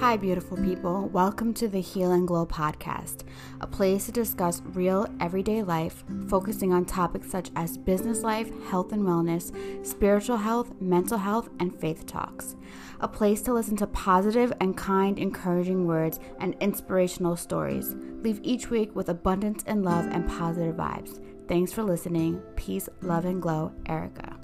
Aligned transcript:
Hi, 0.00 0.16
beautiful 0.16 0.56
people. 0.56 1.10
Welcome 1.12 1.52
to 1.52 1.68
the 1.68 1.82
Heal 1.82 2.12
and 2.12 2.26
Glow 2.26 2.46
podcast, 2.46 3.24
a 3.60 3.66
place 3.66 4.06
to 4.06 4.12
discuss 4.12 4.62
real 4.72 5.06
everyday 5.20 5.62
life, 5.62 6.04
focusing 6.26 6.72
on 6.72 6.86
topics 6.86 7.30
such 7.30 7.50
as 7.54 7.76
business 7.76 8.22
life, 8.22 8.50
health 8.70 8.92
and 8.92 9.02
wellness, 9.02 9.52
spiritual 9.86 10.38
health, 10.38 10.72
mental 10.80 11.18
health, 11.18 11.50
and 11.60 11.78
faith 11.78 12.06
talks. 12.06 12.56
A 13.00 13.08
place 13.08 13.42
to 13.42 13.52
listen 13.52 13.76
to 13.76 13.86
positive 13.88 14.54
and 14.58 14.74
kind, 14.74 15.18
encouraging 15.18 15.86
words 15.86 16.18
and 16.38 16.56
inspirational 16.60 17.36
stories. 17.36 17.94
Leave 18.22 18.40
each 18.42 18.70
week 18.70 18.96
with 18.96 19.10
abundance 19.10 19.62
and 19.66 19.84
love 19.84 20.06
and 20.10 20.26
positive 20.26 20.76
vibes. 20.76 21.22
Thanks 21.46 21.74
for 21.74 21.82
listening. 21.82 22.40
Peace, 22.56 22.88
love, 23.02 23.26
and 23.26 23.42
glow, 23.42 23.74
Erica. 23.84 24.39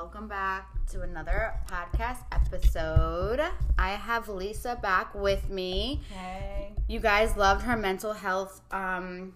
Welcome 0.00 0.28
back 0.28 0.66
to 0.86 1.02
another 1.02 1.52
podcast 1.70 2.24
episode. 2.32 3.38
I 3.78 3.90
have 3.90 4.30
Lisa 4.30 4.78
back 4.80 5.14
with 5.14 5.50
me. 5.50 6.00
Hey. 6.08 6.72
You 6.88 7.00
guys 7.00 7.36
loved 7.36 7.60
her 7.64 7.76
mental 7.76 8.14
health 8.14 8.62
um, 8.70 9.34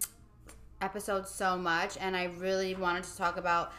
episode 0.80 1.28
so 1.28 1.58
much, 1.58 1.98
and 2.00 2.16
I 2.16 2.30
really 2.38 2.74
wanted 2.74 3.04
to 3.04 3.14
talk 3.14 3.36
about 3.36 3.72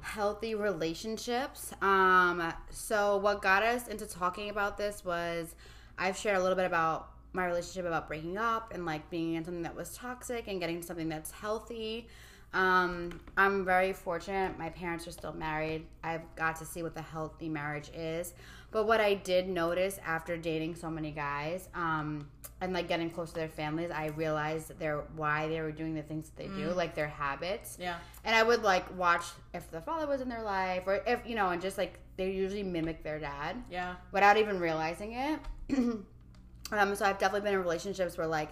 healthy 0.00 0.56
relationships. 0.56 1.72
Um, 1.80 2.52
so, 2.70 3.18
what 3.18 3.40
got 3.40 3.62
us 3.62 3.86
into 3.86 4.04
talking 4.04 4.50
about 4.50 4.76
this 4.76 5.04
was 5.04 5.54
I've 5.96 6.16
shared 6.16 6.38
a 6.38 6.42
little 6.42 6.56
bit 6.56 6.66
about 6.66 7.10
my 7.32 7.46
relationship 7.46 7.86
about 7.86 8.08
breaking 8.08 8.36
up 8.36 8.74
and 8.74 8.84
like 8.84 9.08
being 9.10 9.34
in 9.34 9.44
something 9.44 9.62
that 9.62 9.76
was 9.76 9.96
toxic 9.96 10.48
and 10.48 10.58
getting 10.58 10.82
something 10.82 11.08
that's 11.08 11.30
healthy. 11.30 12.08
Um, 12.54 13.20
I'm 13.36 13.64
very 13.64 13.92
fortunate. 13.92 14.58
My 14.58 14.68
parents 14.70 15.06
are 15.08 15.12
still 15.12 15.32
married. 15.32 15.86
I've 16.04 16.22
got 16.36 16.56
to 16.56 16.64
see 16.66 16.82
what 16.82 16.94
the 16.94 17.02
healthy 17.02 17.48
marriage 17.48 17.90
is. 17.94 18.34
But 18.70 18.86
what 18.86 19.00
I 19.00 19.14
did 19.14 19.48
notice 19.48 19.98
after 20.04 20.36
dating 20.36 20.76
so 20.76 20.88
many 20.90 21.10
guys, 21.10 21.68
um, 21.74 22.26
and 22.62 22.72
like 22.72 22.88
getting 22.88 23.10
close 23.10 23.30
to 23.30 23.34
their 23.40 23.48
families, 23.48 23.90
I 23.90 24.06
realized 24.08 24.78
their 24.78 25.00
why 25.16 25.48
they 25.48 25.60
were 25.60 25.72
doing 25.72 25.94
the 25.94 26.02
things 26.02 26.30
that 26.30 26.36
they 26.36 26.48
do, 26.48 26.70
like 26.72 26.94
their 26.94 27.08
habits. 27.08 27.76
Yeah. 27.80 27.96
And 28.24 28.34
I 28.34 28.42
would 28.42 28.62
like 28.62 28.96
watch 28.96 29.24
if 29.52 29.70
the 29.70 29.80
father 29.80 30.06
was 30.06 30.20
in 30.20 30.28
their 30.28 30.42
life, 30.42 30.84
or 30.86 31.02
if 31.06 31.20
you 31.26 31.34
know, 31.34 31.50
and 31.50 31.60
just 31.60 31.76
like 31.76 31.98
they 32.16 32.30
usually 32.30 32.62
mimic 32.62 33.02
their 33.02 33.18
dad 33.18 33.62
Yeah. 33.70 33.94
without 34.10 34.36
even 34.36 34.58
realizing 34.58 35.12
it. 35.12 35.40
um, 35.76 36.94
so 36.94 37.04
I've 37.04 37.18
definitely 37.18 37.40
been 37.42 37.54
in 37.54 37.60
relationships 37.62 38.16
where 38.16 38.26
like 38.26 38.50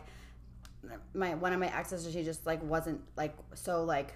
my 1.15 1.35
one 1.35 1.53
of 1.53 1.61
my 1.61 1.75
exes, 1.77 2.11
she 2.13 2.23
just 2.23 2.47
like 2.47 2.63
wasn't 2.63 3.01
like 3.17 3.37
so 3.55 3.85
like 3.85 4.15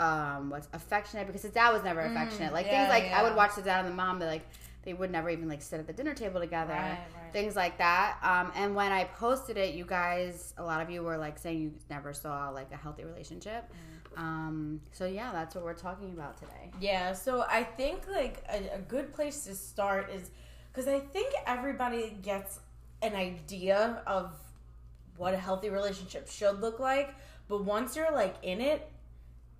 um 0.00 0.50
what's 0.50 0.68
affectionate 0.72 1.26
because 1.26 1.42
his 1.42 1.52
dad 1.52 1.72
was 1.72 1.82
never 1.82 2.00
affectionate. 2.00 2.52
Like 2.52 2.66
Mm, 2.66 2.72
yeah, 2.72 2.78
things 2.78 2.88
like 2.90 3.12
I 3.12 3.22
would 3.22 3.36
watch 3.36 3.54
the 3.56 3.62
dad 3.62 3.84
and 3.84 3.92
the 3.92 3.96
mom, 3.96 4.18
but 4.18 4.26
like 4.26 4.46
they 4.82 4.92
would 4.92 5.10
never 5.10 5.30
even 5.30 5.48
like 5.48 5.62
sit 5.62 5.80
at 5.80 5.86
the 5.86 5.92
dinner 5.92 6.14
table 6.14 6.40
together. 6.40 6.74
Right, 6.74 6.98
right. 7.22 7.32
Things 7.32 7.56
like 7.56 7.78
that. 7.78 8.18
Um, 8.22 8.52
and 8.54 8.74
when 8.74 8.92
I 8.92 9.04
posted 9.04 9.56
it, 9.56 9.74
you 9.74 9.84
guys, 9.86 10.52
a 10.58 10.62
lot 10.62 10.82
of 10.82 10.90
you 10.90 11.02
were 11.02 11.16
like 11.16 11.38
saying 11.38 11.60
you 11.60 11.72
never 11.88 12.12
saw 12.12 12.50
like 12.50 12.70
a 12.72 12.76
healthy 12.76 13.04
relationship. 13.04 13.64
Mm. 13.72 14.18
Um, 14.18 14.80
so 14.92 15.06
yeah, 15.06 15.32
that's 15.32 15.54
what 15.54 15.64
we're 15.64 15.74
talking 15.74 16.12
about 16.12 16.36
today. 16.36 16.70
Yeah. 16.80 17.14
So 17.14 17.44
I 17.48 17.64
think 17.64 18.02
like 18.08 18.44
a, 18.50 18.76
a 18.76 18.78
good 18.80 19.12
place 19.12 19.44
to 19.44 19.54
start 19.54 20.10
is 20.10 20.30
because 20.70 20.86
I 20.86 21.00
think 21.00 21.32
everybody 21.46 22.16
gets 22.20 22.60
an 23.00 23.14
idea 23.14 24.02
of 24.06 24.32
what 25.16 25.34
a 25.34 25.38
healthy 25.38 25.70
relationship 25.70 26.28
should 26.28 26.60
look 26.60 26.78
like, 26.78 27.14
but 27.48 27.64
once 27.64 27.96
you're 27.96 28.12
like 28.12 28.36
in 28.42 28.60
it, 28.60 28.90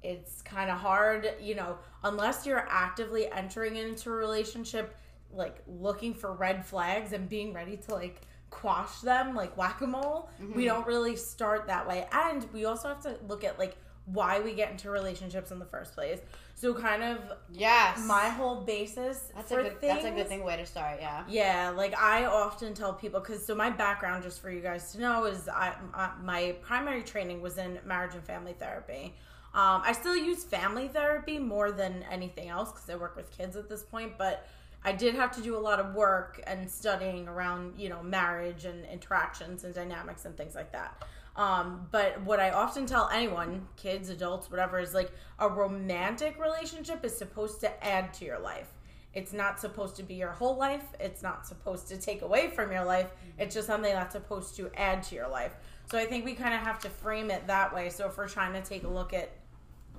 it's 0.03 0.43
kind 0.43 0.71
of 0.71 0.79
hard, 0.79 1.35
you 1.41 1.55
know, 1.55 1.79
unless 2.03 2.47
you're 2.47 2.67
actively 2.69 3.31
entering 3.31 3.77
into 3.77 4.11
a 4.11 4.13
relationship, 4.13 4.97
like 5.33 5.63
looking 5.67 6.13
for 6.15 6.33
red 6.33 6.65
flags 6.65 7.13
and 7.13 7.29
being 7.29 7.53
ready 7.53 7.77
to 7.77 7.95
like 7.95 8.21
quash 8.51 9.01
them 9.01 9.35
like 9.35 9.57
whack 9.57 9.81
a 9.81 9.87
mole. 9.87 10.29
We 10.39 10.47
mm-hmm. 10.47 10.65
don't 10.65 10.87
really 10.87 11.17
start 11.17 11.67
that 11.67 11.89
way. 11.89 12.07
And 12.13 12.47
we 12.53 12.65
also 12.67 12.89
have 12.89 13.03
to 13.03 13.17
look 13.27 13.43
at 13.43 13.59
like 13.59 13.77
why 14.07 14.39
we 14.41 14.53
get 14.55 14.71
into 14.71 14.91
relationships 14.91 15.51
in 15.51 15.59
the 15.59 15.65
first 15.65 15.95
place. 15.95 16.21
So, 16.55 16.75
kind 16.75 17.03
of 17.03 17.19
Yes, 17.51 18.05
my 18.07 18.29
whole 18.29 18.61
basis 18.61 19.33
that's 19.35 19.51
for 19.51 19.61
a 19.61 19.63
good 19.65 19.81
things. 19.81 19.95
that's 19.95 20.05
a 20.05 20.11
good 20.11 20.29
thing 20.29 20.45
way 20.45 20.57
to 20.57 20.67
start. 20.67 20.99
Yeah. 21.01 21.25
Yeah, 21.29 21.71
like 21.75 21.97
I 21.99 22.27
often 22.27 22.75
tell 22.75 22.93
people 22.93 23.21
because 23.21 23.45
so 23.45 23.55
my 23.55 23.71
background, 23.71 24.23
just 24.23 24.41
for 24.41 24.51
you 24.51 24.61
guys 24.61 24.93
to 24.93 25.01
know, 25.01 25.25
is 25.25 25.49
I 25.49 25.75
my, 25.93 26.11
my 26.23 26.53
primary 26.63 27.03
training 27.03 27.41
was 27.41 27.59
in 27.59 27.79
marriage 27.85 28.15
and 28.15 28.23
family 28.23 28.53
therapy. 28.53 29.15
Um, 29.55 29.83
I 29.85 29.93
still 29.93 30.17
use 30.17 30.43
family 30.45 30.89
therapy 30.89 31.39
more 31.39 31.71
than 31.71 32.05
anything 32.11 32.49
else 32.49 32.73
because 32.73 32.91
I 32.91 32.97
work 32.97 33.15
with 33.17 33.31
kids 33.37 33.57
at 33.57 33.69
this 33.69 33.83
point, 33.85 34.19
but 34.19 34.47
I 34.85 34.93
did 34.93 35.15
have 35.15 35.31
to 35.37 35.41
do 35.43 35.57
a 35.57 35.59
lot 35.61 35.81
of 35.81 35.95
work 35.95 36.43
and 36.47 36.71
studying 36.71 37.27
around 37.27 37.75
you 37.79 37.89
know 37.89 38.03
marriage 38.03 38.65
and 38.65 38.85
interactions 38.85 39.65
and 39.65 39.75
dynamics 39.75 40.25
and 40.25 40.37
things 40.37 40.55
like 40.55 40.73
that. 40.73 41.03
Um, 41.37 41.89
but 41.91 42.21
what 42.23 42.39
I 42.39 42.51
often 42.51 42.87
tell 42.87 43.09
anyone, 43.13 43.67
kids, 43.77 44.09
adults, 44.09 44.51
whatever, 44.51 44.79
is 44.79 44.95
like 44.95 45.11
a 45.39 45.49
romantic 45.49 46.39
relationship 46.39 47.05
is 47.05 47.17
supposed 47.17 47.61
to 47.61 47.85
add 47.85 48.15
to 48.15 48.25
your 48.25 48.39
life. 48.39 48.69
It's 49.15 49.33
not 49.33 49.61
supposed 49.61 49.97
to 49.97 50.03
be 50.03 50.15
your 50.15 50.33
whole 50.33 50.57
life. 50.57 50.85
It's 50.99 51.23
not 51.23 51.47
supposed 51.47 51.89
to 51.89 51.97
take 51.97 52.23
away 52.23 52.51
from 52.51 52.73
your 52.73 52.85
life. 52.85 53.11
It's 53.39 53.55
just 53.55 53.67
something 53.67 53.93
that's 53.93 54.15
supposed 54.15 54.57
to 54.57 54.71
add 54.77 55.03
to 55.05 55.15
your 55.15 55.29
life. 55.29 55.55
So 55.91 55.99
I 55.99 56.05
think 56.05 56.25
we 56.25 56.35
kind 56.35 56.55
of 56.55 56.61
have 56.61 56.81
to 56.81 56.89
frame 56.89 57.31
it 57.31 57.47
that 57.47 57.75
way. 57.75 57.91
So 57.91 58.07
if 58.07 58.17
we're 58.17 58.29
trying 58.29 58.53
to 58.55 58.63
take 58.63 58.85
a 58.85 58.89
look 58.89 59.13
at 59.13 59.31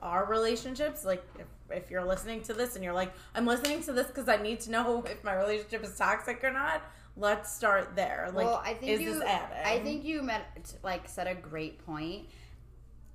our 0.02 0.25
relationships, 0.25 1.06
like 1.06 1.23
if, 1.40 1.46
if 1.69 1.90
you're 1.90 2.03
listening 2.03 2.41
to 2.44 2.53
this 2.53 2.75
and 2.75 2.84
you're 2.84 2.94
like, 2.94 3.13
I'm 3.34 3.46
listening 3.46 3.81
to 3.84 3.94
this 3.94 4.07
because 4.07 4.28
I 4.28 4.38
need 4.38 4.59
to 4.62 4.72
know 4.72 5.03
if 5.07 5.23
my 5.23 5.34
relationship 5.34 5.84
is 5.84 5.96
toxic 5.97 6.44
or 6.44 6.52
not, 6.52 6.81
let's 7.18 7.53
start 7.53 7.96
there. 7.96 8.30
Like, 8.34 8.46
well, 8.46 8.62
I 8.64 8.74
think 8.74 8.92
is 8.92 9.02
you, 9.02 9.14
this 9.14 9.24
adding? 9.24 9.66
I 9.66 9.84
think 9.84 10.03
you 10.03 10.22
met 10.22 10.74
like 10.84 11.08
said 11.08 11.28
a 11.28 11.36
great 11.36 11.86
point. 11.86 12.26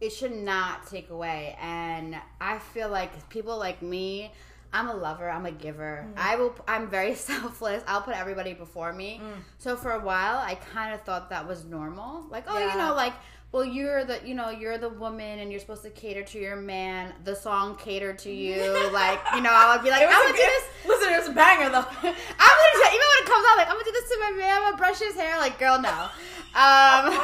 It 0.01 0.11
should 0.11 0.33
not 0.33 0.87
take 0.87 1.11
away, 1.11 1.57
and 1.61 2.17
I 2.41 2.59
feel 2.59 2.89
like 2.89 3.29
people 3.29 3.59
like 3.59 3.83
me. 3.83 4.33
I'm 4.73 4.87
a 4.87 4.95
lover. 4.95 5.29
I'm 5.29 5.47
a 5.47 5.51
giver. 5.51 6.07
Mm. 6.09 6.13
I 6.17 6.37
will. 6.37 6.55
I'm 6.69 6.89
very 6.89 7.15
selfless. 7.17 7.83
I'll 7.87 8.03
put 8.03 8.15
everybody 8.15 8.55
before 8.55 8.93
me. 8.93 9.21
So 9.59 9.77
for 9.77 9.93
a 9.93 10.01
while, 10.01 10.39
I 10.39 10.55
kind 10.55 10.95
of 10.95 11.03
thought 11.03 11.31
that 11.31 11.47
was 11.47 11.65
normal. 11.65 12.25
Like, 12.31 12.45
oh, 12.47 12.59
you 12.59 12.79
know, 12.79 12.95
like, 12.95 13.15
well, 13.53 13.65
you're 13.65 14.05
the, 14.05 14.21
you 14.25 14.35
know, 14.35 14.51
you're 14.51 14.79
the 14.79 14.89
woman, 14.89 15.41
and 15.41 15.51
you're 15.51 15.61
supposed 15.61 15.83
to 15.83 15.91
cater 15.91 16.23
to 16.23 16.39
your 16.39 16.55
man. 16.55 17.13
The 17.25 17.35
song 17.35 17.77
catered 17.77 18.19
to 18.21 18.31
you. 18.31 18.61
like, 18.93 19.19
you 19.35 19.41
know, 19.41 19.51
I 19.51 19.75
would 19.75 19.83
be 19.83 19.91
like, 19.91 20.03
I'm 20.03 20.11
gonna 20.11 20.33
do 20.33 20.39
this. 20.39 20.65
Listen, 20.87 21.13
it 21.13 21.19
was 21.19 21.29
a 21.29 21.33
banger 21.33 21.69
though. 21.69 21.79
I'm 21.89 22.03
gonna 22.03 22.13
do, 22.13 22.83
even 22.87 23.07
when 23.09 23.23
it 23.23 23.27
comes 23.27 23.47
out, 23.51 23.57
like 23.57 23.67
I'm 23.67 23.75
gonna 23.75 23.85
do 23.85 23.93
this 23.93 24.09
to 24.09 24.19
my 24.21 24.31
man, 24.39 24.57
I'm 24.57 24.63
gonna 24.63 24.77
brush 24.77 24.99
his 25.01 25.15
hair. 25.17 25.37
Like, 25.39 25.59
girl, 25.59 25.81
no. 25.81 26.09
Um, 26.55 27.19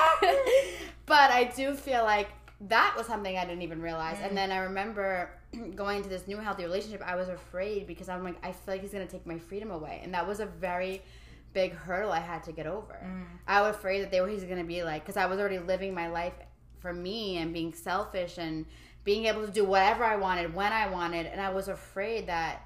but 1.07 1.31
I 1.31 1.53
do 1.55 1.75
feel 1.75 2.03
like 2.03 2.29
that 2.69 2.95
was 2.97 3.07
something 3.07 3.37
I 3.37 3.45
didn't 3.45 3.63
even 3.63 3.81
realize. 3.81 4.19
And 4.21 4.37
then 4.37 4.51
I 4.51 4.59
remember 4.59 5.31
going 5.77 5.99
into 5.99 6.09
this 6.09 6.27
new 6.27 6.39
healthy 6.39 6.65
relationship, 6.65 7.03
I 7.07 7.15
was 7.15 7.29
afraid 7.29 7.87
because 7.87 8.09
I'm 8.09 8.25
like, 8.25 8.37
I 8.43 8.51
feel 8.51 8.75
like 8.75 8.81
he's 8.81 8.93
gonna 8.93 9.07
take 9.07 9.27
my 9.27 9.39
freedom 9.39 9.71
away, 9.71 10.01
and 10.03 10.13
that 10.15 10.27
was 10.27 10.41
a 10.41 10.47
very 10.47 11.03
big 11.53 11.75
hurdle 11.75 12.13
I 12.13 12.21
had 12.21 12.43
to 12.45 12.53
get 12.53 12.67
over. 12.67 12.99
Mm. 13.03 13.25
I 13.47 13.63
was 13.63 13.75
afraid 13.77 14.03
that 14.03 14.11
they 14.11 14.21
were 14.21 14.29
he's 14.29 14.45
gonna 14.45 14.65
be 14.65 14.83
like, 14.83 15.03
because 15.05 15.17
I 15.17 15.27
was 15.27 15.39
already 15.39 15.59
living 15.59 15.95
my 15.95 16.09
life 16.09 16.35
for 16.79 16.93
me 16.93 17.39
and 17.39 17.53
being 17.53 17.73
selfish 17.73 18.39
and 18.39 18.67
being 19.05 19.27
able 19.27 19.47
to 19.47 19.53
do 19.53 19.65
whatever 19.65 20.05
I 20.05 20.17
wanted 20.17 20.55
when 20.55 20.73
I 20.73 20.89
wanted, 20.89 21.27
and 21.27 21.41
I 21.41 21.51
was 21.51 21.69
afraid 21.69 22.27
that 22.27 22.63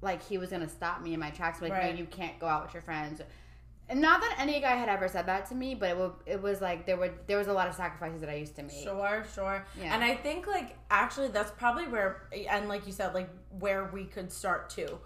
like 0.00 0.22
he 0.22 0.38
was 0.38 0.50
gonna 0.50 0.68
stop 0.68 1.02
me 1.02 1.14
in 1.14 1.20
my 1.20 1.30
tracks, 1.30 1.60
like 1.62 1.72
Right. 1.72 1.92
no, 1.92 1.98
you 1.98 2.06
can't 2.06 2.38
go 2.38 2.46
out 2.46 2.64
with 2.64 2.74
your 2.74 2.82
friends. 2.82 3.20
And 3.88 4.00
not 4.00 4.20
that 4.22 4.36
any 4.38 4.60
guy 4.60 4.74
had 4.74 4.88
ever 4.88 5.06
said 5.06 5.26
that 5.26 5.46
to 5.50 5.54
me, 5.54 5.74
but 5.74 5.90
it 5.90 5.96
was, 5.96 6.12
it 6.24 6.40
was 6.40 6.60
like 6.60 6.86
there 6.86 6.96
were 6.96 7.10
there 7.26 7.36
was 7.36 7.48
a 7.48 7.52
lot 7.52 7.68
of 7.68 7.74
sacrifices 7.74 8.20
that 8.20 8.30
I 8.30 8.36
used 8.36 8.56
to 8.56 8.62
make. 8.62 8.82
Sure, 8.82 9.24
sure. 9.34 9.66
Yeah. 9.78 9.94
And 9.94 10.02
I 10.02 10.14
think 10.14 10.46
like 10.46 10.76
actually 10.90 11.28
that's 11.28 11.50
probably 11.50 11.86
where 11.88 12.22
and 12.48 12.68
like 12.68 12.86
you 12.86 12.92
said 12.92 13.12
like 13.12 13.28
where 13.58 13.90
we 13.92 14.04
could 14.04 14.32
start 14.32 14.70
too. 14.70 14.98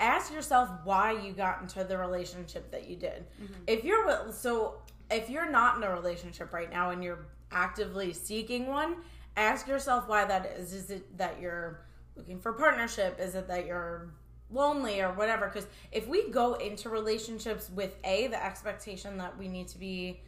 Ask 0.00 0.32
yourself 0.32 0.68
why 0.84 1.12
you 1.12 1.32
got 1.32 1.60
into 1.62 1.84
the 1.84 1.96
relationship 1.98 2.70
that 2.70 2.88
you 2.88 2.96
did. 2.96 3.24
If 3.66 3.84
you're 3.84 4.04
wi- 4.06 4.30
so 4.32 4.82
if 5.10 5.28
you're 5.30 5.50
not 5.50 5.76
in 5.76 5.82
a 5.82 5.92
relationship 5.92 6.52
right 6.52 6.70
now 6.70 6.90
and 6.90 7.02
you're 7.04 7.26
actively 7.50 8.12
seeking 8.12 8.66
one, 8.66 8.96
ask 9.36 9.66
yourself 9.68 10.08
why 10.08 10.24
that 10.24 10.46
is. 10.58 10.72
Is 10.72 10.90
it 10.90 11.18
that 11.18 11.40
you're 11.40 11.80
looking 12.16 12.38
for 12.40 12.52
partnership? 12.52 13.18
Is 13.20 13.34
it 13.34 13.48
that 13.48 13.66
you're 13.66 14.08
lonely 14.50 15.00
or 15.00 15.12
whatever? 15.12 15.46
Because 15.46 15.66
if 15.92 16.06
we 16.08 16.28
go 16.30 16.54
into 16.54 16.88
relationships 16.88 17.70
with 17.74 17.94
a 18.04 18.26
the 18.28 18.44
expectation 18.44 19.18
that 19.18 19.36
we 19.38 19.48
need 19.48 19.68
to 19.68 19.78
be 19.78 20.20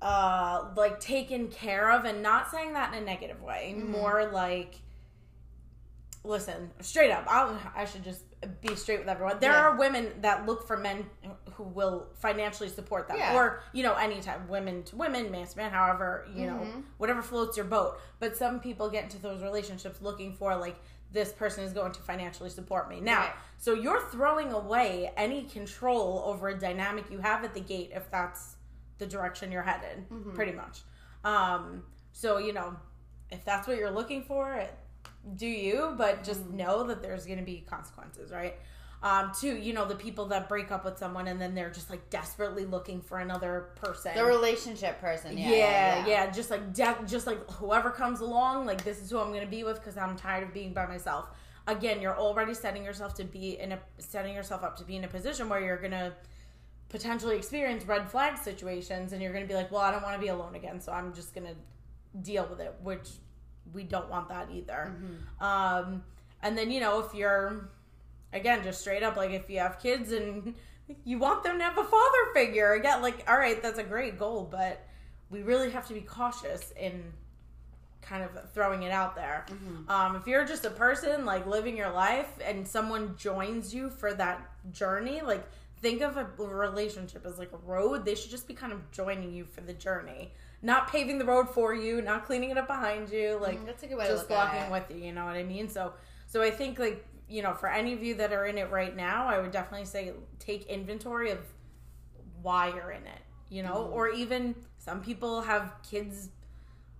uh 0.00 0.64
like 0.76 0.98
taken 0.98 1.46
care 1.48 1.90
of 1.92 2.04
and 2.04 2.22
not 2.22 2.50
saying 2.50 2.72
that 2.72 2.92
in 2.92 3.02
a 3.02 3.06
negative 3.06 3.40
way 3.40 3.74
more 3.76 4.28
like 4.32 4.74
listen 6.24 6.70
straight 6.80 7.10
up 7.10 7.24
I'll, 7.28 7.58
i 7.74 7.84
should 7.84 8.04
just 8.04 8.22
be 8.60 8.74
straight 8.76 9.00
with 9.00 9.08
everyone 9.08 9.38
there 9.40 9.50
Yeah. 9.52 9.62
are 9.68 9.76
women 9.76 10.12
that 10.20 10.46
look 10.46 10.66
for 10.66 10.76
men 10.76 11.04
who 11.54 11.64
will 11.64 12.08
financially 12.16 12.68
support 12.68 13.08
them 13.08 13.16
Yeah. 13.18 13.34
or 13.36 13.62
you 13.72 13.82
know 13.82 13.94
anytime 13.94 14.46
women 14.48 14.84
to 14.84 14.96
women 14.96 15.30
man 15.32 15.46
to 15.46 15.56
man 15.56 15.70
however 15.72 16.26
you 16.34 16.46
know 16.46 16.64
whatever 16.98 17.22
floats 17.22 17.56
your 17.56 17.66
boat 17.66 17.98
but 18.20 18.36
some 18.36 18.60
people 18.60 18.88
get 18.88 19.04
into 19.04 19.18
those 19.18 19.42
relationships 19.42 20.00
looking 20.00 20.32
for 20.34 20.54
like 20.56 20.76
this 21.10 21.30
person 21.32 21.62
is 21.64 21.74
going 21.74 21.92
to 21.92 22.00
financially 22.00 22.48
support 22.48 22.88
me. 22.88 22.98
Now, 22.98 23.18
Right. 23.18 23.32
so 23.58 23.74
you're 23.74 24.00
throwing 24.00 24.50
away 24.50 25.12
any 25.14 25.42
control 25.42 26.22
over 26.24 26.48
a 26.48 26.58
dynamic 26.58 27.10
you 27.10 27.18
have 27.18 27.44
at 27.44 27.52
the 27.52 27.60
gate 27.60 27.90
if 27.94 28.10
that's 28.10 28.56
the 28.96 29.04
direction 29.06 29.52
you're 29.52 29.62
headed, 29.62 30.06
pretty 30.34 30.52
much. 30.52 30.80
Um, 31.22 31.84
so, 32.12 32.38
you 32.38 32.54
know, 32.54 32.76
if 33.30 33.44
that's 33.44 33.68
what 33.68 33.76
you're 33.76 33.90
looking 33.90 34.22
for, 34.22 34.54
it, 34.54 34.74
do 35.36 35.46
you, 35.46 35.94
but 35.96 36.24
just 36.24 36.48
know 36.50 36.84
that 36.84 37.02
there's 37.02 37.26
going 37.26 37.38
to 37.38 37.44
be 37.44 37.64
consequences, 37.68 38.30
right? 38.30 38.56
Um, 39.02 39.32
two, 39.38 39.56
you 39.56 39.72
know, 39.72 39.84
the 39.84 39.96
people 39.96 40.26
that 40.26 40.48
break 40.48 40.70
up 40.70 40.84
with 40.84 40.96
someone 40.96 41.26
and 41.26 41.40
then 41.40 41.56
they're 41.56 41.70
just 41.70 41.90
like 41.90 42.08
desperately 42.08 42.64
looking 42.64 43.00
for 43.00 43.18
another 43.18 43.70
person. 43.74 44.14
The 44.14 44.24
relationship 44.24 45.00
person. 45.00 45.36
Yeah. 45.36 45.50
yeah, 45.50 46.06
yeah, 46.06 46.30
just 46.30 46.50
like 46.50 46.72
de- 46.72 46.98
just 47.06 47.26
like 47.26 47.50
whoever 47.50 47.90
comes 47.90 48.20
along, 48.20 48.64
like 48.64 48.84
this 48.84 49.02
is 49.02 49.10
who 49.10 49.18
I'm 49.18 49.32
gonna 49.32 49.46
be 49.46 49.64
with 49.64 49.80
because 49.80 49.96
I'm 49.96 50.16
tired 50.16 50.44
of 50.44 50.54
being 50.54 50.72
by 50.72 50.86
myself. 50.86 51.30
Again, 51.66 52.00
you're 52.00 52.16
already 52.16 52.54
setting 52.54 52.84
yourself 52.84 53.14
to 53.14 53.24
be 53.24 53.58
in 53.58 53.72
a 53.72 53.80
setting 53.98 54.36
yourself 54.36 54.62
up 54.62 54.76
to 54.76 54.84
be 54.84 54.94
in 54.94 55.02
a 55.02 55.08
position 55.08 55.48
where 55.48 55.60
you're 55.60 55.82
gonna 55.82 56.12
potentially 56.88 57.36
experience 57.36 57.84
red 57.84 58.08
flag 58.08 58.38
situations, 58.38 59.12
and 59.12 59.20
you're 59.20 59.32
gonna 59.32 59.46
be 59.46 59.54
like, 59.54 59.72
well, 59.72 59.80
I 59.80 59.90
don't 59.90 60.02
want 60.04 60.14
to 60.14 60.20
be 60.20 60.28
alone 60.28 60.54
again, 60.54 60.80
so 60.80 60.92
I'm 60.92 61.12
just 61.12 61.34
gonna 61.34 61.54
deal 62.20 62.46
with 62.48 62.60
it, 62.60 62.76
which 62.80 63.08
we 63.72 63.84
don't 63.84 64.08
want 64.08 64.28
that 64.28 64.48
either. 64.52 64.94
Um, 65.40 66.04
and 66.42 66.56
then 66.58 66.70
you 66.70 66.80
know 66.80 67.00
if 67.00 67.14
you're 67.14 67.70
again 68.32 68.62
just 68.62 68.80
straight 68.80 69.02
up 69.02 69.16
like 69.16 69.30
if 69.30 69.48
you 69.48 69.58
have 69.58 69.78
kids 69.78 70.12
and 70.12 70.54
you 71.04 71.18
want 71.18 71.42
them 71.44 71.58
to 71.58 71.64
have 71.64 71.78
a 71.78 71.84
father 71.84 72.18
figure 72.34 72.72
again 72.72 73.00
like 73.00 73.24
all 73.28 73.36
right 73.38 73.62
that's 73.62 73.78
a 73.78 73.84
great 73.84 74.18
goal 74.18 74.48
but 74.50 74.84
we 75.30 75.42
really 75.42 75.70
have 75.70 75.86
to 75.88 75.94
be 75.94 76.00
cautious 76.00 76.72
in 76.78 77.12
kind 78.02 78.24
of 78.24 78.50
throwing 78.52 78.82
it 78.82 78.90
out 78.90 79.14
there. 79.14 79.46
Um, 79.88 80.16
if 80.16 80.26
you're 80.26 80.44
just 80.44 80.64
a 80.64 80.70
person 80.70 81.24
like 81.24 81.46
living 81.46 81.76
your 81.76 81.90
life 81.90 82.28
and 82.44 82.66
someone 82.66 83.16
joins 83.16 83.72
you 83.72 83.90
for 83.90 84.12
that 84.14 84.44
journey 84.72 85.20
like 85.22 85.46
think 85.80 86.00
of 86.00 86.16
a 86.16 86.24
relationship 86.38 87.26
as 87.26 87.38
like 87.38 87.52
a 87.52 87.56
road. 87.58 88.04
They 88.04 88.14
should 88.14 88.30
just 88.30 88.46
be 88.46 88.54
kind 88.54 88.72
of 88.72 88.90
joining 88.92 89.32
you 89.32 89.44
for 89.44 89.60
the 89.62 89.72
journey 89.72 90.32
not 90.62 90.88
paving 90.90 91.18
the 91.18 91.24
road 91.24 91.48
for 91.48 91.74
you 91.74 92.00
not 92.02 92.24
cleaning 92.24 92.50
it 92.50 92.58
up 92.58 92.66
behind 92.66 93.10
you 93.10 93.38
like 93.40 93.58
Mm, 93.60 93.66
that's 93.66 93.82
a 93.82 93.86
good 93.86 93.98
way 93.98 94.06
just 94.08 94.28
walking 94.30 94.70
with 94.70 94.84
you 94.90 94.96
you 94.98 95.12
know 95.12 95.24
what 95.24 95.34
i 95.36 95.42
mean 95.42 95.68
so 95.68 95.92
so 96.26 96.42
i 96.42 96.50
think 96.50 96.78
like 96.78 97.04
you 97.28 97.42
know 97.42 97.54
for 97.54 97.68
any 97.68 97.92
of 97.92 98.02
you 98.02 98.14
that 98.14 98.32
are 98.32 98.46
in 98.46 98.58
it 98.58 98.70
right 98.70 98.96
now 98.96 99.26
i 99.26 99.38
would 99.40 99.50
definitely 99.52 99.86
say 99.86 100.12
take 100.38 100.66
inventory 100.66 101.30
of 101.30 101.38
why 102.42 102.68
you're 102.68 102.90
in 102.92 103.02
it 103.06 103.22
you 103.50 103.62
know 103.62 103.74
Mm-hmm. 103.74 103.92
or 103.92 104.08
even 104.08 104.54
some 104.78 105.00
people 105.00 105.40
have 105.42 105.74
kids 105.88 106.30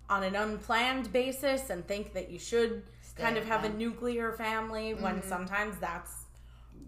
on 0.09 0.23
an 0.23 0.35
unplanned 0.37 1.13
basis 1.13 1.71
and 1.71 1.87
think 1.87 2.13
that 2.15 2.31
you 2.31 2.39
should 2.39 2.83
Stay 3.01 3.23
kind 3.23 3.37
of 3.37 3.45
have 3.45 3.65
a 3.65 3.69
nuclear 3.71 4.33
family 4.33 4.95
when 4.95 5.17
Mm-hmm. 5.17 5.29
sometimes 5.29 5.77
that's 5.79 6.22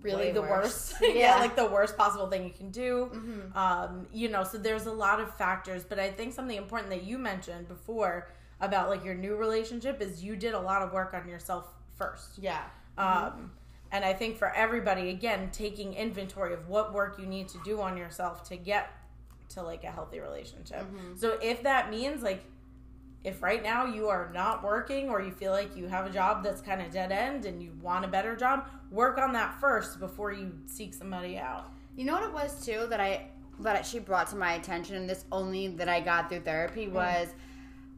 really 0.04 0.26
Way 0.26 0.32
the 0.32 0.42
worse. 0.42 0.92
worst. 0.92 0.94
yeah. 1.02 1.08
Yeah. 1.08 1.32
Mm-hmm. 1.32 1.40
like 1.40 1.56
the 1.56 1.66
worst 1.66 1.96
possible 1.96 2.28
thing 2.28 2.44
you 2.44 2.50
can 2.50 2.70
do. 2.70 3.10
Um, 3.54 4.06
you 4.12 4.28
know, 4.28 4.44
so 4.44 4.58
there's 4.58 4.86
a 4.86 4.92
lot 4.92 5.18
of 5.20 5.34
factors, 5.36 5.82
but 5.84 5.98
I 5.98 6.10
think 6.10 6.32
something 6.34 6.56
important 6.56 6.90
that 6.90 7.04
you 7.04 7.18
mentioned 7.18 7.66
before 7.68 8.28
about 8.60 8.88
like 8.88 9.04
your 9.04 9.14
new 9.14 9.34
relationship 9.36 10.00
is 10.00 10.22
you 10.22 10.36
did 10.36 10.54
a 10.54 10.60
lot 10.60 10.82
of 10.82 10.92
work 10.92 11.14
on 11.14 11.28
yourself 11.28 11.66
first. 11.96 12.38
Yeah. 12.38 12.62
Um, 12.98 13.50
and 13.90 14.04
I 14.04 14.12
think 14.12 14.36
for 14.36 14.52
everybody, 14.54 15.10
again, 15.10 15.50
taking 15.52 15.94
inventory 15.94 16.52
of 16.54 16.68
what 16.68 16.92
work 16.92 17.18
you 17.18 17.26
need 17.26 17.48
to 17.48 17.58
do 17.64 17.80
on 17.80 17.96
yourself 17.96 18.46
to 18.48 18.56
get 18.56 18.90
to 19.50 19.62
like 19.62 19.84
a 19.84 19.90
healthy 19.90 20.20
relationship. 20.20 20.82
Mm-hmm. 20.82 21.16
So 21.16 21.38
if 21.42 21.62
that 21.62 21.90
means 21.90 22.22
like, 22.22 22.44
if 23.22 23.42
right 23.42 23.62
now 23.62 23.86
you 23.86 24.08
are 24.08 24.30
not 24.34 24.62
working 24.62 25.08
or 25.08 25.22
you 25.22 25.30
feel 25.30 25.52
like 25.52 25.76
you 25.76 25.86
have 25.86 26.06
a 26.06 26.10
job 26.10 26.44
that's 26.44 26.60
kind 26.60 26.82
of 26.82 26.92
dead 26.92 27.10
end 27.10 27.46
and 27.46 27.62
you 27.62 27.72
want 27.80 28.04
a 28.04 28.08
better 28.08 28.36
job, 28.36 28.66
work 28.94 29.18
on 29.18 29.32
that 29.32 29.60
first 29.60 29.98
before 29.98 30.32
you 30.32 30.52
seek 30.66 30.94
somebody 30.94 31.36
out. 31.36 31.72
You 31.96 32.04
know 32.04 32.14
what 32.14 32.22
it 32.22 32.32
was 32.32 32.64
too 32.64 32.86
that 32.88 33.00
I 33.00 33.28
that 33.60 33.86
she 33.86 33.98
brought 33.98 34.28
to 34.28 34.36
my 34.36 34.54
attention, 34.54 34.96
and 34.96 35.08
this 35.08 35.24
only 35.30 35.68
that 35.68 35.88
I 35.88 36.00
got 36.00 36.28
through 36.28 36.40
therapy 36.40 36.86
mm. 36.86 36.92
was 36.92 37.28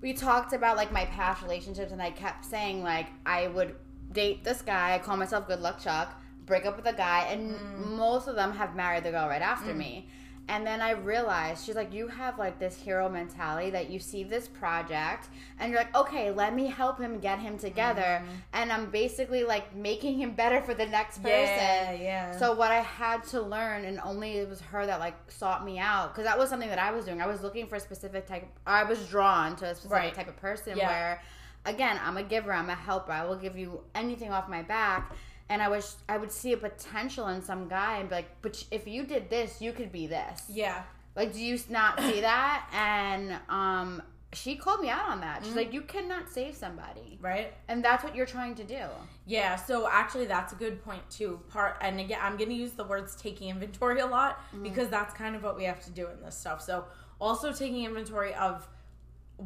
we 0.00 0.12
talked 0.12 0.52
about 0.52 0.76
like 0.76 0.92
my 0.92 1.04
past 1.06 1.42
relationships, 1.42 1.92
and 1.92 2.02
I 2.02 2.10
kept 2.10 2.44
saying 2.44 2.82
like 2.82 3.06
I 3.24 3.48
would 3.48 3.74
date 4.12 4.42
this 4.42 4.62
guy, 4.62 4.98
call 4.98 5.16
myself 5.16 5.46
Good 5.46 5.60
Luck 5.60 5.78
Chuck, 5.78 6.20
break 6.46 6.64
up 6.64 6.76
with 6.76 6.86
a 6.86 6.96
guy, 6.96 7.26
and 7.30 7.54
mm. 7.54 7.96
most 7.96 8.26
of 8.28 8.34
them 8.34 8.52
have 8.52 8.74
married 8.74 9.04
the 9.04 9.10
girl 9.10 9.28
right 9.28 9.42
after 9.42 9.72
mm. 9.72 9.76
me. 9.76 10.08
And 10.48 10.64
then 10.64 10.80
I 10.80 10.90
realized 10.92 11.64
she's 11.64 11.74
like, 11.74 11.92
you 11.92 12.06
have 12.06 12.38
like 12.38 12.60
this 12.60 12.76
hero 12.76 13.08
mentality 13.08 13.70
that 13.70 13.90
you 13.90 13.98
see 13.98 14.22
this 14.22 14.46
project 14.46 15.28
and 15.58 15.72
you're 15.72 15.80
like, 15.80 15.94
okay, 15.96 16.30
let 16.30 16.54
me 16.54 16.66
help 16.68 17.00
him 17.00 17.18
get 17.18 17.40
him 17.40 17.58
together. 17.58 18.22
Mm-hmm. 18.22 18.30
And 18.52 18.72
I'm 18.72 18.90
basically 18.90 19.42
like 19.42 19.74
making 19.74 20.18
him 20.18 20.32
better 20.32 20.60
for 20.62 20.72
the 20.72 20.86
next 20.86 21.18
person. 21.18 21.32
Yeah, 21.32 21.92
yeah. 21.92 22.38
So 22.38 22.54
what 22.54 22.70
I 22.70 22.80
had 22.80 23.24
to 23.28 23.42
learn, 23.42 23.84
and 23.84 23.98
only 24.04 24.38
it 24.38 24.48
was 24.48 24.60
her 24.60 24.86
that 24.86 25.00
like 25.00 25.16
sought 25.28 25.64
me 25.64 25.78
out, 25.80 26.14
because 26.14 26.24
that 26.24 26.38
was 26.38 26.48
something 26.48 26.68
that 26.68 26.78
I 26.78 26.92
was 26.92 27.04
doing. 27.06 27.20
I 27.20 27.26
was 27.26 27.42
looking 27.42 27.66
for 27.66 27.74
a 27.74 27.80
specific 27.80 28.26
type. 28.26 28.46
I 28.66 28.84
was 28.84 29.04
drawn 29.08 29.56
to 29.56 29.66
a 29.66 29.74
specific 29.74 29.92
Right. 29.96 30.14
type 30.14 30.28
of 30.28 30.36
person 30.36 30.76
Yeah. 30.78 30.88
where, 30.88 31.22
again, 31.64 31.98
I'm 32.04 32.18
a 32.18 32.22
giver. 32.22 32.52
I'm 32.52 32.70
a 32.70 32.74
helper. 32.76 33.10
I 33.10 33.24
will 33.24 33.36
give 33.36 33.58
you 33.58 33.80
anything 33.96 34.30
off 34.32 34.48
my 34.48 34.62
back. 34.62 35.12
And 35.48 35.62
I 35.62 35.68
was, 35.68 35.96
I 36.08 36.16
would 36.16 36.32
see 36.32 36.52
a 36.52 36.56
potential 36.56 37.28
in 37.28 37.40
some 37.42 37.68
guy 37.68 37.98
and 37.98 38.08
be 38.08 38.16
like, 38.16 38.42
but 38.42 38.64
if 38.70 38.86
you 38.88 39.04
did 39.04 39.30
this, 39.30 39.60
you 39.60 39.72
could 39.72 39.92
be 39.92 40.06
this. 40.06 40.42
Yeah. 40.48 40.82
Like, 41.14 41.32
do 41.32 41.40
you 41.40 41.58
not 41.70 42.00
see 42.00 42.20
that? 42.22 42.68
And 42.74 43.38
um, 43.48 44.02
she 44.32 44.56
called 44.56 44.80
me 44.80 44.88
out 44.90 45.08
on 45.08 45.20
that. 45.20 45.36
Mm-hmm. 45.36 45.44
She's 45.46 45.56
like, 45.56 45.72
you 45.72 45.82
cannot 45.82 46.28
save 46.30 46.54
somebody, 46.56 47.18
Right? 47.22 47.54
and 47.68 47.82
that's 47.84 48.02
what 48.02 48.14
you're 48.16 48.26
trying 48.26 48.54
to 48.56 48.64
do. 48.64 48.80
Yeah, 49.24 49.56
so 49.56 49.88
actually 49.90 50.26
that's 50.26 50.52
a 50.52 50.56
good 50.56 50.84
point 50.84 51.08
too. 51.10 51.40
Part 51.48 51.78
and 51.80 51.98
again 52.00 52.18
I'm 52.22 52.36
gonna 52.36 52.52
use 52.52 52.72
the 52.72 52.84
words 52.84 53.16
taking 53.16 53.48
inventory 53.48 54.00
a 54.00 54.06
lot 54.06 54.40
because 54.62 54.88
that's 54.88 55.14
kind 55.14 55.34
of 55.34 55.42
what 55.42 55.56
we 55.56 55.64
have 55.64 55.82
to 55.84 55.90
do 55.90 56.06
in 56.08 56.20
this 56.22 56.36
stuff. 56.36 56.60
So 56.62 56.84
also 57.20 57.52
taking 57.52 57.84
inventory 57.84 58.34
of 58.34 58.68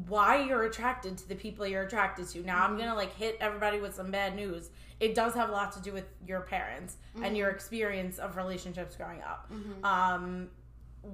why 0.09 0.45
you're 0.45 0.65
attracted 0.65 1.17
to 1.19 1.29
the 1.29 1.35
people 1.35 1.67
you're 1.67 1.83
attracted 1.85 2.29
to. 2.29 2.41
Now 2.43 2.65
I'm 2.65 2.77
gonna 2.77 2.95
like 2.95 3.15
hit 3.15 3.37
everybody 3.41 3.81
with 3.81 3.95
some 3.95 4.11
bad 4.11 4.35
news. 4.37 4.71
It 5.01 5.15
does 5.15 5.35
have 5.35 5.49
a 5.49 5.53
lot 5.53 5.73
to 5.73 5.81
do 5.81 5.93
with 5.93 6.05
your 6.27 6.43
parents 6.43 6.97
and 7.23 7.37
your 7.37 7.51
experience 7.51 8.19
of 8.19 8.37
relationships 8.37 8.97
growing 8.97 9.23
up. 9.23 9.51
Um 9.85 10.51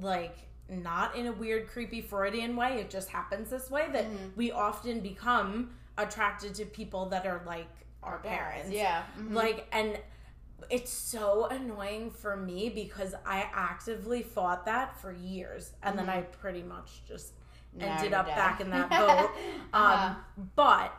like 0.02 0.36
not 0.68 1.14
in 1.14 1.26
a 1.26 1.32
weird 1.32 1.68
creepy 1.68 2.00
Freudian 2.02 2.56
way, 2.56 2.80
it 2.80 2.90
just 2.90 3.08
happens 3.08 3.50
this 3.50 3.70
way 3.70 3.88
that 3.92 4.06
we 4.34 4.50
often 4.50 5.00
become 5.00 5.70
attracted 5.98 6.54
to 6.56 6.64
people 6.66 7.06
that 7.06 7.26
are 7.26 7.42
like 7.46 7.68
our 8.02 8.18
parents. 8.18 8.70
Yeah. 8.70 9.02
Like, 9.30 9.66
and 9.72 9.98
it's 10.70 10.90
so 10.92 11.46
annoying 11.46 12.10
for 12.10 12.36
me 12.36 12.68
because 12.68 13.14
I 13.24 13.48
actively 13.52 14.22
fought 14.22 14.64
that 14.66 15.00
for 15.00 15.12
years, 15.12 15.72
and 15.82 15.98
then 15.98 16.08
I 16.08 16.22
pretty 16.22 16.62
much 16.62 17.02
just 17.06 17.32
ended 17.78 18.14
up 18.14 18.26
down. 18.26 18.36
back 18.36 18.60
in 18.60 18.70
that 18.70 18.90
boat. 18.90 19.30
Uh-huh. 19.72 20.08
um, 20.08 20.16
but 20.54 20.92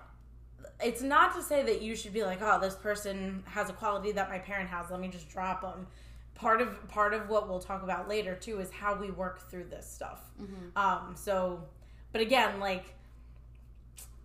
it's 0.83 1.01
not 1.01 1.33
to 1.35 1.41
say 1.41 1.63
that 1.63 1.81
you 1.81 1.95
should 1.95 2.13
be 2.13 2.23
like, 2.23 2.39
oh, 2.41 2.59
this 2.59 2.75
person 2.75 3.43
has 3.47 3.69
a 3.69 3.73
quality 3.73 4.11
that 4.13 4.29
my 4.29 4.37
parent 4.39 4.69
has. 4.69 4.91
Let 4.91 4.99
me 4.99 5.07
just 5.07 5.29
drop 5.29 5.61
them. 5.61 5.87
Part 6.35 6.61
of 6.61 6.87
part 6.87 7.13
of 7.13 7.29
what 7.29 7.49
we'll 7.49 7.59
talk 7.59 7.81
about 7.83 8.07
later 8.07 8.35
too 8.35 8.59
is 8.59 8.69
how 8.69 8.95
we 8.95 9.09
work 9.09 9.49
through 9.49 9.65
this 9.65 9.89
stuff. 9.89 10.21
Um, 10.75 11.15
so, 11.15 11.63
but 12.11 12.21
again, 12.21 12.59
like 12.59 12.93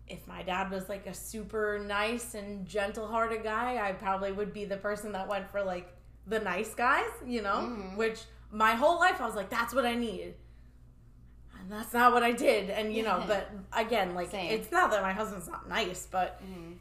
if 0.09 0.27
my 0.27 0.43
dad 0.43 0.71
was 0.71 0.91
like 0.91 1.07
a 1.07 1.15
super 1.15 1.79
nice 1.79 2.35
and 2.35 2.67
gentle-hearted 2.67 3.43
guy, 3.43 3.89
I 3.89 3.93
probably 3.93 4.31
would 4.33 4.53
be 4.53 4.67
the 4.67 4.77
person 4.77 5.13
that 5.13 5.27
went 5.27 5.51
for 5.51 5.63
like 5.63 5.91
the 6.27 6.39
nice 6.39 6.75
guys, 6.75 7.09
you 7.27 7.41
know. 7.41 7.61
Which 7.97 8.21
my 8.51 8.73
whole 8.73 8.99
life 9.01 9.19
I 9.23 9.27
was 9.27 9.35
like, 9.35 9.49
that's 9.49 9.73
what 9.73 9.87
I 9.87 9.95
need, 9.95 10.35
that's 11.69 11.93
not 11.93 12.13
what 12.13 12.23
I 12.23 12.33
did. 12.33 12.71
And 12.71 12.95
you 12.95 13.03
know, 13.03 13.23
but 13.29 13.51
again, 13.73 14.15
like 14.15 14.31
Same. 14.31 14.53
it's 14.53 14.71
not 14.71 14.91
that 14.91 15.03
my 15.03 15.13
husband's 15.13 15.49
not 15.49 15.69
nice, 15.69 16.07
but 16.11 16.41
mm-hmm. 16.43 16.73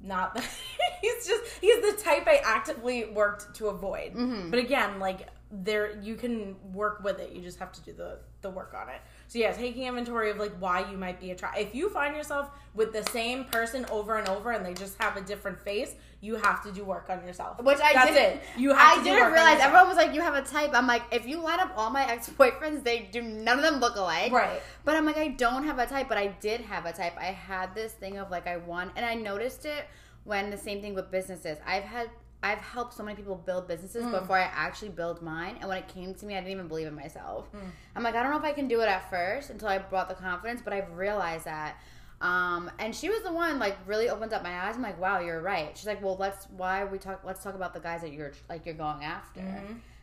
not 0.00 0.34
that 0.34 0.44
he's 1.00 1.26
just 1.26 1.44
he's 1.60 1.80
the 1.80 2.02
type 2.02 2.26
I 2.26 2.40
actively 2.44 3.06
worked 3.06 3.54
to 3.56 3.68
avoid. 3.68 4.14
Mm-hmm. 4.14 4.50
But 4.50 4.58
again, 4.58 4.98
like 4.98 5.28
there 5.50 5.98
you 6.00 6.14
can 6.14 6.56
work 6.72 7.02
with 7.02 7.20
it. 7.20 7.32
You 7.32 7.42
just 7.42 7.58
have 7.58 7.72
to 7.72 7.82
do 7.82 7.92
the 7.92 8.18
the 8.40 8.50
work 8.50 8.74
on 8.74 8.88
it. 8.88 9.00
So 9.28 9.38
yeah, 9.38 9.52
taking 9.52 9.84
inventory 9.86 10.30
of 10.30 10.38
like 10.38 10.52
why 10.58 10.90
you 10.90 10.96
might 10.96 11.20
be 11.20 11.30
attracted. 11.32 11.66
If 11.66 11.74
you 11.74 11.90
find 11.90 12.16
yourself 12.16 12.48
with 12.74 12.94
the 12.94 13.04
same 13.10 13.44
person 13.44 13.84
over 13.90 14.16
and 14.16 14.26
over 14.26 14.52
and 14.52 14.64
they 14.64 14.72
just 14.72 14.96
have 15.02 15.18
a 15.18 15.20
different 15.20 15.60
face, 15.60 15.94
you 16.22 16.36
have 16.36 16.62
to 16.64 16.72
do 16.72 16.82
work 16.82 17.10
on 17.10 17.22
yourself. 17.26 17.62
Which 17.62 17.78
I 17.78 17.92
That's 17.92 18.10
didn't. 18.10 18.36
it. 18.38 18.42
You 18.56 18.70
have 18.70 18.78
I 18.80 18.96
to 18.96 19.04
do 19.04 19.10
didn't 19.14 19.32
realize. 19.32 19.60
Everyone 19.60 19.86
was 19.86 19.98
like, 19.98 20.14
"You 20.14 20.22
have 20.22 20.34
a 20.34 20.40
type." 20.40 20.70
I'm 20.72 20.86
like, 20.86 21.02
if 21.12 21.26
you 21.26 21.42
line 21.42 21.60
up 21.60 21.72
all 21.76 21.90
my 21.90 22.10
ex 22.10 22.30
boyfriends, 22.30 22.82
they 22.84 23.08
do. 23.12 23.20
None 23.20 23.58
of 23.58 23.62
them 23.62 23.80
look 23.80 23.96
alike. 23.96 24.32
Right. 24.32 24.62
But 24.86 24.96
I'm 24.96 25.04
like, 25.04 25.18
I 25.18 25.28
don't 25.28 25.64
have 25.64 25.78
a 25.78 25.86
type, 25.86 26.08
but 26.08 26.16
I 26.16 26.28
did 26.40 26.62
have 26.62 26.86
a 26.86 26.92
type. 26.92 27.12
I 27.18 27.24
had 27.26 27.74
this 27.74 27.92
thing 27.92 28.16
of 28.16 28.30
like, 28.30 28.46
I 28.46 28.56
want, 28.56 28.92
and 28.96 29.04
I 29.04 29.14
noticed 29.14 29.66
it 29.66 29.84
when 30.24 30.48
the 30.48 30.56
same 30.56 30.80
thing 30.80 30.94
with 30.94 31.10
businesses. 31.10 31.58
I've 31.66 31.84
had. 31.84 32.08
I've 32.42 32.58
helped 32.58 32.94
so 32.94 33.02
many 33.02 33.16
people 33.16 33.34
build 33.34 33.66
businesses 33.66 34.04
Mm. 34.04 34.12
before 34.20 34.38
I 34.38 34.42
actually 34.54 34.90
build 34.90 35.22
mine. 35.22 35.56
And 35.60 35.68
when 35.68 35.78
it 35.78 35.88
came 35.88 36.14
to 36.14 36.24
me, 36.26 36.34
I 36.34 36.38
didn't 36.38 36.52
even 36.52 36.68
believe 36.68 36.86
in 36.86 36.94
myself. 36.94 37.50
Mm. 37.52 37.58
I'm 37.96 38.02
like, 38.04 38.14
I 38.14 38.22
don't 38.22 38.30
know 38.30 38.38
if 38.38 38.44
I 38.44 38.52
can 38.52 38.68
do 38.68 38.80
it 38.80 38.88
at 38.88 39.10
first 39.10 39.50
until 39.50 39.68
I 39.68 39.78
brought 39.78 40.08
the 40.08 40.14
confidence, 40.14 40.60
but 40.62 40.72
I've 40.72 40.92
realized 40.96 41.44
that 41.46 41.76
Um, 42.20 42.68
and 42.80 42.92
she 42.92 43.08
was 43.08 43.22
the 43.22 43.32
one 43.32 43.60
like 43.60 43.76
really 43.86 44.08
opened 44.10 44.32
up 44.32 44.42
my 44.42 44.66
eyes. 44.66 44.74
I'm 44.74 44.82
like, 44.82 45.00
wow, 45.00 45.20
you're 45.20 45.40
right. 45.40 45.70
She's 45.78 45.86
like, 45.86 46.02
well, 46.02 46.16
let's 46.16 46.46
why 46.50 46.82
are 46.82 46.86
we 46.88 46.98
talk? 46.98 47.20
Let's 47.24 47.44
talk 47.44 47.54
about 47.54 47.74
the 47.74 47.78
guys 47.80 48.00
that 48.00 48.12
you're 48.12 48.32
like 48.48 48.66
you're 48.66 48.74
going 48.74 49.04
after. 49.04 49.40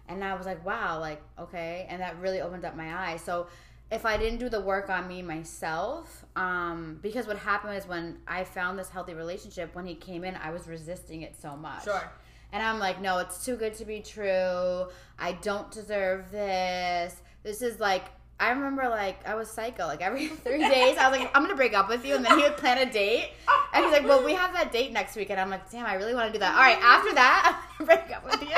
And 0.07 0.23
I 0.23 0.33
was 0.35 0.45
like, 0.45 0.63
wow, 0.65 0.97
like 1.01 1.21
okay, 1.37 1.85
and 1.89 2.01
that 2.01 2.17
really 2.21 2.39
opened 2.39 2.63
up 2.63 2.73
my 2.77 3.09
eyes. 3.09 3.21
So 3.21 3.47
if 3.91 4.05
I 4.05 4.15
didn't 4.15 4.39
do 4.39 4.47
the 4.47 4.61
work 4.61 4.89
on 4.89 5.09
me 5.09 5.23
myself, 5.23 6.25
um, 6.37 6.99
because 7.01 7.27
what 7.27 7.37
happened 7.37 7.75
is 7.75 7.85
when 7.85 8.17
I 8.27 8.45
found 8.45 8.79
this 8.79 8.89
healthy 8.89 9.13
relationship, 9.13 9.75
when 9.75 9.85
he 9.85 9.95
came 9.95 10.23
in, 10.23 10.35
I 10.37 10.51
was 10.51 10.67
resisting 10.69 11.21
it 11.23 11.35
so 11.39 11.57
much. 11.57 11.83
Sure. 11.83 12.11
And 12.55 12.63
I'm 12.63 12.79
like, 12.79 13.01
no, 13.01 13.17
it's 13.17 13.43
too 13.43 13.57
good 13.57 13.73
to 13.75 13.85
be 13.85 13.99
true. 13.99 14.87
I 15.19 15.33
don't 15.41 15.69
deserve 15.71 16.31
this. 16.31 17.13
This 17.43 17.61
is 17.61 17.81
like, 17.81 18.05
I 18.39 18.51
remember 18.51 18.87
like 18.87 19.27
I 19.27 19.35
was 19.35 19.49
psycho. 19.51 19.87
Like 19.87 20.01
every 20.01 20.27
three 20.45 20.59
days, 20.69 20.97
I 20.97 21.09
was 21.09 21.19
like, 21.19 21.29
I'm 21.35 21.43
gonna 21.43 21.55
break 21.57 21.73
up 21.73 21.89
with 21.89 22.05
you, 22.05 22.15
and 22.15 22.23
then 22.23 22.37
he 22.37 22.43
would 22.45 22.55
plan 22.55 22.77
a 22.77 22.89
date, 22.89 23.31
and 23.73 23.83
he's 23.83 23.91
like, 23.91 24.05
well, 24.05 24.23
we 24.23 24.31
have 24.35 24.53
that 24.53 24.71
date 24.71 24.93
next 24.93 25.17
week, 25.17 25.31
and 25.31 25.39
I'm 25.39 25.49
like, 25.49 25.69
damn, 25.69 25.85
I 25.85 25.95
really 25.95 26.15
want 26.15 26.27
to 26.27 26.33
do 26.33 26.39
that. 26.39 26.55
All 26.55 26.61
right, 26.61 26.79
after 26.81 27.13
that, 27.13 27.61
I'm 27.79 27.85
gonna 27.85 27.99
break 28.05 28.15
up 28.15 28.23
with 28.23 28.41
you, 28.49 28.57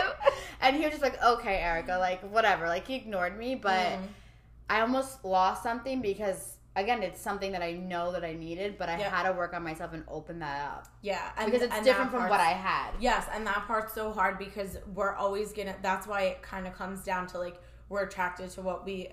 and 0.62 0.76
he 0.76 0.84
was 0.84 0.92
just 0.92 1.02
like, 1.02 1.20
okay, 1.24 1.58
Erica, 1.58 1.98
like 1.98 2.22
whatever. 2.32 2.68
Like 2.68 2.86
he 2.86 2.96
ignored 2.98 3.36
me, 3.36 3.56
but 3.56 3.74
Mm. 3.94 4.02
I 4.70 4.82
almost 4.82 5.26
lost 5.26 5.64
something 5.64 6.02
because 6.02 6.57
again, 6.78 7.04
it's 7.04 7.20
something 7.20 7.52
that 7.52 7.62
I 7.62 7.74
know 7.74 8.12
that 8.14 8.24
I 8.24 8.34
needed, 8.34 8.78
but 8.78 8.88
I 8.88 8.98
Yeah. 8.98 9.10
had 9.10 9.24
to 9.30 9.34
work 9.34 9.54
on 9.54 9.64
myself 9.64 9.92
and 9.94 10.04
open 10.08 10.40
that 10.40 10.62
up 10.72 10.88
Yeah, 11.02 11.30
and, 11.38 11.52
because 11.52 11.64
it's 11.66 11.76
and 11.76 11.84
different 11.84 12.12
from 12.12 12.30
what 12.30 12.40
I 12.40 12.52
had. 12.52 12.92
Yes, 13.00 13.26
and 13.34 13.46
that 13.48 13.66
part's 13.68 13.94
so 13.94 14.12
hard 14.14 14.38
because 14.38 14.78
we're 14.94 15.14
always 15.16 15.52
gonna. 15.52 15.76
That's 15.82 16.08
why 16.08 16.22
it 16.24 16.42
kind 16.42 16.68
of 16.68 16.74
comes 16.74 17.02
down 17.04 17.28
to 17.28 17.40
like 17.40 17.60
we're 17.90 18.04
attracted 18.04 18.50
to 18.52 18.62
what 18.62 18.86
we 18.86 19.10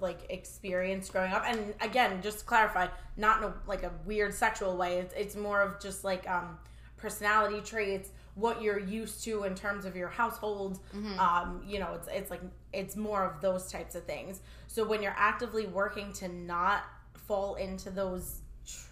like 0.00 0.20
experienced 0.30 1.12
growing 1.12 1.32
up. 1.32 1.42
And 1.46 1.74
again, 1.80 2.22
just 2.22 2.40
to 2.40 2.44
clarify, 2.44 2.86
not 3.16 3.38
in 3.38 3.44
a, 3.44 3.54
like 3.66 3.82
a 3.82 3.92
weird 4.06 4.32
sexual 4.32 4.76
way. 4.76 4.98
It's 4.98 5.14
it's 5.14 5.36
more 5.36 5.60
of 5.60 5.80
just 5.80 6.04
like 6.04 6.28
um 6.30 6.58
personality 6.96 7.60
traits, 7.60 8.10
what 8.36 8.62
you're 8.62 8.78
used 8.78 9.24
to 9.24 9.42
in 9.44 9.54
terms 9.56 9.84
of 9.84 9.96
your 9.96 10.08
household. 10.08 10.78
Um, 11.18 11.62
you 11.66 11.78
know, 11.80 11.92
it's 11.94 12.08
it's 12.10 12.30
like 12.30 12.40
it's 12.72 12.96
more 12.96 13.24
of 13.24 13.40
those 13.40 13.70
types 13.70 13.94
of 13.94 14.04
things. 14.04 14.40
So 14.72 14.84
when 14.84 15.02
you're 15.02 15.14
actively 15.16 15.66
working 15.66 16.12
to 16.14 16.28
not 16.28 16.84
fall 17.14 17.56
into 17.56 17.90
those 17.90 18.40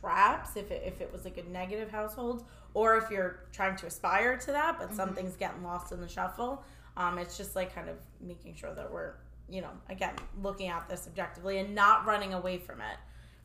traps 0.00 0.56
if 0.56 0.70
it, 0.70 0.82
if 0.84 1.00
it 1.00 1.12
was 1.12 1.24
like 1.24 1.38
a 1.38 1.44
negative 1.44 1.90
household 1.90 2.44
or 2.74 2.96
if 2.96 3.08
you're 3.08 3.44
trying 3.52 3.76
to 3.76 3.86
aspire 3.86 4.36
to 4.36 4.50
that 4.50 4.76
but 4.80 4.92
something's 4.92 5.36
getting 5.36 5.62
lost 5.62 5.92
in 5.92 6.00
the 6.00 6.08
shuffle 6.08 6.64
um, 6.96 7.18
it's 7.18 7.36
just 7.36 7.56
like 7.56 7.74
kind 7.74 7.88
of 7.88 7.96
making 8.20 8.54
sure 8.54 8.74
that 8.74 8.90
we're 8.92 9.14
you 9.48 9.60
know 9.60 9.70
again 9.88 10.14
looking 10.42 10.68
at 10.68 10.88
this 10.88 11.06
objectively 11.06 11.58
and 11.58 11.74
not 11.74 12.06
running 12.06 12.34
away 12.34 12.58
from 12.58 12.80
it. 12.80 12.96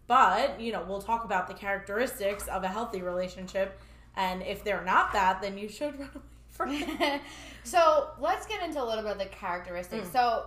But 0.08 0.60
you 0.60 0.72
know 0.72 0.84
we'll 0.88 1.02
talk 1.02 1.26
about 1.26 1.48
the 1.48 1.54
characteristics 1.54 2.48
of 2.48 2.64
a 2.64 2.68
healthy 2.68 3.02
relationship 3.02 3.80
and 4.16 4.42
if 4.44 4.64
they're 4.64 4.84
not 4.84 5.14
that 5.14 5.42
then 5.42 5.58
you 5.58 5.70
should 5.70 5.98
run 6.00 6.10
away 6.14 6.22
from 6.50 6.72
it. 6.72 7.22
So 7.64 8.12
let's 8.20 8.46
get 8.46 8.62
into 8.62 8.80
a 8.80 8.86
little 8.86 9.02
bit 9.02 9.14
of 9.14 9.18
the 9.18 9.26
characteristics. 9.26 10.08
So 10.12 10.46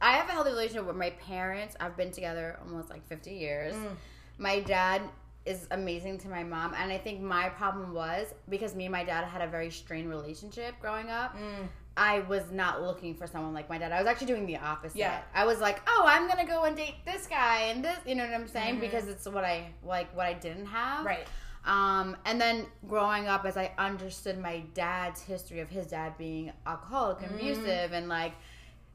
I 0.00 0.12
have 0.12 0.28
a 0.28 0.32
healthy 0.32 0.50
relationship 0.50 0.86
with 0.86 0.96
my 0.96 1.10
parents. 1.10 1.76
I've 1.80 1.96
been 1.96 2.10
together 2.10 2.58
almost 2.64 2.90
like 2.90 3.06
50 3.06 3.32
years. 3.32 3.74
Mm. 3.74 3.96
My 4.38 4.60
dad 4.60 5.02
is 5.44 5.66
amazing 5.70 6.18
to 6.18 6.28
my 6.28 6.44
mom. 6.44 6.74
And 6.76 6.92
I 6.92 6.98
think 6.98 7.20
my 7.20 7.48
problem 7.48 7.94
was 7.94 8.32
because 8.48 8.74
me 8.74 8.84
and 8.86 8.92
my 8.92 9.04
dad 9.04 9.24
had 9.24 9.42
a 9.42 9.46
very 9.46 9.70
strained 9.70 10.08
relationship 10.08 10.74
growing 10.80 11.10
up. 11.10 11.36
Mm. 11.36 11.68
I 11.96 12.20
was 12.20 12.44
not 12.50 12.82
looking 12.82 13.14
for 13.14 13.26
someone 13.26 13.52
like 13.52 13.68
my 13.68 13.76
dad. 13.76 13.92
I 13.92 13.98
was 13.98 14.06
actually 14.06 14.28
doing 14.28 14.46
the 14.46 14.56
opposite. 14.56 14.96
Yeah. 14.96 15.20
I 15.34 15.44
was 15.44 15.60
like, 15.60 15.82
oh, 15.86 16.04
I'm 16.06 16.26
gonna 16.26 16.46
go 16.46 16.64
and 16.64 16.76
date 16.76 16.94
this 17.04 17.26
guy 17.26 17.64
and 17.64 17.84
this. 17.84 17.98
You 18.06 18.14
know 18.14 18.24
what 18.24 18.34
I'm 18.34 18.48
saying? 18.48 18.74
Mm-hmm. 18.74 18.80
Because 18.80 19.08
it's 19.08 19.26
what 19.26 19.44
I 19.44 19.72
like. 19.84 20.14
What 20.16 20.26
I 20.26 20.32
didn't 20.32 20.66
have. 20.66 21.04
right 21.04 21.26
Um, 21.66 22.16
and 22.24 22.40
then 22.40 22.66
growing 22.88 23.28
up, 23.28 23.44
as 23.44 23.56
I 23.56 23.72
understood 23.76 24.38
my 24.38 24.60
dad's 24.74 25.20
history 25.20 25.60
of 25.60 25.68
his 25.68 25.88
dad 25.88 26.16
being 26.16 26.52
alcoholic 26.66 27.22
and 27.22 27.32
mm. 27.32 27.34
abusive, 27.34 27.92
and 27.92 28.08
like, 28.08 28.32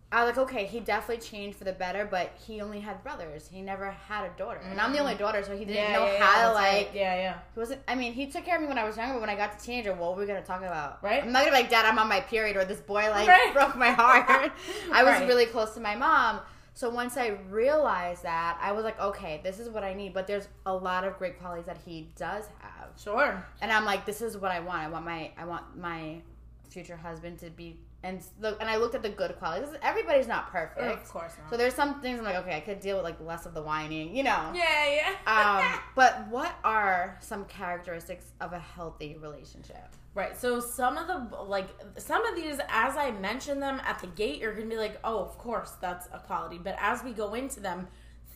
I 0.10 0.24
was 0.24 0.38
like, 0.38 0.50
okay, 0.50 0.66
he 0.66 0.80
definitely 0.80 1.22
changed 1.22 1.58
for 1.58 1.66
the 1.66 1.74
better, 1.74 2.08
but 2.10 2.32
he 2.48 2.62
only 2.62 2.80
had 2.80 3.04
brothers. 3.04 3.50
He 3.52 3.62
never 3.62 3.92
had 3.92 4.24
a 4.24 4.30
daughter, 4.38 4.62
and 4.64 4.80
I'm 4.80 4.94
the 4.94 5.00
only 5.00 5.16
mm. 5.16 5.20
daughter, 5.20 5.44
so 5.44 5.58
he 5.58 5.66
didn't 5.66 5.92
know 5.92 6.16
how 6.18 6.48
to 6.48 6.54
like. 6.54 6.64
right. 6.64 6.90
yeah 6.94 7.16
yeah 7.16 7.38
He 7.54 7.60
wasn't. 7.60 7.82
I 7.90 7.96
mean, 7.96 8.14
he 8.14 8.28
took 8.28 8.46
care 8.46 8.56
of 8.56 8.62
me 8.62 8.70
when 8.70 8.78
I 8.78 8.86
was 8.86 8.96
younger, 8.96 9.16
but 9.16 9.22
when 9.22 9.30
I 9.30 9.36
got 9.36 9.60
to 9.60 9.66
teenager, 9.66 9.94
what 9.94 10.16
were 10.16 10.22
we 10.22 10.28
gonna 10.28 10.42
talk 10.42 10.62
about? 10.62 11.04
Right. 11.04 11.22
I'm 11.24 11.32
not 11.34 11.40
gonna 11.40 11.52
be 11.52 11.62
like, 11.64 11.70
Dad, 11.70 11.86
I'm 11.86 12.00
on 12.00 12.08
my 12.08 12.22
period, 12.22 12.56
or 12.56 12.64
this 12.64 12.80
boy 12.80 13.10
like 13.10 13.28
Right. 13.28 13.52
broke 13.54 13.76
my 13.76 13.92
heart. 13.92 14.52
I 14.94 15.04
was 15.04 15.14
Right. 15.14 15.28
really 15.28 15.46
close 15.46 15.74
to 15.74 15.82
my 15.82 15.96
mom. 15.96 16.40
So 16.74 16.90
once 16.90 17.18
I 17.18 17.30
realized 17.50 18.24
that, 18.24 18.60
I 18.62 18.72
was 18.72 18.86
like, 18.86 19.02
okay, 19.02 19.42
this 19.44 19.60
is 19.60 19.68
what 19.68 19.84
I 19.84 19.94
need. 19.94 20.14
But 20.14 20.28
there's 20.28 20.48
a 20.66 20.74
lot 20.74 21.04
of 21.06 21.18
great 21.18 21.40
qualities 21.40 21.66
that 21.66 21.80
he 21.84 22.08
does 22.16 22.46
have 22.60 22.90
sure 22.98 23.46
and 23.62 23.72
I'm 23.72 23.86
like, 23.86 24.06
this 24.06 24.22
is 24.22 24.38
what 24.38 24.52
I 24.52 24.60
want. 24.60 24.80
I 24.80 24.88
want 24.90 25.06
my 25.06 25.32
I 25.38 25.46
want 25.46 25.78
my 25.78 26.22
future 26.70 26.98
husband 26.98 27.40
to 27.40 27.50
be 27.50 27.78
and 28.08 28.24
look. 28.40 28.58
And 28.62 28.70
I 28.70 28.78
looked 28.78 28.96
at 28.96 29.04
the 29.04 29.10
good 29.10 29.38
qualities. 29.38 29.70
Everybody's 29.82 30.28
not 30.28 30.52
perfect, 30.52 30.80
of 30.80 31.10
course 31.10 31.34
not 31.40 31.50
So 31.50 31.58
there's 31.58 31.74
some 31.74 32.02
things 32.02 32.20
I'm 32.20 32.26
like, 32.26 32.38
okay, 32.38 32.56
I 32.56 32.62
could 32.62 32.80
deal 32.80 32.96
with 32.96 33.04
like 33.04 33.20
less 33.20 33.46
of 33.46 33.54
the 33.54 33.62
whining, 33.62 34.16
you 34.16 34.24
know. 34.24 34.52
yeah 34.54 35.14
yeah 35.28 35.62
Um, 35.74 35.80
but 35.96 36.28
what 36.30 36.56
are 36.64 37.18
some 37.20 37.46
characteristics 37.46 38.32
of 38.40 38.54
a 38.54 38.60
healthy 38.60 39.18
relationship? 39.22 39.90
Right. 40.16 40.40
So 40.40 40.60
some 40.60 40.98
of 40.98 41.08
the 41.08 41.44
like 41.44 41.68
some 41.98 42.26
of 42.26 42.36
these 42.36 42.60
as 42.70 42.96
I 42.98 43.12
mention 43.12 43.60
them 43.60 43.82
at 43.86 44.00
the 44.00 44.08
gate 44.08 44.40
you're 44.40 44.54
going 44.54 44.70
to 44.70 44.76
be 44.76 44.80
like, 44.80 45.00
"Oh, 45.04 45.20
of 45.20 45.38
course, 45.38 45.74
that's 45.82 46.08
a 46.14 46.20
quality." 46.20 46.58
But 46.58 46.76
as 46.80 47.04
we 47.04 47.12
go 47.12 47.34
into 47.34 47.60
them, 47.60 47.88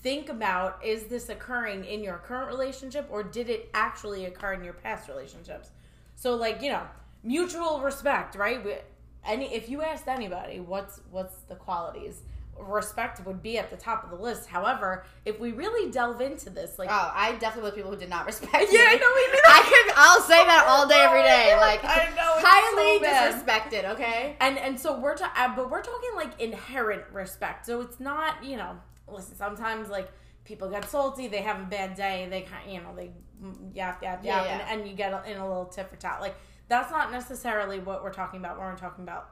think 0.04 0.30
about 0.30 0.84
is 0.84 1.06
this 1.06 1.30
occurring 1.30 1.86
in 1.86 2.04
your 2.04 2.18
current 2.18 2.50
relationship 2.50 3.08
or 3.10 3.24
did 3.24 3.50
it 3.50 3.70
actually 3.74 4.26
occur 4.26 4.54
in 4.54 4.64
your 4.64 4.74
past 4.74 5.08
relationships? 5.08 5.72
So 6.16 6.36
like, 6.36 6.62
you 6.62 6.72
know, 6.72 6.84
mutual 7.24 7.82
respect, 7.82 8.36
right? 8.36 8.84
Any 9.26 9.54
if 9.54 9.70
you 9.70 9.82
asked 9.82 10.08
anybody, 10.08 10.60
what's 10.60 11.00
what's 11.12 11.36
the 11.48 11.56
qualities? 11.56 12.24
Respect 12.58 13.26
would 13.26 13.42
be 13.42 13.58
at 13.58 13.70
the 13.72 13.78
top 13.78 14.04
of 14.04 14.10
the 14.12 14.16
list. 14.18 14.48
However, 14.48 15.06
if 15.26 15.40
we 15.40 15.52
really 15.52 15.90
delve 15.92 16.22
into 16.22 16.50
this, 16.50 16.78
like 16.78 16.90
Oh, 16.92 17.12
I 17.14 17.34
definitely 17.34 17.70
with 17.70 17.76
people 17.76 17.92
who 17.92 17.98
did 17.98 18.10
not 18.10 18.26
respect 18.26 18.54
Yeah, 18.72 18.80
me. 18.80 18.86
I 18.88 18.96
know, 18.96 19.12
we. 19.16 19.40
I 19.48 19.62
could. 19.86 19.94
I'll 19.98 20.22
say 20.22 20.46
that 20.46 20.66
all 20.68 20.88
day, 20.88 21.00
every 21.02 21.24
day. 21.24 21.56
Like 21.60 21.84
I 21.84 22.10
know, 22.16 22.34
it's 22.36 22.46
highly 22.46 23.00
so 23.00 23.46
disrespected. 23.46 23.92
Okay. 23.94 24.36
and 24.42 24.58
and 24.60 24.80
so 24.80 25.00
we're 25.00 25.16
ta- 25.16 25.34
uh, 25.36 25.56
but 25.56 25.70
we're 25.72 25.82
talking 25.82 26.10
like 26.16 26.40
inherent 26.42 27.04
respect 27.12 27.66
so 27.66 27.82
it's 27.82 28.00
not 28.00 28.44
you 28.44 28.58
know 28.58 28.78
listen 29.08 29.36
sometimes 29.36 29.90
like 29.90 30.10
people 30.44 30.70
get 30.70 30.84
salty 30.90 31.28
they 31.28 31.42
have 31.42 31.60
a 31.62 31.66
bad 31.66 31.96
day 31.96 32.28
they 32.30 32.42
kind 32.42 32.66
of, 32.68 32.74
you 32.74 32.82
know 32.82 32.94
they 32.96 33.12
mm, 33.44 33.56
yap 33.76 34.02
yap 34.04 34.20
Yeah, 34.24 34.38
yap 34.38 34.46
yeah. 34.46 34.72
And, 34.72 34.82
and 34.82 34.90
you 34.90 34.96
get 34.96 35.10
in 35.28 35.38
a 35.38 35.48
little 35.48 35.66
tit 35.66 35.90
for 35.90 35.96
tat 35.96 36.20
like 36.22 36.36
that's 36.68 36.92
not 36.92 37.12
necessarily 37.12 37.80
what 37.80 38.04
we're 38.04 38.14
talking 38.14 38.40
about 38.40 38.58
when 38.58 38.68
we're 38.68 38.78
talking 38.78 39.04
about 39.04 39.30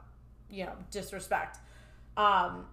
you 0.50 0.66
know 0.66 0.74
disrespect. 0.92 1.58
Um 2.18 2.66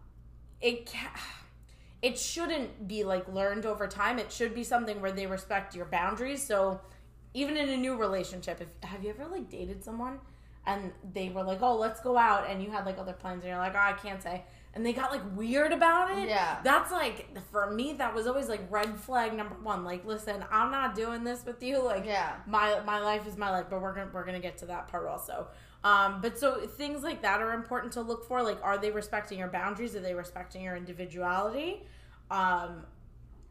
it 0.60 0.86
ca- 0.86 1.20
it 2.02 2.18
shouldn't 2.18 2.86
be 2.86 3.04
like 3.04 3.28
learned 3.32 3.66
over 3.66 3.86
time. 3.86 4.18
It 4.18 4.30
should 4.32 4.54
be 4.54 4.64
something 4.64 5.00
where 5.00 5.12
they 5.12 5.26
respect 5.26 5.74
your 5.74 5.86
boundaries. 5.86 6.42
So 6.42 6.80
even 7.36 7.58
in 7.58 7.68
a 7.68 7.76
new 7.76 7.96
relationship 7.96 8.62
if 8.62 8.88
have 8.88 9.04
you 9.04 9.10
ever 9.10 9.26
like 9.26 9.50
dated 9.50 9.84
someone 9.84 10.18
and 10.66 10.90
they 11.12 11.28
were 11.28 11.42
like 11.42 11.60
oh 11.60 11.76
let's 11.76 12.00
go 12.00 12.16
out 12.16 12.48
and 12.48 12.62
you 12.62 12.70
had 12.70 12.86
like 12.86 12.98
other 12.98 13.12
plans 13.12 13.42
and 13.42 13.50
you're 13.50 13.58
like 13.58 13.74
oh 13.74 13.78
i 13.78 13.92
can't 13.92 14.22
say 14.22 14.42
and 14.76 14.86
they 14.86 14.92
got 14.92 15.10
like 15.10 15.22
weird 15.34 15.72
about 15.72 16.16
it 16.16 16.28
Yeah. 16.28 16.58
that's 16.62 16.92
like 16.92 17.26
for 17.50 17.72
me 17.72 17.94
that 17.94 18.14
was 18.14 18.28
always 18.28 18.48
like 18.48 18.60
red 18.70 18.96
flag 19.00 19.32
number 19.34 19.56
one. 19.62 19.82
Like 19.84 20.04
listen 20.04 20.44
i'm 20.52 20.70
not 20.70 20.94
doing 20.94 21.24
this 21.24 21.44
with 21.44 21.62
you. 21.62 21.82
Like 21.82 22.04
Yeah. 22.06 22.34
my 22.46 22.78
my 22.84 23.00
life 23.00 23.26
is 23.26 23.36
my 23.36 23.50
life 23.50 23.66
but 23.68 23.82
we're 23.82 23.94
gonna 23.94 24.10
we're 24.12 24.24
gonna 24.24 24.38
get 24.38 24.58
to 24.58 24.66
that 24.66 24.86
part 24.86 25.06
also. 25.08 25.48
Um 25.82 26.20
but 26.20 26.38
so 26.38 26.66
things 26.66 27.02
like 27.02 27.22
that 27.22 27.40
are 27.40 27.52
important 27.54 27.92
to 27.94 28.02
look 28.02 28.28
for. 28.28 28.42
Like 28.42 28.58
are 28.62 28.78
they 28.78 28.90
respecting 28.92 29.38
your 29.38 29.48
boundaries? 29.48 29.96
Are 29.96 30.00
they 30.00 30.14
respecting 30.14 30.62
your 30.62 30.76
individuality? 30.76 31.82
Um 32.30 32.84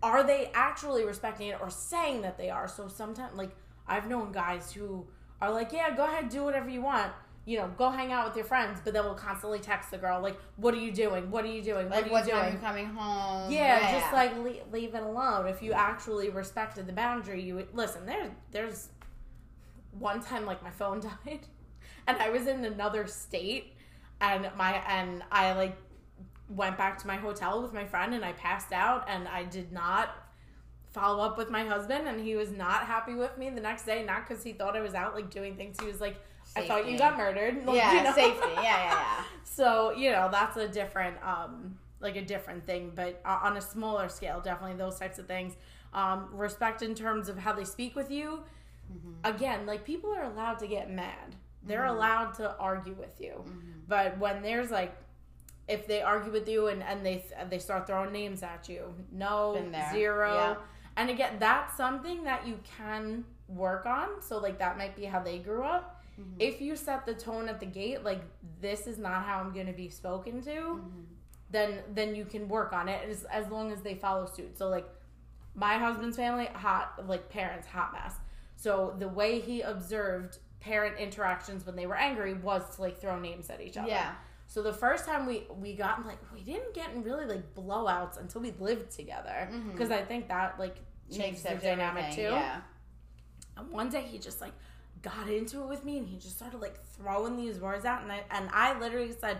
are 0.04 0.24
they 0.24 0.52
actually 0.54 1.04
respecting 1.06 1.48
it 1.48 1.58
or 1.60 1.70
saying 1.72 2.22
that 2.22 2.38
they 2.38 2.50
are? 2.52 2.68
So 2.68 2.88
sometimes 2.88 3.36
like 3.36 3.52
i've 3.88 4.08
known 4.08 4.32
guys 4.32 4.72
who 4.72 5.06
are 5.42 5.52
like 5.52 5.72
yeah 5.72 5.96
go 5.96 6.06
ahead 6.06 6.28
do 6.30 6.44
whatever 6.44 6.70
you 6.70 6.82
want 6.82 7.12
you 7.46 7.58
know 7.60 7.70
go 7.78 7.90
hang 7.92 8.12
out 8.12 8.26
with 8.28 8.36
your 8.36 8.46
friends 8.46 8.80
but 8.84 8.92
then 8.94 9.04
we'll 9.04 9.14
constantly 9.14 9.60
text 9.60 9.92
the 9.92 9.98
girl 9.98 10.20
like 10.20 10.36
what 10.58 10.74
are 10.74 10.78
you 10.78 10.92
doing 10.92 11.30
what 11.30 11.46
are 11.46 11.48
you 11.48 11.62
doing 11.62 11.88
Like 11.90 12.06
what 12.06 12.12
what 12.12 12.24
are 12.24 12.26
you 12.26 12.32
time 12.34 12.42
doing 12.44 12.54
you 12.54 12.60
coming 12.60 12.86
home? 12.88 13.52
yeah, 13.52 14.00
just 14.00 14.12
like 14.14 14.36
leave, 14.44 14.62
leave 14.72 14.96
it 14.96 15.04
alone. 15.04 15.48
If 15.48 15.62
you 15.62 15.72
actually 15.74 16.30
respected 16.30 16.88
the 16.88 16.94
boundary, 16.94 17.42
you 17.44 17.56
would 17.56 17.68
listen. 17.74 18.06
There's 18.06 18.32
there's 18.52 18.90
one 20.00 20.22
time 20.22 20.46
like 20.46 20.62
my 20.64 20.72
phone 20.72 21.00
died, 21.26 21.42
and 22.08 22.18
I 22.18 22.30
was 22.30 22.48
in 22.48 22.66
another 22.66 23.06
state, 23.08 23.74
and 24.22 24.50
my 24.58 24.82
and 24.88 25.24
I 25.32 25.54
like 25.54 25.78
went 26.50 26.78
back 26.78 26.98
to 27.00 27.08
my 27.08 27.16
hotel 27.16 27.62
with 27.62 27.74
my 27.74 27.86
friend, 27.86 28.14
and 28.14 28.26
I 28.26 28.34
passed 28.34 28.72
out, 28.74 29.06
and 29.08 29.28
I 29.28 29.44
did 29.44 29.72
not 29.72 30.10
follow 30.88 31.24
up 31.24 31.38
with 31.38 31.50
my 31.50 31.64
husband, 31.66 32.08
and 32.08 32.20
he 32.20 32.36
was 32.36 32.52
not 32.52 32.84
happy 32.86 33.14
with 33.14 33.38
me 33.38 33.50
the 33.50 33.62
next 33.62 33.86
day. 33.86 34.04
Not 34.04 34.28
because 34.28 34.44
he 34.44 34.54
thought 34.54 34.76
I 34.76 34.82
was 34.82 34.94
out 34.96 35.14
like 35.14 35.30
doing 35.30 35.56
things. 35.56 35.78
He 35.80 35.88
was 35.88 36.02
like, 36.02 36.16
"I 36.56 36.68
thought 36.68 36.88
you 36.90 36.98
got 36.98 37.18
murdered." 37.18 37.64
Like, 37.66 37.76
yeah, 37.78 37.94
you 37.94 38.04
know? 38.04 38.14
safety. 38.14 38.50
Yeah, 38.56 38.62
yeah, 38.64 38.90
yeah. 38.92 39.24
So 39.44 39.92
you 39.92 40.12
know 40.12 40.28
that's 40.32 40.58
a 40.58 40.68
different, 40.68 41.16
um, 41.24 41.78
like 42.02 42.16
a 42.18 42.22
different 42.22 42.66
thing, 42.66 42.92
but 42.94 43.22
on 43.26 43.56
a 43.58 43.62
smaller 43.62 44.10
scale, 44.10 44.42
definitely 44.42 44.76
those 44.78 45.00
types 45.00 45.18
of 45.20 45.28
things. 45.28 45.54
um, 45.94 46.28
respect 46.34 46.82
in 46.82 46.94
terms 46.94 47.30
of 47.30 47.38
how 47.38 47.54
they 47.54 47.64
speak 47.64 47.96
with 47.96 48.12
you. 48.12 48.44
Mm-hmm. 48.92 49.14
Again, 49.24 49.66
like 49.66 49.86
people 49.86 50.12
are 50.14 50.24
allowed 50.26 50.60
to 50.60 50.68
get 50.68 50.92
mad. 50.92 51.36
They're 51.64 51.82
Mm-hmm. 51.84 51.96
allowed 51.98 52.34
to 52.36 52.56
argue 52.58 52.94
with 52.94 53.20
you. 53.22 53.44
But 53.88 54.18
when 54.20 54.42
there's 54.42 54.72
like 54.72 54.94
if 55.70 55.88
they 55.88 56.02
argue 56.02 56.32
with 56.34 56.48
you 56.50 56.68
and, 56.68 56.84
and 56.84 57.06
they 57.06 57.24
they 57.50 57.58
start 57.60 57.88
throwing 57.88 58.12
names 58.12 58.44
at 58.44 58.68
you, 58.70 58.94
no, 59.12 59.54
zero. 59.94 60.34
Yeah. 60.34 60.56
And 60.98 61.10
again, 61.10 61.38
that's 61.40 61.76
something 61.78 62.24
that 62.26 62.46
you 62.46 62.60
can 62.78 63.24
work 63.48 63.86
on. 63.86 64.22
So 64.22 64.38
like 64.38 64.60
that 64.60 64.78
might 64.78 64.96
be 64.98 65.06
how 65.06 65.22
they 65.22 65.38
grew 65.40 65.64
up. 65.64 65.95
Mm-hmm. 66.20 66.36
If 66.40 66.62
you 66.62 66.76
set 66.76 67.06
the 67.06 67.14
tone 67.14 67.50
at 67.50 67.60
the 67.60 67.66
gate, 67.66 68.04
like 68.04 68.22
this 68.62 68.88
is 68.88 68.98
not 68.98 69.24
how 69.26 69.40
I'm 69.40 69.54
going 69.54 69.68
to 69.68 69.74
be 69.74 69.90
spoken 69.90 70.42
to, 70.44 70.50
Mm-hmm. 70.50 71.02
then 71.52 71.80
then 71.94 72.16
you 72.16 72.26
can 72.26 72.48
work 72.48 72.74
on 72.74 72.88
it 72.88 73.08
as 73.10 73.24
as 73.26 73.48
long 73.50 73.72
as 73.72 73.82
they 73.82 73.96
follow 73.96 74.26
suit. 74.26 74.58
So 74.58 74.70
like 74.70 74.88
my 75.54 75.78
husband's 75.78 76.18
family, 76.18 76.46
hot 76.54 77.08
like 77.08 77.30
parents, 77.30 77.68
hot 77.68 77.94
mess. 77.94 78.14
So 78.56 78.96
the 78.98 79.08
way 79.08 79.40
he 79.40 79.62
observed 79.62 80.40
parent 80.60 80.98
interactions 80.98 81.66
when 81.66 81.76
they 81.76 81.86
were 81.86 81.96
angry 81.96 82.34
was 82.34 82.76
to 82.76 82.82
like 82.82 83.00
throw 83.00 83.20
names 83.20 83.50
at 83.50 83.62
each 83.62 83.78
other. 83.78 83.88
Yeah. 83.90 84.14
So 84.48 84.62
the 84.62 84.74
first 84.74 85.06
time 85.06 85.26
we 85.26 85.48
we 85.60 85.74
got 85.76 86.06
like 86.06 86.20
we 86.34 86.42
didn't 86.42 86.74
get 86.74 86.92
in 86.94 87.04
really 87.04 87.26
like 87.26 87.54
blowouts 87.56 88.20
until 88.20 88.42
we 88.42 88.52
lived 88.60 88.92
together 88.92 89.50
because 89.72 89.92
I 89.92 90.02
think 90.04 90.28
that 90.30 90.60
like 90.60 90.78
changed 91.12 91.44
the 91.44 91.56
dynamic 91.56 92.14
too. 92.16 92.22
Yeah. 92.22 92.62
And 93.58 93.70
one 93.72 93.90
day 93.90 94.02
he 94.04 94.18
just 94.18 94.42
like 94.42 94.54
got 95.06 95.30
into 95.30 95.62
it 95.62 95.68
with 95.70 95.86
me 95.86 95.98
and 96.00 96.08
he 96.08 96.18
just 96.18 96.36
started 96.38 96.60
like 96.60 96.84
throwing 96.98 97.38
these 97.38 97.60
words 97.60 97.86
out 97.86 98.02
and 98.02 98.12
I 98.12 98.24
and 98.32 98.50
I 98.52 98.78
literally 98.80 99.14
said, 99.22 99.38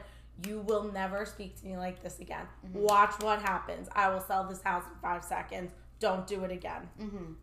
You 0.48 0.60
will 0.62 0.84
never 0.92 1.26
speak 1.26 1.60
to 1.60 1.66
me 1.66 1.76
like 1.78 2.02
this 2.04 2.20
again. 2.20 2.46
Mm-hmm. 2.66 2.80
Watch 2.80 3.16
what 3.22 3.42
happens. 3.42 3.88
I 3.94 4.10
will 4.10 4.22
sell 4.22 4.44
this 4.48 4.62
house 4.62 4.84
in 4.86 4.96
five 5.02 5.24
seconds. 5.24 5.72
Don't 6.00 6.28
do 6.28 6.44
it 6.44 6.52
again. 6.52 6.84
Mm-hmm. 7.02 7.34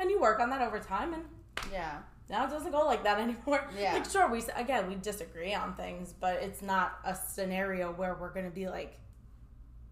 And 0.00 0.10
you 0.10 0.20
work 0.20 0.40
on 0.40 0.50
that 0.50 0.60
over 0.62 0.78
time 0.78 1.14
and 1.14 1.24
Yeah. 1.72 1.98
now 2.30 2.46
it 2.46 2.50
doesn't 2.50 2.72
go 2.72 2.84
like 2.84 3.04
that 3.04 3.18
anymore. 3.26 3.68
Yeah. 3.78 3.94
Like 3.94 4.10
sure 4.10 4.28
we 4.28 4.42
again 4.56 4.88
we 4.88 4.96
disagree 4.96 5.54
on 5.54 5.74
things, 5.74 6.12
but 6.20 6.34
it's 6.42 6.62
not 6.62 6.98
a 7.04 7.14
scenario 7.14 7.92
where 7.92 8.14
we're 8.20 8.32
gonna 8.32 8.50
be 8.50 8.68
like 8.68 8.98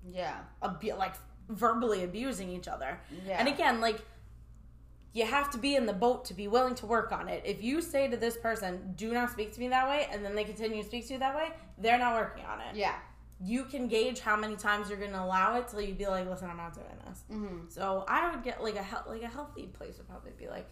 Yeah. 0.08 0.38
abu- 0.62 0.94
like 0.94 1.14
verbally 1.48 2.04
abusing 2.04 2.50
each 2.50 2.68
other. 2.68 2.98
Yeah. 3.26 3.36
And 3.38 3.48
again, 3.48 3.80
like 3.80 4.00
you 5.16 5.24
have 5.24 5.50
to 5.50 5.56
be 5.56 5.74
in 5.74 5.86
the 5.86 5.94
boat 5.94 6.26
to 6.26 6.34
be 6.34 6.46
willing 6.46 6.74
to 6.74 6.84
work 6.84 7.10
on 7.10 7.26
it. 7.26 7.42
If 7.42 7.64
you 7.64 7.80
say 7.80 8.06
to 8.06 8.18
this 8.18 8.36
person, 8.36 8.92
"Do 8.96 9.14
not 9.14 9.30
speak 9.30 9.54
to 9.54 9.60
me 9.60 9.68
that 9.68 9.88
way," 9.88 10.06
and 10.12 10.22
then 10.22 10.34
they 10.34 10.44
continue 10.44 10.82
to 10.82 10.88
speak 10.88 11.06
to 11.06 11.14
you 11.14 11.18
that 11.20 11.34
way, 11.34 11.48
they're 11.78 11.98
not 11.98 12.14
working 12.16 12.44
on 12.44 12.60
it. 12.60 12.76
Yeah. 12.76 12.96
You 13.40 13.64
can 13.64 13.88
gauge 13.88 14.20
how 14.20 14.36
many 14.36 14.56
times 14.56 14.90
you're 14.90 14.98
going 14.98 15.12
to 15.12 15.22
allow 15.22 15.56
it 15.56 15.68
till 15.68 15.80
you 15.80 15.94
be 15.94 16.06
like, 16.06 16.28
"Listen, 16.28 16.50
I'm 16.50 16.58
not 16.58 16.74
doing 16.74 16.98
this." 17.08 17.24
Mm-hmm. 17.32 17.68
So 17.68 18.04
I 18.06 18.30
would 18.30 18.42
get 18.42 18.62
like 18.62 18.76
a 18.76 19.08
like 19.08 19.22
a 19.22 19.28
healthy 19.28 19.68
place 19.68 19.96
would 19.96 20.06
probably 20.06 20.32
be 20.36 20.48
like 20.48 20.68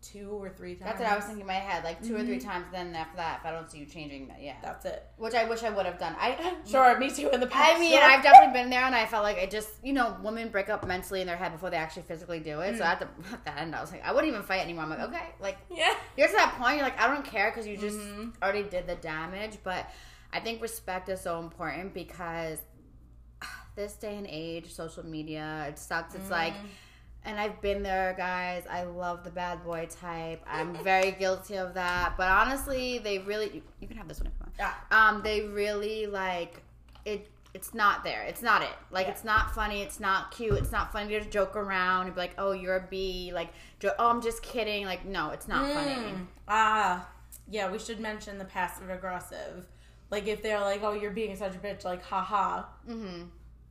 two 0.00 0.30
or 0.30 0.48
three 0.48 0.74
times. 0.74 0.84
That's 0.84 1.00
what 1.00 1.10
I 1.10 1.16
was 1.16 1.24
thinking 1.24 1.42
in 1.42 1.46
my 1.46 1.54
head, 1.54 1.84
like 1.84 2.02
2 2.02 2.14
or 2.14 2.22
three 2.22 2.38
mm-hmm. 2.38 2.48
times. 2.48 2.66
Then 2.72 2.94
after 2.94 3.16
that, 3.16 3.40
if 3.40 3.46
I 3.46 3.50
don't 3.50 3.70
see 3.70 3.78
you 3.78 3.86
changing, 3.86 4.28
that, 4.28 4.40
yeah, 4.40 4.54
That's 4.62 4.84
it. 4.84 5.04
which 5.16 5.34
I 5.34 5.44
wish 5.44 5.62
I 5.62 5.70
would 5.70 5.86
have 5.86 5.98
done. 5.98 6.14
I 6.18 6.54
Sure, 6.66 6.98
me 6.98 7.10
too. 7.10 7.28
In 7.30 7.40
the 7.40 7.46
past, 7.46 7.76
I 7.76 7.80
mean. 7.80 7.98
I've 7.98 8.22
definitely 8.22 8.52
been 8.52 8.70
there, 8.70 8.84
and 8.84 8.94
I 8.94 9.06
felt 9.06 9.24
like 9.24 9.38
I 9.38 9.46
just, 9.46 9.70
you 9.82 9.92
know, 9.92 10.16
women 10.22 10.48
break 10.48 10.68
up 10.68 10.86
mentally 10.86 11.20
in 11.20 11.26
their 11.26 11.36
head 11.36 11.52
before 11.52 11.70
they 11.70 11.76
actually 11.76 12.02
physically 12.02 12.40
do 12.40 12.60
it. 12.60 12.76
So 12.76 12.84
mm. 12.84 12.86
at 12.86 13.00
the, 13.00 13.06
at 13.32 13.44
the 13.44 13.58
end, 13.58 13.74
I 13.74 13.80
was 13.80 13.90
like, 13.90 14.04
I 14.04 14.12
wouldn't 14.12 14.32
even 14.32 14.42
fight 14.42 14.60
anymore. 14.60 14.84
I'm 14.84 14.90
like, 14.90 15.00
okay, 15.00 15.26
like 15.40 15.58
yeah. 15.70 15.94
you're 16.16 16.28
to 16.28 16.34
that 16.34 16.54
point, 16.58 16.76
you're 16.76 16.84
like, 16.84 17.00
I 17.00 17.08
don't 17.08 17.24
care 17.24 17.50
because 17.50 17.66
you 17.66 17.76
just 17.76 17.98
mm-hmm. 17.98 18.30
already 18.42 18.62
did 18.62 18.86
the 18.86 18.96
damage. 18.96 19.58
But 19.64 19.90
I 20.32 20.40
think 20.40 20.62
respect 20.62 21.08
is 21.08 21.20
so 21.20 21.40
important 21.40 21.92
because 21.92 22.58
this 23.74 23.94
day 23.94 24.16
and 24.16 24.26
age, 24.28 24.72
social 24.72 25.04
media, 25.04 25.66
it 25.68 25.78
sucks. 25.78 26.14
It's 26.14 26.30
like, 26.30 26.54
mm. 26.54 26.66
And 27.28 27.38
I've 27.38 27.60
been 27.60 27.82
there, 27.82 28.14
guys. 28.16 28.64
I 28.68 28.82
love 28.84 29.22
the 29.24 29.30
bad 29.30 29.62
boy 29.64 29.86
type. 29.90 30.42
I'm 30.46 30.74
very 30.82 31.10
guilty 31.18 31.56
of 31.56 31.74
that. 31.74 32.14
But 32.16 32.28
honestly, 32.28 32.98
they 32.98 33.18
really, 33.18 33.50
you, 33.54 33.62
you 33.80 33.86
can 33.86 33.96
have 33.96 34.08
this 34.08 34.18
one 34.20 34.28
if 34.28 34.32
you 34.34 34.40
want. 34.40 34.54
Yeah. 34.58 34.74
Um, 34.90 35.22
they 35.22 35.42
really 35.42 36.06
like 36.06 36.62
it. 37.04 37.28
It's 37.54 37.72
not 37.74 38.04
there. 38.04 38.22
It's 38.22 38.42
not 38.42 38.62
it. 38.62 38.68
Like 38.90 39.06
Yeah. 39.06 39.12
it's 39.12 39.24
not 39.24 39.54
funny. 39.54 39.80
It's 39.82 39.98
not 40.00 40.30
cute. 40.30 40.54
It's 40.54 40.70
not 40.72 40.92
funny 40.92 41.18
to 41.18 41.24
joke 41.24 41.56
around 41.56 42.06
and 42.06 42.14
be 42.14 42.20
like, 42.20 42.34
"Oh, 42.38 42.52
you're 42.52 42.76
a 42.76 42.86
bee." 42.88 43.30
Like, 43.32 43.48
jo- 43.80 43.94
"Oh, 43.98 44.10
I'm 44.10 44.20
just 44.22 44.42
kidding." 44.42 44.84
Like, 44.84 45.04
no, 45.06 45.30
it's 45.30 45.48
not 45.48 45.66
funny. 45.72 45.94
Mm. 45.94 46.26
Ah, 46.46 47.08
yeah, 47.50 47.70
we 47.70 47.78
should 47.78 48.00
mention 48.00 48.36
the 48.38 48.44
passive 48.44 48.90
aggressive. 48.90 49.66
Like 50.10 50.26
if 50.28 50.42
they're 50.42 50.60
like, 50.60 50.82
"Oh, 50.82 50.92
you're 50.92 51.10
being 51.10 51.34
such 51.36 51.54
a 51.54 51.58
bitch," 51.58 51.84
like, 51.84 52.02
haha. 52.04 52.64
Mm-hmm. 52.88 53.22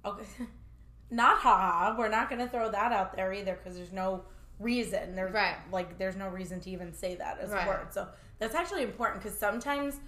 Okay, 0.06 0.26
not 1.10 1.38
haha. 1.40 1.98
We're 1.98 2.10
not 2.10 2.30
gonna 2.30 2.48
throw 2.48 2.70
that 2.72 2.92
out 2.92 3.16
there 3.16 3.34
either 3.34 3.54
because 3.56 3.76
there's 3.78 3.94
no 3.94 4.24
reason. 4.60 5.16
There's 5.16 5.34
Right. 5.34 5.56
like 5.72 5.98
there's 5.98 6.16
no 6.16 6.28
reason 6.30 6.60
to 6.62 6.70
even 6.70 6.94
say 6.94 7.16
that 7.16 7.40
as 7.40 7.52
Right. 7.52 7.66
a 7.66 7.68
word. 7.68 7.94
So 7.94 8.08
that's 8.40 8.56
actually 8.56 8.84
important 8.84 9.22
because 9.22 9.38
sometimes 9.38 10.00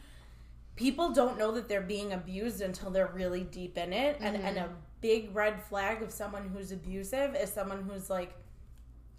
people 0.75 1.09
don't 1.09 1.38
know 1.38 1.51
that 1.51 1.67
they're 1.67 1.81
being 1.81 2.13
abused 2.13 2.62
until 2.62 2.89
they're 2.89 3.12
really 3.13 3.43
deep 3.43 3.77
in 3.77 3.93
it. 3.93 4.17
And 4.19 4.35
and 4.38 4.57
a 4.57 4.62
mm-hmm. 4.62 4.73
big 5.01 5.35
red 5.35 5.62
flag 5.63 6.01
of 6.01 6.12
someone 6.12 6.49
who's 6.49 6.71
abusive 6.71 7.35
is 7.35 7.51
someone 7.51 7.83
who's 7.83 8.09
like 8.09 8.33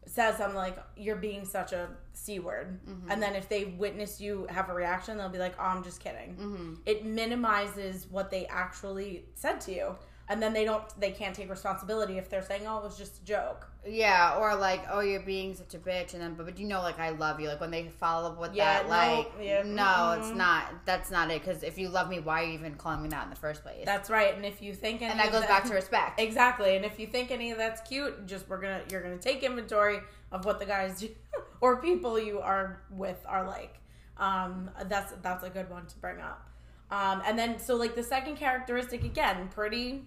says 0.07 0.39
something 0.39 0.57
like 0.57 0.77
you're 0.97 1.17
being 1.17 1.45
such 1.45 1.73
a 1.73 1.89
c 2.15 2.41
word 2.41 2.81
mm-hmm. 2.89 3.11
and 3.11 3.23
then 3.23 3.37
if 3.37 3.49
they 3.49 3.67
witness 3.67 4.21
you 4.21 4.47
have 4.51 4.69
a 4.69 4.75
reaction 4.75 5.17
they'll 5.17 5.29
be 5.29 5.39
like 5.39 5.55
oh 5.59 5.65
i'm 5.65 5.85
just 5.85 6.01
kidding 6.01 6.35
mm-hmm. 6.35 6.75
it 6.87 7.05
minimizes 7.05 8.07
what 8.11 8.31
they 8.31 8.47
actually 8.47 9.25
said 9.35 9.61
to 9.61 9.73
you 9.73 9.95
and 10.31 10.41
then 10.43 10.55
they 10.55 10.65
don't 10.65 10.85
they 10.99 11.11
can't 11.11 11.35
take 11.35 11.51
responsibility 11.51 12.17
if 12.17 12.31
they're 12.31 12.43
saying 12.43 12.63
oh 12.67 12.79
it 12.79 12.85
was 12.85 12.97
just 12.97 13.21
a 13.21 13.25
joke 13.25 13.67
Yeah, 13.87 14.37
or 14.39 14.55
like, 14.57 14.83
"Oh, 14.93 15.01
you're 15.01 15.21
being 15.25 15.55
such 15.55 15.73
a 15.75 15.79
bitch," 15.79 16.13
and 16.13 16.21
then, 16.23 16.35
but, 16.35 16.45
but 16.47 16.59
you 16.59 16.67
know, 16.69 16.83
like, 16.83 16.99
I 16.99 17.11
love 17.11 17.41
you. 17.41 17.49
Like 17.49 17.61
when 17.63 17.71
they 17.71 17.89
follow 17.89 18.29
up 18.31 18.39
with 18.39 18.55
Yeah, 18.55 18.83
that, 18.83 18.85
no, 18.85 18.91
like, 18.91 19.33
yeah, 19.41 19.63
no, 19.65 20.17
it's 20.19 20.29
mm-mm. 20.29 20.37
not. 20.37 20.85
That's 20.85 21.11
not 21.11 21.31
it. 21.31 21.43
Because 21.43 21.63
if 21.63 21.79
you 21.79 21.89
love 21.89 22.09
me, 22.11 22.21
why 22.21 22.43
are 22.43 22.47
you 22.47 22.53
even 22.53 22.75
calling 22.75 23.03
me 23.03 23.09
that 23.09 23.25
in 23.25 23.31
the 23.31 23.37
first 23.37 23.63
place? 23.63 23.83
that's 23.87 24.11
right 24.11 24.35
and 24.37 24.45
if 24.45 24.61
you 24.61 24.75
think 24.75 25.01
any 25.01 25.11
and 25.11 25.19
that 25.19 25.29
of 25.29 25.33
goes 25.33 25.47
back 25.47 25.65
to 25.65 25.73
respect. 25.75 26.21
exactly 26.21 26.77
and 26.77 26.85
if 26.85 27.01
you 27.01 27.07
think 27.07 27.31
any 27.31 27.51
of 27.53 27.59
that's 27.59 27.81
cute 27.89 28.27
just 28.27 28.47
we're 28.51 28.61
gonna 28.61 28.83
you're 28.91 29.03
gonna 29.03 29.17
take 29.31 29.43
inventory 29.43 29.99
of 30.31 30.45
what 30.45 30.59
the 30.59 30.67
guys 30.67 31.01
do 31.01 31.09
or 31.63 31.81
people 31.81 32.19
you 32.19 32.39
are 32.41 32.83
with 32.91 33.19
are 33.27 33.47
like 33.47 33.75
um 34.19 34.71
that's 34.93 35.13
that's 35.23 35.43
a 35.45 35.51
good 35.51 35.69
one 35.71 35.87
to 35.87 35.97
bring 35.99 36.21
up 36.21 36.49
um 36.91 37.23
and 37.27 37.39
then 37.39 37.59
so 37.59 37.75
like 37.77 37.95
the 37.95 38.03
second 38.03 38.37
characteristic 38.37 39.03
again 39.05 39.49
pretty 39.49 40.05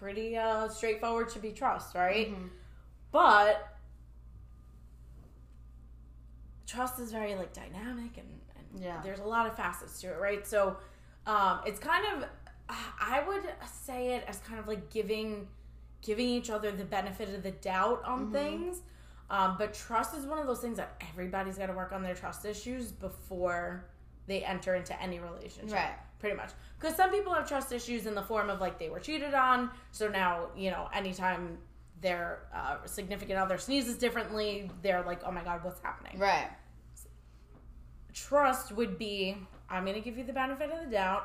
pretty 0.00 0.36
uh 0.36 0.66
straightforward 0.68 1.30
should 1.30 1.42
be 1.42 1.52
trust 1.52 1.94
right 1.94 2.30
Mm-hmm. 2.32 2.46
but 3.12 3.76
trust 6.66 6.98
is 7.00 7.12
very 7.12 7.34
like 7.34 7.52
dynamic 7.52 8.16
and, 8.16 8.28
and 8.72 8.82
Yeah. 8.82 9.00
there's 9.02 9.20
a 9.20 9.24
lot 9.24 9.46
of 9.46 9.56
facets 9.56 10.00
to 10.00 10.08
it 10.08 10.18
right 10.20 10.46
so 10.46 10.76
um 11.26 11.60
it's 11.66 11.78
kind 11.80 12.04
of 12.14 12.28
i 13.00 13.22
would 13.26 13.42
say 13.70 14.14
it 14.14 14.24
as 14.26 14.38
kind 14.38 14.58
of 14.60 14.68
like 14.68 14.90
giving 14.90 15.48
giving 16.02 16.28
each 16.28 16.48
other 16.48 16.70
the 16.70 16.84
benefit 16.84 17.28
of 17.34 17.42
the 17.42 17.50
doubt 17.50 18.02
on 18.04 18.20
Mm-hmm. 18.26 18.32
things 18.32 18.82
um, 19.32 19.54
but 19.58 19.72
trust 19.74 20.16
is 20.16 20.26
one 20.26 20.40
of 20.40 20.48
those 20.48 20.58
things 20.58 20.76
that 20.78 21.00
everybody's 21.08 21.56
got 21.56 21.66
to 21.66 21.72
work 21.72 21.92
on 21.92 22.02
their 22.02 22.16
trust 22.16 22.44
issues 22.44 22.90
before 22.90 23.84
they 24.26 24.42
enter 24.44 24.74
into 24.74 25.00
any 25.00 25.20
relationship 25.20 25.72
Right. 25.72 25.92
Pretty 26.20 26.36
much. 26.36 26.50
Because 26.78 26.94
some 26.96 27.10
people 27.10 27.34
have 27.34 27.48
trust 27.48 27.72
issues 27.72 28.06
in 28.06 28.14
the 28.14 28.22
form 28.22 28.48
of 28.50 28.60
like 28.60 28.78
they 28.78 28.88
were 28.90 29.00
cheated 29.00 29.34
on 29.34 29.70
so 29.90 30.08
now 30.08 30.46
you 30.56 30.70
know 30.70 30.88
anytime 30.94 31.58
their 32.00 32.40
uh, 32.54 32.76
significant 32.86 33.38
other 33.38 33.58
sneezes 33.58 33.96
differently 33.98 34.70
they're 34.82 35.02
like 35.02 35.20
oh 35.26 35.30
my 35.32 35.42
god 35.42 35.64
what's 35.64 35.80
happening? 35.82 36.18
Right. 36.18 36.48
trust 38.12 38.72
would 38.72 38.98
be 38.98 39.36
i'm 39.68 39.84
gonna 39.84 40.00
give 40.00 40.18
you 40.18 40.24
the 40.24 40.32
benefit 40.32 40.70
of 40.70 40.80
the 40.84 40.90
doubt. 40.90 41.24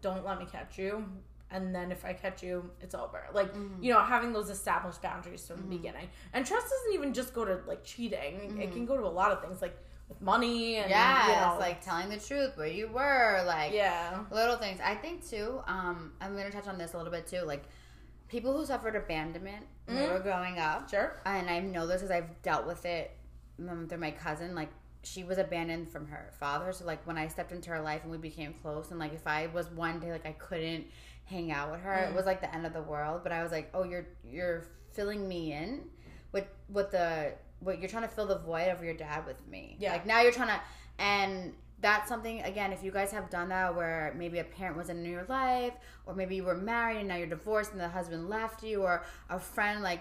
Don't 0.00 0.24
let 0.24 0.38
me 0.38 0.46
catch 0.50 0.78
you. 0.78 1.04
And 1.50 1.74
then 1.74 1.90
if 1.90 2.04
i 2.04 2.12
catch 2.12 2.42
you 2.42 2.70
it's 2.80 2.94
over. 2.94 3.26
Like 3.32 3.52
Mm-hmm. 3.54 3.82
you 3.82 3.92
know 3.92 4.00
having 4.00 4.32
those 4.32 4.50
established 4.50 5.02
boundaries 5.02 5.46
from 5.46 5.56
the 5.56 5.76
beginning. 5.76 6.08
And 6.34 6.46
trust 6.46 6.66
doesn't 6.70 6.92
even 6.94 7.12
just 7.14 7.32
go 7.34 7.44
to 7.44 7.60
like 7.66 7.82
cheating. 7.84 8.58
It 8.60 8.72
can 8.72 8.84
go 8.86 8.96
to 8.96 9.04
a 9.04 9.14
lot 9.20 9.32
of 9.32 9.42
things. 9.42 9.60
Like 9.62 9.76
with 10.08 10.20
money 10.20 10.76
and 10.76 10.90
Yeah, 10.90 11.26
you 11.26 11.32
know, 11.32 11.52
it's 11.52 11.60
like 11.60 11.84
telling 11.84 12.08
the 12.08 12.18
truth 12.18 12.56
where 12.56 12.66
you 12.66 12.88
were, 12.88 13.42
like 13.46 13.72
yeah 13.72 14.24
little 14.30 14.56
things. 14.56 14.80
I 14.82 14.94
think 14.94 15.28
too. 15.28 15.60
Um, 15.66 16.12
I'm 16.20 16.36
gonna 16.36 16.50
touch 16.50 16.66
on 16.66 16.78
this 16.78 16.94
a 16.94 16.96
little 16.96 17.12
bit 17.12 17.26
too. 17.26 17.42
Like 17.42 17.64
people 18.28 18.56
who 18.56 18.64
suffered 18.66 18.96
abandonment 18.96 19.66
when 19.86 19.96
they 19.96 20.08
were 20.08 20.20
growing 20.20 20.58
up, 20.58 20.90
sure 20.90 21.20
and 21.24 21.48
I 21.48 21.60
know 21.60 21.86
this 21.86 22.02
because 22.02 22.10
I've 22.10 22.42
dealt 22.42 22.66
with 22.66 22.84
it 22.84 23.10
um, 23.68 23.86
through 23.88 23.98
my 23.98 24.10
cousin. 24.10 24.54
Like 24.54 24.70
she 25.02 25.24
was 25.24 25.38
abandoned 25.38 25.90
from 25.90 26.06
her 26.08 26.30
father, 26.38 26.72
so 26.72 26.84
like 26.84 27.06
when 27.06 27.16
I 27.18 27.28
stepped 27.28 27.52
into 27.52 27.70
her 27.70 27.80
life 27.80 28.02
and 28.02 28.10
we 28.10 28.18
became 28.18 28.54
close, 28.54 28.90
and 28.90 28.98
like 28.98 29.14
if 29.14 29.26
I 29.26 29.46
was 29.48 29.68
one 29.70 30.00
day 30.00 30.10
like 30.12 30.26
I 30.26 30.32
couldn't 30.32 30.86
hang 31.24 31.52
out 31.52 31.70
with 31.70 31.80
her, 31.80 31.94
it 32.08 32.14
was 32.14 32.24
like 32.26 32.40
the 32.40 32.54
end 32.54 32.64
of 32.66 32.72
the 32.72 32.82
world. 32.82 33.20
But 33.22 33.32
I 33.32 33.42
was 33.42 33.52
like, 33.52 33.70
oh, 33.74 33.84
you're 33.84 34.06
you're 34.24 34.64
filling 34.92 35.28
me 35.28 35.52
in 35.52 35.82
with 36.32 36.46
with 36.70 36.90
the 36.90 37.32
what 37.60 37.78
you're 37.80 37.88
trying 37.88 38.04
to 38.04 38.08
fill 38.08 38.26
the 38.26 38.38
void 38.38 38.68
of 38.68 38.82
your 38.82 38.94
dad 38.94 39.26
with 39.26 39.46
me. 39.48 39.76
Yeah. 39.78 39.92
like 39.92 40.06
now 40.06 40.20
you're 40.22 40.32
trying 40.32 40.48
to 40.48 40.60
and. 40.98 41.54
That's 41.80 42.08
something 42.08 42.42
again. 42.42 42.72
If 42.72 42.82
you 42.82 42.90
guys 42.90 43.12
have 43.12 43.30
done 43.30 43.50
that, 43.50 43.76
where 43.76 44.12
maybe 44.18 44.40
a 44.40 44.42
parent 44.44 44.76
wasn't 44.76 44.98
in 45.06 45.12
your 45.12 45.24
life, 45.28 45.74
or 46.06 46.12
maybe 46.12 46.34
you 46.34 46.42
were 46.42 46.56
married 46.56 46.96
and 46.98 47.06
now 47.06 47.14
you're 47.14 47.28
divorced 47.28 47.70
and 47.70 47.80
the 47.80 47.88
husband 47.88 48.28
left 48.28 48.64
you, 48.64 48.82
or 48.82 49.04
a 49.30 49.38
friend 49.38 49.80
like 49.80 50.00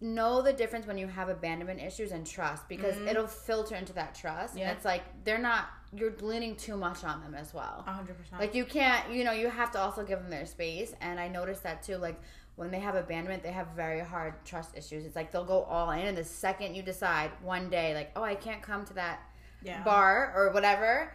know 0.00 0.40
the 0.40 0.54
difference 0.54 0.86
when 0.86 0.96
you 0.96 1.06
have 1.06 1.28
abandonment 1.28 1.80
issues 1.82 2.12
and 2.12 2.26
trust 2.26 2.66
because 2.66 2.96
it'll 2.98 3.26
filter 3.26 3.74
into 3.74 3.92
that 3.92 4.14
trust 4.14 4.52
Mm-hmm. 4.54 4.58
Yeah. 4.60 4.68
and 4.68 4.76
it's 4.76 4.86
like 4.86 5.02
they're 5.24 5.36
not 5.38 5.66
you're 5.94 6.14
leaning 6.22 6.56
too 6.56 6.76
much 6.78 7.04
on 7.04 7.20
them 7.20 7.34
as 7.34 7.52
well 7.52 7.84
100%. 7.86 8.38
like 8.40 8.54
you 8.54 8.64
can't 8.64 9.10
you 9.12 9.22
know 9.24 9.32
you 9.32 9.48
have 9.50 9.70
to 9.72 9.78
also 9.78 10.04
give 10.04 10.20
them 10.20 10.30
their 10.30 10.46
space 10.46 10.94
and 11.00 11.18
i 11.18 11.26
noticed 11.28 11.64
that 11.64 11.82
too 11.82 11.96
like 11.96 12.18
when 12.58 12.70
they 12.70 12.80
have 12.80 12.94
abandonment 12.94 13.42
they 13.42 13.52
have 13.52 13.68
very 13.68 14.00
hard 14.00 14.34
trust 14.44 14.76
issues 14.76 15.04
it's 15.06 15.16
like 15.16 15.30
they'll 15.32 15.44
go 15.56 15.62
all 15.62 15.90
in 15.92 16.06
and 16.06 16.16
the 16.18 16.24
second 16.24 16.74
you 16.74 16.82
decide 16.82 17.30
one 17.42 17.70
day 17.70 17.94
like 17.94 18.10
oh 18.16 18.22
i 18.22 18.34
can't 18.34 18.62
come 18.62 18.84
to 18.84 18.92
that 18.94 19.20
yeah. 19.62 19.82
bar 19.84 20.32
or 20.36 20.52
whatever 20.52 21.12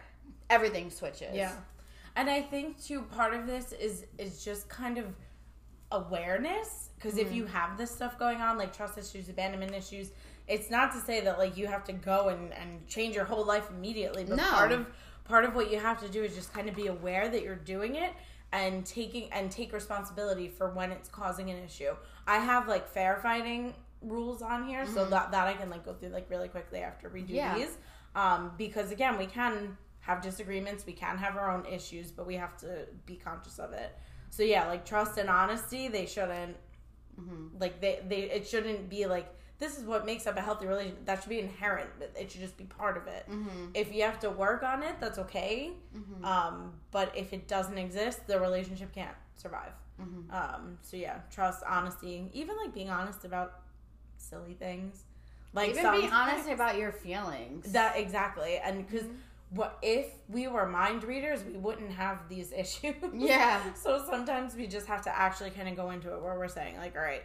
everything 0.50 0.90
switches 0.90 1.34
Yeah. 1.34 1.52
And 2.16 2.30
I 2.30 2.42
think 2.42 2.80
too 2.80 3.02
part 3.02 3.34
of 3.34 3.44
this 3.46 3.72
is 3.72 4.06
is 4.18 4.44
just 4.44 4.68
kind 4.68 4.98
of 4.98 5.06
awareness 5.92 6.90
because 6.96 7.18
if 7.18 7.26
Mm-hmm. 7.28 7.36
you 7.36 7.46
have 7.46 7.76
this 7.76 7.90
stuff 7.90 8.18
going 8.18 8.40
on 8.40 8.56
like 8.58 8.74
trust 8.76 8.96
issues, 8.98 9.28
abandonment 9.28 9.74
issues, 9.74 10.10
it's 10.48 10.70
not 10.70 10.92
to 10.92 11.00
say 11.00 11.20
that 11.22 11.38
like 11.38 11.56
you 11.56 11.66
have 11.66 11.84
to 11.84 11.92
go 11.92 12.28
and 12.28 12.52
and 12.54 12.86
change 12.86 13.14
your 13.14 13.24
whole 13.24 13.44
life 13.44 13.68
immediately, 13.70 14.24
but 14.24 14.36
No. 14.36 14.44
part 14.44 14.72
of 14.72 14.86
part 15.24 15.44
of 15.44 15.54
what 15.54 15.70
you 15.70 15.78
have 15.78 16.00
to 16.02 16.08
do 16.08 16.22
is 16.22 16.34
just 16.34 16.52
kind 16.52 16.68
of 16.68 16.74
be 16.74 16.86
aware 16.88 17.28
that 17.28 17.42
you're 17.42 17.56
doing 17.56 17.94
it 17.96 18.12
and 18.54 18.86
taking 18.86 19.30
and 19.32 19.50
take 19.50 19.72
responsibility 19.72 20.48
for 20.48 20.70
when 20.70 20.90
it's 20.92 21.08
causing 21.08 21.50
an 21.50 21.58
issue. 21.62 21.92
I 22.26 22.38
have 22.38 22.68
like 22.68 22.88
fair 22.88 23.18
fighting 23.22 23.74
rules 24.00 24.40
on 24.42 24.66
here 24.68 24.86
so 24.86 25.04
that 25.06 25.30
that 25.32 25.46
I 25.46 25.54
can 25.54 25.68
like 25.70 25.84
go 25.84 25.92
through 25.94 26.10
like 26.10 26.30
really 26.30 26.48
quickly 26.48 26.80
after 26.80 27.08
we 27.08 27.20
do 27.22 27.34
Mm-hmm. 27.34 27.36
Yeah. 27.36 27.54
these 27.58 27.76
um, 28.14 28.52
because 28.56 28.92
again 28.92 29.18
we 29.18 29.26
can 29.26 29.76
have 30.00 30.20
disagreements 30.22 30.84
we 30.86 30.92
can 30.92 31.16
have 31.16 31.36
our 31.36 31.50
own 31.50 31.64
issues 31.66 32.10
but 32.12 32.26
we 32.26 32.34
have 32.36 32.54
to 32.58 32.86
be 33.06 33.16
conscious 33.16 33.58
of 33.58 33.72
it 33.72 33.90
so 34.28 34.42
yeah 34.42 34.66
like 34.68 34.84
trust 34.84 35.16
and 35.18 35.28
honesty 35.30 35.88
they 35.88 36.06
shouldn't 36.06 36.56
Mm-hmm. 37.20 37.58
like 37.60 37.80
they, 37.80 38.00
they 38.08 38.22
it 38.22 38.46
shouldn't 38.46 38.88
be 38.90 39.06
like 39.06 39.28
this 39.64 39.78
is 39.78 39.84
what 39.84 40.04
makes 40.04 40.26
up 40.26 40.36
a 40.36 40.40
healthy 40.40 40.66
relationship. 40.66 41.06
That 41.06 41.22
should 41.22 41.30
be 41.30 41.40
inherent. 41.40 41.90
But 41.98 42.12
it 42.18 42.30
should 42.30 42.40
just 42.40 42.56
be 42.56 42.64
part 42.64 42.96
of 42.96 43.06
it. 43.06 43.24
Mm-hmm. 43.30 43.68
if 43.74 43.94
you 43.94 44.02
have 44.02 44.20
to 44.20 44.30
work 44.30 44.62
on 44.62 44.82
it 44.82 44.96
that's 45.00 45.18
okay. 45.18 45.72
Um, 46.22 46.72
but 46.90 47.12
if 47.16 47.32
it 47.32 47.48
doesn't 47.48 47.78
exist 47.78 48.26
the 48.26 48.38
relationship 48.38 48.92
can't 48.94 49.16
survive. 49.34 49.72
Mm-hmm. 50.00 50.34
um, 50.34 50.78
so 50.82 50.96
yeah 50.96 51.18
trust 51.30 51.62
honesty 51.68 52.28
even 52.32 52.56
like 52.56 52.74
being 52.74 52.90
honest 52.90 53.24
about 53.24 53.60
silly 54.16 54.54
things. 54.54 55.04
Like 55.52 55.70
even 55.70 55.92
being 55.92 56.10
honest 56.10 56.48
about 56.48 56.76
your 56.76 56.90
feelings. 56.90 57.72
That 57.72 57.96
exactly, 57.96 58.58
and 58.58 58.86
because 58.86 59.06
what 59.50 59.78
if 59.82 60.06
we 60.28 60.48
were 60.48 60.66
mind 60.66 61.04
readers, 61.04 61.44
we 61.44 61.56
wouldn't 61.56 61.92
have 61.92 62.28
these 62.28 62.52
issues. 62.56 62.94
Yeah. 63.14 63.60
so 63.74 64.04
sometimes 64.10 64.56
we 64.56 64.66
just 64.66 64.86
have 64.86 65.02
to 65.02 65.16
actually 65.16 65.50
kind 65.50 65.68
of 65.68 65.76
go 65.76 65.90
into 65.90 66.12
it 66.12 66.20
where 66.20 66.36
we're 66.36 66.48
saying 66.48 66.76
like, 66.78 66.96
all 66.96 67.02
right, 67.02 67.22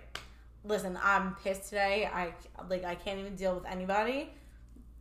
listen, 0.64 0.98
I'm 1.02 1.36
pissed 1.36 1.70
today. 1.70 2.10
I 2.12 2.34
like 2.70 2.84
I 2.84 2.96
can't 2.96 3.20
even 3.20 3.36
deal 3.36 3.56
with 3.56 3.66
anybody. 3.66 4.32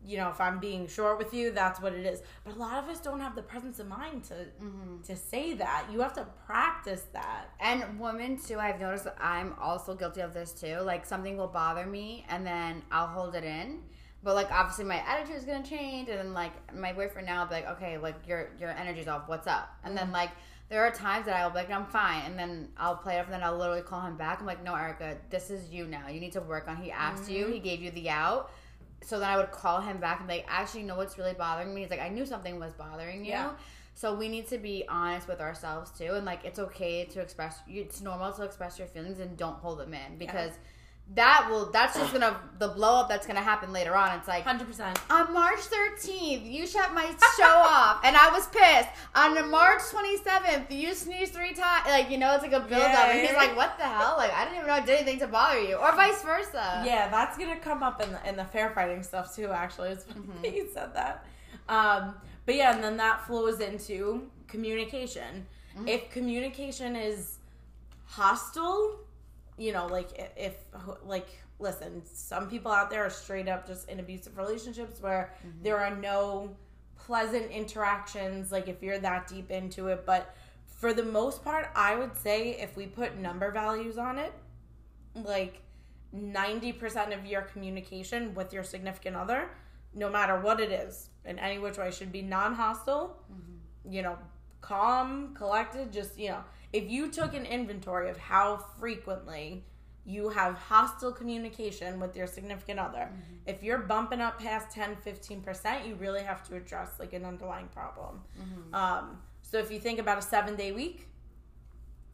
You 0.06 0.16
know, 0.16 0.28
if 0.30 0.40
I'm 0.40 0.60
being 0.60 0.86
short 0.86 1.18
with 1.18 1.34
you, 1.34 1.50
that's 1.50 1.80
what 1.80 1.92
it 1.92 2.06
is. 2.06 2.22
But 2.44 2.54
a 2.54 2.58
lot 2.58 2.82
of 2.82 2.88
us 2.88 3.00
don't 3.00 3.20
have 3.20 3.34
the 3.34 3.42
presence 3.42 3.80
of 3.80 3.88
mind 3.88 4.24
to 4.24 4.34
mm-hmm. 4.34 5.02
to 5.02 5.16
say 5.16 5.54
that. 5.54 5.86
You 5.92 6.00
have 6.00 6.12
to 6.14 6.26
practice 6.46 7.06
that. 7.12 7.46
And 7.60 7.98
women 7.98 8.38
too, 8.38 8.58
I've 8.58 8.80
noticed 8.80 9.06
I'm 9.18 9.54
also 9.60 9.94
guilty 9.94 10.20
of 10.20 10.32
this 10.32 10.52
too. 10.52 10.78
Like 10.80 11.04
something 11.04 11.36
will 11.36 11.48
bother 11.48 11.86
me 11.86 12.24
and 12.28 12.46
then 12.46 12.82
I'll 12.90 13.08
hold 13.08 13.34
it 13.34 13.44
in. 13.44 13.82
But 14.22 14.34
like 14.34 14.50
obviously 14.52 14.84
my 14.84 15.02
attitude 15.06 15.36
is 15.36 15.44
gonna 15.44 15.64
change 15.64 16.08
and 16.08 16.18
then 16.18 16.32
like 16.32 16.52
my 16.74 16.92
boyfriend 16.92 17.26
now 17.26 17.42
will 17.42 17.48
be 17.48 17.54
like, 17.56 17.68
Okay, 17.70 17.98
like 17.98 18.26
your 18.26 18.50
your 18.60 18.70
energy's 18.70 19.08
off, 19.08 19.28
what's 19.28 19.48
up? 19.48 19.76
And 19.84 19.96
then 19.96 20.04
mm-hmm. 20.04 20.14
like 20.14 20.30
there 20.68 20.84
are 20.84 20.90
times 20.90 21.26
that 21.26 21.36
I'll 21.36 21.50
be 21.50 21.56
like, 21.56 21.70
I'm 21.70 21.86
fine 21.86 22.22
and 22.26 22.38
then 22.38 22.68
I'll 22.76 22.96
play 22.96 23.16
it 23.16 23.20
off 23.20 23.26
and 23.26 23.34
then 23.34 23.42
I'll 23.42 23.56
literally 23.56 23.82
call 23.82 24.02
him 24.02 24.16
back. 24.16 24.40
I'm 24.40 24.46
like, 24.46 24.62
No, 24.62 24.74
Erica, 24.74 25.16
this 25.30 25.50
is 25.50 25.70
you 25.70 25.86
now. 25.86 26.08
You 26.08 26.20
need 26.20 26.32
to 26.32 26.40
work 26.40 26.68
on 26.68 26.76
he 26.76 26.90
asked 26.90 27.30
you, 27.30 27.44
mm-hmm. 27.44 27.54
he 27.54 27.58
gave 27.60 27.80
you 27.80 27.90
the 27.90 28.10
out. 28.10 28.50
So 29.02 29.18
then 29.18 29.28
I 29.28 29.36
would 29.36 29.52
call 29.52 29.80
him 29.80 29.98
back 29.98 30.18
and 30.18 30.28
be 30.28 30.34
like, 30.34 30.46
actually, 30.48 30.80
you 30.80 30.86
know 30.86 30.96
what's 30.96 31.16
really 31.16 31.32
bothering 31.32 31.72
me? 31.72 31.82
He's 31.82 31.90
like, 31.90 32.00
I 32.00 32.08
knew 32.08 32.26
something 32.26 32.58
was 32.58 32.72
bothering 32.74 33.24
you. 33.24 33.30
Yeah. 33.30 33.52
So 33.94 34.14
we 34.14 34.28
need 34.28 34.46
to 34.48 34.58
be 34.58 34.84
honest 34.88 35.26
with 35.26 35.40
ourselves 35.40 35.90
too, 35.90 36.14
and 36.14 36.24
like 36.24 36.44
it's 36.44 36.60
okay 36.60 37.04
to 37.06 37.20
express. 37.20 37.58
It's 37.66 38.00
normal 38.00 38.32
to 38.32 38.44
express 38.44 38.78
your 38.78 38.86
feelings 38.86 39.18
and 39.18 39.36
don't 39.36 39.56
hold 39.56 39.80
them 39.80 39.92
in 39.92 40.18
because 40.18 40.52
that 41.14 41.48
will. 41.50 41.70
That's 41.70 41.96
just 41.96 42.12
gonna 42.12 42.38
the 42.58 42.68
blow 42.68 43.00
up 43.00 43.08
that's 43.08 43.26
gonna 43.26 43.40
happen 43.40 43.72
later 43.72 43.96
on. 43.96 44.18
It's 44.18 44.28
like 44.28 44.44
Hundred 44.44 44.66
percent. 44.68 44.98
on 45.08 45.32
March 45.32 45.60
13th, 45.60 46.44
you 46.50 46.66
shut 46.66 46.92
my 46.92 47.06
show 47.36 47.44
off, 47.46 48.00
and 48.04 48.14
I 48.16 48.30
was 48.30 48.46
pissed. 48.48 48.88
On 49.14 49.50
March 49.50 49.80
27th, 49.80 50.70
you 50.70 50.94
sneezed 50.94 51.32
three 51.32 51.54
times. 51.54 51.86
Like 51.86 52.10
you 52.10 52.18
know, 52.18 52.34
it's 52.34 52.42
like 52.42 52.52
a 52.52 52.60
build 52.60 52.82
up, 52.82 53.08
and 53.08 53.26
he's 53.26 53.34
like, 53.36 53.56
"What 53.56 53.78
the 53.78 53.84
hell? 53.84 54.14
Like 54.18 54.32
I 54.34 54.44
didn't 54.44 54.56
even 54.56 54.68
know 54.68 54.74
I 54.74 54.80
did 54.80 54.96
anything 55.00 55.18
to 55.20 55.26
bother 55.28 55.60
you," 55.60 55.76
or 55.76 55.92
vice 55.96 56.22
versa. 56.22 56.82
Yeah, 56.84 57.08
that's 57.08 57.38
gonna 57.38 57.58
come 57.58 57.82
up 57.82 58.02
in 58.02 58.12
the 58.12 58.28
in 58.28 58.36
the 58.36 58.44
fair 58.44 58.70
fighting 58.70 59.02
stuff 59.02 59.34
too. 59.34 59.48
Actually, 59.50 59.90
it's 59.90 60.04
funny 60.04 60.20
Mm-hmm. 60.20 60.44
you 60.56 60.68
said 60.72 60.94
that. 60.94 61.24
Um, 61.68 62.14
but 62.44 62.54
yeah, 62.54 62.74
and 62.74 62.84
then 62.84 62.96
that 62.98 63.26
flows 63.26 63.60
into 63.60 64.28
communication. 64.46 65.46
Mm-hmm. 65.76 65.88
If 65.88 66.10
communication 66.10 66.96
is 66.96 67.38
hostile, 68.06 68.98
you 69.58 69.72
know, 69.72 69.86
like 69.86 70.32
if 70.36 70.54
like 71.04 71.28
listen, 71.58 72.02
some 72.04 72.48
people 72.48 72.70
out 72.70 72.88
there 72.90 73.04
are 73.04 73.10
straight 73.10 73.48
up 73.48 73.66
just 73.66 73.88
in 73.88 73.98
abusive 74.00 74.36
relationships 74.38 75.00
where 75.02 75.34
Mm-hmm. 75.46 75.62
there 75.64 75.78
are 75.78 75.94
no 75.96 76.54
pleasant 76.96 77.50
interactions. 77.50 78.52
Like 78.52 78.68
if 78.68 78.82
you're 78.82 78.98
that 79.00 79.26
deep 79.28 79.50
into 79.50 79.88
it, 79.88 80.04
but 80.06 80.34
for 80.66 80.92
the 80.94 81.02
most 81.02 81.42
part, 81.42 81.70
I 81.74 81.96
would 81.96 82.16
say 82.16 82.50
if 82.60 82.76
we 82.76 82.86
put 82.86 83.16
number 83.18 83.50
values 83.50 83.98
on 83.98 84.18
it, 84.18 84.32
like 85.14 85.60
90% 86.14 87.18
of 87.18 87.26
your 87.26 87.42
communication 87.42 88.34
with 88.34 88.52
your 88.52 88.62
significant 88.62 89.16
other, 89.16 89.50
no 89.94 90.08
matter 90.08 90.38
what 90.40 90.60
it 90.60 90.70
is, 90.70 91.10
in 91.24 91.38
any 91.38 91.58
which 91.58 91.76
way, 91.78 91.90
should 91.90 92.12
be 92.12 92.22
non 92.22 92.54
hostile, 92.54 93.18
you 93.88 94.02
know, 94.02 94.16
calm, 94.60 95.34
collected. 95.34 95.92
Just, 95.92 96.18
you 96.18 96.28
know, 96.28 96.44
if 96.72 96.90
you 96.90 97.10
took 97.10 97.34
an 97.34 97.46
inventory 97.46 98.10
of 98.10 98.16
how 98.16 98.56
frequently 98.78 99.64
you 100.04 100.30
have 100.30 100.54
hostile 100.54 101.12
communication 101.12 102.00
with 102.00 102.16
your 102.16 102.26
significant 102.26 102.78
other, 102.78 103.10
mm-hmm. 103.12 103.34
if 103.46 103.62
you're 103.62 103.78
bumping 103.78 104.20
up 104.20 104.40
past 104.40 104.70
10, 104.70 104.96
15%, 105.04 105.86
you 105.86 105.94
really 105.96 106.22
have 106.22 106.46
to 106.48 106.56
address 106.56 106.92
like 106.98 107.12
an 107.12 107.24
underlying 107.24 107.68
problem. 107.68 108.22
Mm-hmm. 108.40 108.74
Um, 108.74 109.18
so 109.42 109.58
if 109.58 109.70
you 109.70 109.78
think 109.78 109.98
about 109.98 110.18
a 110.18 110.22
seven 110.22 110.56
day 110.56 110.72
week, 110.72 111.08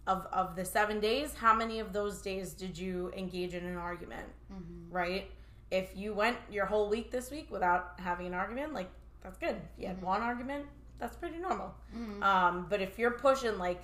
of 0.06 0.26
of 0.32 0.54
the 0.54 0.64
seven 0.64 1.00
days, 1.00 1.34
how 1.34 1.54
many 1.54 1.80
of 1.80 1.92
those 1.92 2.20
days 2.20 2.52
did 2.52 2.76
you 2.76 3.10
engage 3.16 3.54
in 3.54 3.64
an 3.64 3.76
argument? 3.76 4.28
Mm-hmm. 4.52 4.94
Right? 4.94 5.30
If 5.70 5.96
you 5.96 6.12
went 6.12 6.36
your 6.50 6.66
whole 6.66 6.88
week 6.88 7.10
this 7.10 7.30
week 7.30 7.50
without 7.50 7.94
having 7.98 8.26
an 8.26 8.34
argument, 8.34 8.74
like 8.74 8.90
that's 9.22 9.38
good. 9.38 9.56
If 9.56 9.82
you 9.82 9.86
had 9.86 10.00
one 10.02 10.20
argument, 10.20 10.66
that's 10.98 11.16
pretty 11.16 11.38
normal. 11.38 11.74
Um, 12.22 12.66
but 12.68 12.80
if 12.80 12.98
you're 12.98 13.12
pushing 13.12 13.58
like 13.58 13.80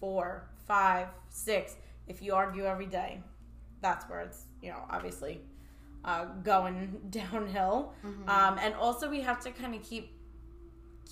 four, 0.00 0.48
five, 0.66 1.08
six, 1.28 1.76
if 2.08 2.22
you 2.22 2.34
argue 2.34 2.64
every 2.64 2.86
day, 2.86 3.22
that's 3.80 4.08
where 4.08 4.20
it's 4.20 4.44
you 4.62 4.70
know 4.70 4.82
obviously 4.90 5.40
uh, 6.04 6.24
going 6.42 7.00
downhill. 7.10 7.92
Um, 8.28 8.58
and 8.60 8.74
also 8.74 9.08
we 9.08 9.20
have 9.20 9.40
to 9.44 9.50
kind 9.50 9.74
of 9.74 9.82
keep 9.82 10.12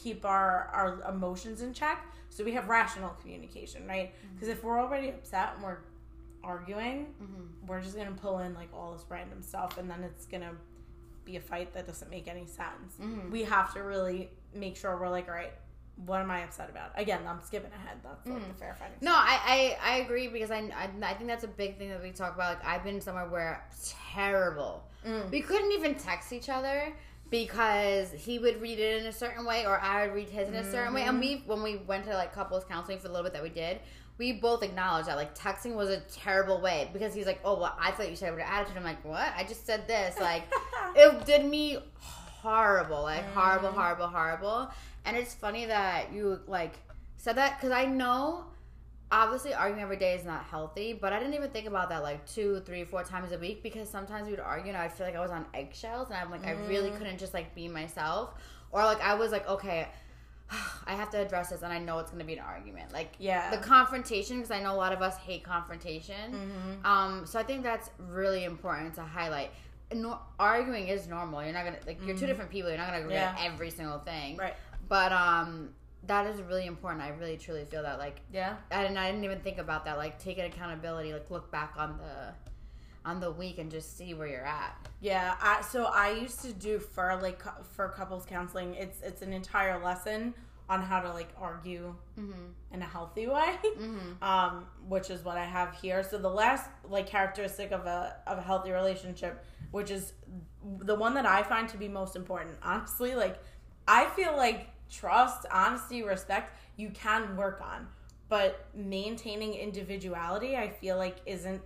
keep 0.03 0.25
our 0.25 0.71
our 0.73 1.03
emotions 1.11 1.63
in 1.63 1.73
check. 1.73 2.07
So 2.31 2.45
we 2.45 2.53
have 2.53 2.69
rational 2.69 3.11
communication 3.21 3.87
right? 3.87 4.13
Because 4.35 4.49
if 4.49 4.63
we're 4.63 4.81
already 4.81 5.09
upset 5.09 5.53
and 5.55 5.63
we're 5.65 5.79
arguing 6.45 7.07
we're 7.67 7.81
just 7.81 7.97
gonna 7.97 8.13
pull 8.13 8.39
in 8.39 8.55
like 8.55 8.69
all 8.73 8.93
this 8.93 9.05
random 9.09 9.43
stuff 9.43 9.77
and 9.77 9.91
then 9.91 10.03
it's 10.05 10.25
gonna 10.27 10.53
be 11.25 11.37
a 11.37 11.41
fight 11.41 11.75
that 11.75 11.87
doesn't 11.87 12.11
make 12.11 12.29
any 12.29 12.47
sense. 12.47 12.97
We 13.31 13.43
have 13.45 13.75
to 13.75 13.81
really 13.81 14.31
make 14.55 14.77
sure 14.77 14.97
we're 14.99 15.09
like 15.11 15.27
all 15.29 15.35
right 15.35 15.53
what 16.07 16.21
am 16.21 16.31
i 16.31 16.43
upset 16.43 16.71
about 16.71 16.91
again 16.97 17.21
i'm 17.27 17.41
skipping 17.43 17.73
ahead 17.73 17.99
that's 18.05 18.27
like 18.27 18.43
mm. 18.43 18.49
the 18.49 18.55
fair 18.55 18.77
fighting 18.79 18.97
No, 19.01 19.13
I, 19.13 19.77
I, 19.83 19.93
I 19.95 19.97
agree 19.99 20.29
because 20.29 20.51
I, 20.51 20.59
I 20.59 20.89
I 21.03 21.15
think 21.15 21.29
that's 21.29 21.45
a 21.45 21.49
big 21.49 21.79
thing 21.79 21.91
that 21.91 22.03
we 22.03 22.11
talk 22.11 22.35
about. 22.35 22.57
Like 22.57 22.67
I've 22.67 22.85
been 22.85 23.01
somewhere 23.01 23.27
where 23.27 23.65
terrible. 24.15 24.85
Mm. 25.07 25.31
We 25.31 25.41
couldn't 25.41 25.73
even 25.73 25.95
text 25.95 26.33
each 26.33 26.49
other 26.49 26.93
because 27.31 28.11
he 28.13 28.39
would 28.39 28.61
read 28.61 28.79
it 28.79 29.01
in 29.01 29.07
a 29.07 29.13
certain 29.13 29.45
way 29.45 29.67
or 29.67 29.79
I 29.79 30.07
would 30.07 30.15
read 30.15 30.29
his 30.29 30.49
in 30.49 30.55
a 30.55 30.71
certain 30.71 30.95
way. 30.95 31.03
And 31.03 31.21
we 31.21 31.37
mm-hmm. 31.37 31.49
when 31.49 31.63
we 31.63 31.77
went 31.77 32.05
to 32.07 32.15
like 32.15 32.35
couples 32.35 32.65
counseling 32.65 32.99
for 32.99 33.09
the 33.09 33.15
little 33.15 33.25
bit 33.25 33.35
that 33.35 33.43
we 33.43 33.51
did, 33.51 33.81
we 34.19 34.33
both 34.33 34.63
acknowledged 34.63 35.09
that 35.09 35.17
like 35.17 35.37
texting 35.37 35.75
was 35.75 35.91
a 35.91 36.01
terrible 36.01 36.61
way 36.61 36.91
because 36.93 37.15
he's 37.15 37.27
like, 37.27 37.41
oh 37.45 37.59
well, 37.59 37.77
I 37.81 37.91
thought 37.93 38.11
you 38.11 38.17
said 38.17 38.29
it 38.29 38.33
with 38.33 38.41
an 38.41 38.51
attitude. 38.51 38.77
I'm 38.77 38.85
like, 38.85 39.05
what? 39.05 39.33
I 39.37 39.45
just 39.45 39.67
said 39.67 39.87
this. 39.87 40.19
Like 40.21 40.45
it 40.97 41.27
did 41.27 41.45
me 41.45 41.79
horrible, 41.99 43.03
like 43.03 43.25
horrible, 43.33 43.69
mm. 43.69 43.75
horrible, 43.75 44.09
horrible. 44.09 44.71
And 45.09 45.17
it's 45.17 45.35
funny 45.35 45.67
that 45.67 46.13
you 46.13 46.41
like 46.47 46.75
said 47.17 47.37
that 47.37 47.57
because 47.59 47.73
I 47.73 47.85
know 47.87 48.45
obviously 49.11 49.55
arguing 49.55 49.83
every 49.83 49.97
day 49.97 50.15
is 50.15 50.25
not 50.25 50.45
healthy, 50.45 50.93
but 50.93 51.13
I 51.13 51.19
didn't 51.19 51.35
even 51.35 51.51
think 51.51 51.67
about 51.67 51.89
that 51.89 52.03
like 52.03 52.27
two, 52.27 52.61
three, 52.67 52.85
four 52.85 53.03
times 53.03 53.33
a 53.33 53.39
week 53.39 53.63
because 53.63 53.89
sometimes 53.89 54.27
we 54.27 54.33
would 54.33 54.41
argue 54.41 54.69
and 54.69 54.77
I'd 54.77 54.93
feel 54.93 55.07
like 55.07 55.17
I 55.17 55.21
was 55.21 55.31
on 55.31 55.47
eggshells 55.55 56.09
and 56.11 56.19
I'm 56.19 56.31
like 56.31 56.47
I 56.47 56.53
really 56.69 56.91
couldn't 56.91 57.19
just 57.19 57.33
like 57.35 57.55
be 57.55 57.69
myself. 57.69 58.35
Or 58.71 58.85
like 58.85 59.01
I 59.01 59.15
was 59.15 59.33
like, 59.33 59.49
okay, 59.49 59.89
I 60.87 60.95
have 60.95 61.11
to 61.11 61.19
address 61.21 61.51
this, 61.51 61.63
and 61.63 61.73
I 61.73 61.79
know 61.79 61.99
it's 62.01 62.11
going 62.11 62.21
to 62.21 62.27
be 62.27 62.35
an 62.35 62.39
argument. 62.45 62.93
Like, 62.93 63.13
Yeah. 63.19 63.51
the 63.51 63.59
confrontation, 63.59 64.37
because 64.37 64.51
I 64.51 64.63
know 64.63 64.73
a 64.75 64.77
lot 64.77 64.93
of 64.95 65.03
us 65.03 65.17
hate 65.19 65.43
confrontation. 65.45 66.33
Mm-hmm. 66.33 66.87
Um, 66.87 67.27
so 67.27 67.39
I 67.39 67.43
think 67.43 67.63
that's 67.63 67.91
really 67.99 68.45
important 68.45 68.95
to 68.95 69.03
highlight. 69.03 69.51
No, 69.95 70.19
arguing 70.39 70.89
is 70.89 71.07
normal. 71.09 71.43
You're 71.43 71.53
not 71.55 71.65
gonna 71.65 71.79
like 71.87 71.99
you're 72.05 72.17
two 72.17 72.27
different 72.27 72.51
people. 72.51 72.69
You're 72.69 72.79
not 72.79 72.89
gonna 72.89 73.01
agree 73.05 73.15
Mm-hmm. 73.15 73.37
Yeah. 73.37 73.47
on 73.47 73.53
every 73.55 73.71
single 73.71 73.99
thing. 74.01 74.37
Right. 74.37 74.55
But 74.89 75.13
um, 75.13 75.71
that 76.07 76.27
is 76.27 76.41
really 76.43 76.67
important. 76.67 77.03
I 77.03 77.11
really 77.11 77.37
truly 77.37 77.65
feel 77.65 77.83
that. 77.83 77.99
Like, 77.99 78.21
Yeah. 78.33 78.57
I 78.71 78.83
didn't, 78.83 78.97
I 78.97 79.11
didn't 79.11 79.25
even 79.25 79.41
think 79.41 79.59
about 79.59 79.85
that. 79.85 79.99
Like, 79.99 80.19
taking 80.19 80.45
accountability. 80.45 81.13
Like, 81.13 81.31
look 81.31 81.51
back 81.51 81.75
on 81.77 81.99
the 81.99 82.35
on 83.05 83.21
the 83.21 83.31
week 83.31 83.59
and 83.59 83.71
just 83.71 83.97
see 83.97 84.13
where 84.13 84.27
you're 84.27 84.45
at. 84.45 84.77
Yeah, 85.01 85.35
I, 85.41 85.63
so 85.63 85.85
I 85.85 86.11
used 86.11 86.43
to 86.43 86.53
do 86.53 86.79
for 86.79 87.19
like 87.23 87.41
for 87.75 87.89
couples 87.89 88.27
counseling. 88.27 88.75
It's 88.75 89.01
it's 89.01 89.23
an 89.23 89.33
entire 89.33 89.83
lesson 89.83 90.35
on 90.69 90.83
how 90.83 91.01
to 91.01 91.11
like 91.11 91.31
argue 91.41 91.95
in 92.73 92.83
a 92.83 92.85
healthy 92.85 93.27
way, 93.37 93.57
um, 94.21 94.67
which 94.87 95.09
is 95.09 95.25
what 95.25 95.39
I 95.39 95.45
have 95.47 95.75
here. 95.81 96.03
So 96.03 96.19
the 96.19 96.29
last 96.29 96.69
like 96.85 97.07
characteristic 97.07 97.71
of 97.71 97.87
a 97.87 98.17
of 98.27 98.39
a 98.39 98.43
healthy 98.43 98.73
relationship, 98.73 99.43
which 99.71 99.91
is 99.91 100.13
the 100.81 100.95
one 100.95 101.15
that 101.15 101.25
I 101.25 101.43
find 101.45 101.69
to 101.71 101.79
be 101.79 101.89
most 101.89 102.15
important, 102.17 102.57
honestly, 102.63 103.15
like 103.15 103.39
I 103.87 104.07
feel 104.11 104.37
like 104.37 104.69
trust, 104.91 105.47
honesty, 105.51 106.03
respect, 106.03 106.59
you 106.77 106.91
can 106.91 107.37
work 107.37 107.61
on, 107.63 107.89
but 108.29 108.67
maintaining 108.75 109.55
individuality, 109.55 110.57
I 110.57 110.69
feel 110.69 110.97
like 110.97 111.17
isn't 111.27 111.63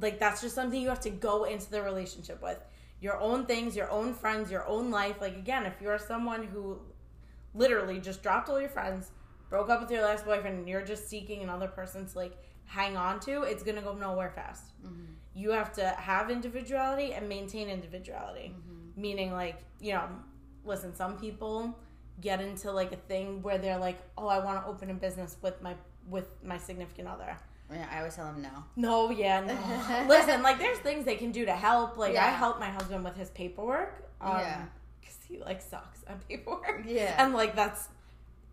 like 0.00 0.18
that's 0.18 0.40
just 0.40 0.54
something 0.54 0.80
you 0.80 0.88
have 0.88 1.00
to 1.00 1.10
go 1.10 1.44
into 1.44 1.70
the 1.70 1.82
relationship 1.82 2.42
with. 2.42 2.58
Your 3.00 3.18
own 3.20 3.46
things 3.46 3.76
your 3.76 3.90
own 3.90 4.14
friends 4.14 4.50
your 4.50 4.66
own 4.66 4.90
life. 4.90 5.20
Like 5.20 5.36
again 5.36 5.64
if 5.64 5.80
you're 5.80 5.98
someone 5.98 6.44
who 6.44 6.78
literally 7.54 7.98
just 7.98 8.22
dropped 8.22 8.48
all 8.48 8.60
your 8.60 8.68
friends 8.68 9.10
broke 9.48 9.70
up 9.70 9.80
with 9.80 9.90
your 9.90 10.02
last 10.02 10.24
boyfriend 10.24 10.58
and 10.58 10.68
you're 10.68 10.84
just 10.84 11.08
seeking 11.08 11.42
another 11.42 11.68
person 11.68 12.06
to 12.06 12.18
like 12.18 12.36
hang 12.64 12.96
on 12.96 13.20
to 13.20 13.42
it's 13.42 13.62
gonna 13.62 13.82
go 13.82 13.94
nowhere 13.94 14.30
fast. 14.30 14.72
Mm-hmm. 14.84 15.04
You 15.34 15.50
have 15.50 15.72
to 15.74 15.86
have 15.88 16.30
individuality 16.30 17.12
and 17.12 17.28
maintain 17.28 17.68
individuality. 17.68 18.52
Mm-hmm. 18.54 19.00
Meaning 19.00 19.32
like 19.32 19.62
you 19.80 19.92
know 19.92 20.08
listen 20.64 20.94
some 20.94 21.16
people 21.18 21.78
get 22.20 22.40
into 22.40 22.70
like 22.72 22.92
a 22.92 22.96
thing 22.96 23.42
where 23.42 23.58
they're 23.58 23.78
like 23.78 23.98
oh 24.16 24.26
i 24.28 24.38
want 24.38 24.60
to 24.62 24.66
open 24.68 24.90
a 24.90 24.94
business 24.94 25.36
with 25.42 25.60
my 25.62 25.74
with 26.08 26.28
my 26.42 26.56
significant 26.58 27.08
other 27.08 27.36
Yeah, 27.70 27.86
I 27.92 27.98
always 27.98 28.14
tell 28.14 28.26
them 28.26 28.42
no. 28.42 28.64
no, 28.76 29.10
yeah, 29.10 29.40
no. 29.40 30.06
Listen, 30.14 30.40
like 30.42 30.58
there's 30.58 30.78
things 30.78 31.04
they 31.04 31.16
can 31.16 31.32
do 31.32 31.44
to 31.46 31.52
help. 31.52 31.96
Like 31.96 32.10
I 32.12 32.14
Yeah. 32.14 32.36
help 32.36 32.60
my 32.60 32.70
husband 32.70 33.02
with 33.04 33.16
his 33.16 33.28
paperwork. 33.30 33.92
Um, 34.20 34.38
Yeah. 34.38 34.64
Cause 35.04 35.18
he 35.28 35.38
like 35.38 35.60
sucks 35.60 36.04
at 36.06 36.16
paperwork. 36.28 36.84
Yeah. 36.86 37.12
And 37.20 37.34
like 37.34 37.56
that's 37.56 37.88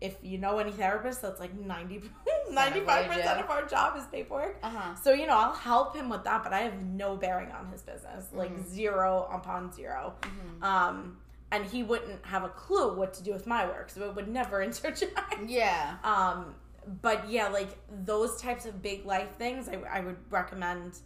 if 0.00 0.16
you 0.20 0.36
know 0.38 0.58
any 0.58 0.72
therapist, 0.72 1.22
that's 1.22 1.38
like 1.38 1.54
90 1.54 2.02
95 2.50 3.06
percent 3.06 3.40
of 3.40 3.48
our 3.50 3.64
job 3.66 3.96
is 3.96 4.04
paperwork. 4.06 4.58
Uh-huh. 4.64 4.96
So 5.04 5.12
you 5.12 5.26
know 5.28 5.38
I'll 5.38 5.52
help 5.54 5.94
him 5.96 6.08
with 6.08 6.24
that, 6.24 6.42
but 6.42 6.52
I 6.52 6.60
have 6.62 6.82
no 6.82 7.16
bearing 7.16 7.52
on 7.52 7.68
his 7.70 7.82
business, 7.82 8.26
like 8.32 8.50
Mm-hmm. 8.50 8.68
zero 8.68 9.28
upon 9.32 9.72
0 9.72 10.12
Um, 10.60 11.18
and 11.54 11.64
he 11.64 11.84
wouldn't 11.84 12.24
have 12.26 12.42
a 12.42 12.48
clue 12.48 12.96
what 12.96 13.14
to 13.14 13.22
do 13.22 13.32
with 13.32 13.46
my 13.46 13.64
work, 13.64 13.88
so 13.88 14.02
it 14.08 14.14
would 14.16 14.28
never 14.28 14.60
interject. 14.68 15.14
Yeah. 15.46 15.96
Um, 16.02 16.54
but 17.00 17.30
yeah, 17.30 17.48
like 17.48 17.78
those 18.04 18.40
types 18.40 18.66
of 18.66 18.82
big 18.82 19.06
life 19.06 19.36
things, 19.38 19.68
I, 19.68 19.76
I 19.90 20.00
would 20.00 20.16
recommend 20.30 20.98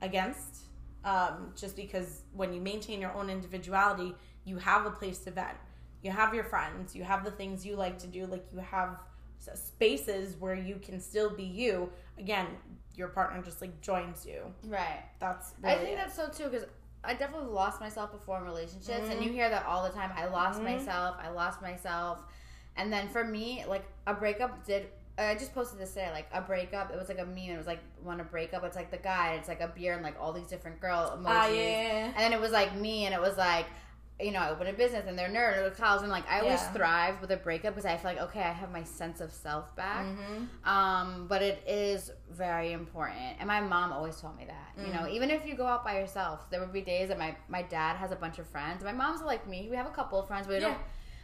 against. 0.00 0.58
Um, 1.04 1.52
just 1.56 1.74
because 1.74 2.22
when 2.32 2.52
you 2.52 2.60
maintain 2.60 3.00
your 3.00 3.12
own 3.12 3.28
individuality, 3.28 4.14
you 4.44 4.56
have 4.58 4.86
a 4.86 4.90
place 4.90 5.18
to 5.20 5.32
vent. 5.32 5.56
You 6.02 6.12
have 6.12 6.32
your 6.32 6.44
friends. 6.44 6.94
You 6.94 7.02
have 7.02 7.24
the 7.24 7.32
things 7.32 7.66
you 7.66 7.74
like 7.74 7.98
to 7.98 8.06
do. 8.06 8.26
Like 8.26 8.46
you 8.52 8.60
have 8.60 9.00
spaces 9.54 10.36
where 10.38 10.54
you 10.54 10.76
can 10.76 11.00
still 11.00 11.30
be 11.30 11.42
you. 11.42 11.90
Again, 12.18 12.46
your 12.94 13.08
partner 13.08 13.42
just 13.42 13.60
like 13.60 13.80
joins 13.80 14.24
you. 14.24 14.42
Right. 14.64 15.02
That's 15.18 15.54
I 15.64 15.74
think 15.74 15.90
it. 15.90 15.96
that's 15.96 16.14
so 16.14 16.28
too 16.28 16.48
because 16.48 16.66
I 17.04 17.14
definitely 17.14 17.52
lost 17.52 17.80
myself 17.80 18.12
before 18.12 18.38
in 18.38 18.44
relationships, 18.44 19.08
and 19.10 19.24
you 19.24 19.32
hear 19.32 19.48
that 19.50 19.66
all 19.66 19.82
the 19.82 19.90
time. 19.90 20.10
I 20.16 20.26
lost 20.26 20.62
myself. 20.62 21.16
I 21.20 21.30
lost 21.30 21.60
myself, 21.60 22.18
and 22.76 22.92
then 22.92 23.08
for 23.08 23.24
me, 23.24 23.64
like 23.68 23.84
a 24.06 24.14
breakup 24.14 24.64
did. 24.66 24.86
I 25.18 25.34
just 25.34 25.54
posted 25.54 25.78
this 25.78 25.90
today, 25.90 26.10
like 26.12 26.28
a 26.32 26.40
breakup. 26.40 26.90
It 26.90 26.98
was 26.98 27.08
like 27.08 27.18
a 27.18 27.26
meme. 27.26 27.50
It 27.50 27.58
was 27.58 27.66
like 27.66 27.80
want 28.02 28.18
to 28.18 28.24
break 28.24 28.54
up. 28.54 28.64
It's 28.64 28.76
like 28.76 28.90
the 28.90 28.96
guy. 28.96 29.34
It's 29.34 29.48
like 29.48 29.60
a 29.60 29.68
beer 29.68 29.94
and 29.94 30.02
like 30.02 30.16
all 30.18 30.32
these 30.32 30.46
different 30.46 30.80
girl 30.80 31.16
emojis. 31.16 31.26
Ah, 31.26 31.48
yeah. 31.48 32.12
And 32.14 32.18
then 32.18 32.32
it 32.32 32.40
was 32.40 32.52
like 32.52 32.74
me, 32.76 33.04
and 33.04 33.14
it 33.14 33.20
was 33.20 33.36
like. 33.36 33.66
You 34.22 34.30
know, 34.30 34.38
I 34.38 34.50
opened 34.50 34.68
a 34.68 34.72
business 34.72 35.04
and 35.08 35.18
they're 35.18 35.28
nerd 35.28 35.58
or 35.66 35.70
college, 35.70 36.02
and 36.02 36.10
like 36.10 36.28
I 36.30 36.40
always 36.40 36.60
Yeah. 36.60 36.72
thrive 36.72 37.20
with 37.20 37.30
a 37.32 37.36
breakup 37.36 37.74
because 37.74 37.84
I 37.86 37.96
feel 37.96 38.12
like 38.12 38.20
okay, 38.20 38.40
I 38.42 38.52
have 38.52 38.70
my 38.70 38.84
sense 38.84 39.20
of 39.20 39.32
self 39.32 39.74
back. 39.76 40.06
Mm-hmm. 40.06 40.68
Um, 40.68 41.26
but 41.28 41.42
it 41.42 41.62
is 41.66 42.10
very 42.30 42.72
important, 42.72 43.36
and 43.38 43.46
my 43.48 43.60
mom 43.60 43.92
always 43.92 44.20
told 44.20 44.36
me 44.36 44.44
that. 44.46 44.84
You 44.86 44.92
know, 44.92 45.06
even 45.08 45.30
if 45.30 45.44
you 45.46 45.54
go 45.54 45.66
out 45.66 45.84
by 45.84 45.98
yourself, 45.98 46.48
there 46.50 46.60
would 46.60 46.72
be 46.72 46.82
days 46.82 47.08
that 47.08 47.18
my 47.18 47.36
my 47.48 47.62
dad 47.62 47.96
has 47.96 48.12
a 48.12 48.16
bunch 48.16 48.38
of 48.38 48.46
friends. 48.46 48.84
My 48.84 48.92
mom's 48.92 49.22
like 49.22 49.46
me; 49.48 49.68
we 49.70 49.76
have 49.76 49.86
a 49.86 49.90
couple 49.90 50.18
of 50.20 50.26
friends, 50.28 50.46
but 50.46 50.54
we 50.56 50.60
Yeah. 50.62 50.68
don't. 50.68 50.78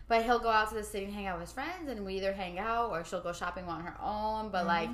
But 0.09 0.25
he'll 0.25 0.39
go 0.39 0.49
out 0.51 0.69
to 0.71 0.75
the 0.75 0.83
city 0.83 1.05
and 1.05 1.15
hang 1.15 1.27
out 1.27 1.39
with 1.39 1.49
his 1.49 1.53
friends, 1.53 1.89
and 1.89 2.05
we 2.05 2.15
either 2.15 2.33
hang 2.33 2.59
out 2.59 2.91
or 2.91 3.05
she'll 3.05 3.21
go 3.23 3.33
shopping 3.33 3.67
on 3.67 3.83
her 3.83 3.95
own. 4.03 4.49
But 4.51 4.67
like, 4.67 4.89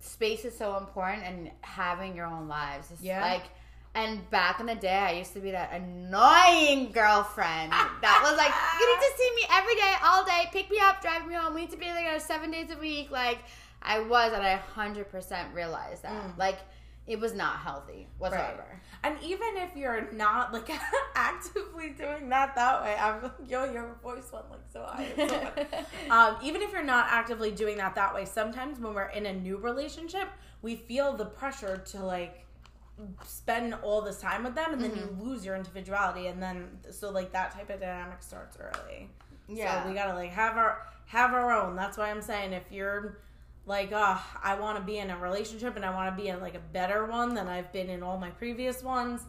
space 0.00 0.44
is 0.44 0.56
so 0.56 0.76
important, 0.78 1.24
and 1.24 1.50
having 1.60 2.16
your 2.16 2.26
own 2.26 2.48
lives. 2.48 2.90
It's 2.90 3.02
Yeah. 3.02 3.20
like. 3.20 3.44
And 3.96 4.28
back 4.28 4.60
in 4.60 4.66
the 4.66 4.74
day, 4.74 4.94
I 4.94 5.12
used 5.12 5.32
to 5.32 5.40
be 5.40 5.52
that 5.52 5.72
annoying 5.72 6.92
girlfriend 6.92 7.72
that 7.72 8.20
was 8.22 8.36
like, 8.36 8.52
"You 8.78 8.94
need 8.94 9.02
to 9.02 9.12
see 9.16 9.34
me 9.34 9.42
every 9.50 9.74
day, 9.74 9.94
all 10.04 10.22
day, 10.22 10.50
pick 10.52 10.70
me 10.70 10.78
up, 10.78 11.00
drive 11.00 11.26
me 11.26 11.34
home. 11.34 11.54
We 11.54 11.62
need 11.62 11.70
to 11.70 11.78
be 11.78 11.86
together 11.86 12.20
seven 12.20 12.50
days 12.50 12.70
a 12.70 12.76
week." 12.78 13.10
Like, 13.10 13.38
I 13.80 14.00
was, 14.00 14.34
and 14.34 14.46
I 14.46 14.56
hundred 14.56 15.10
percent 15.10 15.54
realized 15.54 16.02
that. 16.02 16.36
Like, 16.38 16.58
it 17.06 17.20
was 17.20 17.34
not 17.34 17.58
healthy 17.60 18.08
whatsoever. 18.18 18.80
And 19.02 19.16
even 19.22 19.56
if 19.56 19.76
you're 19.76 20.10
not 20.12 20.52
like 20.52 20.68
actively 21.14 21.90
doing 21.90 22.28
that 22.30 22.54
that 22.56 22.82
way, 22.82 22.96
I'm 23.00 23.22
like, 23.22 23.32
yo, 23.48 23.72
your 23.72 23.96
voice 24.02 24.30
went 24.32 24.50
like 24.50 24.60
so 24.72 24.82
high. 24.82 25.08
So 25.16 26.10
um, 26.10 26.36
even 26.42 26.62
if 26.62 26.72
you're 26.72 26.82
not 26.82 27.06
actively 27.08 27.52
doing 27.52 27.76
that 27.76 27.94
that 27.94 28.14
way, 28.14 28.24
sometimes 28.24 28.80
when 28.80 28.92
we're 28.92 29.04
in 29.10 29.26
a 29.26 29.32
new 29.32 29.56
relationship, 29.56 30.28
we 30.62 30.76
feel 30.76 31.12
the 31.12 31.26
pressure 31.26 31.78
to 31.92 32.04
like 32.04 32.45
spend 33.24 33.74
all 33.82 34.00
this 34.02 34.18
time 34.20 34.44
with 34.44 34.54
them, 34.54 34.72
and 34.72 34.82
then 34.82 34.90
Mm-hmm. 34.92 35.20
you 35.20 35.28
lose 35.30 35.44
your 35.44 35.56
individuality, 35.56 36.28
and 36.28 36.42
then 36.42 36.68
so 36.90 37.10
like 37.10 37.32
that 37.32 37.52
type 37.52 37.70
of 37.70 37.80
dynamic 37.80 38.22
starts 38.22 38.56
early. 38.58 39.10
Yeah. 39.48 39.82
So 39.82 39.88
we 39.88 39.94
gotta 39.94 40.14
like 40.14 40.30
have 40.30 40.56
our 40.56 40.86
have 41.06 41.32
our 41.34 41.52
own. 41.52 41.76
That's 41.76 41.96
why 41.98 42.10
I'm 42.10 42.22
saying 42.22 42.52
if 42.52 42.64
you're 42.70 43.18
like, 43.66 43.90
oh, 43.92 44.20
I 44.42 44.54
want 44.58 44.78
to 44.78 44.84
be 44.84 44.98
in 44.98 45.10
a 45.10 45.18
relationship 45.18 45.76
and 45.76 45.84
I 45.84 45.90
want 45.94 46.16
to 46.16 46.22
be 46.22 46.28
in 46.28 46.40
like 46.40 46.54
a 46.54 46.60
better 46.72 47.04
one 47.06 47.34
than 47.34 47.48
I've 47.48 47.72
been 47.72 47.88
in 47.90 48.02
all 48.02 48.16
my 48.18 48.30
previous 48.30 48.82
ones. 48.82 49.22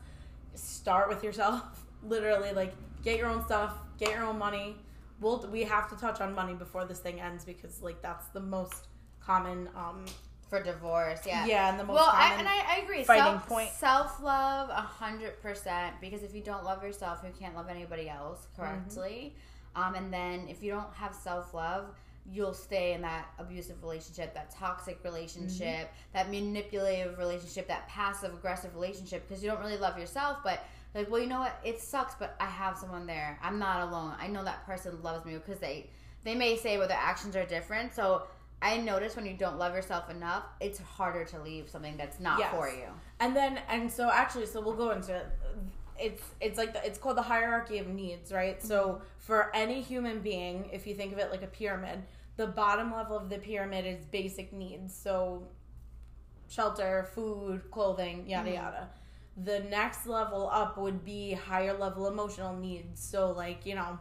Start 0.56 1.10
with 1.10 1.23
yourself. 1.23 1.62
Literally, 2.03 2.51
like 2.53 2.73
get 3.03 3.17
your 3.17 3.27
own 3.27 3.43
stuff, 3.45 3.73
get 3.99 4.10
your 4.12 4.23
own 4.23 4.38
money. 4.38 4.75
We'll 5.19 5.47
we 5.51 5.63
have 5.63 5.89
to 5.89 5.95
touch 5.95 6.21
on 6.21 6.34
money 6.34 6.53
before 6.53 6.86
this 6.86 6.99
thing 6.99 7.19
ends 7.19 7.43
because 7.43 7.82
like 7.82 8.01
that's 8.01 8.27
the 8.30 8.39
most 8.39 8.88
common. 9.19 9.69
um 9.75 10.06
For 10.50 10.64
divorce, 10.64 11.22
yeah. 11.26 11.46
Yeah, 11.46 11.70
and 11.70 11.80
the 11.80 11.84
most 11.84 11.96
well, 11.96 12.10
I, 12.10 12.36
and 12.40 12.48
I, 12.48 12.78
I 12.78 12.84
agree. 12.84 13.04
fighting 13.04 13.24
self, 13.24 13.48
point. 13.48 13.70
Self 13.72 14.24
love, 14.24 14.70
a 14.70 14.74
hundred 14.76 15.42
percent. 15.42 15.96
Because 16.00 16.24
if 16.24 16.34
you 16.34 16.42
don't 16.42 16.64
love 16.64 16.82
yourself, 16.82 17.20
you 17.24 17.32
can't 17.38 17.56
love 17.56 17.68
anybody 17.70 18.08
else 18.10 18.48
correctly. 18.56 19.34
Mm-hmm. 19.76 19.84
Um, 19.84 19.96
and 19.96 20.14
then 20.14 20.48
if 20.48 20.64
you 20.64 20.72
don't 20.72 20.94
have 20.94 21.14
self 21.14 21.54
love, 21.54 21.88
you'll 22.32 22.54
stay 22.54 22.94
in 22.94 23.02
that 23.02 23.28
abusive 23.40 23.82
relationship, 23.84 24.34
that 24.34 24.52
toxic 24.52 25.00
relationship, 25.04 25.88
Mm-hmm. 25.88 26.14
that 26.14 26.32
manipulative 26.32 27.18
relationship, 27.18 27.68
that 27.68 27.88
passive 27.90 28.34
aggressive 28.34 28.74
relationship. 28.74 29.28
Because 29.28 29.44
you 29.44 29.50
don't 29.50 29.60
really 29.60 29.78
love 29.78 29.98
yourself, 30.00 30.38
but 30.44 30.64
like, 30.96 31.12
well, 31.12 31.22
you 31.22 31.28
know 31.28 31.40
what? 31.42 31.60
It 31.64 31.80
sucks, 31.82 32.16
but 32.16 32.36
I 32.40 32.46
have 32.46 32.78
someone 32.78 33.06
there. 33.06 33.38
I'm 33.44 33.60
not 33.60 33.88
alone. 33.88 34.14
I 34.20 34.28
know 34.28 34.44
that 34.46 34.66
person 34.66 34.98
loves 35.04 35.26
me 35.26 35.34
because 35.34 35.60
they 35.60 35.90
they 36.24 36.36
may 36.36 36.58
say 36.58 36.78
well 36.78 36.88
their 36.88 36.98
actions 36.98 37.36
are 37.36 37.46
different. 37.46 37.94
So 37.94 38.24
I 38.62 38.78
notice 38.78 39.15
when 39.15 39.26
you 39.26 39.34
don't 39.34 39.58
love 39.58 39.74
yourself 39.76 40.10
enough, 40.10 40.43
it's 40.60 40.80
harder 40.80 41.24
to 41.26 41.41
leave 41.41 41.70
something 41.70 41.96
that's 41.96 42.20
not 42.20 42.39
Yes. 42.39 42.52
for 42.52 42.70
you. 42.70 42.88
And 43.20 43.36
then 43.36 43.60
and 43.70 43.91
so 43.91 44.10
actually 44.12 44.48
so 44.48 44.62
we'll 44.62 44.76
go 44.76 44.91
into 44.91 45.15
it. 45.15 45.28
It's 46.00 46.24
it's 46.41 46.58
like 46.58 46.74
the, 46.74 46.86
it's 46.86 46.98
called 46.98 47.17
the 47.17 47.24
hierarchy 47.24 47.78
of 47.78 47.88
needs, 47.88 48.32
right? 48.32 48.62
So 48.62 48.88
mm-hmm. 48.88 49.04
for 49.20 49.56
any 49.56 49.82
human 49.82 50.22
being, 50.22 50.70
if 50.72 50.88
you 50.88 50.96
think 50.96 51.13
of 51.13 51.20
it 51.20 51.32
like 51.32 51.43
a 51.43 51.48
pyramid, 51.48 52.04
the 52.36 52.48
bottom 52.48 52.93
level 52.93 53.17
of 53.17 53.30
the 53.30 53.38
pyramid 53.38 53.86
is 53.86 54.06
basic 54.06 54.54
needs. 54.54 54.93
So 54.96 55.48
shelter, 56.48 57.08
food, 57.13 57.70
clothing, 57.72 58.28
yada 58.28 58.50
mm-hmm. 58.50 58.56
yada. 58.56 58.89
The 59.43 59.60
next 59.60 60.08
level 60.08 60.50
up 60.52 60.78
would 60.80 61.06
be 61.06 61.34
higher 61.34 61.78
level 61.78 62.08
emotional 62.08 62.56
needs. 62.56 63.04
So 63.04 63.32
like, 63.32 63.67
you 63.67 63.76
know, 63.76 64.00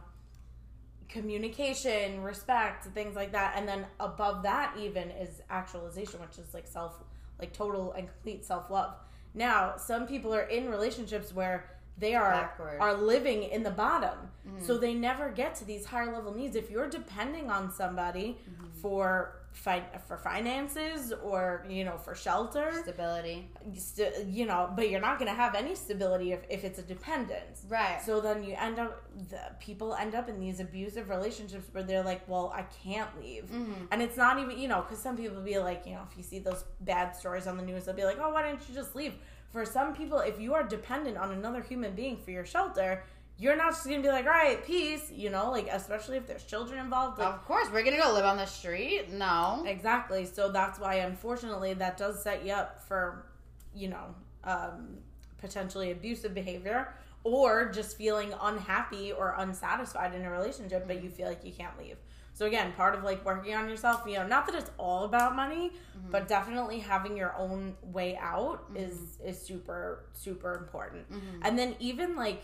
communication, 1.09 2.21
respect, 2.21 2.85
things 2.93 3.15
like 3.15 3.31
that. 3.31 3.53
And 3.55 3.67
then 3.67 3.85
above 3.99 4.43
that 4.43 4.75
even 4.79 5.11
is 5.11 5.41
actualization, 5.49 6.19
which 6.19 6.37
is 6.37 6.53
like 6.53 6.67
self 6.67 7.03
like 7.39 7.53
total 7.53 7.93
and 7.93 8.07
complete 8.07 8.45
self 8.45 8.69
love. 8.69 8.95
Now, 9.33 9.75
some 9.77 10.07
people 10.07 10.33
are 10.33 10.43
in 10.43 10.69
relationships 10.69 11.33
where 11.33 11.69
they 11.97 12.15
are 12.15 12.31
Backward. 12.31 12.79
are 12.79 12.93
living 12.93 13.43
in 13.43 13.63
the 13.63 13.71
bottom. 13.71 14.17
So 14.61 14.77
they 14.77 14.93
never 14.93 15.29
get 15.29 15.55
to 15.55 15.65
these 15.65 15.85
higher 15.85 16.11
level 16.13 16.33
needs. 16.33 16.55
If 16.55 16.69
you're 16.71 16.89
depending 16.89 17.49
on 17.49 17.71
somebody 17.71 18.37
for 18.81 19.41
fi- 19.51 19.89
for 20.07 20.17
finances 20.17 21.11
or 21.23 21.65
you 21.67 21.83
know 21.83 21.97
for 21.97 22.13
shelter, 22.15 22.71
Stability. 22.83 23.49
st- 23.75 24.27
you 24.27 24.45
know, 24.45 24.71
but 24.75 24.89
you're 24.89 25.01
not 25.01 25.19
going 25.19 25.29
to 25.29 25.35
have 25.35 25.55
any 25.55 25.75
stability 25.75 26.31
if, 26.31 26.41
if 26.49 26.63
it's 26.63 26.79
a 26.79 26.83
dependence. 26.83 27.65
Right. 27.67 27.99
So 28.05 28.21
then 28.21 28.43
you 28.43 28.55
end 28.57 28.79
up, 28.79 29.03
the 29.29 29.41
people 29.59 29.95
end 29.95 30.15
up 30.15 30.29
in 30.29 30.39
these 30.39 30.59
abusive 30.59 31.09
relationships 31.09 31.67
where 31.71 31.83
they're 31.83 32.03
like, 32.03 32.27
well, 32.29 32.53
I 32.55 32.63
can't 32.83 33.09
leave. 33.19 33.45
Mm-hmm. 33.45 33.85
And 33.91 34.01
it's 34.01 34.17
not 34.17 34.39
even, 34.39 34.57
you 34.57 34.67
know, 34.67 34.81
because 34.81 34.99
some 35.01 35.17
people 35.17 35.41
be 35.41 35.57
like, 35.59 35.85
you 35.85 35.93
know, 35.93 36.03
if 36.09 36.17
you 36.17 36.23
see 36.23 36.39
those 36.39 36.63
bad 36.81 37.15
stories 37.15 37.47
on 37.47 37.57
the 37.57 37.63
news, 37.63 37.85
they'll 37.85 37.95
be 37.95 38.03
like, 38.03 38.19
oh, 38.21 38.31
why 38.31 38.43
don't 38.43 38.61
you 38.69 38.75
just 38.75 38.95
leave? 38.95 39.13
For 39.51 39.65
some 39.65 39.95
people, 39.95 40.19
if 40.19 40.39
you 40.39 40.53
are 40.53 40.63
dependent 40.63 41.17
on 41.17 41.31
another 41.31 41.61
human 41.61 41.95
being 41.95 42.17
for 42.17 42.31
your 42.31 42.45
shelter, 42.45 43.03
you're 43.39 43.55
not 43.55 43.71
just 43.71 43.85
going 43.85 44.01
to 44.01 44.07
be 44.07 44.11
like, 44.11 44.25
all 44.25 44.31
right, 44.31 44.65
peace, 44.65 45.11
you 45.11 45.29
know, 45.29 45.51
like, 45.51 45.67
especially 45.71 46.17
if 46.17 46.25
there's 46.25 46.43
children 46.43 46.79
involved. 46.79 47.19
Like, 47.19 47.27
Of 47.27 47.45
course, 47.45 47.67
we're 47.71 47.83
gonna 47.83 47.97
go 47.97 48.11
live 48.13 48.25
on 48.25 48.37
the 48.37 48.45
street. 48.45 49.11
No. 49.11 49.63
Exactly. 49.67 50.25
So 50.25 50.51
that's 50.51 50.79
why, 50.79 50.95
unfortunately, 50.95 51.73
that 51.75 51.97
does 51.97 52.21
set 52.21 52.45
you 52.45 52.53
up 52.53 52.83
for, 52.87 53.27
you 53.75 53.89
know, 53.89 54.15
um, 54.43 54.97
potentially 55.37 55.91
abusive 55.91 56.33
behavior 56.33 56.93
or 57.23 57.69
just 57.71 57.97
feeling 57.97 58.33
unhappy 58.41 59.11
or 59.11 59.35
unsatisfied 59.37 60.15
in 60.15 60.23
a 60.23 60.31
relationship, 60.31 60.87
but 60.87 61.03
you 61.03 61.09
feel 61.09 61.27
like 61.27 61.43
you 61.43 61.51
can't 61.51 61.77
leave. 61.77 61.97
So 62.33 62.45
again, 62.45 62.71
part 62.73 62.95
of 62.95 63.03
like 63.03 63.25
working 63.25 63.55
on 63.55 63.67
yourself, 63.67 64.03
you 64.07 64.13
know, 64.13 64.27
not 64.27 64.45
that 64.45 64.55
it's 64.55 64.69
all 64.77 65.05
about 65.05 65.35
money, 65.35 65.69
mm-hmm. 65.69 66.11
but 66.11 66.27
definitely 66.27 66.79
having 66.79 67.17
your 67.17 67.35
own 67.35 67.75
way 67.81 68.15
out 68.17 68.65
mm-hmm. 68.65 68.77
is 68.77 69.17
is 69.25 69.41
super 69.41 70.05
super 70.13 70.53
important. 70.53 71.11
Mm-hmm. 71.11 71.41
And 71.41 71.57
then 71.57 71.75
even 71.79 72.15
like 72.15 72.43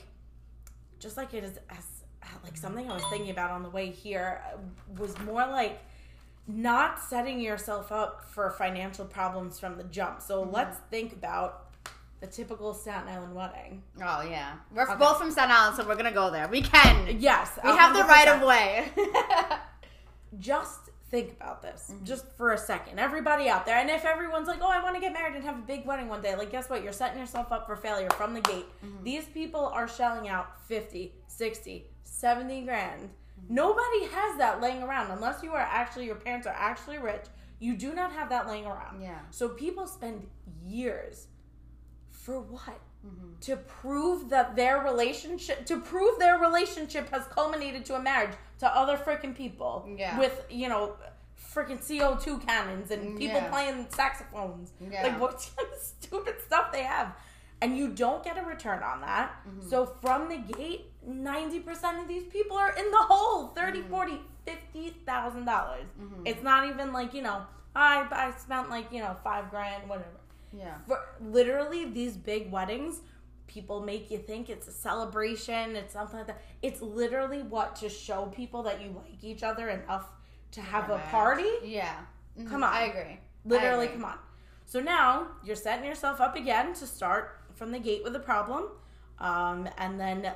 just 1.04 1.18
like 1.18 1.34
it 1.34 1.44
is 1.44 1.60
as 1.70 1.86
like 2.44 2.58
something 2.58 2.90
I 2.90 2.94
was 2.94 3.04
thinking 3.10 3.30
about 3.30 3.52
on 3.52 3.62
the 3.62 3.70
way 3.70 3.92
here 3.92 4.42
uh, 4.54 4.58
was 4.98 5.18
more 5.20 5.46
like 5.46 5.80
not 6.48 7.02
setting 7.02 7.40
yourself 7.40 7.92
up 7.92 8.26
for 8.30 8.50
financial 8.52 9.06
problems 9.06 9.60
from 9.60 9.78
the 9.78 9.84
jump. 9.84 10.22
So 10.22 10.44
let's 10.44 10.78
think 10.90 11.14
about 11.14 11.68
the 12.22 12.28
typical 12.28 12.74
Staten 12.74 13.10
Island 13.10 13.36
wedding. 13.36 13.84
Oh 14.02 14.22
yeah, 14.22 14.54
we're 14.74 14.86
both 14.96 15.18
from 15.18 15.30
Staten 15.32 15.52
Island, 15.52 15.78
so 15.78 15.88
we're 15.88 15.96
gonna 15.96 16.12
go 16.14 16.32
there. 16.32 16.48
We 16.48 16.62
can. 16.62 17.20
Yes, 17.20 17.60
We 17.64 17.72
have 17.72 17.96
the 17.96 18.04
right 18.04 18.28
of 18.30 18.42
way. 18.42 18.88
Just 20.40 20.90
think 21.14 21.34
about 21.34 21.62
this, 21.62 21.92
mm-hmm. 21.92 22.04
just 22.04 22.26
for 22.38 22.54
a 22.54 22.58
second. 22.58 23.00
Everybody 23.00 23.48
out 23.48 23.68
there, 23.68 23.78
and 23.78 23.88
if 23.88 24.04
everyone's 24.04 24.48
like, 24.48 24.60
"Oh, 24.62 24.70
I 24.70 24.82
want 24.82 24.96
to 24.96 25.02
get 25.02 25.14
married 25.14 25.36
and 25.36 25.44
have 25.44 25.60
a 25.60 25.62
big 25.62 25.86
wedding 25.86 26.10
one 26.10 26.22
day," 26.24 26.36
like, 26.36 26.52
guess 26.52 26.72
what? 26.72 26.84
You're 26.84 26.92
setting 26.92 27.20
yourself 27.20 27.52
up 27.52 27.68
for 27.68 27.76
failure 27.76 28.10
from 28.10 28.34
the 28.34 28.42
gate. 28.42 28.66
Mm-hmm. 28.84 29.04
These 29.04 29.26
people 29.26 29.64
are 29.68 29.88
shelling 29.88 30.28
out 30.28 30.60
50, 30.68 31.14
60, 31.28 31.86
70 32.04 32.62
grand. 32.64 33.02
Mm-hmm. 33.02 33.54
Nobody 33.54 34.06
has 34.06 34.40
that 34.40 34.60
laying 34.60 34.82
around 34.82 35.12
unless 35.12 35.44
you 35.44 35.52
are 35.52 35.60
actually 35.60 36.08
your 36.08 36.16
parents 36.16 36.48
are 36.48 36.56
actually 36.58 36.98
rich. 36.98 37.26
You 37.60 37.78
do 37.78 37.94
not 37.94 38.12
have 38.12 38.30
that 38.30 38.48
laying 38.48 38.66
around. 38.66 39.00
Yeah. 39.00 39.20
So 39.30 39.50
people 39.50 39.86
spend 39.86 40.28
years 40.66 41.28
for 42.10 42.40
what? 42.40 42.80
Mm-hmm. 43.06 43.40
To 43.42 43.58
prove 43.58 44.30
that 44.30 44.56
their 44.56 44.80
relationship, 44.80 45.66
to 45.66 45.80
prove 45.80 46.18
their 46.20 46.40
relationship 46.40 47.10
has 47.10 47.26
culminated 47.26 47.84
to 47.86 47.96
a 47.96 48.02
marriage 48.02 48.36
to 48.64 48.78
other 48.78 48.96
freaking 48.98 49.36
people. 49.36 49.86
Yeah. 49.98 50.18
With, 50.18 50.46
you 50.50 50.70
know, 50.70 50.96
freaking 51.54 51.80
CO2 51.84 52.46
cannons 52.46 52.92
and 52.92 53.18
people 53.18 53.36
Yeah. 53.42 53.50
playing 53.50 53.88
saxophones. 53.90 54.72
Yeah. 54.80 55.04
Like, 55.04 55.20
what 55.20 55.32
kind 55.58 55.68
of 55.74 55.80
stupid 55.82 56.36
stuff 56.46 56.72
they 56.72 56.84
have. 56.84 57.14
And 57.62 57.78
you 57.78 57.90
don't 57.90 58.24
get 58.24 58.38
a 58.38 58.42
return 58.42 58.82
on 58.82 59.02
that. 59.02 59.32
Mm-hmm. 59.48 59.70
So 59.70 59.86
from 60.02 60.30
the 60.30 60.38
gate, 60.38 60.86
90% 61.08 62.02
of 62.02 62.08
these 62.08 62.24
people 62.24 62.56
are 62.58 62.72
in 62.76 62.90
the 62.90 62.98
hole 63.12 63.48
30, 63.48 63.80
Mm-hmm. 63.80 63.90
40, 63.90 64.22
50,000 64.46 65.46
dollars. 65.46 65.86
It's 66.26 66.44
not 66.44 66.68
even 66.70 66.92
like, 66.94 67.14
you 67.14 67.22
know, 67.22 67.42
I, 67.76 68.06
I 68.12 68.32
spent 68.38 68.70
like, 68.70 68.92
you 68.92 69.00
know, 69.02 69.16
five 69.24 69.50
grand, 69.50 69.88
whatever 69.90 70.20
yeah. 70.58 70.76
for 70.88 71.00
literally 71.22 71.86
these 71.86 72.16
big 72.18 72.52
weddings 72.52 73.00
people 73.54 73.82
make 73.82 74.10
you 74.12 74.18
think 74.18 74.50
it's 74.50 74.68
a 74.68 74.72
celebration 74.72 75.76
it's 75.76 75.94
something 75.94 76.18
like 76.18 76.28
that 76.28 76.42
it's 76.62 76.82
literally 76.82 77.42
what 77.44 77.76
to 77.76 77.88
show 77.90 78.26
people 78.28 78.64
that 78.64 78.82
you 78.82 78.90
like 78.96 79.24
each 79.24 79.44
other 79.44 79.70
enough 79.70 80.06
to 80.52 80.62
have 80.62 80.90
a 80.90 80.98
party 81.12 81.52
Yeah. 81.64 81.96
Mhm. 82.40 82.50
Come 82.50 82.64
on. 82.64 82.74
I 82.74 82.84
agree. 82.92 83.20
literally 83.46 83.88
I 83.88 83.90
agree. 83.90 84.02
come 84.02 84.06
on 84.06 84.18
so 84.66 84.80
now 84.80 85.28
you're 85.44 85.56
setting 85.68 85.86
yourself 85.86 86.20
up 86.22 86.36
again 86.36 86.74
to 86.76 86.86
start 86.88 87.40
from 87.54 87.72
the 87.72 87.80
gate 87.80 88.04
with 88.04 88.16
a 88.16 88.20
problem 88.32 88.64
um, 89.20 89.70
and 89.78 90.00
then 90.00 90.32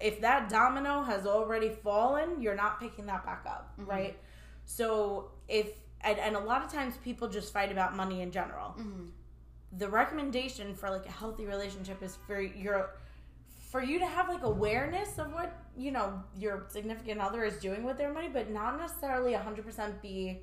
if 0.00 0.20
that 0.20 0.48
domino 0.48 1.02
has 1.02 1.26
already 1.26 1.70
fallen 1.70 2.40
you're 2.42 2.54
not 2.64 2.78
picking 2.80 3.06
that 3.06 3.24
back 3.24 3.44
up 3.46 3.72
Mm-hmm. 3.78 3.90
right 3.90 4.16
so 4.64 5.30
if 5.48 5.68
and, 6.02 6.18
and 6.18 6.36
a 6.36 6.40
lot 6.40 6.62
of 6.64 6.70
times 6.72 6.94
people 7.02 7.26
just 7.28 7.52
fight 7.52 7.70
about 7.72 7.96
money 7.96 8.20
in 8.22 8.30
general 8.30 8.74
Mm-hmm. 8.78 9.06
The 9.78 9.88
recommendation 9.88 10.74
for 10.74 10.90
like 10.90 11.06
a 11.06 11.10
healthy 11.12 11.46
relationship 11.46 12.02
is 12.02 12.16
for 12.26 12.40
your 12.40 12.90
for 13.70 13.82
you 13.82 13.98
to 13.98 14.06
have 14.06 14.28
like 14.28 14.42
awareness 14.42 15.18
of 15.18 15.32
what 15.32 15.52
you 15.76 15.90
know 15.90 16.22
your 16.38 16.64
significant 16.68 17.20
other 17.20 17.44
is 17.44 17.56
doing 17.58 17.82
with 17.84 17.98
their 17.98 18.12
money 18.12 18.28
but 18.32 18.50
not 18.50 18.78
necessarily 18.78 19.32
100% 19.32 20.00
be 20.00 20.40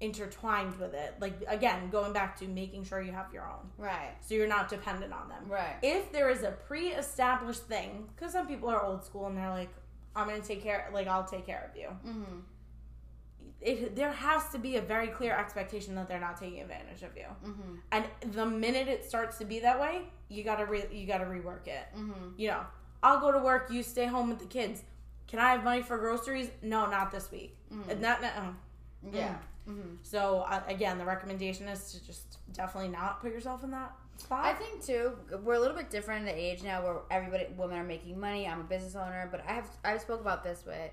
intertwined 0.00 0.76
with 0.78 0.92
it 0.92 1.14
like 1.20 1.32
again 1.48 1.88
going 1.90 2.12
back 2.12 2.38
to 2.38 2.46
making 2.46 2.84
sure 2.84 3.00
you 3.00 3.12
have 3.12 3.32
your 3.32 3.44
own 3.48 3.66
Right. 3.78 4.12
so 4.20 4.34
you're 4.34 4.46
not 4.46 4.68
dependent 4.68 5.12
on 5.12 5.28
them 5.30 5.44
Right. 5.48 5.76
if 5.82 6.12
there 6.12 6.28
is 6.28 6.42
a 6.42 6.50
pre-established 6.50 7.62
thing 7.62 8.06
because 8.14 8.32
some 8.32 8.46
people 8.46 8.68
are 8.68 8.82
old 8.82 9.04
school 9.04 9.26
and 9.26 9.36
they're 9.38 9.48
like 9.48 9.70
i'm 10.14 10.28
gonna 10.28 10.40
take 10.42 10.62
care 10.62 10.90
like 10.92 11.06
i'll 11.08 11.24
take 11.24 11.46
care 11.46 11.70
of 11.72 11.80
you 11.80 11.88
Mm-hmm. 12.06 12.38
It, 13.60 13.96
there 13.96 14.12
has 14.12 14.48
to 14.50 14.58
be 14.58 14.76
a 14.76 14.82
very 14.82 15.08
clear 15.08 15.32
expectation 15.36 15.94
that 15.94 16.08
they're 16.08 16.20
not 16.20 16.38
taking 16.38 16.60
advantage 16.60 17.02
of 17.02 17.16
you 17.16 17.24
Mm-hmm. 17.44 17.74
and 17.92 18.04
the 18.32 18.44
minute 18.46 18.88
it 18.88 19.04
starts 19.04 19.38
to 19.38 19.44
be 19.44 19.60
that 19.60 19.80
way 19.80 20.02
you 20.28 20.44
gotta 20.44 20.66
re- 20.66 20.88
you 20.92 21.06
gotta 21.06 21.24
rework 21.24 21.66
it 21.66 21.86
Mm-hmm. 21.96 22.30
you 22.36 22.48
know 22.48 22.60
i'll 23.02 23.20
go 23.20 23.32
to 23.32 23.38
work 23.38 23.70
you 23.70 23.82
stay 23.82 24.06
home 24.06 24.28
with 24.28 24.38
the 24.38 24.46
kids 24.46 24.82
can 25.26 25.38
i 25.38 25.50
have 25.52 25.64
money 25.64 25.82
for 25.82 25.96
groceries 25.98 26.48
no 26.62 26.86
not 26.90 27.10
this 27.10 27.30
week 27.32 27.56
Mm-hmm. 27.72 28.00
not, 28.00 28.22
not 28.22 28.32
uh. 28.36 28.42
Yeah. 29.12 29.34
Mm-hmm. 29.68 29.96
so 30.02 30.40
uh, 30.48 30.62
again 30.68 30.98
the 30.98 31.04
recommendation 31.04 31.66
is 31.68 31.92
to 31.92 32.04
just 32.06 32.38
definitely 32.52 32.90
not 32.90 33.20
put 33.20 33.32
yourself 33.32 33.64
in 33.64 33.70
that 33.72 33.92
spot 34.18 34.44
I 34.46 34.52
think 34.54 34.82
too, 34.84 35.12
we're 35.44 35.54
a 35.54 35.60
little 35.60 35.76
bit 35.76 35.90
different 35.90 36.20
in 36.20 36.26
the 36.26 36.40
age 36.40 36.62
now 36.62 36.82
where 36.82 36.96
everybody, 37.10 37.46
women 37.56 37.76
are 37.78 37.84
making 37.84 38.18
money. 38.18 38.46
I'm 38.48 38.60
a 38.60 38.64
business 38.64 38.96
owner, 38.96 39.28
but 39.30 39.44
I 39.46 39.52
have 39.52 39.68
I've 39.84 40.00
spoke 40.00 40.22
about 40.22 40.42
this 40.42 40.64
with 40.66 40.90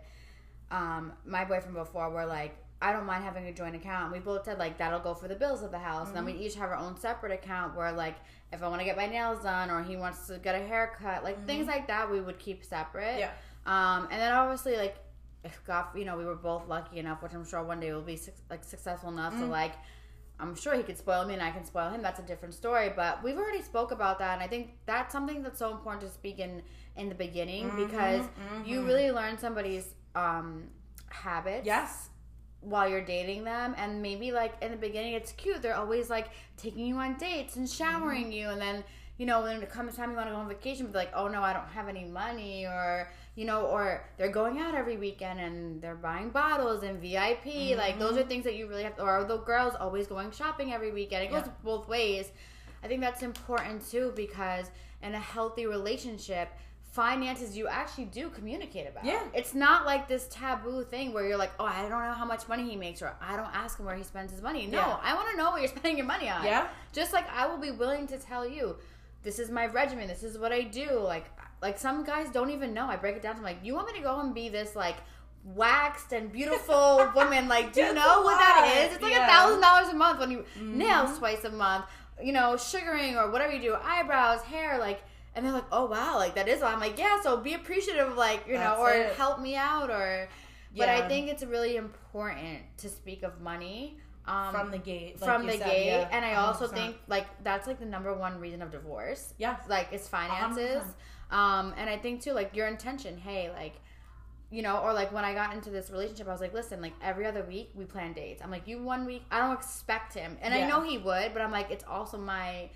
um, 0.72 1.14
my 1.26 1.46
boyfriend 1.46 1.76
before. 1.76 2.10
Where 2.10 2.26
like 2.26 2.56
I 2.84 2.92
don't 2.92 3.06
mind 3.06 3.24
having 3.24 3.46
a 3.46 3.54
joint 3.54 3.76
account. 3.76 4.12
We 4.12 4.20
both 4.20 4.44
said 4.44 4.60
like 4.60 4.78
that'll 4.78 5.00
go 5.00 5.14
for 5.14 5.30
the 5.30 5.36
bills 5.36 5.64
of 5.64 5.72
the 5.72 5.80
house, 5.80 6.08
and 6.08 6.18
then 6.18 6.26
we 6.26 6.34
mm-hmm. 6.34 6.44
each 6.44 6.56
have 6.56 6.70
our 6.70 6.76
own 6.76 7.00
separate 7.00 7.32
account 7.32 7.78
where 7.78 7.94
like 7.94 8.18
if 8.52 8.62
I 8.62 8.68
want 8.68 8.82
to 8.82 8.86
get 8.86 8.98
my 8.98 9.08
nails 9.08 9.42
done 9.42 9.72
or 9.72 9.82
he 9.82 9.96
wants 9.96 10.28
to 10.28 10.38
get 10.38 10.54
a 10.54 10.60
haircut, 10.60 11.24
like 11.24 11.38
mm-hmm. 11.38 11.46
things 11.46 11.68
like 11.68 11.88
that, 11.88 12.12
we 12.12 12.20
would 12.20 12.40
keep 12.40 12.64
separate. 12.64 13.20
Yeah. 13.20 13.32
Um, 13.66 14.10
and 14.12 14.22
then 14.22 14.34
obviously 14.34 14.76
like 14.76 14.98
if 15.46 15.64
God, 15.66 15.86
you 15.96 16.04
know, 16.04 16.18
we 16.18 16.26
were 16.26 16.36
both 16.36 16.68
lucky 16.68 17.00
enough, 17.00 17.24
which 17.24 17.34
I'm 17.34 17.46
sure 17.46 17.64
one 17.64 17.80
day 17.80 17.92
we'll 17.92 18.02
be 18.02 18.18
suc 18.18 18.34
like 18.50 18.64
successful 18.64 19.10
enough 19.10 19.34
to 19.34 19.46
mm. 19.46 19.50
like. 19.50 19.74
I'm 20.40 20.56
sure 20.56 20.76
he 20.76 20.82
could 20.82 20.98
spoil 20.98 21.26
me 21.26 21.36
and 21.36 21.44
I 21.44 21.52
can 21.52 21.64
spoil 21.64 21.92
him. 21.92 22.02
That's 22.02 22.20
a 22.20 22.24
different 22.24 22.56
story. 22.56 22.92
But 22.94 23.24
we've 23.24 23.38
already 23.38 23.62
spoke 23.62 23.92
about 23.92 24.18
that, 24.18 24.34
and 24.34 24.42
I 24.42 24.48
think 24.48 24.72
that's 24.88 25.14
something 25.14 25.44
that's 25.44 25.60
so 25.60 25.72
important 25.72 26.02
to 26.02 26.10
speak 26.10 26.40
in 26.40 26.64
in 26.98 27.08
the 27.08 27.16
beginning 27.16 27.68
mm-hmm. 27.68 27.86
because 27.86 28.26
you 28.66 28.84
really 28.84 29.12
learn 29.12 29.38
somebody's 29.38 29.94
um, 30.16 30.66
habits. 31.10 31.66
yes 31.66 32.10
While 32.62 32.90
you're 32.90 33.04
dating 33.06 33.44
them, 33.44 33.76
and 33.78 34.02
maybe 34.02 34.32
like 34.32 34.54
in 34.62 34.72
the 34.72 34.78
beginning, 34.78 35.14
it's 35.14 35.32
cute. 35.34 35.62
They're 35.62 35.76
always 35.76 36.10
like 36.10 36.28
taking 36.58 36.86
you 36.86 36.96
on 36.98 37.18
dates 37.18 37.56
and 37.58 37.70
showering 37.70 38.32
you, 38.32 38.50
and 38.50 38.62
then 38.62 38.84
you 39.18 39.26
know 39.26 39.42
when 39.44 39.62
it 39.62 39.70
comes 39.70 39.96
time 39.96 40.10
you 40.12 40.16
want 40.16 40.28
to 40.30 40.34
go 40.34 40.40
on 40.40 40.48
vacation, 40.48 40.86
but 40.88 40.96
like, 40.96 41.12
oh 41.14 41.28
no, 41.28 41.42
I 41.42 41.54
don't 41.54 41.68
have 41.68 41.88
any 41.90 42.06
money, 42.06 42.66
or 42.66 43.10
you 43.36 43.46
know, 43.46 43.66
or 43.66 44.04
they're 44.18 44.32
going 44.32 44.60
out 44.60 44.76
every 44.76 44.96
weekend 44.98 45.40
and 45.40 45.82
they're 45.82 45.96
buying 45.96 46.30
bottles 46.30 46.84
and 46.84 47.00
VIP. 47.02 47.76
Like 47.78 47.98
those 48.00 48.16
are 48.18 48.24
things 48.24 48.44
that 48.46 48.56
you 48.56 48.68
really 48.68 48.84
have. 48.84 48.96
To, 48.98 49.04
or 49.04 49.24
the 49.26 49.38
girls 49.38 49.74
always 49.80 50.08
going 50.08 50.32
shopping 50.32 50.72
every 50.72 50.92
weekend. 50.92 51.24
It 51.26 51.32
goes 51.32 51.44
Yeah. 51.46 51.52
both 51.64 51.88
ways. 51.88 52.32
I 52.84 52.88
think 52.88 53.02
that's 53.02 53.24
important 53.24 53.90
too 53.90 54.14
because 54.16 54.66
in 55.02 55.14
a 55.16 55.20
healthy 55.20 55.66
relationship, 55.66 56.50
finances 56.94 57.58
you 57.58 57.68
actually 57.68 58.06
do 58.06 58.30
communicate 58.30 58.88
about. 58.88 59.04
Yeah. 59.04 59.24
It's 59.34 59.56
not 59.56 59.84
like 59.84 60.08
this 60.08 60.28
taboo 60.30 60.84
thing 60.84 61.12
where 61.12 61.28
you're 61.28 61.38
like, 61.38 61.52
oh, 61.60 61.66
I 61.66 61.82
don't 61.82 61.90
know 61.90 62.14
how 62.14 62.24
much 62.24 62.48
money 62.48 62.70
he 62.70 62.76
makes 62.76 63.02
or 63.02 63.16
I 63.20 63.36
don't 63.36 63.50
ask 63.52 63.80
him 63.80 63.88
where 63.88 63.96
he 63.96 64.04
spends 64.04 64.32
his 64.32 64.44
money. 64.44 64.68
No, 64.68 64.78
Yeah. 64.78 64.98
I 65.02 65.16
want 65.16 65.32
to 65.32 65.38
know 65.38 65.50
what 65.50 65.62
you're 65.62 65.70
spending 65.76 65.98
your 65.98 66.06
money 66.06 66.30
on. 66.30 66.46
Yeah. 66.46 66.68
Just 66.92 67.12
like 67.12 67.28
I 67.36 67.48
will 67.48 67.58
be 67.58 67.72
willing 67.72 68.06
to 68.08 68.20
tell 68.20 68.48
you, 68.48 68.76
this 69.24 69.40
is 69.40 69.50
my 69.50 69.66
regimen. 69.66 70.08
This 70.08 70.22
is 70.22 70.38
what 70.38 70.52
I 70.52 70.62
do. 70.62 71.00
Like, 71.00 71.26
like 71.64 71.80
some 71.80 72.04
guys 72.04 72.30
don't 72.32 72.52
even 72.52 72.76
know. 72.76 72.86
I 72.86 72.96
break 72.96 73.16
it 73.16 73.24
down 73.24 73.36
to 73.36 73.42
them 73.42 73.46
like, 73.46 73.58
you 73.64 73.74
want 73.74 73.88
me 73.88 73.94
to 73.94 74.04
go 74.04 74.20
and 74.20 74.36
be 74.36 74.50
this 74.50 74.76
like 74.76 74.98
waxed 75.44 76.14
and 76.14 76.32
beautiful 76.32 77.10
woman? 77.16 77.48
Like, 77.48 77.74
do 77.74 77.82
you 77.82 77.94
know 77.96 78.22
what 78.22 78.38
that 78.38 78.86
is? 78.86 78.94
It's 78.94 79.02
like 79.02 79.14
a 79.14 79.26
thousand 79.26 79.62
dollars 79.62 79.90
a 79.90 79.96
month 79.96 80.20
when 80.20 80.30
you 80.30 80.46
mm-hmm. 80.60 80.78
nails 80.78 81.18
twice 81.18 81.44
a 81.44 81.52
month. 81.52 81.86
You 82.24 82.34
know, 82.34 82.56
sugaring 82.56 83.18
or 83.18 83.32
whatever 83.32 83.52
you 83.52 83.62
do, 83.62 83.76
eyebrows, 83.84 84.44
hair, 84.44 84.78
like. 84.78 85.02
And 85.36 85.46
they're 85.46 85.54
like, 85.54 85.68
"Oh 85.72 85.86
wow, 85.86 86.18
like 86.18 86.36
that 86.36 86.48
is." 86.48 86.62
a 86.62 86.66
lot." 86.66 86.74
I'm 86.74 86.80
like, 86.80 86.98
"Yeah." 86.98 87.22
So 87.22 87.38
be 87.38 87.54
appreciative, 87.54 88.10
of 88.10 88.18
like 88.18 88.48
you 88.48 88.56
know, 88.56 88.76
or 88.80 88.92
it. 88.92 89.14
help 89.14 89.40
me 89.40 89.56
out, 89.56 89.90
or. 89.90 90.28
But 90.76 90.90
I 90.90 91.08
think 91.08 91.30
it's 91.30 91.44
really 91.44 91.76
important 91.76 92.62
to 92.78 92.90
speak 92.90 93.22
of 93.22 93.40
money 93.40 93.98
um, 94.26 94.54
from 94.54 94.72
the 94.72 94.80
gate. 94.80 95.22
like 95.22 95.30
from 95.30 95.46
the 95.46 95.54
said, 95.58 95.66
gate, 95.66 95.86
yeah, 95.86 96.10
and 96.12 96.26
I 96.26 96.36
also 96.36 96.68
100%. 96.68 96.74
think 96.74 96.96
like 97.08 97.28
that's 97.44 97.68
like 97.68 97.80
the 97.80 97.86
number 97.86 98.14
one 98.14 98.40
reason 98.40 98.62
of 98.62 98.72
divorce. 98.72 99.34
Yeah, 99.38 99.58
like 99.70 99.90
it's 99.92 100.08
finances. 100.08 100.82
Um, 101.30 101.74
and 101.78 101.90
I 101.90 101.98
think 101.98 102.22
too, 102.22 102.34
like 102.34 102.56
your 102.56 102.68
intention. 102.68 103.18
Hey, 103.18 103.52
like 103.52 103.76
you 104.54 104.62
know, 104.62 104.78
or 104.78 104.94
like 104.94 105.12
when 105.12 105.26
I 105.26 105.34
got 105.34 105.54
into 105.56 105.72
this 105.72 105.90
relationship, 105.90 106.28
I 106.28 106.32
was 106.32 106.40
like, 106.40 106.54
listen, 106.54 106.80
like 106.80 106.94
every 107.02 107.26
other 107.26 107.44
week 107.44 107.72
we 107.74 107.86
plan 107.86 108.14
dates. 108.14 108.42
I'm 108.44 108.52
like, 108.52 108.68
you 108.68 108.82
one 108.84 109.06
week, 109.06 109.24
I 109.32 109.40
don't 109.40 109.54
expect 109.54 110.14
him, 110.14 110.38
and 110.42 110.54
I 110.54 110.68
know 110.68 110.84
he 110.84 111.00
would, 111.00 111.34
but 111.34 111.42
I'm 111.42 111.52
like, 111.52 111.72
it's 111.72 111.84
also 111.86 112.20
my, 112.20 112.70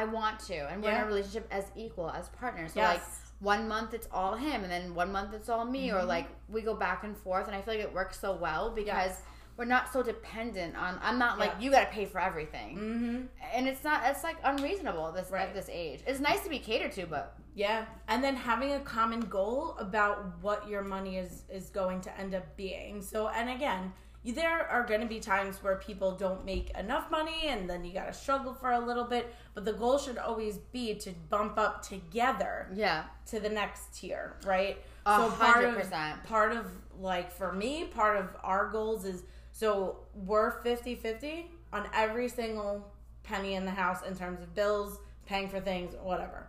I 0.00 0.04
want 0.04 0.40
to, 0.50 0.56
and 0.70 0.82
we're 0.82 0.90
in 0.90 1.02
a 1.02 1.06
relationship 1.06 1.46
as 1.50 1.64
equal 1.76 2.10
as 2.10 2.28
partners. 2.30 2.72
So 2.74 2.80
Yes. 2.80 2.94
like 2.96 3.02
one 3.52 3.68
month 3.68 3.94
it's 3.94 4.08
all 4.12 4.34
him, 4.34 4.58
and 4.64 4.70
then 4.74 4.94
one 4.94 5.10
month 5.12 5.30
it's 5.34 5.48
all 5.48 5.64
me, 5.64 5.88
Mm-hmm. 5.88 5.98
or 5.98 6.04
like 6.04 6.28
we 6.48 6.60
go 6.70 6.74
back 6.74 7.04
and 7.04 7.16
forth, 7.16 7.46
and 7.48 7.54
I 7.56 7.60
feel 7.62 7.74
like 7.74 7.82
it 7.84 7.94
works 7.94 8.18
so 8.18 8.30
well 8.46 8.70
because. 8.70 9.14
Yes. 9.14 9.22
We're 9.56 9.66
not 9.66 9.92
so 9.92 10.02
dependent 10.02 10.74
on. 10.76 10.98
I'm 11.00 11.16
not 11.16 11.38
like 11.38 11.52
Yeah. 11.52 11.60
you 11.64 11.70
got 11.70 11.82
to 11.86 11.92
pay 11.98 12.06
for 12.06 12.20
everything, 12.20 12.70
Mm-hmm. 12.76 13.16
and 13.54 13.68
it's 13.68 13.84
not. 13.84 14.02
It's 14.06 14.24
like 14.24 14.36
unreasonable 14.42 15.12
this 15.12 15.30
Right. 15.30 15.46
at 15.46 15.54
this 15.54 15.68
age. 15.70 16.00
It's 16.08 16.18
nice 16.18 16.40
to 16.42 16.50
be 16.50 16.58
catered 16.58 16.90
to, 16.98 17.06
but 17.06 17.36
Yeah, 17.54 17.84
and 18.08 18.18
then 18.24 18.34
having 18.34 18.72
a 18.72 18.80
common 18.80 19.20
goal 19.20 19.76
about 19.78 20.16
what 20.42 20.66
your 20.68 20.82
money 20.82 21.18
is 21.18 21.44
is 21.48 21.70
going 21.70 22.00
to 22.00 22.10
end 22.18 22.34
up 22.34 22.46
being. 22.56 23.00
So, 23.00 23.28
and 23.28 23.48
again, 23.48 23.92
there 24.32 24.66
are 24.68 24.84
going 24.84 25.00
to 25.00 25.06
be 25.06 25.20
times 25.20 25.62
where 25.62 25.76
people 25.76 26.12
don't 26.12 26.44
make 26.44 26.70
enough 26.78 27.10
money, 27.10 27.48
and 27.48 27.68
then 27.68 27.84
you 27.84 27.92
got 27.92 28.06
to 28.06 28.12
struggle 28.14 28.54
for 28.54 28.72
a 28.72 28.78
little 28.78 29.04
bit. 29.04 29.34
But 29.54 29.64
the 29.64 29.74
goal 29.74 29.98
should 29.98 30.16
always 30.16 30.56
be 30.56 30.94
to 30.94 31.10
bump 31.28 31.58
up 31.58 31.82
together 31.82 32.68
yeah, 32.74 33.04
to 33.26 33.38
the 33.38 33.50
next 33.50 33.94
tier, 33.98 34.36
right? 34.46 34.78
A 35.06 35.28
part 35.28 35.64
of 35.64 35.92
part 36.26 36.52
of 36.52 36.66
like 36.98 37.30
for 37.30 37.52
me, 37.52 37.84
part 37.84 38.16
of 38.16 38.34
our 38.42 38.70
goals 38.70 39.04
is 39.04 39.24
so 39.52 39.98
we're 40.14 40.60
50-50 40.62 41.44
on 41.72 41.86
every 41.94 42.28
single 42.28 42.90
penny 43.22 43.54
in 43.54 43.64
the 43.64 43.70
house 43.70 44.00
in 44.06 44.16
terms 44.16 44.40
of 44.40 44.54
bills, 44.54 44.98
paying 45.26 45.48
for 45.48 45.60
things, 45.60 45.94
whatever. 46.02 46.48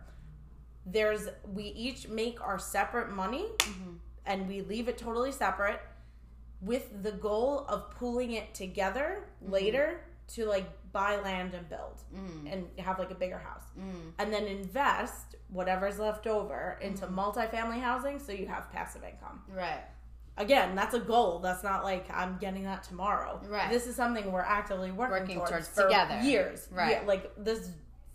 There's 0.86 1.28
we 1.52 1.64
each 1.64 2.08
make 2.08 2.40
our 2.40 2.58
separate 2.58 3.10
money 3.10 3.44
Mm-hmm. 3.58 3.92
and 4.24 4.48
we 4.48 4.62
leave 4.62 4.88
it 4.88 4.96
totally 4.96 5.32
separate 5.32 5.80
with 6.60 7.02
the 7.02 7.12
goal 7.12 7.64
of 7.68 7.90
pooling 7.92 8.32
it 8.32 8.54
together 8.54 9.24
Mm-hmm. 9.42 9.52
later 9.52 10.00
to 10.28 10.44
like 10.46 10.66
buy 10.92 11.16
land 11.20 11.54
and 11.54 11.68
build 11.68 12.00
Mm. 12.14 12.52
and 12.52 12.66
have 12.78 12.98
like 12.98 13.10
a 13.10 13.14
bigger 13.14 13.38
house 13.38 13.62
and 14.18 14.32
then 14.32 14.44
invest 14.46 15.36
whatever's 15.48 15.98
left 15.98 16.26
over 16.26 16.78
into 16.80 17.06
Mm-hmm. 17.06 17.18
multifamily 17.18 17.80
housing 17.80 18.18
so 18.18 18.32
you 18.32 18.46
have 18.46 18.72
passive 18.72 19.04
income 19.04 19.42
right. 19.54 19.84
again 20.38 20.74
that's 20.74 20.94
a 20.94 20.98
goal 21.00 21.38
that's 21.40 21.62
not 21.62 21.84
like 21.84 22.06
i'm 22.10 22.38
getting 22.38 22.64
that 22.64 22.82
tomorrow 22.82 23.38
Right. 23.46 23.70
this 23.70 23.86
is 23.86 23.94
something 23.94 24.32
we're 24.32 24.40
actively 24.40 24.90
working, 24.90 25.20
Working 25.20 25.36
towards, 25.36 25.50
towards 25.50 25.68
for 25.68 25.82
together. 25.84 26.20
years 26.22 26.66
Right. 26.72 26.92
Yeah, 27.02 27.02
like 27.06 27.30
this 27.36 27.60
is 27.60 27.70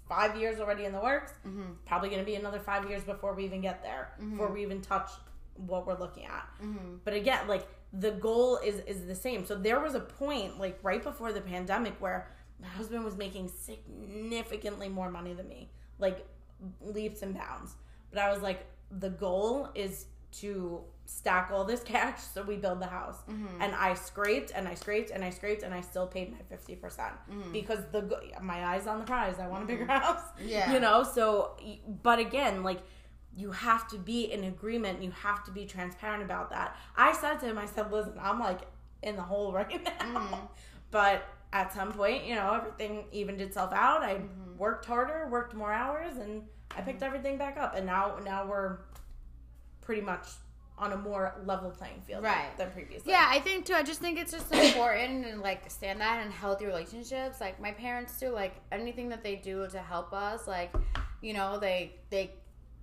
five 0.10 0.36
years 0.36 0.60
already 0.60 0.86
in 0.86 0.92
the 0.92 1.00
works 1.00 1.32
Mm-hmm. 1.48 1.74
probably 1.86 2.10
going 2.10 2.22
to 2.22 2.26
be 2.26 2.36
another 2.36 2.60
five 2.60 2.90
years 2.90 3.04
before 3.04 3.34
we 3.36 3.46
even 3.46 3.62
get 3.62 3.84
there 3.84 4.10
before 4.20 4.52
we 4.52 4.64
even 4.64 4.82
touch 4.82 5.12
what 5.56 5.86
we're 5.86 5.98
looking 6.00 6.26
at 6.26 6.48
Mm-hmm. 6.64 6.96
but 7.06 7.14
again 7.14 7.48
like 7.48 7.68
the 7.94 8.12
goal 8.12 8.58
is 8.58 8.80
is 8.88 9.06
the 9.06 9.16
same 9.16 9.46
so 9.46 9.56
there 9.56 9.80
was 9.80 9.96
a 9.96 10.00
point 10.00 10.60
like 10.60 10.80
right 10.84 11.04
before 11.04 11.34
the 11.34 11.42
pandemic 11.42 11.94
where 12.00 12.30
my 12.62 12.68
husband 12.68 13.04
was 13.04 13.18
making 13.18 13.50
significantly 13.50 14.90
more 14.90 15.10
money 15.10 15.34
than 15.34 15.48
me 15.48 15.70
like 16.00 16.26
leaps 16.82 17.22
and 17.22 17.34
bounds 17.36 17.76
but 18.12 18.20
i 18.20 18.32
was 18.32 18.42
like 18.42 18.66
the 19.00 19.10
goal 19.10 19.70
is 19.76 20.06
to 20.32 20.80
stack 21.06 21.50
all 21.52 21.66
this 21.66 21.82
cash 21.94 22.20
so 22.34 22.42
we 22.44 22.56
build 22.56 22.80
the 22.80 22.86
house 22.88 23.18
Mm-hmm. 23.30 23.62
and 23.62 23.76
i 23.76 23.94
scraped 23.94 24.52
and 24.56 24.68
i 24.68 24.74
scraped 24.76 25.12
and 25.12 25.24
i 25.24 25.30
scraped 25.30 25.64
and 25.64 25.74
i 25.74 25.82
still 25.82 26.08
paid 26.08 26.32
my 26.32 26.40
50% 26.56 27.12
because 27.52 27.80
the 27.92 28.02
my 28.42 28.64
eyes 28.66 28.88
on 28.88 29.00
the 29.00 29.06
prize 29.06 29.38
i 29.40 29.48
want 29.48 29.64
a 29.64 29.68
bigger 29.68 29.86
house 30.00 30.22
Mm-hmm. 30.40 30.48
Yeah. 30.50 30.72
you 30.74 30.80
know 30.80 31.04
so 31.04 31.58
but 32.04 32.20
again 32.20 32.64
like 32.64 32.82
you 33.36 33.52
have 33.52 33.88
to 33.88 33.98
be 33.98 34.32
in 34.32 34.44
agreement 34.46 35.02
you 35.02 35.12
have 35.12 35.44
to 35.44 35.52
be 35.52 35.66
transparent 35.66 36.22
about 36.24 36.50
that 36.50 36.76
i 36.98 37.14
said 37.14 37.40
to 37.40 37.46
him 37.46 37.58
i 37.58 37.66
said 37.66 37.92
listen 37.92 38.14
i'm 38.20 38.40
like 38.40 38.62
in 39.04 39.16
the 39.16 39.22
hole 39.22 39.52
right 39.60 39.84
now 39.84 39.92
Mm-hmm. 40.20 40.46
but 40.92 41.24
at 41.54 41.74
some 41.74 41.92
point 41.94 42.26
you 42.26 42.36
know 42.36 42.54
everything 42.54 43.06
evened 43.12 43.42
itself 43.42 43.72
out 43.74 44.04
i 44.04 44.16
Mm-hmm. 44.16 44.58
worked 44.58 44.86
harder 44.86 45.28
worked 45.30 45.54
more 45.54 45.72
hours 45.72 46.18
and 46.18 46.44
i 46.76 46.82
picked 46.82 47.02
everything 47.04 47.38
back 47.38 47.58
up 47.58 47.76
and 47.76 47.86
now 47.86 48.18
now 48.24 48.46
we're 48.46 48.80
pretty 49.82 50.02
much 50.02 50.28
on 50.78 50.94
a 50.94 50.98
more 50.98 51.36
level 51.46 51.70
playing 51.70 52.02
field 52.08 52.24
Right. 52.24 52.58
than 52.58 52.72
previously 52.72 53.12
Yeah, 53.12 53.28
I 53.30 53.40
think 53.40 53.66
too. 53.66 53.74
I 53.76 53.84
just 53.84 54.00
think 54.00 54.18
it's 54.18 54.32
just 54.32 54.52
important 54.52 55.26
and 55.28 55.40
like 55.42 55.70
stand 55.70 56.02
that 56.02 56.26
in 56.26 56.32
healthy 56.32 56.66
relationships. 56.66 57.40
Like 57.40 57.60
my 57.62 57.72
parents 57.72 58.20
do. 58.20 58.30
Like 58.30 58.56
anything 58.72 59.10
that 59.10 59.22
they 59.22 59.36
do 59.36 59.68
to 59.70 59.78
help 59.80 60.12
us, 60.12 60.48
like 60.48 60.74
you 61.22 61.34
know, 61.34 61.60
they 61.60 61.94
they 62.10 62.32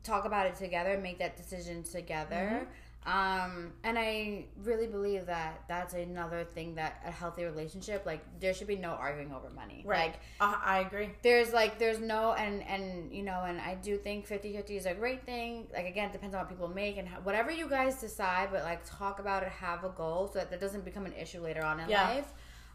talk 0.09 0.25
about 0.25 0.47
it 0.47 0.57
together, 0.57 0.99
make 0.99 1.19
that 1.19 1.37
decision 1.37 1.83
together. 1.83 2.67
Um, 3.07 3.73
and 3.85 3.99
I 3.99 4.45
really 4.65 4.87
believe 4.87 5.27
that 5.27 5.63
that's 5.67 5.95
another 5.95 6.45
thing 6.45 6.75
that 6.75 7.01
a 7.07 7.11
healthy 7.11 7.45
relationship, 7.45 8.05
like 8.05 8.23
there 8.41 8.53
should 8.53 8.67
be 8.67 8.77
no 8.77 8.91
arguing 8.91 9.33
over 9.33 9.49
money. 9.55 9.83
right 9.87 10.09
Like 10.09 10.19
uh, 10.41 10.57
i 10.63 10.81
agree 10.81 11.11
there's 11.23 11.53
like 11.53 11.79
there's 11.79 12.01
no 12.01 12.33
and 12.35 12.63
and 12.75 13.11
you 13.13 13.23
know 13.23 13.41
and 13.47 13.61
i 13.61 13.77
do 13.77 13.97
think 13.97 14.27
50-50 14.29 14.71
is 14.81 14.87
a 14.87 14.93
great 14.95 15.23
thing 15.25 15.69
like 15.73 15.87
again 15.87 16.07
it 16.11 16.13
depends 16.13 16.35
on 16.35 16.41
what 16.43 16.49
people 16.51 16.69
make 16.69 16.99
and 16.99 17.07
how, 17.09 17.19
whatever 17.21 17.51
you 17.51 17.67
guys 17.69 17.95
decide 18.01 18.49
but 18.53 18.63
like 18.65 18.81
talk 18.99 19.21
about 19.21 19.43
it 19.43 19.49
have 19.51 19.85
a 19.85 19.89
goal 19.91 20.29
so 20.31 20.41
that 20.41 20.51
that 20.51 20.61
doesn't 20.61 20.85
become 20.85 21.07
an 21.07 21.15
issue 21.15 21.41
later 21.41 21.65
on 21.65 21.81
in 21.81 21.89
Yeah. 21.89 22.09
life 22.09 22.31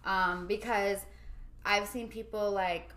um 0.05 0.47
because 0.47 0.99
i've 1.65 1.87
seen 1.87 2.07
people 2.07 2.49
like 2.51 2.89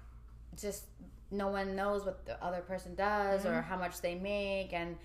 just 0.65 0.85
no 1.31 1.49
one 1.49 1.75
knows 1.75 2.05
what 2.05 2.25
the 2.27 2.43
other 2.45 2.61
person 2.61 2.95
does 2.95 3.45
or 3.45 3.51
Mm-hmm. 3.51 3.69
how 3.71 3.77
much 3.77 4.01
they 4.01 4.15
make 4.15 4.73
and 4.73 4.97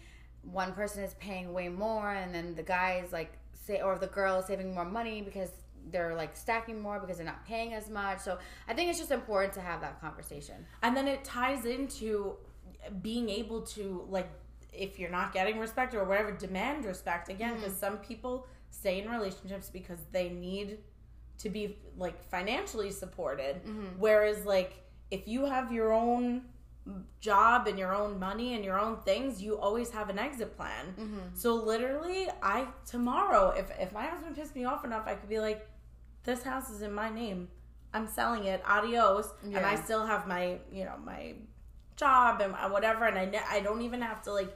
one 0.43 0.73
person 0.73 1.03
is 1.03 1.13
paying 1.15 1.53
way 1.53 1.69
more 1.69 2.11
and 2.11 2.33
then 2.33 2.55
the 2.55 2.63
guy 2.63 3.01
is 3.05 3.11
like 3.11 3.31
say 3.53 3.81
or 3.81 3.97
the 3.97 4.07
girl 4.07 4.39
is 4.39 4.45
saving 4.45 4.73
more 4.73 4.85
money 4.85 5.21
because 5.21 5.49
they're 5.91 6.15
like 6.15 6.35
stacking 6.35 6.79
more 6.79 6.99
because 6.99 7.17
they're 7.17 7.25
not 7.25 7.45
paying 7.45 7.73
as 7.73 7.89
much. 7.89 8.19
So 8.19 8.37
i 8.67 8.73
think 8.73 8.89
it's 8.89 8.99
just 8.99 9.11
important 9.11 9.53
to 9.53 9.61
have 9.61 9.81
that 9.81 9.99
conversation. 10.01 10.65
And 10.83 10.95
then 10.95 11.07
it 11.07 11.23
ties 11.23 11.65
into 11.65 12.37
being 13.01 13.29
able 13.29 13.61
to 13.61 14.05
like 14.09 14.29
if 14.73 14.97
you're 14.99 15.11
not 15.11 15.33
getting 15.33 15.59
respect 15.59 15.93
or 15.93 16.03
whatever 16.05 16.31
demand 16.31 16.85
respect. 16.85 17.29
Again 17.29 17.55
because 17.55 17.75
some 17.75 17.97
people 17.97 18.47
stay 18.69 19.01
in 19.01 19.09
relationships 19.09 19.69
because 19.71 19.99
they 20.11 20.29
need 20.29 20.77
to 21.39 21.49
be 21.49 21.77
like 21.97 22.23
financially 22.29 22.91
supported. 22.91 23.61
Whereas 23.99 24.45
like 24.45 24.80
if 25.11 25.27
you 25.27 25.45
have 25.45 25.71
your 25.71 25.93
own 25.93 26.43
job 27.19 27.67
and 27.67 27.77
your 27.77 27.93
own 27.93 28.19
money 28.19 28.55
and 28.55 28.65
your 28.65 28.79
own 28.79 28.97
things 29.01 29.41
you 29.41 29.57
always 29.57 29.91
have 29.91 30.09
an 30.09 30.17
exit 30.17 30.57
plan. 30.57 30.95
Mm-hmm. 30.99 31.19
So 31.35 31.53
literally 31.53 32.27
i 32.41 32.65
tomorrow 32.85 33.49
if 33.55 33.69
if 33.79 33.93
my 33.93 34.05
husband 34.07 34.35
pissed 34.35 34.55
me 34.55 34.65
off 34.65 34.83
enough 34.83 35.03
i 35.05 35.13
could 35.13 35.29
be 35.29 35.39
like 35.39 35.67
this 36.23 36.43
house 36.43 36.69
is 36.69 36.81
in 36.81 36.93
my 36.93 37.09
name. 37.09 37.47
I'm 37.93 38.07
selling 38.07 38.45
it. 38.45 38.61
Adios. 38.65 39.27
And 39.43 39.57
i 39.57 39.75
still 39.75 40.05
have 40.05 40.27
my 40.27 40.57
you 40.71 40.85
know 40.85 40.95
my 41.03 41.35
job 41.97 42.41
and 42.41 42.53
whatever 42.71 43.05
and 43.05 43.17
i 43.17 43.25
ne- 43.25 43.47
i 43.49 43.59
don't 43.59 43.81
even 43.83 44.01
have 44.01 44.23
to 44.23 44.33
like 44.33 44.51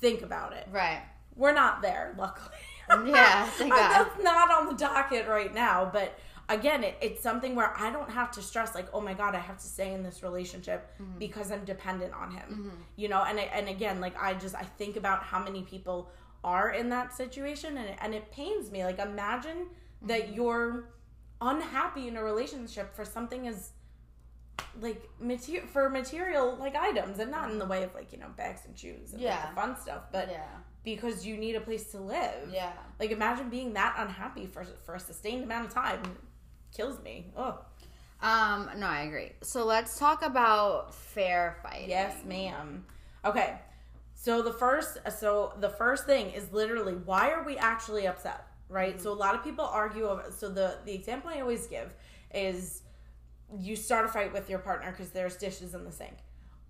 think 0.00 0.20
about 0.22 0.52
it. 0.52 0.68
Right. 0.70 1.02
We're 1.34 1.54
not 1.54 1.80
there 1.80 2.14
luckily. 2.18 2.56
Yeah, 2.90 3.46
thank 3.46 3.72
God. 3.74 3.90
that's 3.92 4.22
not 4.22 4.50
on 4.50 4.66
the 4.66 4.74
docket 4.74 5.28
right 5.28 5.54
now 5.54 5.88
but 5.90 6.18
again 6.50 6.84
it, 6.84 6.94
it's 7.00 7.22
something 7.22 7.54
where 7.54 7.72
i 7.78 7.90
don't 7.90 8.10
have 8.10 8.30
to 8.30 8.42
stress 8.42 8.74
like 8.74 8.88
oh 8.92 9.00
my 9.00 9.14
god 9.14 9.34
i 9.34 9.38
have 9.38 9.56
to 9.56 9.66
stay 9.76 9.94
in 9.94 10.02
this 10.02 10.22
relationship 10.22 10.80
Mm-hmm. 11.00 11.18
because 11.18 11.50
i'm 11.52 11.64
dependent 11.64 12.12
on 12.22 12.30
him 12.32 12.72
you 12.96 13.08
know 13.08 13.22
and 13.28 13.38
I, 13.38 13.44
and 13.58 13.68
again 13.68 14.00
like 14.00 14.16
i 14.20 14.34
just 14.34 14.54
i 14.54 14.62
think 14.80 14.96
about 14.96 15.22
how 15.22 15.40
many 15.42 15.62
people 15.62 16.10
are 16.44 16.70
in 16.80 16.88
that 16.90 17.14
situation 17.16 17.76
and 17.78 17.86
it, 17.90 17.98
and 18.02 18.14
it 18.14 18.30
pains 18.32 18.70
me 18.70 18.84
like 18.84 18.98
imagine 18.98 19.60
that 20.02 20.22
Mm-hmm. 20.26 20.34
you're 20.34 20.88
unhappy 21.42 22.08
in 22.08 22.16
a 22.16 22.22
relationship 22.22 22.94
for 22.94 23.04
something 23.04 23.46
as 23.48 23.70
like 24.80 25.08
material 25.20 25.66
for 25.66 25.88
material 25.88 26.56
like 26.60 26.76
items 26.76 27.18
and 27.18 27.30
not 27.30 27.50
in 27.50 27.58
the 27.58 27.64
way 27.66 27.82
of 27.82 27.94
like 27.94 28.12
you 28.12 28.18
know 28.18 28.28
bags 28.36 28.62
and 28.66 28.78
shoes 28.78 29.12
and 29.12 29.22
like, 29.22 29.30
Yeah. 29.30 29.48
the 29.48 29.54
fun 29.54 29.76
stuff 29.80 30.02
but 30.12 30.28
yeah 30.30 30.46
because 30.84 31.26
you 31.26 31.36
need 31.36 31.56
a 31.56 31.60
place 31.60 31.84
to 31.92 31.98
live 31.98 32.48
yeah 32.52 32.72
like 32.98 33.10
imagine 33.10 33.48
being 33.50 33.72
that 33.74 33.94
unhappy 33.98 34.46
for 34.46 34.64
for 34.84 34.94
a 34.94 35.00
sustained 35.00 35.44
amount 35.44 35.66
of 35.68 35.74
time. 35.74 36.02
Kills 36.72 37.00
me. 37.02 37.32
Oh 37.36 37.58
um 38.22 38.68
no 38.76 38.86
i 38.86 39.02
agree 39.02 39.32
so 39.42 39.64
let's 39.64 39.98
talk 39.98 40.22
about 40.22 40.94
fair 40.94 41.56
fighting 41.62 41.88
yes, 41.88 42.22
ma'am. 42.26 42.84
Okay, 43.24 43.58
so 44.14 44.42
the 44.42 44.52
first 44.52 44.98
so 45.18 45.54
the 45.60 45.68
first 45.68 46.06
thing 46.06 46.30
is 46.30 46.52
literally 46.52 46.94
why 46.94 47.30
are 47.30 47.42
we 47.42 47.56
actually 47.56 48.06
upset? 48.06 48.46
Right. 48.68 49.00
So 49.00 49.12
a 49.12 49.14
lot 49.14 49.34
of 49.34 49.42
people 49.42 49.64
argue 49.64 50.06
over. 50.08 50.26
So 50.30 50.48
the 50.48 50.78
the 50.84 50.92
example 50.92 51.30
I 51.34 51.40
always 51.40 51.66
give 51.66 51.92
is 52.32 52.82
you 53.58 53.74
start 53.74 54.06
a 54.06 54.08
fight 54.08 54.32
with 54.32 54.48
your 54.48 54.60
partner 54.60 54.90
because 54.90 55.10
there's 55.10 55.36
dishes 55.36 55.74
in 55.74 55.84
the 55.84 55.92
sink. 55.92 56.16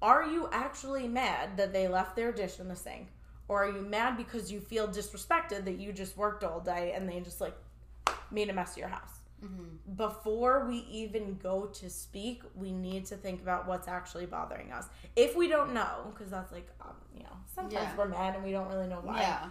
are 0.00 0.24
you 0.24 0.48
actually 0.50 1.06
mad 1.06 1.56
that 1.58 1.72
they 1.72 1.88
left 1.88 2.16
their 2.16 2.32
dish 2.32 2.58
in 2.58 2.68
the 2.68 2.76
sink? 2.76 3.08
Or 3.48 3.64
are 3.64 3.70
you 3.70 3.82
mad 3.82 4.16
because 4.16 4.50
you 4.50 4.60
feel 4.60 4.88
disrespected 4.88 5.64
that 5.66 5.78
you 5.78 5.92
just 5.92 6.16
worked 6.16 6.42
all 6.42 6.60
day 6.60 6.92
and 6.94 7.08
they 7.08 7.20
just 7.20 7.40
like 7.40 7.56
made 8.30 8.48
a 8.48 8.52
mess 8.52 8.72
of 8.72 8.78
your 8.78 8.88
house? 8.88 9.19
Before 9.96 10.66
we 10.66 10.86
even 10.90 11.36
go 11.42 11.66
to 11.66 11.90
speak, 11.90 12.42
we 12.54 12.72
need 12.72 13.06
to 13.06 13.16
think 13.16 13.42
about 13.42 13.66
what's 13.66 13.88
actually 13.88 14.26
bothering 14.26 14.70
us. 14.72 14.86
If 15.16 15.34
we 15.36 15.48
don't 15.48 15.72
know, 15.74 16.10
because 16.12 16.30
that's 16.30 16.52
like, 16.52 16.68
um, 16.80 16.94
you 17.14 17.22
know, 17.22 17.36
sometimes 17.54 17.72
Yeah. 17.74 17.96
we're 17.96 18.08
mad 18.08 18.34
and 18.34 18.44
we 18.44 18.52
don't 18.52 18.68
really 18.68 18.86
know 18.86 19.00
why. 19.02 19.20
Yeah. 19.20 19.48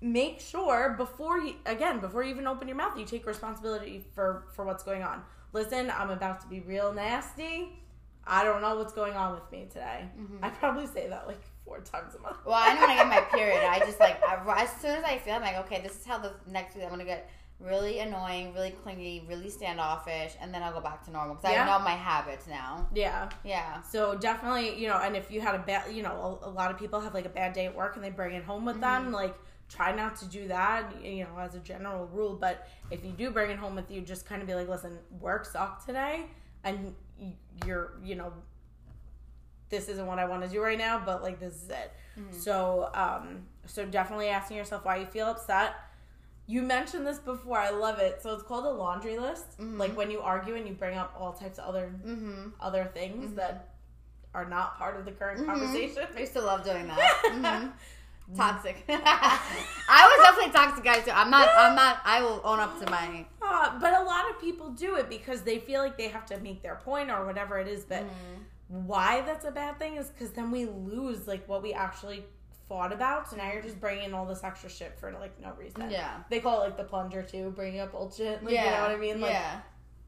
make 0.00 0.40
sure 0.40 0.94
before 0.98 1.38
you 1.38 1.54
again 1.64 2.00
before 2.00 2.24
you 2.24 2.30
even 2.30 2.44
open 2.48 2.66
your 2.66 2.76
mouth 2.76 2.98
you 2.98 3.04
take 3.04 3.24
responsibility 3.24 4.04
for 4.14 4.46
for 4.52 4.64
what's 4.64 4.82
going 4.82 5.02
on. 5.02 5.22
Listen 5.52 5.92
i'm 5.96 6.10
about 6.10 6.40
to 6.40 6.48
be 6.48 6.58
real 6.60 6.92
nasty. 6.92 7.78
I 8.24 8.42
don't 8.44 8.62
know 8.62 8.76
what's 8.76 8.92
going 8.92 9.14
on 9.14 9.34
with 9.34 9.50
me 9.52 9.66
today. 9.68 10.08
I 10.42 10.50
probably 10.50 10.86
say 10.86 11.08
that 11.08 11.26
like 11.28 11.40
four 11.64 11.80
times 11.80 12.14
a 12.14 12.20
month. 12.20 12.36
Well, 12.44 12.54
I 12.56 12.74
know 12.74 12.80
when 12.82 12.90
I 12.90 12.96
get 12.96 13.08
my 13.08 13.20
period, 13.36 13.62
I 13.64 13.78
just 13.80 13.98
like 14.00 14.20
I, 14.28 14.62
as 14.62 14.70
soon 14.80 14.92
as 14.96 15.04
I 15.04 15.18
feel, 15.18 15.34
I'm 15.34 15.42
like, 15.42 15.56
okay, 15.66 15.80
this 15.82 15.96
is 16.00 16.04
how 16.04 16.18
the 16.18 16.32
next 16.48 16.74
week 16.74 16.84
I'm 16.84 16.90
gonna 16.90 17.04
get 17.04 17.28
really 17.64 18.00
annoying, 18.00 18.52
really 18.54 18.70
clingy, 18.70 19.24
really 19.28 19.48
standoffish, 19.48 20.32
and 20.40 20.52
then 20.52 20.62
I'll 20.62 20.72
go 20.72 20.80
back 20.80 21.04
to 21.04 21.10
normal 21.10 21.36
because 21.36 21.52
Yeah. 21.52 21.62
I 21.62 21.66
know 21.78 21.84
my 21.84 21.92
habits 21.92 22.46
now. 22.46 22.88
yeah 22.94 23.28
Yeah. 23.44 23.80
so 23.82 24.16
definitely 24.16 24.78
you 24.80 24.88
know 24.88 24.98
and 24.98 25.16
if 25.16 25.30
you 25.30 25.40
had 25.40 25.54
a 25.54 25.58
bad 25.60 25.92
you 25.94 26.02
know 26.02 26.40
a, 26.42 26.48
a 26.48 26.50
lot 26.50 26.70
of 26.70 26.78
people 26.78 27.00
have 27.00 27.14
like 27.14 27.26
a 27.26 27.34
bad 27.40 27.52
day 27.52 27.66
at 27.66 27.74
work 27.76 27.96
and 27.96 28.04
they 28.04 28.10
bring 28.10 28.34
it 28.34 28.44
home 28.44 28.64
with 28.64 28.80
them 28.80 29.12
like 29.12 29.34
try 29.68 29.90
not 29.94 30.16
to 30.16 30.26
do 30.26 30.48
that 30.48 30.92
you 31.02 31.24
know 31.24 31.38
as 31.38 31.54
a 31.54 31.58
general 31.60 32.06
rule 32.12 32.34
but 32.34 32.68
if 32.90 33.04
you 33.04 33.12
do 33.12 33.30
bring 33.30 33.50
it 33.50 33.58
home 33.58 33.74
with 33.74 33.90
you 33.90 34.00
just 34.02 34.26
kind 34.26 34.42
of 34.42 34.48
be 34.48 34.54
like 34.54 34.68
listen 34.68 34.98
work 35.20 35.44
sucked 35.46 35.86
today 35.86 36.26
and 36.64 36.94
you're 37.66 37.92
you 38.02 38.14
know 38.16 38.32
this 39.70 39.88
isn't 39.88 40.06
what 40.06 40.18
I 40.18 40.26
want 40.26 40.42
to 40.42 40.48
do 40.50 40.60
right 40.60 40.76
now, 40.76 41.00
but 41.02 41.22
like 41.22 41.40
this 41.40 41.54
is 41.62 41.70
it. 41.70 41.92
So, 42.30 42.90
um, 42.92 43.46
so 43.64 43.86
definitely 43.86 44.28
asking 44.28 44.58
yourself 44.58 44.84
why 44.84 44.96
you 44.98 45.06
feel 45.06 45.26
upset. 45.28 45.74
You 46.52 46.60
mentioned 46.62 47.06
this 47.06 47.18
before. 47.18 47.58
I 47.58 47.70
love 47.70 47.98
it. 47.98 48.14
So 48.22 48.34
it's 48.34 48.42
called 48.42 48.66
a 48.66 48.70
laundry 48.84 49.18
list. 49.18 49.46
Like 49.58 49.96
when 49.96 50.10
you 50.10 50.20
argue 50.20 50.54
and 50.54 50.66
you 50.68 50.74
bring 50.74 50.98
up 50.98 51.10
all 51.18 51.32
types 51.32 51.58
of 51.58 51.64
other 51.70 51.86
Mm-hmm. 52.06 52.48
other 52.60 52.84
things 52.98 53.34
that 53.40 53.54
are 54.34 54.44
not 54.56 54.76
part 54.78 54.94
of 54.98 55.04
the 55.04 55.12
current 55.12 55.46
conversation. 55.46 56.04
I 56.16 56.20
used 56.20 56.34
to 56.34 56.42
love 56.42 56.64
doing 56.64 56.86
that. 56.88 57.00
hmm 57.36 57.68
Toxic. 58.36 58.76
I 58.88 60.00
was 60.10 60.18
definitely 60.26 60.52
toxic, 60.52 60.84
guys. 60.84 61.04
Too. 61.04 61.10
I'm 61.20 61.30
not. 61.30 61.48
I'm 61.56 61.74
not. 61.74 61.98
I 62.04 62.22
will 62.22 62.40
own 62.44 62.60
up 62.60 62.78
to 62.80 62.90
my. 62.90 63.26
Uh, 63.42 63.78
but 63.78 63.92
a 64.00 64.02
lot 64.04 64.24
of 64.30 64.40
people 64.40 64.70
do 64.70 64.96
it 64.96 65.08
because 65.10 65.42
they 65.42 65.58
feel 65.58 65.80
like 65.82 65.96
they 65.98 66.08
have 66.08 66.24
to 66.26 66.38
make 66.40 66.62
their 66.62 66.76
point 66.76 67.10
or 67.10 67.24
whatever 67.26 67.58
it 67.58 67.68
is. 67.68 67.84
But 67.84 68.02
Mm-hmm. 68.04 68.86
why 68.86 69.20
that's 69.22 69.44
a 69.44 69.50
bad 69.50 69.78
thing 69.78 69.96
is 69.96 70.06
because 70.08 70.30
then 70.32 70.50
we 70.50 70.64
lose 70.66 71.26
like 71.26 71.46
what 71.48 71.62
we 71.62 71.72
actually 71.74 72.24
fought 72.72 72.90
about. 72.90 73.28
So 73.28 73.36
now 73.36 73.52
you're 73.52 73.60
just 73.60 73.78
bringing 73.78 74.14
all 74.14 74.24
this 74.24 74.42
extra 74.42 74.70
shit 74.70 74.98
for 74.98 75.12
like 75.12 75.38
no 75.38 75.52
reason. 75.58 75.90
Yeah. 75.90 76.16
They 76.30 76.40
call 76.40 76.62
it 76.62 76.64
like 76.64 76.78
the 76.78 76.84
plunger 76.84 77.22
too, 77.22 77.52
bringing 77.54 77.80
up 77.80 77.90
old 77.92 78.14
shit. 78.14 78.42
Like, 78.42 78.54
yeah. 78.54 78.64
You 78.64 78.70
know 78.70 78.82
what 78.82 78.90
I 78.92 78.96
mean? 78.96 79.20
Like 79.20 79.32
yeah. 79.32 79.60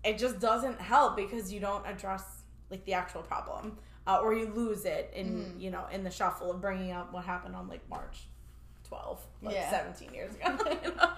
it 0.03 0.17
just 0.17 0.41
doesn't 0.41 0.81
help 0.81 1.15
because 1.15 1.53
you 1.53 1.61
don't 1.61 1.87
address 1.87 2.25
like 2.71 2.83
the 2.87 2.95
actual 2.95 3.21
problem, 3.21 3.77
uh, 4.07 4.21
or 4.23 4.35
you 4.35 4.47
lose 4.47 4.87
it 4.87 5.13
in 5.15 5.27
Mm-hmm. 5.27 5.61
you 5.61 5.71
know 5.71 5.85
in 5.93 6.05
the 6.05 6.11
shuffle 6.11 6.51
of 6.51 6.63
bringing 6.63 6.93
up 6.93 7.13
what 7.13 7.25
happened 7.27 7.55
on 7.55 7.69
like 7.69 7.87
March 7.91 8.29
12, 8.89 9.21
like 9.43 9.55
Yeah. 9.55 9.71
17 9.71 10.15
years 10.15 10.35
ago. 10.35 10.57
you 10.85 10.95
know? 10.95 11.11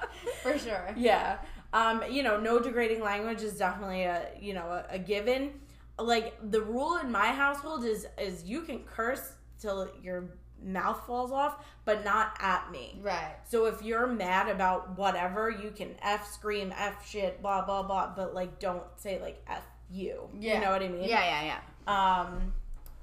For 0.43 0.59
sure. 0.59 0.95
Yeah. 0.97 1.39
Um, 1.73 2.03
you 2.11 2.25
know, 2.25 2.41
no 2.41 2.59
degrading 2.59 3.03
language 3.03 3.43
is 3.43 3.57
definitely 3.57 4.03
a 4.03 4.31
you 4.41 4.53
know 4.53 4.67
a, 4.67 4.95
a 4.97 4.99
given. 4.99 5.53
Like 5.97 6.35
the 6.51 6.61
rule 6.61 6.97
in 6.97 7.13
my 7.13 7.29
household 7.29 7.85
is 7.85 8.09
is 8.19 8.43
you 8.43 8.63
can 8.63 8.81
curse 8.81 9.35
till 9.61 9.89
your 10.03 10.25
mouth 10.63 11.07
falls 11.07 11.33
off, 11.33 11.65
but 11.85 12.05
not 12.05 12.37
at 12.41 12.71
me. 12.71 12.99
Right. 13.03 13.37
So 13.49 13.67
if 13.67 13.83
you're 13.83 14.07
mad 14.07 14.49
about 14.49 14.97
whatever, 14.97 15.51
you 15.51 15.71
can 15.71 15.95
f 16.03 16.31
scream, 16.33 16.73
f 16.77 17.09
shit, 17.09 17.43
blah 17.43 17.65
blah 17.65 17.83
blah, 17.83 18.13
but 18.15 18.35
like 18.35 18.59
don't 18.59 18.85
say 18.97 19.21
like 19.21 19.43
f 19.49 19.65
you. 19.91 20.29
Yeah. 20.39 20.55
You 20.55 20.65
know 20.65 20.71
what 20.71 20.83
I 20.83 20.89
mean? 20.89 21.09
Yeah. 21.09 21.43
Yeah. 21.45 21.59
Yeah. 21.87 22.21
Um, 22.21 22.53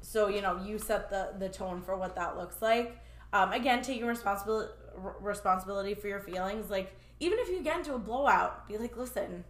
so 0.02 0.28
you 0.28 0.42
know, 0.42 0.62
you 0.64 0.78
set 0.78 1.10
the 1.10 1.34
the 1.40 1.50
tone 1.50 1.82
for 1.82 1.96
what 1.96 2.16
that 2.16 2.38
looks 2.38 2.62
like. 2.62 2.98
Um, 3.32 3.52
again, 3.52 3.82
taking 3.82 4.06
responsibility 4.06 4.72
responsibility 5.20 5.96
for 5.96 6.08
your 6.08 6.20
feelings. 6.20 6.70
Like 6.70 6.96
even 7.20 7.40
if 7.40 7.50
you 7.50 7.64
get 7.64 7.78
into 7.78 7.96
a 7.96 8.00
blowout, 8.00 8.68
be 8.68 8.78
like, 8.78 8.98
listen, 8.98 9.44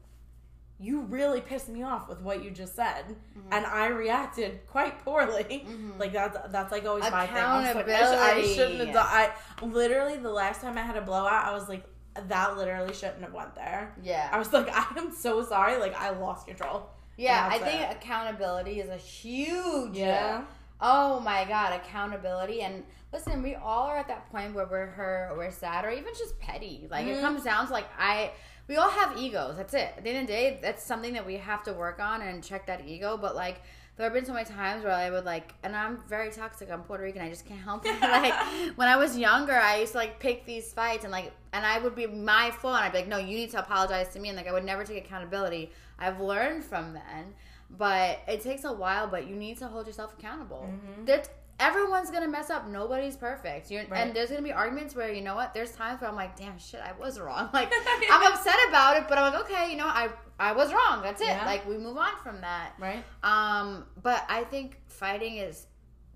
you 0.83 1.01
really 1.01 1.39
pissed 1.39 1.69
me 1.69 1.81
off 1.83 2.09
with 2.09 2.19
what 2.21 2.43
you 2.43 2.51
just 2.51 2.75
said, 2.75 3.15
and 3.51 3.65
I 3.65 3.87
reacted 3.87 4.59
quite 4.67 4.99
poorly. 5.05 5.65
Like 5.97 6.11
that's 6.13 6.37
that's 6.51 6.71
like 6.71 6.85
always 6.85 7.03
my 7.11 7.25
thing. 7.27 7.37
I, 7.37 7.65
was 7.67 7.75
like, 7.75 7.87
I, 7.89 8.31
I 8.39 8.41
shouldn't 8.53 8.79
have 8.79 8.93
done. 8.93 9.07
I 9.07 9.31
literally 9.61 10.17
the 10.17 10.29
last 10.31 10.61
time 10.61 10.77
I 10.77 10.81
had 10.81 10.97
a 10.97 11.01
blowout, 11.01 11.45
I 11.45 11.53
was 11.53 11.69
like, 11.69 11.85
that 12.27 12.57
literally 12.57 12.93
shouldn't 12.93 13.21
have 13.21 13.33
went 13.33 13.55
there. 13.55 13.93
Yeah. 14.03 14.27
I 14.31 14.37
was 14.37 14.51
like, 14.51 14.67
I 14.73 14.85
am 14.97 15.11
so 15.13 15.43
sorry. 15.45 15.77
Like 15.77 15.95
I 15.95 16.09
lost 16.11 16.47
control. 16.47 16.89
Yeah, 17.15 17.47
I 17.51 17.59
think 17.59 17.81
it. 17.81 17.91
accountability 17.91 18.79
is 18.79 18.89
a 18.89 18.97
huge. 18.97 19.95
Yeah. 19.97 20.43
Oh 20.81 21.19
my 21.21 21.45
god, 21.45 21.73
accountability 21.79 22.61
and 22.61 22.83
listen, 23.13 23.41
we 23.43 23.53
all 23.55 23.83
are 23.87 23.97
at 23.97 24.07
that 24.07 24.29
point 24.31 24.53
where 24.55 24.65
we're 24.65 24.87
hurt 24.87 25.29
or 25.31 25.37
we're 25.37 25.51
sad 25.51 25.85
or 25.85 25.91
even 25.91 26.11
just 26.17 26.37
petty. 26.39 26.87
Like 26.89 27.05
Mm-hmm. 27.05 27.19
it 27.19 27.21
comes 27.21 27.43
down 27.43 27.67
to 27.67 27.71
like 27.73 27.87
I 27.97 28.31
we 28.67 28.75
all 28.77 28.89
have 28.89 29.17
egos. 29.17 29.57
That's 29.57 29.73
it. 29.73 29.93
At 29.97 30.03
the 30.03 30.09
end 30.09 30.21
of 30.21 30.27
the 30.27 30.33
day, 30.33 30.59
that's 30.61 30.83
something 30.83 31.13
that 31.13 31.25
we 31.25 31.35
have 31.37 31.63
to 31.63 31.73
work 31.73 31.99
on 31.99 32.21
and 32.21 32.43
check 32.43 32.65
that 32.67 32.87
ego. 32.87 33.17
But 33.17 33.35
like 33.35 33.61
there 33.95 34.05
have 34.05 34.13
been 34.13 34.25
so 34.25 34.33
many 34.33 34.45
times 34.45 34.83
where 34.83 34.93
I 34.93 35.11
would 35.11 35.25
like, 35.25 35.53
and 35.63 35.75
I'm 35.75 35.99
very 36.07 36.31
toxic. 36.31 36.71
I'm 36.71 36.81
Puerto 36.81 37.03
Rican. 37.03 37.21
I 37.21 37.29
just 37.29 37.45
can't 37.45 37.59
help 37.59 37.85
it. 37.85 37.93
like 38.01 38.33
when 38.75 38.87
I 38.87 38.95
was 38.95 39.17
younger, 39.17 39.53
I 39.53 39.81
used 39.81 39.91
to 39.91 39.99
like 39.99 40.19
pick 40.19 40.45
these 40.45 40.73
fights 40.73 41.03
and 41.03 41.11
like, 41.11 41.31
and 41.51 41.65
I 41.65 41.79
would 41.79 41.95
be 41.95 42.07
my 42.07 42.49
fault. 42.51 42.75
And 42.77 42.85
I'd 42.85 42.91
be 42.91 42.99
like, 42.99 43.07
no, 43.07 43.17
you 43.17 43.37
need 43.37 43.51
to 43.51 43.59
apologize 43.59 44.09
to 44.13 44.19
me. 44.19 44.29
And 44.29 44.37
like 44.37 44.47
I 44.47 44.51
would 44.51 44.65
never 44.65 44.83
take 44.83 45.05
accountability. 45.05 45.71
I've 45.99 46.19
learned 46.19 46.63
from 46.63 46.93
then, 46.93 47.35
but 47.69 48.19
it 48.27 48.41
takes 48.41 48.63
a 48.63 48.73
while. 48.73 49.07
But 49.07 49.27
you 49.27 49.35
need 49.35 49.59
to 49.59 49.67
hold 49.67 49.85
yourself 49.85 50.15
accountable. 50.17 50.67
Mm-hmm. 50.67 51.05
There's 51.05 51.27
everyone's 51.59 52.09
gonna 52.11 52.27
mess 52.27 52.49
up. 52.49 52.67
Nobody's 52.67 53.15
perfect. 53.15 53.71
You're, 53.71 53.85
Right. 53.85 54.01
And 54.01 54.15
there's 54.15 54.29
gonna 54.29 54.41
be 54.41 54.51
arguments 54.51 54.95
where 54.95 55.11
you 55.11 55.21
know 55.21 55.35
what? 55.35 55.53
There's 55.53 55.71
times 55.71 56.01
where 56.01 56.09
I'm 56.09 56.15
like, 56.15 56.35
damn 56.37 56.57
shit, 56.57 56.81
I 56.81 56.91
was 56.99 57.19
wrong. 57.19 57.49
Like 57.53 57.71
I'm 58.11 58.33
upset 58.33 58.55
about 58.69 58.97
it, 58.97 59.05
but 59.07 59.17
I'm 59.17 59.33
like, 59.33 59.41
okay, 59.43 59.71
you 59.71 59.77
know, 59.77 59.87
I 59.87 60.09
I 60.39 60.53
was 60.53 60.73
wrong. 60.73 61.01
That's 61.03 61.21
it. 61.21 61.27
Yeah. 61.27 61.45
Like 61.45 61.67
we 61.67 61.77
move 61.77 61.97
on 61.97 62.11
from 62.23 62.41
that. 62.41 62.73
Right. 62.79 63.03
Um, 63.23 63.85
but 64.01 64.25
I 64.27 64.43
think 64.43 64.79
fighting 64.87 65.37
is 65.37 65.67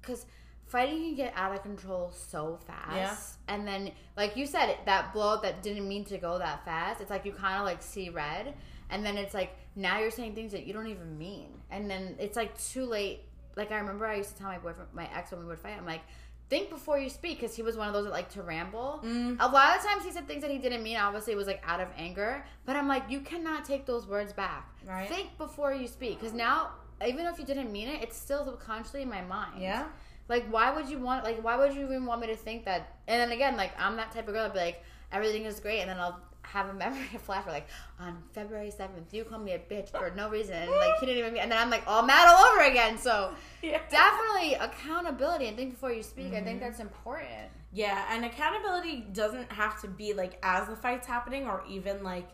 because 0.02 0.26
fighting 0.68 0.98
can 1.04 1.16
get 1.16 1.34
out 1.36 1.54
of 1.54 1.64
control 1.64 2.12
so 2.12 2.60
fast. 2.68 2.96
Yeah. 2.96 3.16
And 3.54 3.68
then, 3.68 3.92
like 4.16 4.36
you 4.36 4.46
said, 4.46 4.76
that 4.86 5.14
blow 5.14 5.36
up 5.36 5.44
that 5.44 5.64
didn't 5.64 5.88
mean 5.88 6.04
to 6.06 6.18
go 6.18 6.38
that 6.38 6.66
fast. 6.66 7.02
It's 7.02 7.10
like 7.10 7.26
you 7.26 7.32
kind 7.32 7.60
of 7.60 7.66
like 7.66 7.82
see 7.82 8.10
red, 8.10 8.54
and 8.90 9.06
then 9.06 9.18
it's 9.18 9.34
like 9.34 9.56
now 9.76 10.00
you're 10.00 10.12
saying 10.12 10.36
things 10.36 10.52
that 10.52 10.66
you 10.66 10.74
don't 10.74 10.88
even 10.88 11.18
mean, 11.18 11.50
and 11.72 11.90
then 11.90 12.16
it's 12.20 12.36
like 12.36 12.58
too 12.62 12.86
late. 12.86 13.22
Like 13.58 13.72
I 13.74 13.80
remember 13.80 14.06
I 14.06 14.16
used 14.16 14.30
to 14.30 14.38
tell 14.38 14.48
my 14.48 14.60
boyfriend, 14.60 14.94
my 14.94 15.10
ex, 15.14 15.32
when 15.32 15.42
we 15.42 15.48
would 15.48 15.60
fight, 15.60 15.76
I'm 15.78 15.86
like. 15.86 16.04
Think 16.50 16.70
before 16.70 16.98
you 16.98 17.10
speak, 17.10 17.42
because 17.42 17.58
he 17.58 17.62
was 17.62 17.76
one 17.76 17.90
of 17.90 17.94
those 17.94 18.06
that 18.06 18.12
like 18.12 18.30
to 18.30 18.42
ramble. 18.42 19.02
Mm. 19.04 19.36
A 19.38 19.48
lot 19.50 19.76
of 19.76 19.84
times 19.84 20.06
he 20.06 20.12
said 20.14 20.30
things 20.30 20.42
that 20.44 20.50
he 20.50 20.58
didn't 20.58 20.82
mean. 20.82 20.96
Obviously, 20.96 21.34
it 21.34 21.36
was 21.36 21.46
like 21.46 21.62
out 21.68 21.82
of 21.82 21.90
anger. 21.98 22.46
But 22.66 22.78
I'm 22.78 22.88
like, 22.88 23.04
you 23.10 23.20
cannot 23.20 23.66
take 23.66 23.86
those 23.86 24.08
words 24.08 24.32
back. 24.32 24.66
Right. 24.88 25.10
Think 25.10 25.38
before 25.38 25.74
you 25.74 25.90
speak, 25.90 26.22
because 26.22 26.34
now 26.34 26.70
even 27.06 27.26
if 27.26 27.38
you 27.38 27.44
didn't 27.44 27.70
mean 27.70 27.90
it, 27.90 28.02
it's 28.02 28.16
still 28.16 28.46
subconsciously 28.46 29.02
in 29.02 29.10
my 29.10 29.24
mind. 29.24 29.62
Yeah. 29.62 29.88
Like, 30.30 30.48
why 30.50 30.74
would 30.74 30.88
you 30.88 31.00
want? 31.00 31.26
Like, 31.26 31.44
why 31.44 31.58
would 31.58 31.74
you 31.76 31.84
even 31.84 32.06
want 32.06 32.22
me 32.22 32.28
to 32.28 32.36
think 32.38 32.64
that? 32.64 32.96
And 33.10 33.20
then 33.20 33.34
again, 33.34 33.58
like, 33.58 33.72
I'm 33.78 33.98
that 33.98 34.14
type 34.14 34.30
of 34.30 34.34
girl. 34.34 34.46
I'd 34.46 34.54
be 34.54 34.60
like, 34.60 34.84
everything 35.12 35.44
is 35.44 35.60
great, 35.60 35.82
and 35.82 35.90
then 35.90 36.00
I'll 36.00 36.22
have 36.52 36.70
a 36.70 36.74
memory 36.74 37.08
of 37.14 37.22
flash 37.28 37.46
where, 37.46 37.54
like, 37.56 37.68
on 38.00 38.24
February 38.34 38.72
seventh, 38.72 39.14
you 39.14 39.24
called 39.24 39.44
me 39.44 39.54
a 39.54 39.60
bitch 39.60 39.90
for 39.90 40.12
no 40.16 40.30
reason, 40.30 40.56
and 40.56 40.72
like, 40.72 41.00
he 41.00 41.06
didn't 41.06 41.20
even. 41.26 41.38
And 41.38 41.52
then 41.52 41.58
I'm 41.60 41.70
like, 41.70 41.84
all 41.88 42.04
mad 42.04 42.28
all 42.28 42.46
over 42.46 42.62
again. 42.64 42.98
So 42.98 43.34
Yeah. 43.62 43.80
definitely 43.90 44.54
accountability 44.56 45.48
and 45.48 45.56
think 45.58 45.72
before 45.72 45.92
you 45.92 46.04
speak. 46.04 46.28
I 46.34 46.38
Mm-hmm. 46.38 46.46
think 46.46 46.60
that's 46.62 46.80
important. 46.80 47.52
Yeah, 47.74 48.06
and 48.12 48.24
accountability 48.26 49.08
doesn't 49.14 49.52
have 49.52 49.80
to 49.82 49.88
be 49.88 50.14
like 50.14 50.40
as 50.42 50.68
the 50.68 50.76
fight's 50.76 51.06
happening 51.08 51.48
or 51.48 51.64
even 51.70 52.02
like 52.04 52.30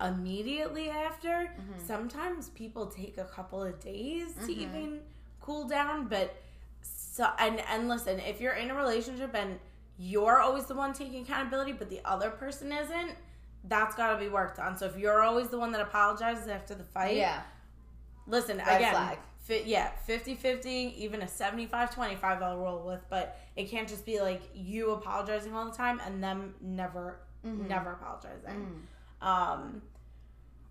immediately 0.00 0.90
after. 0.90 1.28
Mm-hmm. 1.28 1.86
Sometimes 1.86 2.48
people 2.50 2.86
take 2.86 3.18
a 3.18 3.24
couple 3.24 3.62
of 3.62 3.78
days 3.80 4.34
to 4.46 4.52
even 4.52 5.00
cool 5.40 5.68
down, 5.68 6.08
but 6.08 6.34
so 6.82 7.28
and 7.38 7.60
and 7.70 7.88
listen, 7.88 8.18
if 8.20 8.40
you're 8.40 8.54
in 8.54 8.70
a 8.70 8.74
relationship 8.74 9.34
and 9.34 9.58
you're 9.98 10.40
always 10.40 10.64
the 10.66 10.74
one 10.74 10.92
taking 10.92 11.22
accountability 11.22 11.72
but 11.72 11.88
the 11.90 12.00
other 12.04 12.30
person 12.30 12.72
isn't, 12.72 13.12
that's 13.64 13.94
got 13.94 14.12
to 14.14 14.18
be 14.18 14.28
worked 14.28 14.58
on. 14.58 14.76
So 14.76 14.86
if 14.86 14.96
you're 14.96 15.22
always 15.22 15.48
the 15.48 15.58
one 15.58 15.70
that 15.72 15.80
apologizes 15.80 16.48
after 16.48 16.74
the 16.74 16.84
fight, 16.84 17.16
Yeah. 17.16 17.42
Listen, 18.26 18.58
Red 18.58 18.76
again, 18.76 18.92
flag. 18.92 19.18
Fi- 19.40 19.64
yeah, 19.66 19.90
50-50, 20.08 20.94
even 20.96 21.22
a 21.22 21.26
75-25 21.26 22.22
I'll 22.42 22.56
roll 22.58 22.86
with, 22.86 23.00
but 23.10 23.38
it 23.56 23.64
can't 23.68 23.88
just 23.88 24.06
be 24.06 24.20
like 24.20 24.42
you 24.54 24.90
apologizing 24.92 25.52
all 25.54 25.64
the 25.64 25.76
time 25.76 26.00
and 26.04 26.22
them 26.22 26.54
never 26.60 27.18
Mm-hmm. 27.44 27.66
never 27.66 27.90
apologizing. 27.92 28.86
Um 29.20 29.82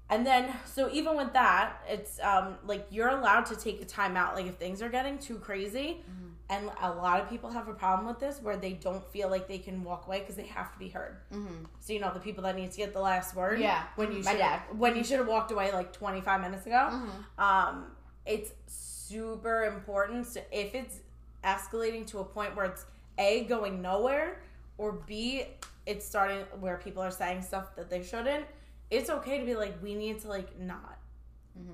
And 0.09 0.25
then, 0.25 0.53
so 0.65 0.89
even 0.91 1.15
with 1.17 1.33
that, 1.33 1.81
it's 1.87 2.19
um, 2.21 2.55
like 2.65 2.85
you're 2.91 3.09
allowed 3.09 3.45
to 3.47 3.55
take 3.57 3.81
a 3.81 3.85
time 3.85 4.15
out. 4.17 4.35
Like 4.35 4.45
if 4.47 4.55
things 4.55 4.81
are 4.81 4.89
getting 4.89 5.17
too 5.17 5.35
crazy, 5.37 6.03
Mm-hmm. 6.09 6.27
And 6.51 6.69
a 6.81 6.91
lot 6.91 7.21
of 7.21 7.29
people 7.29 7.49
have 7.49 7.69
a 7.69 7.73
problem 7.73 8.05
with 8.07 8.19
this 8.19 8.39
where 8.41 8.57
they 8.57 8.73
don't 8.73 9.03
feel 9.11 9.29
like 9.29 9.47
they 9.47 9.57
can 9.57 9.83
walk 9.83 10.05
away 10.05 10.19
because 10.19 10.35
they 10.35 10.45
have 10.47 10.71
to 10.73 10.77
be 10.77 10.89
heard. 10.89 11.17
Mm-hmm. 11.33 11.63
So 11.79 11.93
you 11.93 11.99
know 11.99 12.11
the 12.13 12.19
people 12.19 12.43
that 12.43 12.55
need 12.55 12.69
to 12.71 12.77
get 12.77 12.93
the 12.93 12.99
last 12.99 13.35
word. 13.35 13.59
Yeah. 13.59 13.83
when 13.95 14.11
you 14.11 14.21
My 14.21 14.31
should 14.31 14.37
dad. 14.39 14.59
Mm-hmm. 14.59 14.77
when 14.77 14.95
you 14.97 15.03
should 15.03 15.19
have 15.19 15.27
walked 15.27 15.51
away 15.51 15.71
like 15.71 15.93
25 15.93 16.41
minutes 16.41 16.65
ago. 16.67 17.01
Um, 17.37 17.85
it's 18.25 18.51
super 18.67 19.63
important. 19.63 20.27
So 20.27 20.41
if 20.51 20.75
it's 20.75 20.99
escalating 21.43 22.05
to 22.07 22.19
a 22.19 22.25
point 22.25 22.55
where 22.55 22.65
it's 22.65 22.85
a 23.17 23.45
going 23.45 23.81
nowhere, 23.81 24.41
or 24.77 24.91
b 24.91 25.45
it's 25.85 26.05
starting 26.05 26.39
where 26.59 26.77
people 26.77 27.01
are 27.01 27.11
saying 27.11 27.41
stuff 27.41 27.75
that 27.75 27.89
they 27.89 28.03
shouldn't. 28.03 28.45
It's 28.89 29.09
okay 29.09 29.39
to 29.39 29.45
be 29.45 29.55
like, 29.55 29.81
we 29.81 29.95
need 29.95 30.19
to 30.21 30.27
like 30.27 30.59
not. 30.59 30.97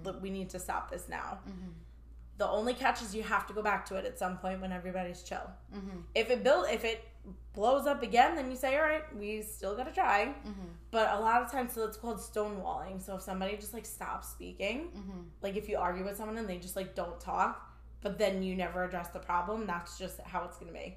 Look, 0.04 0.22
we 0.22 0.30
need 0.30 0.50
to 0.52 0.60
stop 0.60 0.92
this 0.92 1.10
now. 1.10 1.40
The 2.38 2.48
only 2.48 2.74
catch 2.74 3.02
is 3.02 3.16
you 3.16 3.24
have 3.24 3.48
to 3.48 3.54
go 3.54 3.64
back 3.64 3.86
to 3.88 3.96
it 3.96 4.06
at 4.06 4.20
some 4.20 4.38
point 4.38 4.62
when 4.62 4.72
everybody's 4.72 5.24
chill. 5.24 5.50
Mm-hmm. 5.76 6.00
If 6.14 6.30
it 6.30 6.44
build, 6.44 6.68
if 6.70 6.86
it 6.86 7.04
blows 7.54 7.88
up 7.88 8.04
again, 8.04 8.36
then 8.36 8.50
you 8.52 8.56
say, 8.56 8.78
all 8.78 8.84
right, 8.84 9.04
we 9.18 9.42
still 9.42 9.76
got 9.76 9.88
to 9.88 9.92
try. 9.92 10.36
Mm-hmm. 10.46 10.68
But 10.92 11.12
a 11.14 11.20
lot 11.20 11.42
of 11.42 11.52
times, 11.52 11.74
so 11.74 11.84
it's 11.84 11.98
called 11.98 12.20
stonewalling. 12.20 13.02
So 13.02 13.16
if 13.16 13.24
somebody 13.24 13.58
just 13.58 13.74
like 13.74 13.86
stops 13.86 14.30
speaking, 14.30 14.90
mm-hmm. 14.96 15.22
like 15.42 15.56
if 15.58 15.68
you 15.68 15.78
argue 15.78 16.06
with 16.06 16.16
someone 16.16 16.38
and 16.38 16.48
they 16.48 16.58
just 16.58 16.76
like 16.76 16.94
don't 16.94 17.20
talk, 17.20 17.76
but 18.02 18.20
then 18.20 18.44
you 18.44 18.56
never 18.56 18.84
address 18.84 19.10
the 19.10 19.20
problem, 19.20 19.66
that's 19.66 19.98
just 19.98 20.20
how 20.22 20.44
it's 20.46 20.58
gonna 20.58 20.72
be. 20.72 20.96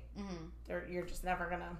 They're, 0.66 0.86
you're 0.90 1.06
just 1.06 1.24
never 1.24 1.48
gonna 1.48 1.76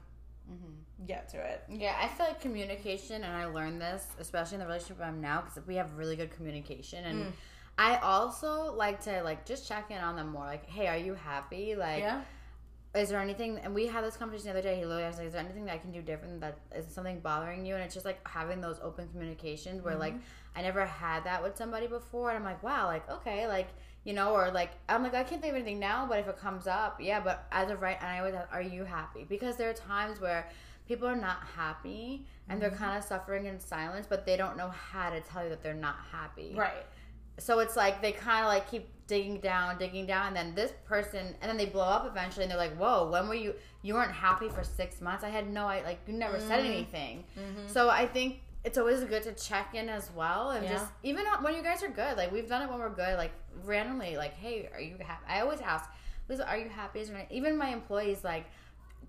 get 1.07 1.29
to 1.29 1.37
it. 1.39 1.63
Yeah, 1.69 1.95
I 2.03 2.09
feel 2.09 2.27
like 2.27 2.41
communication, 2.41 3.23
and 3.23 3.37
I 3.37 3.45
learned 3.45 3.81
this, 3.81 4.07
especially 4.19 4.57
in 4.57 4.61
the 4.61 4.67
relationship 4.67 4.99
I'm 5.01 5.21
now, 5.21 5.43
because 5.43 5.65
we 5.67 5.77
have 5.77 5.97
really 5.97 6.17
good 6.17 6.31
communication, 6.33 7.05
and 7.05 7.25
Mm. 7.27 7.33
I 7.79 7.97
also 7.97 8.75
like 8.75 9.03
to 9.05 9.23
like 9.23 9.47
just 9.47 9.67
check 9.67 9.91
in 9.91 9.99
on 9.99 10.17
them 10.17 10.33
more. 10.33 10.45
Like, 10.45 10.67
hey, 10.67 10.87
are 10.89 10.97
you 10.97 11.15
happy? 11.15 11.75
Like, 11.75 12.01
Yeah. 12.01 12.23
is 12.95 13.09
there 13.09 13.21
anything? 13.21 13.59
And 13.59 13.75
we 13.75 13.87
had 13.87 14.05
this 14.05 14.17
conversation 14.17 14.53
the 14.53 14.59
other 14.59 14.69
day. 14.69 14.77
He 14.77 14.85
literally 14.85 15.05
asked, 15.05 15.19
like, 15.19 15.29
is 15.29 15.33
there 15.33 15.43
anything 15.43 15.65
that 15.65 15.75
I 15.75 15.79
can 15.79 15.93
do 15.93 16.03
different? 16.03 16.41
That 16.41 16.59
is 16.75 16.87
something 16.93 17.21
bothering 17.21 17.65
you? 17.65 17.75
And 17.75 17.83
it's 17.83 17.95
just 17.95 18.05
like 18.07 18.27
having 18.29 18.61
those 18.61 18.79
open 18.83 19.09
communications 19.09 19.83
where 19.83 19.97
like 19.97 20.15
mm-hmm. 20.15 20.59
I 20.59 20.63
never 20.63 20.85
had 20.85 21.25
that 21.25 21.43
with 21.43 21.57
somebody 21.57 21.87
before, 21.87 22.31
and 22.31 22.39
I'm 22.39 22.45
like, 22.45 22.63
wow, 22.63 22.87
like 22.87 23.09
okay, 23.11 23.47
like. 23.47 23.69
You 24.03 24.15
know, 24.15 24.33
or 24.33 24.51
like 24.51 24.71
I'm 24.89 25.03
like 25.03 25.13
I 25.13 25.23
can't 25.23 25.43
think 25.43 25.53
of 25.53 25.57
anything 25.57 25.79
now, 25.79 26.07
but 26.09 26.19
if 26.19 26.27
it 26.27 26.39
comes 26.39 26.67
up, 26.67 27.03
yeah. 27.03 27.21
But 27.21 27.47
as 27.53 27.71
of 27.71 27.83
right, 27.83 27.99
and 28.01 28.09
I 28.09 28.21
always, 28.21 28.35
ask, 28.35 28.51
are 28.51 28.63
you 28.63 28.85
happy? 28.85 29.27
Because 29.29 29.57
there 29.57 29.69
are 29.69 29.75
times 29.75 30.23
where 30.23 30.49
people 30.89 31.07
are 31.07 31.15
not 31.15 31.45
happy 31.55 32.27
and 32.49 32.61
they're 32.61 32.71
mm-hmm. 32.71 32.83
kind 32.83 32.97
of 32.97 33.05
suffering 33.05 33.45
in 33.45 33.61
silence, 33.61 34.07
but 34.09 34.25
they 34.25 34.39
don't 34.39 34.57
know 34.57 34.71
how 34.71 35.11
to 35.11 35.21
tell 35.21 35.45
you 35.45 35.51
that 35.51 35.63
they're 35.63 35.75
not 35.75 35.97
happy. 36.11 36.55
Right. 36.57 36.87
So 37.41 37.59
it's 37.61 37.77
like 37.77 38.03
they 38.03 38.13
kind 38.13 38.45
of 38.45 38.49
like 38.49 38.71
keep 38.71 38.89
digging 39.07 39.41
down, 39.41 39.77
digging 39.77 40.07
down, 40.07 40.29
and 40.29 40.37
then 40.37 40.55
this 40.55 40.73
person, 40.87 41.35
and 41.41 41.51
then 41.51 41.57
they 41.57 41.67
blow 41.67 41.85
up 41.85 42.07
eventually, 42.07 42.45
and 42.45 42.51
they're 42.51 42.59
like, 42.59 42.77
"Whoa, 42.77 43.11
when 43.11 43.29
were 43.29 43.35
you? 43.35 43.55
You 43.83 43.95
weren't 43.95 44.13
happy 44.13 44.49
for 44.49 44.63
six 44.63 45.01
months? 45.01 45.25
I 45.25 45.31
had 45.31 45.53
no, 45.53 45.67
I 45.67 45.83
like 45.83 46.01
you 46.07 46.15
never 46.15 46.39
said 46.39 46.61
mm-hmm. 46.61 46.73
anything." 46.73 47.25
Mm-hmm. 47.37 47.67
So 47.67 47.91
I 47.91 48.07
think 48.07 48.41
it's 48.65 48.79
always 48.79 49.03
good 49.05 49.23
to 49.25 49.33
check 49.33 49.75
in 49.75 49.89
as 49.89 50.11
well, 50.15 50.51
and 50.51 50.65
Yeah. 50.65 50.73
just 50.73 50.93
even 51.03 51.25
when 51.41 51.55
you 51.55 51.63
guys 51.63 51.83
are 51.83 51.89
good, 51.89 52.17
like 52.17 52.31
we've 52.31 52.49
done 52.49 52.63
it 52.63 52.71
when 52.71 52.79
we're 52.79 52.91
good, 52.91 53.17
like 53.17 53.33
randomly, 53.65 54.17
like, 54.17 54.35
"Hey, 54.35 54.69
are 54.73 54.81
you 54.81 54.97
happy?" 55.01 55.25
I 55.29 55.41
always 55.41 55.61
ask, 55.61 55.91
"Liz, 56.29 56.41
are 56.41 56.59
you 56.59 56.69
happy?" 56.69 57.01
Is 57.01 57.09
there 57.09 57.19
any-" 57.19 57.37
even 57.37 57.57
my 57.57 57.71
employees 57.71 58.23
like 58.23 58.47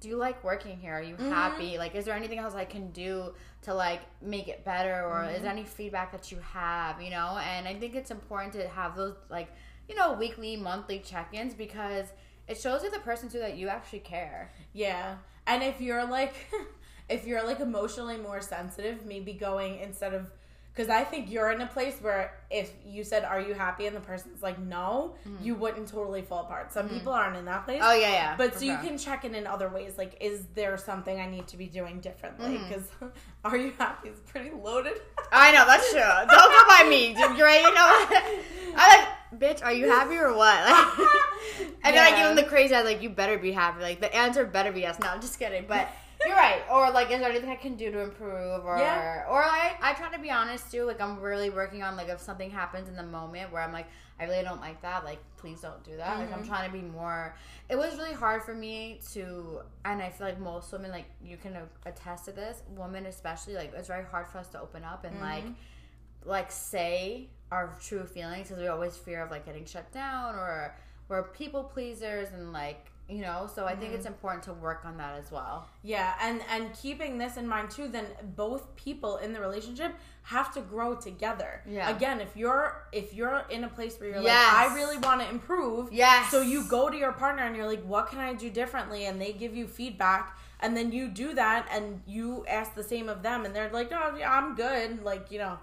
do 0.01 0.09
you 0.09 0.17
like 0.17 0.43
working 0.43 0.77
here? 0.79 0.95
Are 0.95 1.01
you 1.01 1.13
mm-hmm. 1.13 1.29
happy? 1.29 1.77
Like, 1.77 1.93
is 1.93 2.05
there 2.05 2.15
anything 2.15 2.39
else 2.39 2.55
I 2.55 2.65
can 2.65 2.89
do 2.89 3.35
to 3.63 3.73
like 3.73 4.01
make 4.21 4.47
it 4.47 4.65
better, 4.65 5.05
or 5.05 5.25
is 5.25 5.43
there 5.43 5.51
any 5.51 5.63
feedback 5.63 6.11
that 6.11 6.31
you 6.31 6.39
have? 6.53 7.01
You 7.01 7.11
know, 7.11 7.39
and 7.43 7.67
I 7.67 7.75
think 7.75 7.95
it's 7.95 8.11
important 8.11 8.53
to 8.53 8.67
have 8.67 8.95
those 8.95 9.15
like 9.29 9.49
you 9.87 9.95
know 9.95 10.13
weekly, 10.13 10.55
monthly 10.55 10.99
check-ins 10.99 11.53
because 11.53 12.07
it 12.47 12.59
shows 12.59 12.83
you 12.83 12.91
the 12.91 12.99
person 12.99 13.29
too 13.29 13.39
that 13.39 13.57
you 13.57 13.67
actually 13.67 13.99
care. 13.99 14.51
Yeah. 14.73 15.15
And 15.47 15.63
if 15.63 15.81
you're 15.81 16.05
like 16.05 16.33
if 17.09 17.27
you're 17.27 17.45
like 17.45 17.59
emotionally 17.59 18.17
more 18.17 18.41
sensitive, 18.41 19.05
maybe 19.05 19.33
going 19.33 19.79
instead 19.79 20.13
of 20.13 20.31
because 20.73 20.89
I 20.89 21.03
think 21.03 21.29
you're 21.29 21.51
in 21.51 21.59
a 21.61 21.67
place 21.67 21.97
where 22.01 22.33
if 22.49 22.71
you 22.85 23.03
said, 23.03 23.23
"Are 23.25 23.41
you 23.41 23.53
happy?" 23.53 23.87
and 23.87 23.95
the 23.95 23.99
person's 24.01 24.41
like, 24.41 24.57
"No," 24.59 25.15
you 25.41 25.55
wouldn't 25.55 25.87
totally 25.89 26.21
fall 26.21 26.41
apart. 26.45 26.71
Some 26.71 26.87
people 26.89 27.11
aren't 27.11 27.35
in 27.35 27.45
that 27.45 27.65
place. 27.65 27.81
Oh 27.83 27.93
yeah, 27.93 28.09
yeah. 28.09 28.35
But 28.37 28.57
so 28.57 28.65
you 28.65 28.77
can 28.77 28.97
check 28.97 29.25
in 29.25 29.35
in 29.35 29.45
other 29.47 29.67
ways. 29.69 29.97
Like, 29.97 30.17
is 30.21 30.45
there 30.55 30.77
something 30.77 31.19
I 31.19 31.27
need 31.29 31.47
to 31.47 31.57
be 31.57 31.67
doing 31.67 31.99
differently? 31.99 32.55
Mm-hmm. 32.57 32.67
Because 32.67 32.87
"Are 33.45 33.57
you 33.57 33.73
happy?" 33.77 34.09
is 34.09 34.19
pretty 34.21 34.51
loaded. 34.51 35.01
I 35.31 35.51
know 35.51 35.65
that's 35.65 35.91
true. 35.91 35.99
Don't 36.01 36.27
go 36.29 36.63
by 36.67 36.87
me. 36.89 37.15
You're 37.37 37.45
right. 37.45 37.61
You 37.61 37.73
know, 37.73 38.75
I 38.77 39.05
like, 39.31 39.39
bitch. 39.41 39.63
Are 39.63 39.73
you 39.73 39.89
happy 39.89 40.15
or 40.15 40.33
what? 40.35 40.63
Like, 40.69 41.07
and 41.83 41.95
then 41.95 42.03
I 42.03 42.09
give 42.11 42.19
Yeah. 42.19 42.27
them 42.27 42.35
the 42.37 42.43
crazy 42.43 42.73
eyes. 42.75 42.85
Like, 42.85 43.01
you 43.01 43.09
better 43.09 43.37
be 43.37 43.51
happy. 43.51 43.81
Like, 43.81 43.99
the 43.99 44.13
answer 44.15 44.45
better 44.45 44.71
be 44.71 44.81
yes. 44.81 44.99
No, 44.99 45.09
I'm 45.09 45.21
just 45.21 45.37
kidding. 45.39 45.65
But 45.67 45.89
you're 46.25 46.35
right. 46.35 46.61
Or 46.71 46.91
like, 46.91 47.11
is 47.11 47.19
there 47.19 47.29
anything 47.29 47.49
I 47.49 47.55
can 47.55 47.75
do 47.75 47.91
to 47.91 47.99
improve? 47.99 48.65
Or 48.65 48.77
Yeah. 48.77 49.25
or 49.29 49.43
I 49.43 49.75
I 49.81 49.93
try 49.93 50.11
to 50.11 50.19
be 50.19 50.31
honest 50.31 50.71
too. 50.71 50.83
Like, 50.83 51.01
I'm 51.01 51.19
really 51.19 51.49
working 51.49 51.83
on 51.83 51.95
like 51.95 52.09
if 52.09 52.19
something 52.19 52.49
happens 52.49 52.89
in 52.89 52.95
the 52.95 53.03
moment 53.03 53.51
where 53.51 53.61
I'm 53.61 53.73
like, 53.73 53.87
I 54.19 54.25
really 54.25 54.43
don't 54.43 54.61
like 54.61 54.81
that. 54.83 55.03
Like, 55.03 55.19
please 55.37 55.61
don't 55.61 55.83
do 55.83 55.97
that. 55.97 56.19
Like, 56.19 56.31
I'm 56.31 56.39
mm-hmm. 56.39 56.47
trying 56.47 56.71
to 56.71 56.77
be 56.77 56.83
more. 56.83 57.35
It 57.69 57.75
was 57.75 57.95
really 57.97 58.13
hard 58.13 58.43
for 58.43 58.53
me 58.53 58.99
to, 59.13 59.61
and 59.83 60.01
I 60.01 60.09
feel 60.09 60.27
like 60.27 60.39
most 60.39 60.71
women, 60.71 60.91
like 60.91 61.05
you 61.23 61.37
can 61.37 61.57
attest 61.85 62.25
to 62.25 62.31
this. 62.31 62.61
Women 62.75 63.07
especially, 63.07 63.55
like 63.55 63.73
it's 63.75 63.87
very 63.87 64.05
hard 64.05 64.27
for 64.27 64.37
us 64.37 64.47
to 64.49 64.61
open 64.61 64.83
up 64.83 65.05
and 65.05 65.19
like 65.19 65.43
mm-hmm. 65.43 66.29
like 66.29 66.51
say 66.51 67.29
our 67.51 67.75
true 67.81 68.03
feelings 68.03 68.47
because 68.47 68.61
we 68.61 68.67
always 68.67 68.95
fear 68.95 69.23
of 69.23 69.31
like 69.31 69.45
getting 69.45 69.65
shut 69.65 69.91
down 69.91 70.35
or 70.35 70.73
we're 71.09 71.23
people 71.23 71.63
pleasers 71.63 72.29
and 72.31 72.53
like 72.53 72.90
you 73.11 73.21
know 73.21 73.47
so 73.53 73.65
i 73.65 73.75
think 73.75 73.93
it's 73.93 74.05
mm-hmm. 74.05 74.13
important 74.13 74.43
to 74.43 74.53
work 74.53 74.81
on 74.85 74.95
that 74.97 75.13
as 75.19 75.31
well 75.31 75.67
Yeah, 75.83 76.13
and 76.21 76.41
and 76.53 76.63
keeping 76.83 77.17
this 77.17 77.37
in 77.37 77.47
mind 77.47 77.71
too, 77.71 77.87
then 77.87 78.05
both 78.35 78.75
people 78.75 79.17
in 79.17 79.33
the 79.33 79.39
relationship 79.39 79.91
have 80.33 80.53
to 80.53 80.61
grow 80.61 80.93
together. 80.95 81.51
Yeah. 81.67 81.95
Again, 81.95 82.21
if 82.21 82.37
you're 82.37 82.65
if 82.91 83.07
you're 83.17 83.43
in 83.49 83.63
a 83.63 83.71
place 83.77 83.99
where 83.99 84.09
you're 84.11 84.21
Yes. 84.21 84.53
like, 84.53 84.71
I 84.71 84.75
really 84.75 84.99
want 85.07 85.21
to 85.21 85.27
improve. 85.29 85.91
yeah 85.91 86.29
So 86.29 86.41
you 86.41 86.59
go 86.77 86.89
to 86.93 86.97
your 87.03 87.13
partner 87.23 87.43
and 87.47 87.55
you're 87.55 87.67
like, 87.67 87.83
what 87.93 88.09
can 88.11 88.19
I 88.19 88.33
do 88.43 88.49
differently? 88.51 89.01
And 89.07 89.19
they 89.19 89.33
give 89.33 89.53
you 89.55 89.65
feedback, 89.67 90.37
and 90.59 90.77
then 90.77 90.91
you 90.91 91.07
do 91.23 91.33
that, 91.33 91.67
and 91.75 92.01
you 92.05 92.45
ask 92.47 92.75
the 92.75 92.83
same 92.93 93.09
of 93.09 93.23
them, 93.27 93.39
and 93.45 93.51
they're 93.55 93.71
like, 93.79 93.91
oh, 93.91 94.15
yeah, 94.21 94.31
I'm 94.37 94.53
good. 94.55 95.03
Like 95.03 95.31
you 95.33 95.39
know, 95.39 95.57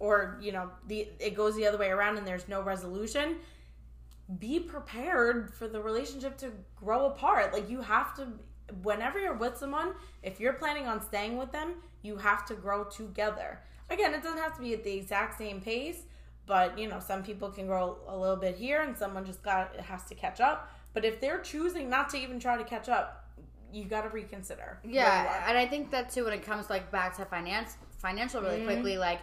or 0.00 0.38
you 0.44 0.52
know, 0.56 0.66
the 0.88 1.08
it 1.20 1.34
goes 1.36 1.54
the 1.54 1.66
other 1.68 1.78
way 1.78 1.90
around, 1.90 2.18
and 2.18 2.26
there's 2.26 2.48
no 2.48 2.60
resolution 2.62 3.36
be 4.38 4.58
prepared 4.60 5.52
for 5.54 5.68
the 5.68 5.80
relationship 5.80 6.36
to 6.38 6.50
grow 6.76 7.06
apart. 7.06 7.52
Like 7.52 7.68
you 7.70 7.80
have 7.82 8.14
to 8.16 8.28
whenever 8.82 9.20
you're 9.20 9.34
with 9.34 9.56
someone, 9.58 9.92
if 10.22 10.40
you're 10.40 10.54
planning 10.54 10.86
on 10.86 11.00
staying 11.02 11.36
with 11.36 11.52
them, 11.52 11.74
you 12.02 12.16
have 12.16 12.46
to 12.46 12.54
grow 12.54 12.84
together. 12.84 13.60
Again, 13.90 14.14
it 14.14 14.22
doesn't 14.22 14.38
have 14.38 14.56
to 14.56 14.62
be 14.62 14.72
at 14.72 14.82
the 14.82 14.92
exact 14.96 15.36
same 15.36 15.60
pace, 15.60 16.04
but 16.46 16.78
you 16.78 16.88
know, 16.88 16.98
some 17.00 17.22
people 17.22 17.50
can 17.50 17.66
grow 17.66 17.98
a 18.08 18.16
little 18.16 18.36
bit 18.36 18.56
here 18.56 18.80
and 18.80 18.96
someone 18.96 19.24
just 19.26 19.42
got 19.42 19.76
has 19.76 20.04
to 20.04 20.14
catch 20.14 20.40
up. 20.40 20.70
But 20.94 21.04
if 21.04 21.20
they're 21.20 21.40
choosing 21.40 21.90
not 21.90 22.08
to 22.10 22.16
even 22.18 22.40
try 22.40 22.56
to 22.56 22.64
catch 22.64 22.88
up, 22.88 23.20
you 23.72 23.84
got 23.84 24.02
to 24.02 24.08
reconsider. 24.10 24.78
yeah 24.84 25.44
and 25.48 25.58
i 25.58 25.66
think 25.66 25.90
that 25.90 26.08
too 26.08 26.24
when 26.24 26.32
it 26.32 26.44
comes 26.44 26.70
like 26.70 26.92
back 26.92 27.16
to 27.16 27.24
finance 27.24 27.76
financial 27.98 28.40
really 28.40 28.58
Mm-hmm. 28.58 28.66
quickly 28.66 28.98
like 28.98 29.18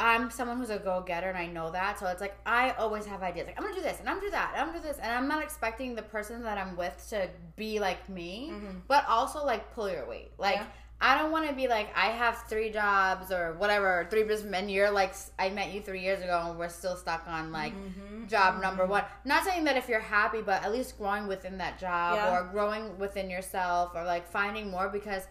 I'm 0.00 0.30
someone 0.30 0.58
who's 0.58 0.70
a 0.70 0.78
go-getter 0.78 1.28
and 1.28 1.36
I 1.36 1.46
know 1.46 1.70
that. 1.72 1.98
So 1.98 2.06
it's 2.06 2.20
like 2.20 2.36
I 2.46 2.70
always 2.72 3.04
have 3.06 3.22
ideas. 3.22 3.46
Like 3.48 3.56
I'm 3.58 3.64
gonna 3.64 3.74
do 3.76 3.82
this 3.82 3.98
and 4.00 4.08
I'm 4.08 4.16
gonna 4.16 4.26
do 4.28 4.30
that 4.32 4.50
and 4.52 4.60
I'm 4.62 4.68
gonna 4.68 4.80
do 4.80 4.86
this 4.88 4.98
and 4.98 5.10
I'm 5.12 5.26
not 5.28 5.42
expecting 5.42 5.94
the 5.94 6.02
person 6.02 6.42
that 6.44 6.56
I'm 6.56 6.76
with 6.76 7.04
to 7.10 7.28
be 7.56 7.80
like 7.80 8.08
me, 8.08 8.52
but 8.86 9.04
also 9.08 9.44
like 9.44 9.72
pull 9.74 9.90
your 9.90 10.06
weight. 10.08 10.30
Like 10.38 10.56
Mm-hmm. 10.56 10.64
Yeah. 10.64 10.72
I 11.00 11.16
don't 11.16 11.30
want 11.30 11.48
to 11.48 11.54
be 11.54 11.68
like 11.68 11.88
I 11.96 12.06
have 12.06 12.42
three 12.48 12.70
jobs 12.70 13.30
or 13.30 13.52
whatever, 13.58 14.08
three 14.10 14.24
business 14.24 14.52
and 14.52 14.68
you're 14.68 14.90
like 14.90 15.14
I 15.38 15.48
met 15.48 15.72
you 15.72 15.80
three 15.80 16.00
years 16.02 16.20
ago 16.22 16.46
and 16.50 16.58
we're 16.58 16.68
still 16.68 16.96
stuck 16.96 17.22
on 17.28 17.52
like 17.52 17.72
Mm-hmm. 17.72 18.26
job 18.26 18.60
number 18.60 18.84
one. 18.84 19.04
Not 19.24 19.44
saying 19.44 19.62
that 19.64 19.76
if 19.76 19.88
you're 19.88 20.00
happy, 20.00 20.42
but 20.42 20.64
at 20.64 20.72
least 20.72 20.98
growing 20.98 21.28
within 21.28 21.58
that 21.58 21.78
job 21.78 22.16
Yeah. 22.16 22.32
or 22.36 22.44
growing 22.50 22.98
within 22.98 23.30
yourself 23.30 23.92
or 23.94 24.04
like 24.04 24.28
finding 24.28 24.70
more 24.70 24.88
because 24.88 25.22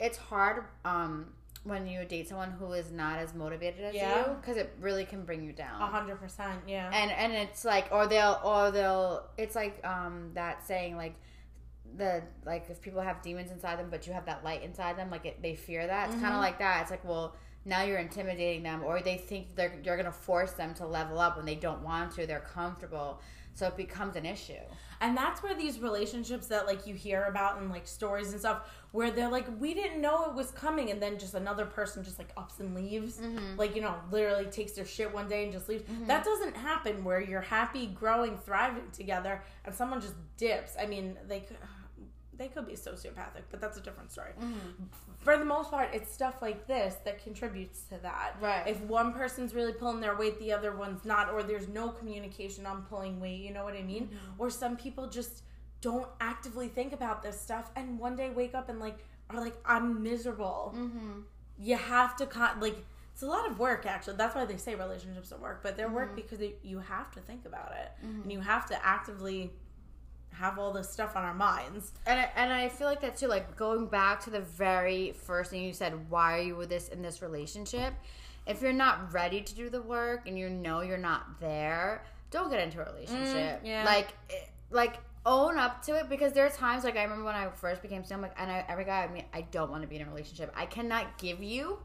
it's 0.00 0.18
hard 0.18 0.64
um 0.84 1.26
when 1.66 1.86
you 1.86 2.04
date 2.04 2.28
someone 2.28 2.50
who 2.52 2.72
is 2.72 2.90
not 2.92 3.18
as 3.18 3.34
motivated 3.34 3.80
as 3.84 3.94
Yeah. 3.94 4.18
you 4.30 4.34
because 4.40 4.56
it 4.56 4.74
really 4.80 5.04
can 5.04 5.24
bring 5.24 5.42
you 5.44 5.52
down. 5.52 5.80
A 5.82 5.86
hundred 5.86 6.16
percent, 6.20 6.60
yeah. 6.66 6.90
and 6.92 7.10
and 7.10 7.32
it's 7.32 7.64
like 7.64 7.88
or 7.90 8.06
they'll 8.06 8.40
or 8.44 8.70
they'll 8.70 9.26
it's 9.36 9.54
like 9.54 9.84
um 9.86 10.30
that 10.34 10.66
saying 10.66 10.96
like 10.96 11.14
the 11.96 12.22
like 12.44 12.68
if 12.68 12.80
people 12.80 13.00
have 13.00 13.22
demons 13.22 13.50
inside 13.50 13.78
them 13.78 13.88
but 13.90 14.06
you 14.06 14.12
have 14.12 14.26
that 14.26 14.44
light 14.44 14.62
inside 14.62 14.96
them 14.98 15.10
like 15.10 15.24
it, 15.26 15.42
they 15.42 15.54
fear 15.54 15.86
that. 15.86 16.10
It's 16.10 16.20
kind 16.20 16.34
of 16.34 16.40
like 16.40 16.58
that. 16.58 16.82
It's 16.82 16.90
like 16.90 17.04
well 17.04 17.34
now 17.64 17.82
you're 17.82 17.98
intimidating 17.98 18.62
them 18.62 18.82
or 18.84 19.00
they 19.00 19.16
think 19.16 19.56
they're 19.56 19.74
you're 19.84 19.96
going 19.96 20.06
to 20.06 20.12
force 20.12 20.52
them 20.52 20.72
to 20.74 20.86
level 20.86 21.18
up 21.18 21.36
when 21.36 21.46
they 21.46 21.54
don't 21.56 21.82
want 21.82 22.12
to. 22.12 22.26
They're 22.26 22.40
comfortable 22.40 23.20
so 23.56 23.66
it 23.66 23.76
becomes 23.76 24.16
an 24.16 24.26
issue 24.26 24.52
And 25.00 25.16
that's 25.16 25.42
where 25.42 25.54
these 25.54 25.80
relationships 25.80 26.46
that 26.48 26.66
like 26.66 26.86
you 26.86 26.94
hear 26.94 27.24
about 27.24 27.60
and 27.60 27.70
like 27.70 27.86
stories 27.86 28.32
and 28.32 28.40
stuff 28.40 28.68
where 28.92 29.10
they're 29.10 29.30
like 29.30 29.46
we 29.60 29.74
didn't 29.74 30.00
know 30.00 30.24
it 30.24 30.34
was 30.34 30.50
coming 30.52 30.90
and 30.90 31.02
then 31.02 31.18
just 31.18 31.34
another 31.34 31.66
person 31.66 32.02
just 32.02 32.18
like 32.18 32.30
ups 32.36 32.60
and 32.60 32.74
leaves. 32.74 33.18
Mm-hmm. 33.18 33.56
Like, 33.58 33.76
you 33.76 33.82
know, 33.82 33.94
literally 34.10 34.46
takes 34.46 34.72
their 34.72 34.86
shit 34.86 35.12
one 35.12 35.28
day 35.28 35.44
and 35.44 35.52
just 35.52 35.68
leaves. 35.68 35.82
Mm-hmm. 35.82 36.06
That 36.06 36.24
doesn't 36.24 36.56
happen 36.56 37.04
where 37.04 37.20
you're 37.20 37.42
happy, 37.42 37.86
growing, 37.88 38.38
thriving 38.38 38.90
together 38.92 39.42
and 39.64 39.74
someone 39.74 40.00
just 40.00 40.14
dips. 40.36 40.72
I 40.80 40.86
mean, 40.86 41.18
they 41.28 41.40
could 41.40 41.58
they 42.38 42.48
could 42.48 42.66
be 42.66 42.74
sociopathic, 42.74 43.42
but 43.50 43.60
that's 43.60 43.76
a 43.78 43.80
different 43.80 44.12
story. 44.12 44.30
For 45.20 45.36
the 45.38 45.44
most 45.44 45.70
part, 45.70 45.90
it's 45.92 46.12
stuff 46.12 46.42
like 46.42 46.66
this 46.66 46.94
that 47.04 47.22
contributes 47.22 47.82
to 47.90 47.98
that. 48.02 48.36
Right. 48.40 48.66
If 48.66 48.80
one 48.82 49.12
person's 49.12 49.54
really 49.54 49.72
pulling 49.72 50.00
their 50.00 50.16
weight, 50.16 50.38
the 50.38 50.52
other 50.52 50.74
one's 50.76 51.04
not, 51.04 51.30
or 51.30 51.42
there's 51.42 51.68
no 51.68 51.88
communication 51.88 52.66
on 52.66 52.82
pulling 52.82 53.18
weight, 53.20 53.40
you 53.40 53.52
know 53.52 53.64
what 53.64 53.74
I 53.74 53.82
mean? 53.82 54.04
Mm-hmm. 54.06 54.16
Or 54.40 54.50
some 54.50 54.76
people 54.76 55.08
just 55.08 55.42
don't 55.80 56.08
actively 56.20 56.68
think 56.68 56.92
about 56.92 57.22
this 57.22 57.40
stuff 57.40 57.70
and 57.76 57.98
one 57.98 58.16
day 58.16 58.30
wake 58.30 58.54
up 58.54 58.68
and 58.68 58.80
like 58.80 58.98
are 59.30 59.40
like, 59.40 59.56
I'm 59.64 60.02
miserable. 60.02 60.74
mm-hmm. 60.76 61.20
You 61.58 61.76
have 61.76 62.16
to 62.16 62.26
con- 62.26 62.60
like 62.60 62.76
it's 63.12 63.22
a 63.22 63.26
lot 63.26 63.48
of 63.50 63.58
work 63.58 63.86
actually. 63.86 64.16
That's 64.16 64.34
why 64.34 64.44
they 64.44 64.58
say 64.58 64.74
relationships 64.74 65.32
are 65.32 65.38
work, 65.38 65.62
but 65.62 65.76
they're 65.76 65.88
work 65.88 66.08
Mm-hmm. 66.08 66.16
because 66.16 66.40
it, 66.40 66.58
you 66.62 66.78
have 66.80 67.10
to 67.12 67.20
think 67.20 67.46
about 67.46 67.72
it 67.72 67.90
and 68.02 68.30
you 68.30 68.40
have 68.40 68.66
to 68.66 68.86
actively 68.86 69.52
have 70.38 70.58
all 70.58 70.72
this 70.72 70.88
stuff 70.90 71.16
on 71.16 71.22
our 71.24 71.34
minds. 71.34 71.92
and 72.06 72.20
I, 72.20 72.30
and 72.36 72.52
I 72.52 72.68
feel 72.68 72.86
like 72.86 73.00
that 73.00 73.16
too 73.16 73.26
like 73.28 73.56
going 73.56 73.86
back 73.86 74.20
to 74.24 74.30
the 74.30 74.40
very 74.40 75.12
first 75.12 75.50
thing 75.50 75.62
you 75.64 75.72
said 75.72 75.92
why 76.10 76.38
are 76.38 76.42
you 76.42 76.56
with 76.56 76.68
this 76.68 76.88
in 76.88 77.00
this 77.02 77.22
relationship 77.22 77.92
if 78.46 78.60
you're 78.62 78.72
not 78.72 79.12
ready 79.12 79.40
to 79.40 79.54
do 79.54 79.68
the 79.70 79.82
work 79.82 80.28
and 80.28 80.38
you 80.38 80.48
know 80.48 80.80
you're 80.82 80.98
not 80.98 81.40
there 81.40 82.02
don't 82.30 82.50
get 82.50 82.60
into 82.62 82.80
a 82.80 82.84
relationship 82.92 83.62
Mm, 83.62 83.66
yeah. 83.66 83.84
like 83.84 84.08
like 84.70 84.98
own 85.24 85.58
up 85.58 85.82
to 85.86 85.96
it 85.98 86.08
because 86.08 86.32
there 86.32 86.46
are 86.46 86.50
times 86.50 86.84
like 86.84 86.96
I 86.96 87.02
remember 87.02 87.24
when 87.24 87.34
I 87.34 87.48
first 87.50 87.82
became 87.82 88.04
single 88.04 88.28
like 88.28 88.36
and 88.40 88.50
I, 88.50 88.64
every 88.68 88.84
guy 88.84 89.04
I 89.04 89.08
mean 89.12 89.24
I 89.34 89.40
don't 89.42 89.70
want 89.70 89.82
to 89.82 89.88
be 89.88 89.96
in 89.96 90.02
a 90.02 90.08
relationship 90.08 90.52
I 90.56 90.66
cannot 90.66 91.18
give 91.18 91.42
you 91.42 91.78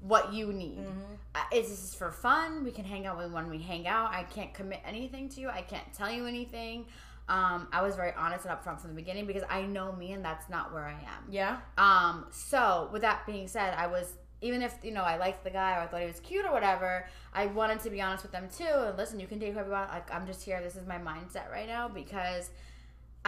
what 0.00 0.32
you 0.32 0.52
need. 0.52 0.86
Uh, 1.34 1.40
Is 1.52 1.68
this 1.70 1.82
is 1.82 1.92
for 1.94 2.12
fun? 2.12 2.62
We 2.62 2.70
can 2.70 2.84
hang 2.84 3.04
out 3.06 3.16
when 3.18 3.32
when 3.32 3.50
we 3.50 3.58
hang 3.58 3.88
out. 3.88 4.12
I 4.12 4.22
can't 4.22 4.54
commit 4.54 4.80
anything 4.86 5.28
to 5.30 5.40
you. 5.40 5.48
I 5.48 5.62
can't 5.62 5.92
tell 5.92 6.08
you 6.08 6.24
anything. 6.26 6.86
Um, 7.28 7.68
I 7.72 7.82
was 7.82 7.94
very 7.94 8.12
honest 8.16 8.46
and 8.46 8.54
upfront 8.56 8.80
from 8.80 8.90
the 8.90 8.96
beginning 8.96 9.26
because 9.26 9.42
I 9.50 9.62
know 9.62 9.92
me 9.92 10.12
and 10.12 10.24
that's 10.24 10.48
not 10.48 10.72
where 10.72 10.86
I 10.86 10.92
am. 10.92 11.24
Yeah. 11.30 11.58
Um, 11.76 12.26
so 12.30 12.88
with 12.92 13.02
that 13.02 13.26
being 13.26 13.48
said, 13.48 13.74
I 13.76 13.86
was 13.86 14.14
even 14.40 14.62
if 14.62 14.76
you 14.82 14.92
know 14.92 15.02
I 15.02 15.16
liked 15.16 15.42
the 15.44 15.50
guy 15.50 15.76
or 15.76 15.80
I 15.80 15.86
thought 15.86 16.00
he 16.00 16.06
was 16.06 16.20
cute 16.20 16.46
or 16.46 16.52
whatever, 16.52 17.06
I 17.34 17.46
wanted 17.46 17.80
to 17.80 17.90
be 17.90 18.00
honest 18.00 18.22
with 18.22 18.32
them 18.32 18.48
too. 18.56 18.64
And 18.64 18.96
listen, 18.96 19.20
you 19.20 19.26
can 19.26 19.38
date 19.38 19.52
whoever 19.52 19.68
you 19.68 19.74
want. 19.74 19.90
Like 19.90 20.12
I'm 20.14 20.26
just 20.26 20.42
here. 20.42 20.60
This 20.62 20.76
is 20.76 20.86
my 20.86 20.98
mindset 20.98 21.50
right 21.50 21.66
now 21.66 21.88
because 21.88 22.50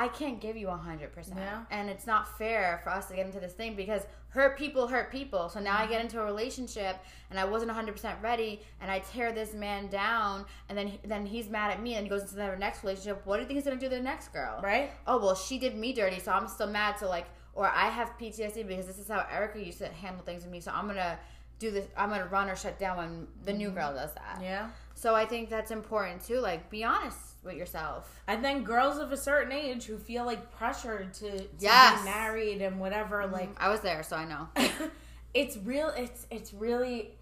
I 0.04 0.08
can't 0.08 0.40
give 0.40 0.56
you 0.56 0.68
a 0.68 0.76
hundred 0.76 1.12
percent, 1.12 1.38
Yeah. 1.38 1.62
and 1.70 1.90
it's 1.90 2.06
not 2.06 2.38
fair 2.38 2.80
for 2.82 2.90
us 2.90 3.06
to 3.08 3.14
get 3.14 3.26
into 3.26 3.38
this 3.40 3.52
thing 3.52 3.76
because 3.76 4.02
hurt 4.28 4.56
people 4.56 4.86
hurt 4.86 5.10
people. 5.12 5.48
So 5.48 5.60
now 5.60 5.76
I 5.76 5.80
Mm-hmm. 5.82 5.90
get 5.92 6.00
into 6.00 6.20
a 6.20 6.24
relationship 6.24 6.96
and 7.30 7.38
I 7.38 7.44
wasn't 7.44 7.70
hundred 7.72 7.92
percent 7.92 8.16
ready, 8.22 8.62
and 8.80 8.90
I 8.90 9.00
tear 9.00 9.32
this 9.32 9.52
man 9.54 9.88
down, 9.88 10.46
and 10.68 10.78
then 10.78 10.98
then 11.04 11.26
he's 11.26 11.48
mad 11.50 11.70
at 11.70 11.82
me, 11.82 11.94
and 11.96 12.04
he 12.04 12.08
goes 12.10 12.22
into 12.22 12.34
the 12.36 12.56
next 12.56 12.82
relationship. 12.82 13.20
What 13.26 13.36
do 13.36 13.42
you 13.42 13.46
think 13.48 13.58
he's 13.58 13.64
gonna 13.68 13.78
do 13.78 13.88
to 13.90 13.96
the 13.96 14.02
next 14.02 14.28
girl? 14.32 14.58
Right? 14.62 14.90
oh 15.06 15.18
well 15.18 15.34
she 15.34 15.58
did 15.58 15.76
me 15.76 15.92
dirty 15.92 16.18
so 16.20 16.32
i'm 16.32 16.48
still 16.48 16.66
mad 16.80 16.96
so 16.98 17.08
like 17.08 17.26
or 17.54 17.66
i 17.66 17.86
have 17.98 18.08
ptsd 18.20 18.66
because 18.66 18.86
this 18.86 18.98
is 18.98 19.08
how 19.08 19.26
erica 19.30 19.58
used 19.62 19.78
to 19.78 19.88
handle 19.88 20.22
things 20.24 20.42
with 20.44 20.52
me 20.52 20.60
so 20.60 20.70
i'm 20.74 20.86
gonna 20.86 21.18
do 21.58 21.70
this 21.70 21.86
i'm 21.96 22.08
gonna 22.10 22.26
run 22.26 22.48
or 22.48 22.56
shut 22.56 22.78
down 22.78 22.96
when 22.96 23.26
the 23.44 23.52
new 23.52 23.70
girl 23.70 23.92
does 23.92 24.12
that 24.14 24.38
Yeah. 24.42 24.68
So 25.00 25.14
i 25.14 25.24
think 25.24 25.48
that's 25.48 25.70
important 25.70 26.22
too 26.24 26.38
like 26.40 26.68
be 26.70 26.84
honest 26.84 27.30
with 27.42 27.56
yourself. 27.56 28.22
And 28.26 28.44
then 28.44 28.64
girls 28.64 28.98
of 28.98 29.12
a 29.12 29.16
certain 29.16 29.52
age 29.52 29.84
who 29.84 29.96
feel 29.96 30.24
like 30.26 30.52
pressured 30.52 31.14
to, 31.14 31.30
to 31.38 31.48
Yes. 31.58 32.00
be 32.00 32.04
married 32.04 32.60
and 32.62 32.78
whatever, 32.78 33.22
mm-hmm. 33.22 33.32
like 33.32 33.50
i 33.58 33.68
was 33.68 33.80
there 33.80 34.02
so 34.02 34.16
i 34.16 34.24
know. 34.24 34.48
It's 35.32 35.56
real 35.58 35.92
it's 35.96 36.26
it's 36.30 36.52
really 36.52 37.12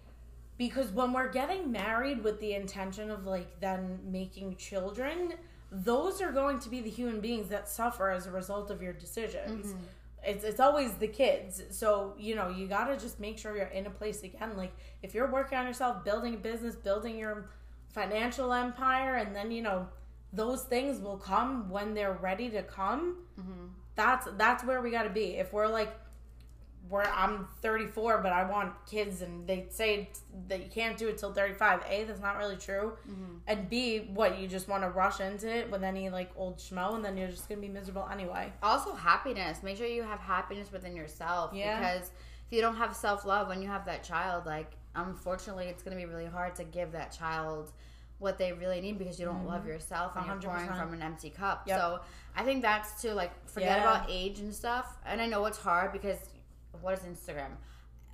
because 0.57 0.89
when 0.91 1.13
we're 1.13 1.31
getting 1.31 1.71
married 1.71 2.23
with 2.23 2.39
the 2.39 2.53
intention 2.55 3.11
of 3.11 3.25
like 3.27 3.59
then 3.59 3.99
making 4.03 4.55
children 4.55 5.33
those 5.71 6.19
are 6.19 6.31
going 6.31 6.57
to 6.59 6.69
be 6.69 6.81
the 6.81 6.89
human 6.89 7.19
beings 7.21 7.49
that 7.49 7.69
suffer 7.69 8.09
as 8.09 8.25
a 8.25 8.31
result 8.31 8.71
of 8.71 8.81
your 8.81 8.93
decisions. 8.93 9.67
Mm-hmm. 9.67 9.83
It's, 10.31 10.43
it's 10.43 10.59
always 10.59 10.91
the 10.95 11.07
kids. 11.07 11.61
So 11.69 12.15
you 12.17 12.33
know 12.35 12.49
you 12.49 12.67
got 12.67 12.85
to 12.87 12.97
just 12.97 13.19
make 13.19 13.37
sure 13.37 13.55
you're 13.55 13.67
in 13.67 13.85
a 13.85 13.91
place 13.91 14.23
again 14.23 14.57
like 14.57 14.73
if 15.03 15.13
you're 15.13 15.31
working 15.31 15.57
on 15.59 15.67
yourself 15.67 16.03
building 16.03 16.33
a 16.33 16.37
business 16.37 16.75
building 16.75 17.15
your 17.17 17.35
financial 17.89 18.53
empire 18.53 19.15
and 19.15 19.35
then 19.35 19.51
you 19.51 19.61
know 19.61 19.87
those 20.31 20.63
things 20.63 20.99
will 20.99 21.17
come 21.17 21.69
when 21.69 21.93
they're 21.93 22.17
ready 22.21 22.49
to 22.49 22.61
come 22.63 23.17
mm-hmm. 23.39 23.65
that's 23.95 24.27
that's 24.37 24.63
where 24.63 24.81
we 24.81 24.91
got 24.91 25.03
to 25.03 25.09
be 25.09 25.37
if 25.37 25.51
we're 25.51 25.67
like 25.67 25.93
where 26.87 27.07
I'm 27.13 27.47
34, 27.61 28.17
but 28.19 28.33
I 28.33 28.49
want 28.49 28.73
kids, 28.87 29.21
and 29.21 29.45
they 29.45 29.67
say 29.69 30.09
that 30.47 30.59
you 30.59 30.69
can't 30.69 30.97
do 30.97 31.07
it 31.07 31.19
till 31.19 31.31
35. 31.31 31.83
A, 31.87 32.03
that's 32.05 32.19
not 32.19 32.37
really 32.37 32.55
true. 32.55 32.93
Mm-hmm. 33.07 33.35
And 33.47 33.69
B, 33.69 34.09
what 34.11 34.39
you 34.39 34.47
just 34.47 34.67
want 34.67 34.81
to 34.83 34.89
rush 34.89 35.19
into 35.19 35.47
it 35.47 35.69
with 35.69 35.83
any 35.83 36.09
like 36.09 36.31
old 36.35 36.57
schmo, 36.57 36.95
and 36.95 37.05
then 37.05 37.15
you're 37.15 37.27
just 37.27 37.47
gonna 37.47 37.61
be 37.61 37.67
miserable 37.67 38.07
anyway. 38.11 38.51
also 38.63 38.93
happiness 38.93 39.61
make 39.63 39.77
sure 39.77 39.85
you 39.85 40.03
have 40.03 40.19
happiness 40.19 40.71
within 40.71 40.95
yourself 40.95 41.51
Yeah. 41.53 41.79
because 41.79 42.09
if 42.47 42.53
you 42.55 42.61
don't 42.61 42.75
have 42.77 42.95
self-love 42.95 43.47
when 43.47 43.61
you 43.61 43.67
have 43.67 43.85
that 43.85 44.03
child 44.03 44.45
like 44.45 44.71
unfortunately 44.95 45.65
it's 45.65 45.83
going 45.83 45.95
to 45.97 46.03
be 46.05 46.09
really 46.11 46.25
hard 46.25 46.55
to 46.55 46.63
give 46.63 46.91
that 46.91 47.11
child 47.11 47.71
what 48.19 48.37
they 48.37 48.51
really 48.51 48.81
need 48.81 48.97
because 48.99 49.17
you 49.19 49.25
don't 49.25 49.45
love 49.47 49.65
yourself 49.65 50.15
and 50.17 50.25
you're 50.25 50.35
pouring 50.51 50.67
from 50.67 50.93
an 50.93 51.01
empty 51.01 51.29
cup. 51.29 51.63
Yep. 51.67 51.79
so 51.79 51.99
i 52.35 52.43
think 52.43 52.61
that's 52.61 53.01
to 53.01 53.13
like 53.13 53.31
forget 53.47 53.77
Yeah. 53.77 53.83
about 53.97 54.09
age 54.09 54.39
and 54.39 54.53
stuff. 54.53 54.97
And 55.05 55.21
i 55.21 55.25
know 55.25 55.45
it's 55.45 55.57
hard 55.57 55.93
because 55.93 56.17
what 56.81 56.93
is 56.93 56.99
instagram 57.01 57.51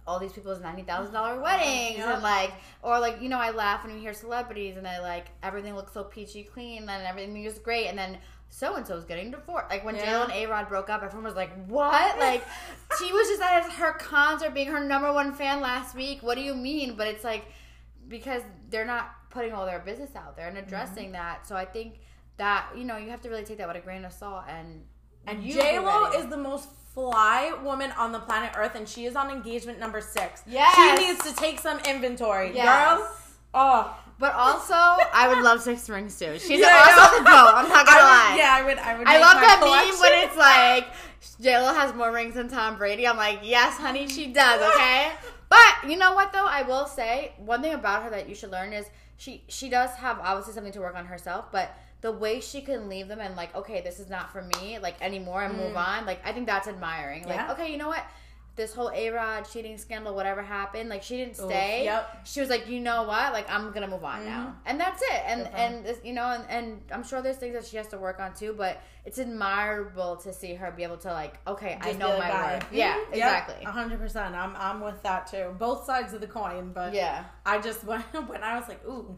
all 0.07 0.19
these 0.19 0.33
people's 0.33 0.61
ninety 0.61 0.83
thousand 0.83 1.13
dollar 1.13 1.35
oh 1.39 1.41
weddings 1.41 1.97
Yep. 1.97 2.15
and 2.15 2.23
like 2.23 2.53
or 2.83 2.99
like 2.99 3.21
you 3.21 3.29
know 3.29 3.39
I 3.39 3.51
laugh 3.51 3.83
when 3.83 3.93
you 3.93 3.99
hear 3.99 4.13
celebrities 4.13 4.77
and 4.77 4.85
they 4.85 4.99
like 4.99 5.27
everything 5.41 5.75
looks 5.75 5.93
so 5.93 6.03
peachy 6.03 6.43
clean 6.43 6.87
and 6.87 7.03
everything 7.05 7.43
is 7.43 7.57
great 7.59 7.87
and 7.87 7.97
then 7.97 8.19
so 8.49 8.75
and 8.75 8.87
so 8.87 8.95
is 8.95 9.03
getting 9.03 9.31
divorced. 9.31 9.69
Like 9.69 9.83
when 9.83 9.95
Yeah. 9.95 10.05
J 10.05 10.15
Lo 10.15 10.23
and 10.23 10.31
A 10.31 10.45
Rod 10.45 10.69
broke 10.69 10.89
up, 10.89 11.03
everyone 11.03 11.25
was 11.25 11.35
like, 11.35 11.51
"What?" 11.67 12.17
Like 12.19 12.43
she 12.97 13.11
was 13.11 13.27
just 13.27 13.41
at 13.41 13.69
her 13.73 13.93
concert, 13.93 14.53
being 14.53 14.67
her 14.67 14.79
number 14.83 15.11
one 15.11 15.33
fan 15.33 15.61
last 15.61 15.95
week. 15.95 16.21
What 16.21 16.35
do 16.35 16.41
you 16.41 16.55
mean? 16.55 16.95
But 16.95 17.07
it's 17.07 17.23
like 17.23 17.45
because 18.07 18.43
they're 18.69 18.85
not 18.85 19.11
putting 19.29 19.51
all 19.51 19.65
their 19.65 19.79
business 19.79 20.15
out 20.15 20.37
there 20.37 20.47
and 20.47 20.57
addressing 20.57 21.05
mm-hmm. 21.05 21.13
that. 21.13 21.47
So 21.47 21.55
I 21.55 21.65
think 21.65 21.99
that 22.37 22.69
you 22.77 22.85
know 22.85 22.97
you 22.97 23.09
have 23.09 23.21
to 23.21 23.29
really 23.29 23.43
take 23.43 23.57
that 23.57 23.67
with 23.67 23.77
a 23.77 23.81
grain 23.81 24.05
of 24.05 24.13
salt 24.13 24.43
and 24.47 24.83
And 25.27 25.43
J 25.43 25.79
Lo 25.79 26.11
is 26.11 26.27
the 26.27 26.37
most 26.37 26.69
fly 26.95 27.53
woman 27.63 27.91
on 27.97 28.11
the 28.11 28.19
planet 28.19 28.53
Earth, 28.57 28.73
and 28.75 28.87
she 28.89 29.05
is 29.05 29.15
on 29.15 29.29
engagement 29.29 29.79
number 29.79 30.01
six. 30.01 30.41
Yes. 30.47 30.73
she 30.75 31.05
needs 31.07 31.23
to 31.25 31.35
take 31.35 31.59
some 31.59 31.77
inventory, 31.87 32.51
Yes. 32.55 32.97
girl. 32.97 33.11
Oh, 33.53 33.97
But 34.17 34.33
also, 34.33 34.73
I 34.73 35.27
would 35.27 35.43
love 35.43 35.61
six 35.61 35.89
rings 35.89 36.17
too. 36.17 36.39
She's 36.39 36.59
Yeah, 36.59 36.67
also 36.97 37.21
the. 37.21 37.29
I'm 37.29 37.67
not 37.69 37.85
gonna 37.85 37.99
I 37.99 38.01
lie. 38.01 38.31
would, 38.31 38.39
yeah, 38.39 38.55
I 38.57 38.63
would. 38.63 38.77
I 38.79 38.97
would. 38.97 39.07
I 39.07 39.19
love 39.19 39.41
that 39.41 39.59
collection. 39.61 39.91
meme 39.91 39.99
when 39.99 40.27
it's 40.27 40.37
like 40.37 40.87
J 41.41 41.57
Lo 41.61 41.73
has 41.73 41.93
more 41.93 42.11
rings 42.13 42.35
than 42.35 42.47
Tom 42.47 42.77
Brady. 42.77 43.05
I'm 43.05 43.17
like, 43.17 43.39
yes, 43.43 43.75
honey, 43.77 44.07
she 44.07 44.27
does. 44.27 44.61
Okay, 44.73 45.11
but 45.49 45.89
you 45.89 45.97
know 45.97 46.13
what 46.15 46.31
though? 46.31 46.45
I 46.47 46.61
will 46.63 46.85
say 46.87 47.33
one 47.37 47.61
thing 47.61 47.73
about 47.73 48.03
her 48.03 48.09
that 48.11 48.29
you 48.29 48.35
should 48.35 48.51
learn 48.51 48.71
is 48.71 48.85
she 49.17 49.43
she 49.49 49.67
does 49.67 49.89
have 49.91 50.17
obviously 50.21 50.53
something 50.53 50.71
to 50.73 50.79
work 50.79 50.95
on 50.95 51.05
herself, 51.07 51.51
but 51.51 51.77
the 52.01 52.11
way 52.11 52.39
she 52.39 52.61
can 52.61 52.87
leave 52.89 53.07
them 53.07 53.19
and 53.19 53.35
like, 53.35 53.55
okay, 53.55 53.81
this 53.81 53.99
is 53.99 54.09
not 54.09 54.31
for 54.31 54.41
me, 54.41 54.77
like 54.79 55.01
anymore, 55.01 55.43
and 55.43 55.55
move 55.57 55.75
on. 55.75 56.05
Like 56.05 56.19
I 56.25 56.31
think 56.33 56.45
that's 56.45 56.67
admiring. 56.67 57.23
Like, 57.23 57.39
Mm. 57.39 57.47
Yeah. 57.47 57.51
okay, 57.53 57.71
you 57.71 57.77
know 57.77 57.87
what? 57.87 58.03
This 58.55 58.73
whole 58.73 58.89
A 58.95 59.09
Rod 59.09 59.41
cheating 59.51 59.77
scandal, 59.77 60.15
whatever 60.15 60.41
happened, 60.41 60.87
like 60.87 61.03
she 61.03 61.17
didn't 61.17 61.37
Oof, 61.41 61.47
stay. 61.51 61.83
yep. 61.83 62.21
She 62.23 62.39
was 62.39 62.49
like, 62.49 62.69
you 62.69 62.79
know 62.79 63.03
what? 63.03 63.33
Like 63.33 63.49
I'm 63.49 63.69
gonna 63.73 63.87
move 63.87 64.05
on 64.05 64.23
now, 64.23 64.55
and 64.65 64.79
that's 64.79 65.01
it. 65.01 65.21
And 65.25 65.43
Good 65.43 65.53
and 65.55 65.85
this, 65.85 65.99
you 66.05 66.13
know, 66.13 66.23
and, 66.23 66.45
and 66.49 66.81
I'm 66.89 67.03
sure 67.03 67.21
there's 67.21 67.35
things 67.35 67.53
that 67.53 67.65
she 67.65 67.75
has 67.75 67.87
to 67.89 67.97
work 67.97 68.21
on 68.21 68.33
too. 68.33 68.53
But 68.57 68.81
it's 69.03 69.19
admirable 69.19 70.15
to 70.17 70.31
see 70.31 70.53
her 70.53 70.71
be 70.71 70.83
able 70.83 70.95
to 70.99 71.11
like, 71.11 71.37
okay, 71.45 71.77
I 71.81 71.91
know 71.93 72.17
my 72.17 72.29
worth. 72.55 72.67
Yeah, 72.71 72.93
Mhm. 72.93 72.99
Yep, 72.99 73.07
exactly. 73.17 73.65
hundred 73.65 73.99
percent. 73.99 74.35
I'm 74.35 74.55
I'm 74.55 74.79
with 74.79 75.03
that 75.03 75.27
too. 75.27 75.53
Both 75.59 75.83
sides 75.85 76.13
of 76.13 76.21
the 76.21 76.27
coin, 76.27 76.71
but 76.73 76.93
Yeah, 76.93 77.25
I 77.45 77.59
just 77.59 77.83
when 77.89 77.99
when 78.27 78.41
I 78.41 78.57
was 78.57 78.69
like, 78.69 78.85
ooh, 78.87 79.17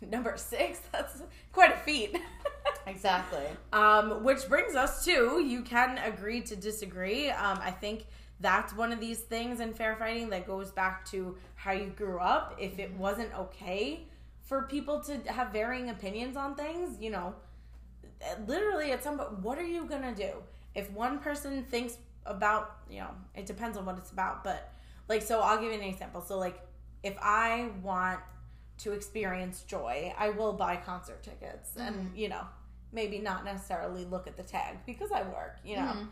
number 0.10 0.34
six. 0.36 0.80
That's 0.92 1.22
quite 1.52 1.72
a 1.74 1.78
feat. 1.78 2.18
exactly. 2.86 3.44
um, 3.72 4.24
which 4.24 4.48
brings 4.48 4.74
us 4.74 5.04
to 5.04 5.42
you 5.42 5.62
can 5.62 5.98
agree 5.98 6.40
to 6.42 6.56
disagree. 6.56 7.30
Um, 7.30 7.58
I 7.62 7.70
think 7.70 8.06
that's 8.40 8.74
one 8.74 8.92
of 8.92 9.00
these 9.00 9.18
things 9.18 9.60
in 9.60 9.74
fair 9.74 9.96
fighting 9.96 10.30
that 10.30 10.46
goes 10.46 10.70
back 10.70 11.04
to 11.10 11.36
how 11.54 11.72
you 11.72 11.90
grew 11.90 12.18
up. 12.18 12.56
If 12.58 12.78
it 12.78 12.92
wasn't 12.94 13.32
okay 13.34 14.06
for 14.42 14.62
people 14.62 15.00
to 15.00 15.18
have 15.30 15.52
varying 15.52 15.90
opinions 15.90 16.36
on 16.36 16.54
things, 16.54 16.98
you 17.00 17.10
know, 17.10 17.34
literally 18.46 18.92
at 18.92 19.04
some 19.04 19.18
point, 19.18 19.38
what 19.40 19.58
are 19.58 19.66
you 19.66 19.84
gonna 19.84 20.14
do 20.14 20.32
if 20.74 20.90
one 20.92 21.18
person 21.18 21.64
thinks 21.64 21.98
about, 22.24 22.78
you 22.90 23.00
know, 23.00 23.10
it 23.34 23.46
depends 23.46 23.76
on 23.76 23.84
what 23.84 23.98
it's 23.98 24.10
about, 24.10 24.42
but 24.42 24.72
like 25.08 25.22
so 25.22 25.40
I'll 25.40 25.60
give 25.60 25.72
you 25.72 25.78
an 25.78 25.84
example. 25.84 26.22
So 26.22 26.38
like 26.38 26.60
if 27.02 27.16
I 27.20 27.70
want 27.82 28.20
to 28.82 28.92
experience 28.92 29.62
joy, 29.62 30.14
I 30.18 30.30
will 30.30 30.52
buy 30.52 30.76
concert 30.76 31.22
tickets 31.22 31.76
and 31.76 31.94
Mm-hmm. 31.96 32.16
you 32.16 32.28
know, 32.28 32.44
maybe 32.92 33.18
not 33.18 33.44
necessarily 33.44 34.04
look 34.04 34.26
at 34.26 34.36
the 34.36 34.42
tag 34.42 34.78
because 34.86 35.12
I 35.12 35.22
work, 35.22 35.56
you 35.64 35.76
know. 35.76 35.82
Mm-hmm. 35.82 36.04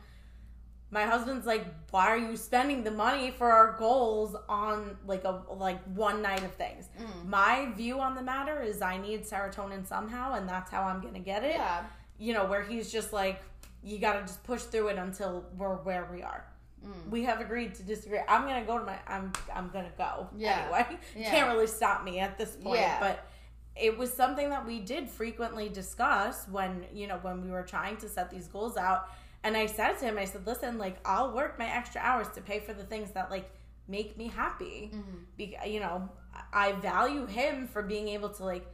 My 0.90 1.02
husband's 1.04 1.44
like, 1.46 1.66
"Why 1.90 2.06
are 2.08 2.16
you 2.16 2.34
spending 2.36 2.82
the 2.82 2.90
money 2.90 3.30
for 3.30 3.52
our 3.52 3.76
goals 3.78 4.34
on 4.48 4.96
like 5.06 5.24
a 5.24 5.42
like 5.52 5.82
one 5.94 6.22
night 6.22 6.42
of 6.42 6.54
things?" 6.54 6.88
Mm. 6.98 7.26
My 7.28 7.70
view 7.76 8.00
on 8.00 8.14
the 8.14 8.22
matter 8.22 8.62
is 8.62 8.80
I 8.80 8.96
need 8.96 9.24
serotonin 9.24 9.86
somehow 9.86 10.32
and 10.34 10.48
that's 10.48 10.70
how 10.70 10.84
I'm 10.84 11.02
going 11.02 11.12
to 11.14 11.20
get 11.20 11.44
it. 11.44 11.56
Yeah. 11.56 11.84
You 12.18 12.32
know, 12.32 12.46
where 12.46 12.62
he's 12.62 12.90
just 12.90 13.12
like, 13.12 13.42
"You 13.82 13.98
got 13.98 14.14
to 14.14 14.20
just 14.22 14.42
push 14.44 14.62
through 14.62 14.88
it 14.88 14.96
until 14.98 15.44
we're 15.58 15.76
where 15.76 16.08
we 16.10 16.22
are." 16.22 16.44
Mm. 16.84 17.10
We 17.10 17.24
have 17.24 17.40
agreed 17.40 17.74
to 17.76 17.82
disagree. 17.82 18.20
I'm 18.28 18.42
gonna 18.42 18.64
go 18.64 18.78
to 18.78 18.84
my. 18.84 18.98
I'm. 19.06 19.32
I'm 19.54 19.68
gonna 19.70 19.92
go. 19.96 20.28
Yeah. 20.36 20.62
Anyway, 20.62 20.98
Yeah. 21.16 21.30
can't 21.30 21.48
really 21.52 21.66
stop 21.66 22.04
me 22.04 22.20
at 22.20 22.38
this 22.38 22.56
point. 22.56 22.80
Yeah. 22.80 23.00
But 23.00 23.26
it 23.74 23.96
was 23.96 24.12
something 24.12 24.50
that 24.50 24.66
we 24.66 24.80
did 24.80 25.08
frequently 25.08 25.68
discuss 25.68 26.46
when 26.48 26.84
you 26.92 27.06
know 27.06 27.18
when 27.22 27.44
we 27.44 27.50
were 27.50 27.62
trying 27.62 27.96
to 27.98 28.08
set 28.08 28.30
these 28.30 28.46
goals 28.48 28.76
out. 28.76 29.08
And 29.44 29.56
I 29.56 29.66
said 29.66 29.98
to 29.98 30.04
him, 30.04 30.18
I 30.18 30.24
said, 30.24 30.46
"Listen, 30.46 30.78
like 30.78 30.98
I'll 31.04 31.32
work 31.32 31.58
my 31.58 31.68
extra 31.68 32.00
hours 32.00 32.28
to 32.34 32.40
pay 32.40 32.60
for 32.60 32.72
the 32.72 32.84
things 32.84 33.10
that 33.12 33.30
like 33.30 33.50
make 33.88 34.16
me 34.18 34.28
happy. 34.28 34.90
Mm-hmm. 34.94 35.16
Be- 35.36 35.56
you 35.66 35.80
know, 35.80 36.08
I 36.52 36.72
value 36.72 37.26
him 37.26 37.66
for 37.66 37.82
being 37.82 38.08
able 38.08 38.28
to 38.30 38.44
like 38.44 38.66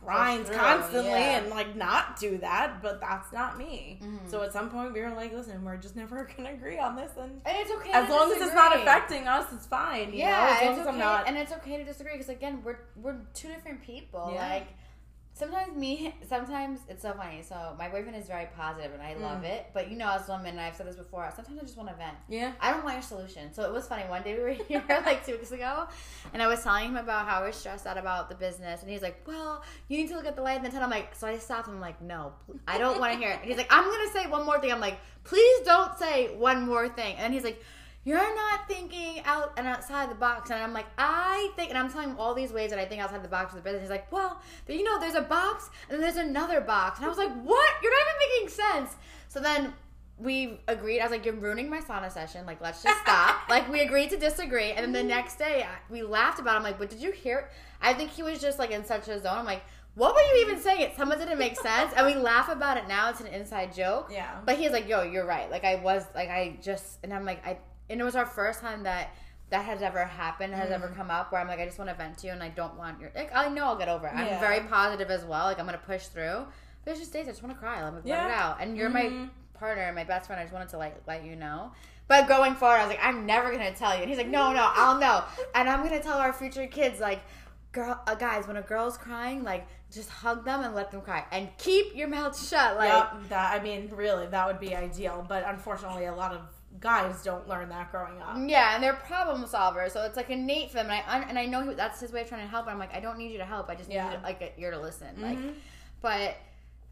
grind 0.00 0.46
through, 0.46 0.56
constantly 0.56 1.10
yeah. 1.10 1.38
and 1.38 1.50
like 1.50 1.74
not 1.76 2.18
do 2.18 2.38
that, 2.38 2.82
but 2.82 3.00
that's 3.00 3.32
not 3.32 3.58
me. 3.58 3.98
Mm-hmm. 4.02 4.28
So 4.28 4.42
at 4.42 4.52
some 4.52 4.70
point 4.70 4.92
we 4.92 5.00
were 5.00 5.10
like, 5.10 5.32
listen, 5.32 5.64
we're 5.64 5.76
just 5.76 5.96
never 5.96 6.28
gonna 6.36 6.52
agree 6.52 6.78
on 6.78 6.96
this, 6.96 7.12
and 7.18 7.40
And 7.44 7.56
it's 7.58 7.70
okay. 7.72 7.90
as 7.92 8.08
long 8.08 8.32
as 8.32 8.40
it's 8.40 8.54
not 8.54 8.76
affecting 8.76 9.26
us, 9.26 9.52
it's 9.52 9.66
fine. 9.66 10.12
You 10.12 10.20
yeah, 10.20 10.30
know? 10.30 10.46
as 10.46 10.62
long 10.62 10.72
as 10.74 10.78
okay, 10.80 10.88
I'm 10.90 10.98
not. 10.98 11.28
and 11.28 11.36
it's 11.36 11.52
okay 11.52 11.76
to 11.76 11.84
disagree 11.84 12.12
because 12.12 12.28
again, 12.28 12.62
we're 12.64 12.78
we're 12.96 13.16
two 13.34 13.48
different 13.48 13.82
people. 13.82 14.30
Yeah. 14.32 14.48
Like 14.48 14.68
sometimes 15.34 15.76
me, 15.76 16.14
sometimes 16.28 16.80
it's 16.88 17.02
so 17.02 17.12
funny. 17.12 17.42
So 17.42 17.74
my 17.78 17.88
boyfriend 17.88 18.16
is 18.16 18.26
very 18.26 18.46
positive, 18.56 18.92
and 18.94 19.02
I 19.02 19.14
love 19.14 19.42
Mm. 19.42 19.46
it. 19.54 19.66
But 19.74 19.90
you 19.90 19.96
know, 19.98 20.08
as 20.10 20.26
women, 20.28 20.46
and 20.46 20.60
I've 20.60 20.74
said 20.76 20.86
this 20.86 20.96
before. 20.96 21.30
Sometimes 21.36 21.58
I 21.58 21.62
just 21.62 21.76
want 21.76 21.88
to 21.90 21.94
vent. 21.96 22.16
yeah, 22.28 22.52
I 22.60 22.70
don't 22.72 22.84
want 22.84 22.94
your 22.96 23.02
solution. 23.02 23.52
So 23.52 23.62
it 23.64 23.72
was 23.72 23.86
funny. 23.86 24.04
One 24.08 24.22
day 24.22 24.34
we 24.36 24.42
were 24.42 24.48
here 24.68 24.82
like 24.88 25.26
two 25.26 25.32
weeks 25.32 25.50
ago, 25.52 25.86
and 26.32 26.42
I 26.42 26.46
was 26.46 26.62
telling 26.62 26.86
him 26.90 26.96
about 26.96 27.26
how 27.28 27.42
I 27.42 27.46
was 27.46 27.56
stressed 27.56 27.86
out 27.86 27.98
about 27.98 28.28
the 28.28 28.36
business, 28.36 28.82
and 28.82 28.90
he's 28.90 29.02
like, 29.02 29.20
"Well, 29.26 29.62
you 29.88 29.96
need 29.98 30.08
to 30.08 30.14
look 30.16 30.26
at 30.26 30.36
the 30.36 30.42
light 30.42 30.56
and 30.56 30.64
the 30.66 30.70
tunnel." 30.70 30.84
I'm 30.84 30.90
like, 30.90 31.14
so 31.14 31.26
I 31.26 31.36
stopped 31.38 31.68
him. 31.68 31.74
I'm 31.74 31.80
like, 31.80 32.00
"No, 32.00 32.32
I 32.66 32.78
don't 32.78 32.98
want 33.00 33.12
to 33.12 33.18
hear 33.18 33.30
it." 33.30 33.38
And 33.40 33.44
he's 33.48 33.56
like, 33.58 33.72
"I'm 33.72 33.84
gonna 33.84 34.10
say 34.12 34.26
one 34.30 34.46
more 34.46 34.60
thing." 34.60 34.72
I'm 34.72 34.80
like, 34.80 34.98
"Please 35.24 35.60
don't 35.64 35.98
say 35.98 36.34
one 36.36 36.64
more 36.66 36.88
thing." 36.88 37.16
And 37.16 37.34
he's 37.34 37.44
like. 37.44 37.60
You're 38.04 38.34
not 38.34 38.68
thinking 38.68 39.22
out 39.24 39.52
and 39.56 39.66
outside 39.66 40.10
the 40.10 40.14
box, 40.14 40.50
and 40.50 40.62
I'm 40.62 40.72
like, 40.72 40.86
I 40.98 41.50
think, 41.56 41.70
and 41.70 41.78
I'm 41.78 41.90
telling 41.90 42.10
him 42.10 42.16
all 42.18 42.34
these 42.34 42.52
ways 42.52 42.70
that 42.70 42.78
I 42.78 42.84
think 42.84 43.00
outside 43.00 43.22
the 43.22 43.28
box 43.28 43.50
for 43.50 43.56
the 43.56 43.62
business. 43.62 43.82
He's 43.82 43.90
like, 43.90 44.12
well, 44.12 44.40
you 44.68 44.84
know, 44.84 45.00
there's 45.00 45.14
a 45.14 45.22
box 45.22 45.70
and 45.88 45.94
then 45.94 46.00
there's 46.00 46.24
another 46.24 46.60
box, 46.60 46.98
and 46.98 47.06
I 47.06 47.08
was 47.08 47.18
like, 47.18 47.32
what? 47.42 47.70
You're 47.82 47.92
not 47.92 48.00
even 48.00 48.42
making 48.42 48.48
sense. 48.48 48.96
So 49.28 49.40
then 49.40 49.72
we 50.18 50.60
agreed. 50.68 51.00
I 51.00 51.04
was 51.04 51.10
like, 51.10 51.24
"You're 51.24 51.34
ruining 51.34 51.68
my 51.68 51.80
sauna 51.80 52.10
session. 52.10 52.46
Like, 52.46 52.60
let's 52.60 52.82
just 52.82 53.00
stop." 53.00 53.36
like, 53.48 53.70
we 53.70 53.80
agreed 53.80 54.10
to 54.10 54.16
disagree, 54.16 54.72
and 54.72 54.84
then 54.84 54.92
the 54.92 55.02
next 55.02 55.38
day 55.38 55.66
we 55.90 56.02
laughed 56.02 56.38
about. 56.38 56.54
it. 56.54 56.58
I'm 56.58 56.62
like, 56.62 56.78
"But 56.78 56.90
did 56.90 57.00
you 57.00 57.10
hear?" 57.10 57.38
It? 57.38 57.46
I 57.82 57.94
think 57.94 58.10
he 58.10 58.22
was 58.22 58.40
just 58.40 58.58
like 58.58 58.70
in 58.70 58.84
such 58.84 59.08
a 59.08 59.20
zone. 59.20 59.38
I'm 59.38 59.44
like, 59.44 59.62
"What 59.94 60.14
were 60.14 60.20
you 60.20 60.46
even 60.46 60.60
saying?" 60.60 60.80
It 60.82 60.96
some 60.96 61.10
of 61.10 61.20
it 61.20 61.24
didn't 61.24 61.38
make 61.38 61.58
sense, 61.60 61.92
and 61.96 62.06
we 62.06 62.14
laugh 62.14 62.48
about 62.48 62.76
it 62.76 62.86
now. 62.86 63.10
It's 63.10 63.20
an 63.20 63.26
inside 63.26 63.74
joke. 63.74 64.08
Yeah. 64.12 64.38
But 64.44 64.56
he's 64.56 64.70
like, 64.70 64.88
"Yo, 64.88 65.02
you're 65.02 65.26
right." 65.26 65.50
Like, 65.50 65.64
I 65.64 65.76
was 65.76 66.04
like, 66.14 66.28
I 66.28 66.58
just, 66.62 66.98
and 67.02 67.12
I'm 67.12 67.24
like, 67.24 67.44
I, 67.44 67.58
and 67.90 68.00
it 68.00 68.04
was 68.04 68.16
our 68.16 68.26
first 68.26 68.60
time 68.60 68.82
that. 68.84 69.10
That 69.50 69.66
has 69.66 69.82
ever 69.82 70.02
happened, 70.04 70.54
has 70.54 70.70
ever 70.70 70.88
come 70.88 71.10
up 71.10 71.30
where 71.30 71.40
I'm 71.40 71.46
like, 71.46 71.60
I 71.60 71.66
just 71.66 71.78
want 71.78 71.90
to 71.90 71.94
vent 71.94 72.18
to 72.18 72.26
you 72.26 72.32
and 72.32 72.42
I 72.42 72.48
don't 72.48 72.76
want 72.76 72.98
your, 72.98 73.12
like, 73.14 73.30
I 73.36 73.48
know 73.50 73.66
I'll 73.66 73.76
get 73.76 73.88
over 73.90 74.06
it. 74.08 74.12
I'm 74.14 74.40
very 74.40 74.60
positive 74.60 75.10
as 75.10 75.22
well. 75.24 75.44
Like, 75.44 75.60
I'm 75.60 75.66
going 75.66 75.78
to 75.78 75.84
push 75.84 76.06
through. 76.06 76.46
There's 76.84 76.98
just 76.98 77.12
days 77.12 77.26
I 77.28 77.30
just 77.32 77.42
want 77.42 77.54
to 77.54 77.60
cry. 77.60 77.80
I'm 77.80 77.94
like, 77.94 78.04
let 78.06 78.24
it 78.24 78.30
out. 78.30 78.56
And 78.60 78.76
you're 78.76 78.88
my 78.88 79.02
Mhm. 79.04 79.30
partner 79.52 79.82
and 79.82 79.94
my 79.94 80.02
best 80.02 80.26
friend. 80.26 80.40
I 80.40 80.44
just 80.44 80.52
wanted 80.54 80.70
to 80.70 80.78
like 80.78 80.96
let 81.06 81.24
you 81.24 81.36
know. 81.36 81.72
But 82.08 82.26
going 82.26 82.54
forward, 82.54 82.76
I 82.76 82.86
was 82.86 82.88
like, 82.96 83.04
I'm 83.04 83.26
never 83.26 83.52
gonna 83.52 83.74
tell 83.74 83.94
you. 83.94 84.00
And 84.00 84.08
he's 84.08 84.18
like, 84.18 84.28
No, 84.28 84.52
no, 84.52 84.66
I'll 84.74 84.98
know. 84.98 85.22
And 85.54 85.68
I'm 85.68 85.82
gonna 85.84 86.02
tell 86.02 86.18
our 86.18 86.32
future 86.32 86.66
kids, 86.66 86.98
like, 86.98 87.20
girl, 87.70 88.00
uh, 88.06 88.14
guys, 88.14 88.48
when 88.48 88.56
a 88.56 88.62
girl's 88.62 88.96
crying, 88.96 89.44
like, 89.44 89.66
just 89.92 90.08
hug 90.08 90.44
them 90.44 90.62
and 90.64 90.74
let 90.74 90.90
them 90.90 91.02
cry, 91.02 91.24
and 91.30 91.48
keep 91.58 91.94
your 91.94 92.08
mouth 92.08 92.36
shut. 92.48 92.76
Like, 92.76 92.88
Yep, 92.88 93.28
that 93.28 93.60
I 93.60 93.62
mean, 93.62 93.90
really, 93.94 94.26
that 94.28 94.46
would 94.46 94.58
be 94.58 94.74
ideal. 94.74 95.24
But 95.28 95.44
unfortunately, 95.46 96.06
a 96.06 96.14
lot 96.14 96.32
of 96.32 96.40
guys 96.80 97.22
don't 97.22 97.48
learn 97.48 97.68
that 97.68 97.90
growing 97.90 98.20
up. 98.20 98.36
yeah, 98.46 98.74
and 98.74 98.82
they're 98.82 98.94
problem 98.94 99.44
solvers, 99.44 99.92
so 99.92 100.02
it's 100.02 100.16
like 100.16 100.30
innate 100.30 100.70
for 100.70 100.76
them. 100.78 100.90
And 100.90 100.94
I 101.06 101.16
un- 101.16 101.26
and 101.28 101.38
I 101.38 101.46
know 101.46 101.62
he, 101.68 101.74
that's 101.74 102.00
his 102.00 102.12
way 102.12 102.22
of 102.22 102.28
trying 102.28 102.42
to 102.42 102.48
help. 102.48 102.66
And 102.66 102.72
I'm 102.72 102.78
like, 102.78 102.94
I 102.94 103.00
don't 103.00 103.18
need 103.18 103.30
you 103.32 103.38
to 103.38 103.44
help. 103.44 103.68
I 103.70 103.74
just 103.74 103.88
need 103.88 103.96
Yeah. 103.96 104.10
you 104.12 104.16
to, 104.18 104.22
like 104.22 104.40
a 104.42 104.60
ear 104.60 104.70
to 104.72 104.78
listen. 104.80 105.08
Like, 105.20 105.38
Mhm. 105.38 105.54
but 106.02 106.36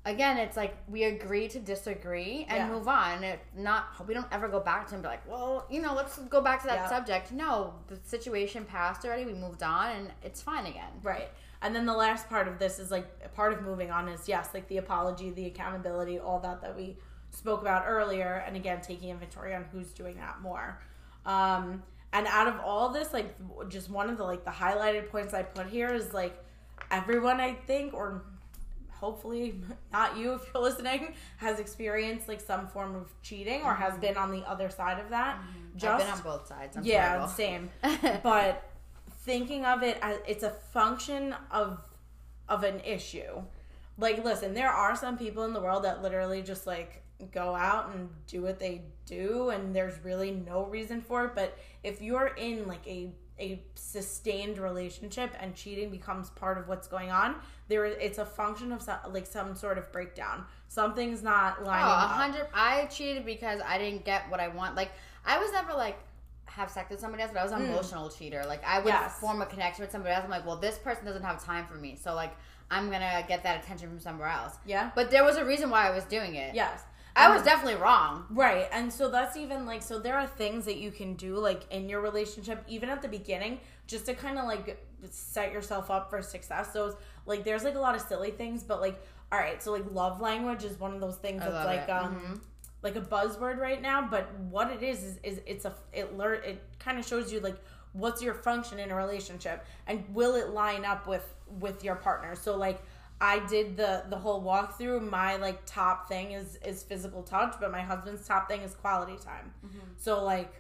again, 0.04 0.36
it's 0.38 0.56
like 0.56 0.76
we 0.88 1.04
agree 1.04 1.46
to 1.48 1.58
disagree 1.60 2.44
and 2.48 2.56
Yeah. 2.58 2.68
move 2.68 2.88
on. 2.88 3.22
It 3.24 3.40
not 3.56 4.06
we 4.06 4.14
don't 4.14 4.26
ever 4.32 4.48
go 4.48 4.60
back 4.60 4.86
to 4.88 4.94
him 4.94 5.02
be 5.02 5.08
like, 5.08 5.28
well, 5.28 5.66
you 5.70 5.80
know, 5.82 5.94
let's 5.94 6.18
go 6.18 6.40
back 6.40 6.60
to 6.62 6.66
that 6.68 6.76
Yeah. 6.76 6.88
subject. 6.88 7.32
No, 7.32 7.74
the 7.88 7.96
situation 8.04 8.64
passed 8.64 9.04
already. 9.04 9.24
We 9.26 9.34
moved 9.34 9.62
on, 9.62 9.90
and 9.90 10.12
it's 10.22 10.40
fine 10.42 10.66
again. 10.66 10.90
Right. 11.02 11.28
And 11.60 11.74
then 11.76 11.86
the 11.86 11.92
last 11.94 12.28
part 12.28 12.48
of 12.48 12.58
this 12.58 12.78
is 12.80 12.90
like 12.90 13.32
part 13.34 13.52
of 13.52 13.62
moving 13.62 13.90
on 13.92 14.08
is 14.08 14.28
yes, 14.28 14.50
like 14.54 14.66
the 14.68 14.78
apology, 14.78 15.30
the 15.30 15.46
accountability, 15.46 16.18
all 16.18 16.40
that 16.40 16.60
that 16.62 16.76
we 16.76 16.96
spoke 17.32 17.62
about 17.62 17.84
earlier, 17.86 18.44
and 18.46 18.56
again 18.56 18.80
taking 18.80 19.10
inventory 19.10 19.54
on 19.54 19.64
who's 19.72 19.88
doing 19.88 20.16
that 20.16 20.40
more. 20.40 20.80
Um, 21.26 21.82
and 22.12 22.26
out 22.26 22.46
of 22.46 22.60
all 22.60 22.90
this, 22.90 23.12
like 23.12 23.34
just 23.68 23.90
one 23.90 24.10
of 24.10 24.18
the 24.18 24.24
like 24.24 24.44
the 24.44 24.50
highlighted 24.50 25.10
points 25.10 25.34
I 25.34 25.42
put 25.42 25.66
here 25.66 25.88
is 25.88 26.12
like 26.12 26.38
everyone 26.90 27.40
I 27.40 27.54
think 27.54 27.94
or 27.94 28.22
hopefully 28.90 29.60
not 29.92 30.16
you 30.16 30.34
if 30.34 30.42
you're 30.52 30.62
listening 30.62 31.14
has 31.38 31.58
experienced 31.58 32.28
like 32.28 32.40
some 32.40 32.68
form 32.68 32.94
of 32.94 33.12
cheating 33.22 33.62
or 33.62 33.74
has 33.74 33.98
been 33.98 34.16
on 34.16 34.30
the 34.30 34.48
other 34.48 34.70
side 34.70 35.00
of 35.00 35.10
that. 35.10 35.38
Mm-hmm. 35.38 35.86
I've 35.88 35.98
been 35.98 36.08
on 36.08 36.20
both 36.20 36.46
sides. 36.46 36.76
I'm 36.76 36.84
yeah, 36.84 37.08
horrible. 37.08 37.28
same. 37.28 37.70
but 38.22 38.70
thinking 39.22 39.64
of 39.64 39.82
it 39.82 39.98
as 40.02 40.18
it's 40.26 40.42
a 40.42 40.50
function 40.50 41.34
of 41.50 41.80
of 42.48 42.62
an 42.64 42.80
issue. 42.80 43.42
Like, 43.98 44.24
listen, 44.24 44.54
there 44.54 44.70
are 44.70 44.96
some 44.96 45.16
people 45.16 45.44
in 45.44 45.52
the 45.52 45.60
world 45.60 45.84
that 45.84 46.02
literally 46.02 46.42
just 46.42 46.66
like 46.66 47.01
go 47.32 47.54
out 47.54 47.94
and 47.94 48.08
do 48.26 48.42
what 48.42 48.58
they 48.58 48.82
do, 49.06 49.50
and 49.50 49.74
there's 49.74 50.02
really 50.04 50.30
no 50.32 50.64
reason 50.66 51.00
for 51.00 51.24
it. 51.26 51.34
But 51.34 51.56
if 51.82 52.00
you're 52.02 52.28
in 52.36 52.66
like 52.66 52.86
a 52.86 53.10
a 53.40 53.60
sustained 53.74 54.58
relationship 54.58 55.34
and 55.40 55.54
cheating 55.54 55.90
becomes 55.90 56.30
part 56.30 56.58
of 56.58 56.68
what's 56.68 56.86
going 56.86 57.10
on, 57.10 57.34
there 57.68 57.84
it's 57.86 58.18
a 58.18 58.26
function 58.26 58.72
of 58.72 58.82
some, 58.82 58.98
like 59.10 59.26
some 59.26 59.54
sort 59.54 59.78
of 59.78 59.90
breakdown. 59.92 60.44
Something's 60.68 61.22
not 61.22 61.56
Oh, 61.60 61.64
lining 61.64 61.84
a 61.86 61.90
up. 61.90 62.10
hundred. 62.10 62.46
I 62.54 62.86
cheated 62.86 63.24
because 63.24 63.60
I 63.66 63.78
didn't 63.78 64.04
get 64.04 64.30
what 64.30 64.38
I 64.40 64.48
want. 64.48 64.76
Like 64.76 64.92
I 65.24 65.38
was 65.38 65.50
never 65.52 65.72
like 65.72 65.98
have 66.46 66.70
sex 66.70 66.90
with 66.90 67.00
somebody 67.00 67.22
else, 67.22 67.32
but 67.32 67.40
I 67.40 67.44
was 67.44 67.52
an 67.52 67.62
emotional 67.62 68.10
cheater. 68.10 68.44
Like 68.46 68.62
I 68.64 68.78
would 68.80 68.92
Mm. 68.92 69.00
Yes. 69.00 69.18
form 69.18 69.40
a 69.42 69.46
connection 69.46 69.82
with 69.82 69.90
somebody 69.90 70.14
else. 70.14 70.24
I'm 70.24 70.30
like, 70.30 70.46
well, 70.46 70.56
this 70.56 70.78
person 70.78 71.04
doesn't 71.06 71.22
have 71.22 71.42
time 71.42 71.66
for 71.66 71.74
me, 71.76 71.96
so 71.96 72.14
like 72.14 72.32
I'm 72.70 72.90
gonna 72.90 73.24
get 73.28 73.42
that 73.42 73.62
attention 73.64 73.88
from 73.88 73.98
somewhere 74.00 74.28
else. 74.28 74.54
Yeah. 74.66 74.90
But 74.94 75.10
there 75.10 75.24
was 75.24 75.36
a 75.36 75.44
reason 75.44 75.68
why 75.70 75.88
I 75.88 75.90
was 75.90 76.04
doing 76.04 76.34
it. 76.36 76.54
Yes. 76.54 76.82
I 77.16 77.34
was 77.34 77.42
definitely 77.42 77.80
wrong. 77.80 78.24
Right. 78.30 78.68
And 78.72 78.92
so 78.92 79.08
that's 79.10 79.36
even 79.36 79.66
like 79.66 79.82
so 79.82 79.98
there 79.98 80.16
are 80.16 80.26
things 80.26 80.64
that 80.64 80.76
you 80.78 80.90
can 80.90 81.14
do 81.14 81.36
like 81.36 81.62
in 81.70 81.88
your 81.88 82.00
relationship 82.00 82.64
even 82.68 82.88
at 82.88 83.02
the 83.02 83.08
beginning 83.08 83.60
just 83.86 84.06
to 84.06 84.14
kind 84.14 84.38
of 84.38 84.46
like 84.46 84.82
set 85.10 85.52
yourself 85.52 85.90
up 85.90 86.10
for 86.10 86.22
success. 86.22 86.72
So 86.72 86.96
like 87.26 87.44
there's 87.44 87.64
like 87.64 87.74
a 87.74 87.80
lot 87.80 87.94
of 87.94 88.00
silly 88.00 88.30
things 88.30 88.62
but 88.62 88.80
like 88.80 89.00
all 89.30 89.38
right, 89.38 89.62
so 89.62 89.72
like 89.72 89.84
love 89.92 90.20
language 90.20 90.62
is 90.64 90.78
one 90.78 90.92
of 90.94 91.00
those 91.00 91.16
things 91.16 91.42
I 91.42 91.50
that's 91.50 91.66
like 91.66 91.80
it. 91.88 91.90
um 91.90 92.14
Mhm. 92.16 92.40
like 92.82 92.96
a 92.96 93.00
buzzword 93.00 93.58
right 93.58 93.80
now, 93.80 94.06
but 94.10 94.32
what 94.50 94.70
it 94.70 94.82
is 94.82 95.02
is, 95.04 95.18
is 95.22 95.40
it's 95.46 95.64
a 95.64 95.74
it 95.92 96.16
learn 96.16 96.40
it 96.44 96.62
kind 96.78 96.98
of 96.98 97.06
shows 97.06 97.32
you 97.32 97.40
like 97.40 97.56
what's 97.92 98.22
your 98.22 98.32
function 98.34 98.78
in 98.78 98.90
a 98.90 98.94
relationship 98.96 99.64
and 99.86 100.02
will 100.14 100.34
it 100.34 100.48
line 100.50 100.84
up 100.84 101.06
with 101.06 101.24
with 101.60 101.84
your 101.84 101.94
partner. 101.96 102.34
So 102.34 102.56
like 102.56 102.82
I 103.22 103.38
did 103.46 103.76
the 103.76 104.02
the 104.10 104.18
whole 104.18 104.42
walkthrough. 104.42 105.08
My 105.08 105.36
like 105.36 105.64
top 105.64 106.08
thing 106.08 106.32
is 106.32 106.58
is 106.66 106.82
physical 106.82 107.22
touch, 107.22 107.54
but 107.60 107.70
my 107.70 107.80
husband's 107.80 108.26
top 108.26 108.48
thing 108.48 108.62
is 108.62 108.74
quality 108.74 109.16
time. 109.16 109.52
Mm-hmm. 109.64 109.78
So 109.96 110.24
like 110.24 110.52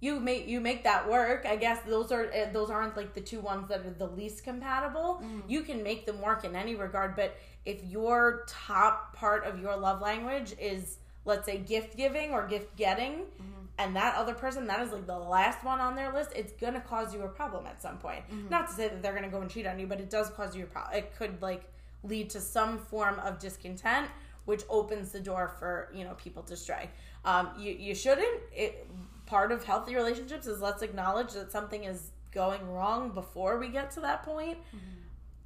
you 0.00 0.18
make 0.18 0.48
you 0.48 0.60
make 0.60 0.82
that 0.82 1.08
work. 1.08 1.46
I 1.48 1.54
guess 1.54 1.78
those 1.86 2.10
are 2.10 2.28
eh, 2.32 2.50
those 2.50 2.70
aren't 2.70 2.96
like 2.96 3.14
the 3.14 3.20
two 3.20 3.38
ones 3.40 3.68
that 3.68 3.86
are 3.86 3.90
the 3.90 4.08
least 4.08 4.42
compatible. 4.42 5.20
Mm-hmm. 5.22 5.48
You 5.48 5.62
can 5.62 5.84
make 5.84 6.04
them 6.04 6.20
work 6.20 6.44
in 6.44 6.56
any 6.56 6.74
regard, 6.74 7.14
but 7.14 7.36
if 7.64 7.84
your 7.84 8.44
top 8.48 9.14
part 9.14 9.44
of 9.44 9.60
your 9.60 9.76
love 9.76 10.02
language 10.02 10.54
is 10.60 10.98
let's 11.24 11.46
say 11.46 11.56
gift 11.56 11.96
giving 11.96 12.32
or 12.32 12.48
gift 12.48 12.74
getting 12.76 13.12
mm-hmm. 13.12 13.62
and 13.78 13.94
that 13.94 14.16
other 14.16 14.34
person 14.34 14.66
that 14.66 14.80
is 14.80 14.90
like 14.90 15.06
the 15.06 15.16
last 15.16 15.64
one 15.64 15.78
on 15.78 15.94
their 15.94 16.12
list 16.12 16.30
it's 16.34 16.52
gonna 16.54 16.80
cause 16.80 17.14
you 17.14 17.22
a 17.22 17.28
problem 17.28 17.64
at 17.64 17.80
some 17.80 17.96
point 17.98 18.24
not 18.50 18.66
to 18.66 18.74
say 18.74 18.88
that 18.88 19.04
they're 19.04 19.14
gonna 19.14 19.28
go 19.28 19.40
and 19.40 19.48
cheat 19.48 19.68
on 19.68 19.78
you 19.78 19.86
but 19.86 20.00
it 20.00 20.10
does 20.10 20.30
cause 20.30 20.56
you 20.56 20.64
a 20.64 20.66
problem 20.66 20.98
it 20.98 21.14
could 21.16 21.40
like 21.40 21.72
lead 22.04 22.28
to 22.30 22.40
some 22.40 22.78
form 22.78 23.18
of 23.20 23.38
discontent 23.38 24.08
which 24.44 24.62
opens 24.68 25.12
the 25.12 25.20
door 25.20 25.54
for 25.58 25.88
you 25.94 26.04
know 26.04 26.14
people 26.14 26.42
to 26.42 26.56
stray 26.56 26.90
um, 27.24 27.50
you, 27.58 27.72
you 27.72 27.94
shouldn't 27.94 28.40
it 28.52 28.86
part 29.26 29.52
of 29.52 29.62
healthy 29.64 29.94
relationships 29.94 30.46
is 30.46 30.60
let's 30.60 30.82
acknowledge 30.82 31.32
that 31.32 31.50
something 31.52 31.84
is 31.84 32.10
going 32.32 32.66
wrong 32.68 33.10
before 33.10 33.58
we 33.58 33.68
get 33.68 33.90
to 33.90 34.00
that 34.00 34.22
point. 34.24 34.58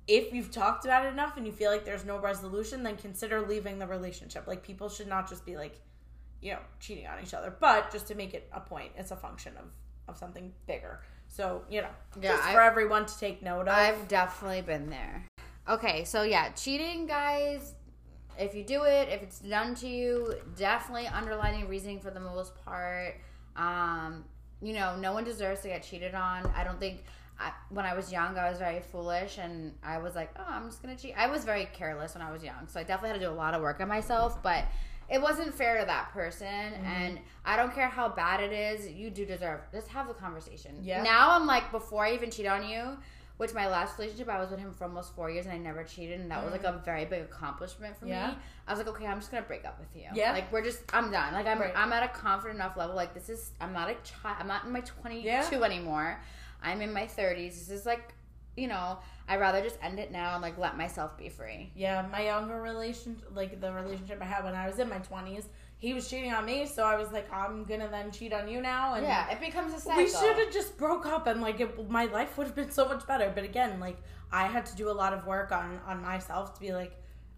If 0.09 0.33
you've 0.33 0.53
talked 0.53 0.85
about 0.85 1.05
it 1.05 1.09
enough 1.13 1.37
and 1.37 1.45
you 1.45 1.53
feel 1.53 1.71
like 1.71 1.85
there's 1.85 2.05
no 2.05 2.19
resolution, 2.19 2.83
then 2.85 2.97
consider 2.97 3.41
leaving 3.41 3.79
the 3.79 3.87
relationship. 3.89 4.47
Like 4.47 4.63
people 4.63 4.89
should 4.89 5.09
not 5.09 5.29
just 5.29 5.45
be 5.45 5.57
like, 5.57 5.81
you 6.41 6.53
know, 6.53 6.61
cheating 6.79 7.07
on 7.09 7.21
each 7.23 7.35
other, 7.35 7.55
but 7.59 7.91
just 7.91 8.07
to 8.09 8.15
make 8.15 8.35
it 8.35 8.49
a 8.53 8.61
point, 8.61 8.93
it's 8.97 9.11
a 9.11 9.17
function 9.17 9.53
of 9.59 9.67
of 10.09 10.17
something 10.17 10.53
bigger. 10.69 11.01
So 11.27 11.63
you 11.69 11.83
know, 11.83 11.89
Yeah, 12.21 12.37
just 12.37 12.45
I- 12.49 12.53
for 12.55 12.61
everyone 12.63 13.07
to 13.07 13.19
take 13.19 13.43
note 13.43 13.63
of. 13.63 13.69
I've 13.69 14.07
definitely 14.07 14.63
been 14.63 14.89
there. 14.89 15.25
Okay, 15.69 16.05
so 16.05 16.23
yeah, 16.23 16.51
cheating, 16.51 17.07
guys. 17.07 17.75
If 18.39 18.55
you 18.55 18.63
do 18.63 18.85
it, 18.85 19.09
if 19.09 19.23
it's 19.23 19.41
done 19.41 19.75
to 19.77 19.89
you, 19.89 20.35
definitely 20.57 21.07
underlining 21.07 21.69
reasoning 21.69 22.01
for 22.01 22.11
the 22.11 22.21
most 22.21 22.53
part. 22.65 23.17
Um, 23.57 24.25
you 24.63 24.75
know, 24.75 24.97
no 24.97 25.13
one 25.13 25.25
deserves 25.25 25.63
to 25.63 25.69
get 25.69 25.83
cheated 25.83 26.15
on. 26.15 26.51
I 26.55 26.65
don't 26.65 26.79
think. 26.79 27.05
I, 27.39 27.53
when 27.69 27.85
I 27.85 27.93
was 27.95 28.11
young, 28.11 28.39
I 28.39 28.49
was 28.49 28.59
very 28.59 28.81
foolish, 28.81 29.37
and 29.39 29.75
I 29.83 29.99
was 29.99 30.15
like, 30.15 30.31
"Oh, 30.39 30.45
I'm 30.49 30.71
just 30.71 30.83
gonna 30.83 30.97
cheat." 30.97 31.15
I 31.19 31.27
was 31.27 31.45
very 31.45 31.69
careless 31.73 32.15
when 32.15 32.23
I 32.23 32.33
was 32.33 32.43
young, 32.43 32.67
so 32.67 32.81
I 32.81 32.83
definitely 32.83 33.11
had 33.11 33.21
to 33.21 33.27
do 33.27 33.31
a 33.31 33.35
lot 33.35 33.53
of 33.53 33.61
work 33.61 33.81
on 33.81 33.89
myself. 33.89 34.43
But 34.43 34.65
it 35.11 35.21
wasn't 35.21 35.55
fair 35.55 35.79
to 35.79 35.85
that 35.87 36.13
person, 36.13 36.47
and 36.47 37.19
I 37.45 37.57
don't 37.57 37.75
care 37.75 37.89
how 37.89 38.09
bad 38.09 38.41
it 38.41 38.53
is. 38.53 38.91
You 38.91 39.11
do 39.11 39.27
deserve. 39.27 39.61
Just 39.71 39.89
have 39.89 40.09
the 40.09 40.15
conversation. 40.15 40.79
Yeah. 40.83 41.03
Now 41.03 41.33
I'm 41.33 41.47
like, 41.47 41.71
before 41.73 42.07
I 42.07 42.15
even 42.15 42.31
cheat 42.31 42.47
on 42.47 42.67
you, 42.67 42.97
which 43.37 43.53
my 43.53 43.69
last 43.69 43.99
relationship, 43.99 44.29
I 44.29 44.41
was 44.41 44.51
with 44.51 44.59
him 44.59 44.73
for 44.73 44.85
almost 44.85 45.15
four 45.15 45.31
years 45.31 45.47
and 45.47 45.55
I 45.55 45.59
never 45.59 45.85
cheated, 45.85 46.21
and 46.21 46.31
that 46.31 46.43
was 46.43 46.53
like 46.53 46.65
a 46.65 46.73
mm. 46.73 46.85
very 46.85 47.05
big 47.05 47.23
accomplishment 47.23 47.99
for 47.99 48.07
Yeah. 48.07 48.29
me. 48.29 48.35
I 48.67 48.73
was 48.73 48.79
like, 48.79 48.89
okay, 48.89 49.07
I'm 49.07 49.19
just 49.19 49.31
gonna 49.31 49.43
break 49.43 49.65
up 49.65 49.79
with 49.79 49.95
you. 49.95 50.09
Yeah. 50.15 50.33
like 50.33 50.51
we're 50.51 50.65
just, 50.65 50.81
I'm 50.93 51.11
done. 51.11 51.33
Like 51.35 51.47
I'm, 51.47 51.61
Right. 51.61 51.73
I'm 51.77 51.93
at 51.93 52.03
a 52.03 52.09
confident 52.09 52.59
enough 52.59 52.77
level. 52.77 52.97
Like 52.97 53.15
this 53.15 53.29
is, 53.29 53.53
I'm 53.61 53.73
not 53.73 53.91
a 53.91 53.95
child. 54.05 54.37
I'm 54.41 54.49
not 54.49 54.65
in 54.65 54.73
my 54.73 54.81
22 54.81 55.27
Yeah. 55.27 55.49
anymore. 55.63 56.21
I'm 56.63 56.81
in 56.81 56.93
my 56.93 57.07
30s. 57.07 57.59
This 57.59 57.71
is 57.71 57.87
like, 57.87 58.15
you 58.57 58.69
know, 58.69 58.99
I'd 59.29 59.41
rather 59.41 59.61
just 59.61 59.77
end 59.83 59.99
it 59.99 60.13
now 60.13 60.35
and 60.35 60.43
like 60.43 60.57
let 60.57 60.77
myself 60.77 61.19
be 61.19 61.29
free. 61.29 61.71
Yeah, 61.75 62.07
my 62.11 62.25
younger 62.25 62.61
relation, 62.61 63.21
like 63.35 63.61
the 63.61 63.73
relationship 63.73 64.21
I 64.23 64.25
had 64.25 64.45
when 64.45 64.55
I 64.55 64.67
was 64.69 64.79
in 64.79 64.89
my 64.89 64.99
twenties, 64.99 65.49
he 65.87 65.95
was 65.95 66.09
cheating 66.11 66.33
on 66.33 66.45
me, 66.45 66.67
so 66.67 66.83
I 66.85 66.97
was 66.97 67.13
like, 67.13 67.33
I'm 67.33 67.63
gonna 67.65 67.89
then 67.89 68.11
cheat 68.11 68.33
on 68.33 68.49
you 68.49 68.61
now, 68.61 68.95
and 68.95 69.05
Yeah, 69.07 69.31
it 69.31 69.39
becomes 69.41 69.73
a 69.73 69.79
cycle. 69.81 70.03
we 70.03 70.11
should 70.11 70.37
have 70.37 70.53
just 70.53 70.77
broke 70.77 71.07
up, 71.07 71.27
and 71.29 71.41
like 71.41 71.61
it, 71.61 71.89
my 71.89 72.07
life 72.07 72.37
would 72.37 72.47
have 72.49 72.57
been 72.57 72.71
so 72.73 72.87
much 72.89 73.07
better. 73.07 73.31
But 73.35 73.45
again, 73.45 73.79
like 73.79 73.99
I 74.33 74.47
had 74.49 74.67
to 74.67 74.75
do 74.77 74.91
a 74.91 74.97
lot 75.03 75.13
of 75.13 75.27
work 75.27 75.53
on 75.53 75.79
on 75.87 76.03
myself 76.03 76.55
to 76.55 76.61
be 76.61 76.73
like, 76.73 76.93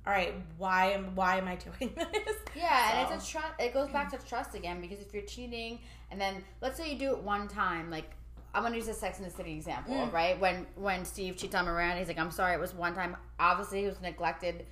all 0.07 0.13
right, 0.15 0.35
why 0.57 0.93
am 0.93 1.15
why 1.15 1.37
am 1.37 1.47
I 1.47 1.57
doing 1.57 1.93
this? 1.97 2.37
Yeah, 2.57 2.99
and 3.07 3.13
it's 3.15 3.29
a 3.29 3.31
trust. 3.31 3.53
It 3.59 3.75
goes 3.75 3.91
back 3.91 4.11
to 4.13 4.27
trust 4.27 4.55
again 4.55 4.81
because 4.81 5.01
if 5.01 5.13
you're 5.13 5.25
cheating, 5.35 5.81
and 6.11 6.19
then 6.19 6.43
let's 6.63 6.79
say 6.79 6.91
you 6.93 6.99
do 6.99 7.11
it 7.13 7.19
one 7.23 7.49
time, 7.49 7.91
like 7.91 8.11
I'm 8.55 8.63
gonna 8.63 8.77
use 8.77 8.87
the 8.87 8.95
Sex 8.95 9.19
in 9.19 9.25
the 9.25 9.31
City 9.31 9.53
example, 9.53 9.95
Mm. 9.95 10.11
right? 10.13 10.41
When 10.41 10.67
when 10.75 11.05
Steve 11.05 11.37
cheats 11.37 11.55
on 11.55 11.67
Miranda, 11.67 11.99
he's 11.99 12.09
like, 12.09 12.19
"I'm 12.19 12.31
sorry, 12.31 12.55
it 12.55 12.61
was 12.61 12.73
one 12.73 12.95
time." 12.95 13.15
Obviously, 13.39 13.81
he 13.83 13.87
was 13.87 14.01
neglected. 14.01 14.65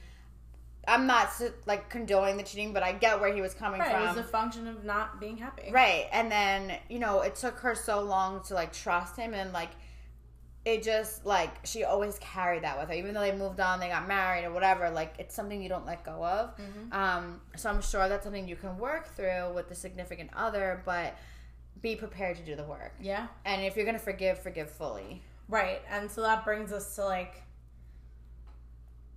I'm 0.88 1.06
not 1.06 1.28
like 1.66 1.90
condoning 1.90 2.36
the 2.36 2.42
cheating, 2.42 2.72
but 2.72 2.82
I 2.82 2.92
get 2.92 3.20
where 3.20 3.34
he 3.34 3.40
was 3.40 3.54
coming 3.54 3.80
from. 3.80 3.92
Right, 3.92 4.02
it 4.04 4.16
was 4.16 4.24
a 4.24 4.28
function 4.28 4.68
of 4.68 4.84
not 4.84 5.20
being 5.20 5.36
happy. 5.36 5.70
Right. 5.72 6.06
And 6.12 6.30
then, 6.30 6.78
you 6.88 6.98
know, 6.98 7.22
it 7.22 7.34
took 7.34 7.58
her 7.58 7.74
so 7.74 8.00
long 8.02 8.42
to 8.44 8.54
like 8.54 8.72
trust 8.72 9.16
him 9.16 9.34
and 9.34 9.52
like 9.52 9.70
it 10.64 10.82
just 10.82 11.24
like 11.24 11.64
she 11.64 11.84
always 11.84 12.18
carried 12.20 12.62
that 12.62 12.78
with 12.78 12.88
her. 12.88 12.94
Even 12.94 13.14
though 13.14 13.20
they 13.20 13.34
moved 13.34 13.60
on, 13.60 13.80
they 13.80 13.88
got 13.88 14.06
married 14.06 14.44
or 14.44 14.52
whatever, 14.52 14.88
like 14.90 15.14
it's 15.18 15.34
something 15.34 15.60
you 15.60 15.68
don't 15.68 15.86
let 15.86 16.04
go 16.04 16.24
of. 16.24 16.54
Um 16.92 17.40
so 17.56 17.68
I'm 17.68 17.82
sure 17.82 18.08
that's 18.08 18.24
something 18.24 18.48
you 18.48 18.56
can 18.56 18.78
work 18.78 19.08
through 19.08 19.54
with 19.54 19.68
the 19.68 19.74
significant 19.74 20.30
other, 20.36 20.82
but 20.84 21.16
be 21.82 21.96
prepared 21.96 22.36
to 22.36 22.44
do 22.44 22.54
the 22.54 22.64
work. 22.64 22.94
Yeah. 23.00 23.26
And 23.44 23.62
if 23.64 23.76
you're 23.76 23.86
gonna 23.86 23.98
forgive, 23.98 24.38
forgive 24.38 24.70
fully. 24.70 25.22
Right. 25.48 25.82
And 25.90 26.10
so 26.10 26.22
that 26.22 26.44
brings 26.44 26.72
us 26.72 26.94
to 26.96 27.04
like 27.04 27.42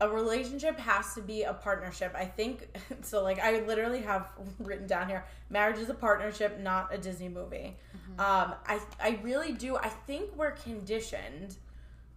a 0.02 0.10
relationship 0.10 0.80
has 0.80 1.14
to 1.16 1.22
be 1.22 1.44
a 1.44 1.54
partnership. 1.54 2.14
I 2.16 2.26
think 2.26 2.68
so 3.02 3.24
like 3.24 3.40
I 3.40 3.60
literally 3.62 4.02
have 4.02 4.28
written 4.60 4.88
down 4.88 5.08
here 5.08 5.26
marriage 5.50 5.80
is 5.80 5.90
a 5.90 5.94
partnership, 5.94 6.60
not 6.60 6.94
a 6.94 6.98
Disney 6.98 7.30
movie. 7.30 7.76
Um 8.18 8.56
I 8.66 8.80
I 9.00 9.20
really 9.24 9.54
do 9.54 9.78
I 9.78 9.90
think 9.90 10.36
we're 10.36 10.52
conditioned 10.52 11.58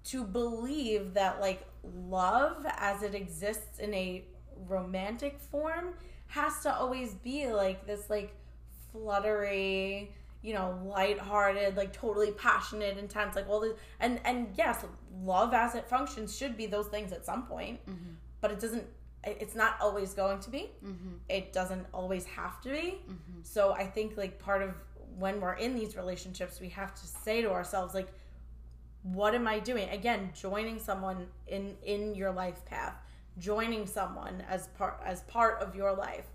to 0.05 0.25
believe 0.25 1.15
that 1.15 1.41
like 1.41 1.67
love 2.09 2.67
as 2.77 3.03
it 3.03 3.15
exists 3.15 3.79
in 3.79 3.93
a 3.95 4.25
romantic 4.69 5.41
form 5.41 5.95
has 6.29 6.61
to 6.61 6.75
always 6.75 7.15
be 7.15 7.53
like 7.53 7.87
this 7.87 8.09
like 8.09 8.35
fluttery 8.93 10.13
you 10.43 10.53
know 10.53 10.79
lighthearted 10.85 11.77
like 11.77 11.93
totally 11.93 12.33
passionate 12.33 12.99
intense 12.99 13.37
like 13.37 13.49
all 13.49 13.61
this 13.61 13.75
and 14.01 14.21
and 14.25 14.49
yes 14.57 14.85
love 15.23 15.55
as 15.55 15.75
it 15.75 15.89
functions 15.89 16.37
should 16.37 16.57
be 16.57 16.67
those 16.67 16.89
things 16.89 17.13
at 17.13 17.25
some 17.25 17.47
point 17.47 17.79
mm-hmm. 17.87 18.11
but 18.41 18.51
it 18.51 18.61
doesn't 18.61 18.85
it's 19.25 19.55
not 19.55 19.77
always 19.81 20.15
going 20.15 20.41
to 20.41 20.51
be. 20.51 20.71
Mm-hmm. 20.85 21.15
It 21.29 21.53
doesn't 21.53 21.87
always 21.95 22.25
have 22.25 22.61
to 22.63 22.71
be. 22.71 22.99
Mm-hmm. 23.09 23.41
So 23.43 23.73
i 23.73 23.87
think 23.87 24.17
like 24.17 24.39
part 24.39 24.63
of 24.63 24.75
when 25.19 25.41
we're 25.41 25.55
in 25.55 25.75
these 25.75 25.97
relationships 25.97 26.61
we 26.61 26.69
have 26.71 26.95
to 26.95 27.07
say 27.07 27.43
to 27.43 27.51
ourselves 27.51 27.95
like 27.95 28.09
what 29.03 29.35
am 29.35 29.47
i 29.49 29.59
doing? 29.59 29.89
Again 29.91 30.31
joining 30.35 30.79
someone 30.79 31.27
in 31.47 31.77
in 31.83 32.15
your 32.15 32.33
life 32.33 32.65
path 32.65 32.95
joining 33.39 33.87
someone 33.87 34.43
as 34.49 34.69
part 34.69 35.01
as 35.05 35.23
part 35.23 35.61
of 35.63 35.75
your 35.75 35.95
life 35.95 36.27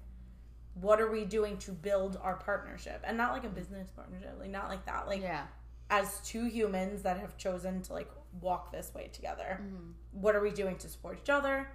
what 0.81 1.01
are 1.01 1.09
we 1.09 1.25
doing 1.25 1.57
to 1.57 1.71
build 1.71 2.19
our 2.21 2.35
partnership? 2.35 3.03
And 3.03 3.17
not 3.17 3.33
like 3.33 3.43
a 3.43 3.49
business 3.49 3.89
partnership 3.89 4.35
like 4.39 4.49
not 4.49 4.69
like 4.69 4.85
that 4.85 5.07
like 5.07 5.21
Yeah. 5.21 5.45
as 5.89 6.19
two 6.21 6.45
humans 6.45 7.03
that 7.03 7.19
have 7.19 7.37
chosen 7.37 7.81
to 7.83 7.93
like 7.93 8.11
walk 8.41 8.71
this 8.71 8.93
way 8.93 9.09
together. 9.11 9.59
Mm-hmm. 9.61 9.91
What 10.11 10.35
are 10.35 10.41
we 10.41 10.51
doing 10.51 10.77
to 10.77 10.89
support 10.89 11.19
each 11.21 11.29
other? 11.29 11.69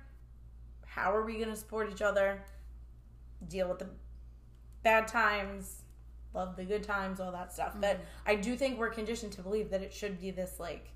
How 0.86 1.14
are 1.14 1.24
we 1.24 1.34
going 1.34 1.48
to 1.48 1.56
support 1.56 1.90
each 1.90 2.02
other? 2.02 2.42
Deal 3.48 3.68
with 3.68 3.78
the 3.78 3.88
bad 4.82 5.08
times 5.08 5.82
love 6.34 6.56
the 6.56 6.64
good 6.64 6.82
times 6.82 7.20
all 7.20 7.32
that 7.32 7.52
stuff. 7.52 7.74
But 7.80 7.96
mm-hmm. 7.96 8.30
i 8.30 8.34
do 8.34 8.56
think 8.56 8.78
we're 8.78 8.90
conditioned 8.90 9.32
to 9.32 9.42
believe 9.42 9.70
that 9.70 9.82
it 9.82 9.92
should 9.92 10.20
be 10.20 10.30
this 10.30 10.58
like 10.58 10.90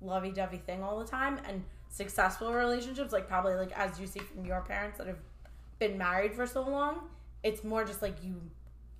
lovey-dovey 0.00 0.58
thing 0.58 0.82
all 0.82 0.98
the 0.98 1.04
time. 1.04 1.40
And 1.46 1.64
successful 1.88 2.52
relationships 2.52 3.12
like 3.12 3.26
probably 3.28 3.54
like 3.54 3.72
as 3.72 3.98
you 3.98 4.06
see 4.06 4.20
from 4.20 4.44
your 4.44 4.60
parents 4.60 4.96
that 4.98 5.08
have 5.08 5.18
been 5.80 5.98
married 5.98 6.32
for 6.32 6.46
so 6.46 6.62
long 6.62 7.00
it's 7.42 7.64
more 7.64 7.84
just 7.84 8.02
like 8.02 8.16
you 8.22 8.40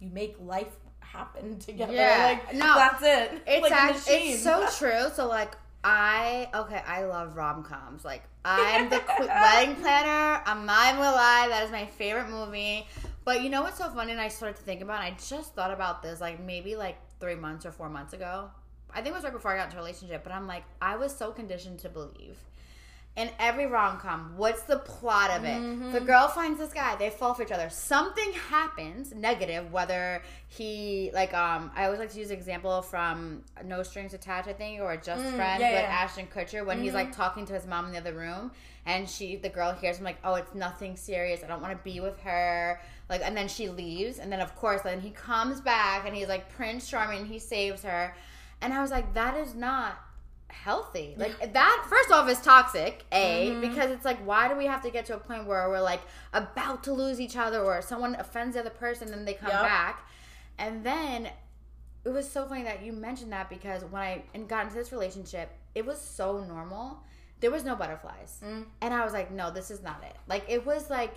you 0.00 0.08
make 0.10 0.36
life 0.40 0.74
happen 1.00 1.58
together 1.68 1.92
Yeah. 1.92 2.38
like 2.46 2.54
No, 2.54 2.74
that's 2.76 3.02
it 3.02 3.42
It's 3.46 3.62
like 3.62 3.72
a 3.72 3.74
act- 3.74 4.04
it's 4.08 4.42
so 4.42 4.66
true. 4.78 5.08
So 5.14 5.26
like 5.28 5.52
I 5.82 6.48
okay, 6.54 6.82
I 6.86 7.04
love 7.04 7.36
rom 7.36 7.62
coms. 7.64 8.04
Like 8.04 8.22
I'm 8.44 8.90
the 8.90 8.98
qu- 9.16 9.26
wedding 9.26 9.76
planner. 9.76 10.42
I'm 10.44 10.66
not 10.66 10.88
even 10.88 11.00
gonna 11.00 11.16
lie, 11.16 11.46
that 11.48 11.64
is 11.64 11.70
my 11.70 11.86
favorite 11.86 12.28
movie. 12.28 12.86
But 13.24 13.42
you 13.42 13.48
know 13.50 13.62
what's 13.62 13.78
so 13.78 13.88
funny? 13.90 14.12
And 14.12 14.20
I 14.20 14.28
started 14.28 14.56
to 14.58 14.62
think 14.62 14.80
about. 14.82 15.02
It, 15.02 15.06
I 15.06 15.16
just 15.28 15.54
thought 15.54 15.70
about 15.70 16.02
this 16.02 16.20
like 16.20 16.38
maybe 16.42 16.76
like 16.76 16.98
three 17.18 17.34
months 17.34 17.64
or 17.64 17.72
four 17.72 17.88
months 17.88 18.12
ago. 18.12 18.50
I 18.92 18.96
think 18.96 19.08
it 19.08 19.14
was 19.14 19.24
right 19.24 19.32
before 19.32 19.52
I 19.52 19.56
got 19.56 19.66
into 19.66 19.76
a 19.76 19.80
relationship. 19.80 20.22
But 20.24 20.32
I'm 20.32 20.46
like, 20.46 20.64
I 20.82 20.96
was 20.96 21.14
so 21.16 21.30
conditioned 21.30 21.78
to 21.80 21.88
believe. 21.88 22.38
In 23.16 23.28
every 23.40 23.66
rom 23.66 23.98
com, 23.98 24.34
what's 24.36 24.62
the 24.62 24.78
plot 24.78 25.30
of 25.32 25.44
it? 25.44 25.92
The 25.92 26.00
girl 26.00 26.28
finds 26.28 26.58
this 26.60 26.72
guy, 26.72 26.94
they 26.96 27.10
fall 27.10 27.34
for 27.34 27.42
each 27.42 27.50
other. 27.50 27.68
Something 27.68 28.32
happens 28.48 29.12
negative, 29.12 29.72
whether 29.72 30.22
he 30.46 31.10
like 31.12 31.34
um 31.34 31.72
I 31.74 31.84
always 31.86 31.98
like 31.98 32.12
to 32.12 32.18
use 32.18 32.30
an 32.30 32.36
example 32.38 32.80
from 32.82 33.42
No 33.64 33.82
Strings 33.82 34.14
Attached, 34.14 34.48
I 34.48 34.52
think, 34.52 34.80
or 34.80 34.96
Just 34.96 35.22
Friends 35.34 35.60
Mm, 35.62 35.66
yeah, 35.66 35.72
with 35.72 35.82
yeah. 35.82 35.98
Ashton 36.02 36.28
Kutcher 36.34 36.64
when 36.64 36.82
he's 36.82 36.94
like 36.94 37.14
talking 37.14 37.44
to 37.46 37.52
his 37.52 37.66
mom 37.66 37.86
in 37.86 37.92
the 37.92 37.98
other 37.98 38.14
room 38.14 38.52
and 38.86 39.10
she 39.10 39.36
the 39.36 39.48
girl 39.50 39.72
hears 39.72 39.98
him 39.98 40.04
like, 40.04 40.18
Oh, 40.24 40.34
it's 40.34 40.54
nothing 40.54 40.96
serious, 40.96 41.42
I 41.42 41.48
don't 41.48 41.60
want 41.60 41.76
to 41.76 41.82
be 41.84 41.98
with 42.00 42.18
her 42.20 42.80
like 43.10 43.22
and 43.24 43.36
then 43.36 43.48
she 43.48 43.68
leaves 43.68 44.20
and 44.20 44.30
then 44.32 44.40
of 44.40 44.54
course 44.54 44.82
then 44.82 45.00
he 45.00 45.10
comes 45.10 45.60
back 45.60 46.06
and 46.06 46.14
he's 46.16 46.28
like 46.28 46.48
Prince 46.54 46.88
Charming, 46.88 47.26
he 47.26 47.40
saves 47.40 47.82
her. 47.82 48.14
And 48.62 48.72
I 48.72 48.80
was 48.80 48.90
like, 48.92 49.14
That 49.14 49.36
is 49.36 49.54
not 49.56 49.98
healthy. 50.50 51.14
Like 51.16 51.52
that 51.52 51.86
first 51.88 52.10
off 52.10 52.28
is 52.28 52.40
toxic, 52.40 53.04
A, 53.12 53.50
Mm-hmm. 53.50 53.60
because 53.60 53.90
it's 53.90 54.04
like 54.04 54.18
why 54.26 54.48
do 54.48 54.56
we 54.56 54.66
have 54.66 54.82
to 54.82 54.90
get 54.90 55.06
to 55.06 55.14
a 55.14 55.18
point 55.18 55.46
where 55.46 55.68
we're 55.68 55.80
like 55.80 56.00
about 56.32 56.84
to 56.84 56.92
lose 56.92 57.20
each 57.20 57.36
other 57.36 57.60
or 57.62 57.80
someone 57.82 58.14
offends 58.16 58.54
the 58.54 58.60
other 58.60 58.70
person 58.70 59.12
and 59.12 59.26
they 59.26 59.34
come 59.34 59.50
Yep. 59.50 59.62
back. 59.62 60.08
And 60.58 60.84
then 60.84 61.30
it 62.04 62.08
was 62.10 62.30
so 62.30 62.46
funny 62.46 62.62
that 62.64 62.82
you 62.82 62.92
mentioned 62.92 63.32
that 63.32 63.48
because 63.50 63.82
when 63.84 64.02
I 64.02 64.22
and 64.34 64.48
got 64.48 64.64
into 64.64 64.76
this 64.76 64.92
relationship, 64.92 65.50
it 65.74 65.84
was 65.86 66.00
so 66.00 66.44
normal. 66.44 66.98
There 67.40 67.50
was 67.50 67.64
no 67.64 67.74
butterflies. 67.74 68.40
Mm. 68.44 68.64
And 68.82 68.92
I 68.92 69.04
was 69.04 69.12
like, 69.14 69.30
no, 69.30 69.50
this 69.50 69.70
is 69.70 69.82
not 69.82 70.02
it. 70.04 70.14
Like 70.26 70.44
it 70.48 70.66
was 70.66 70.90
like 70.90 71.14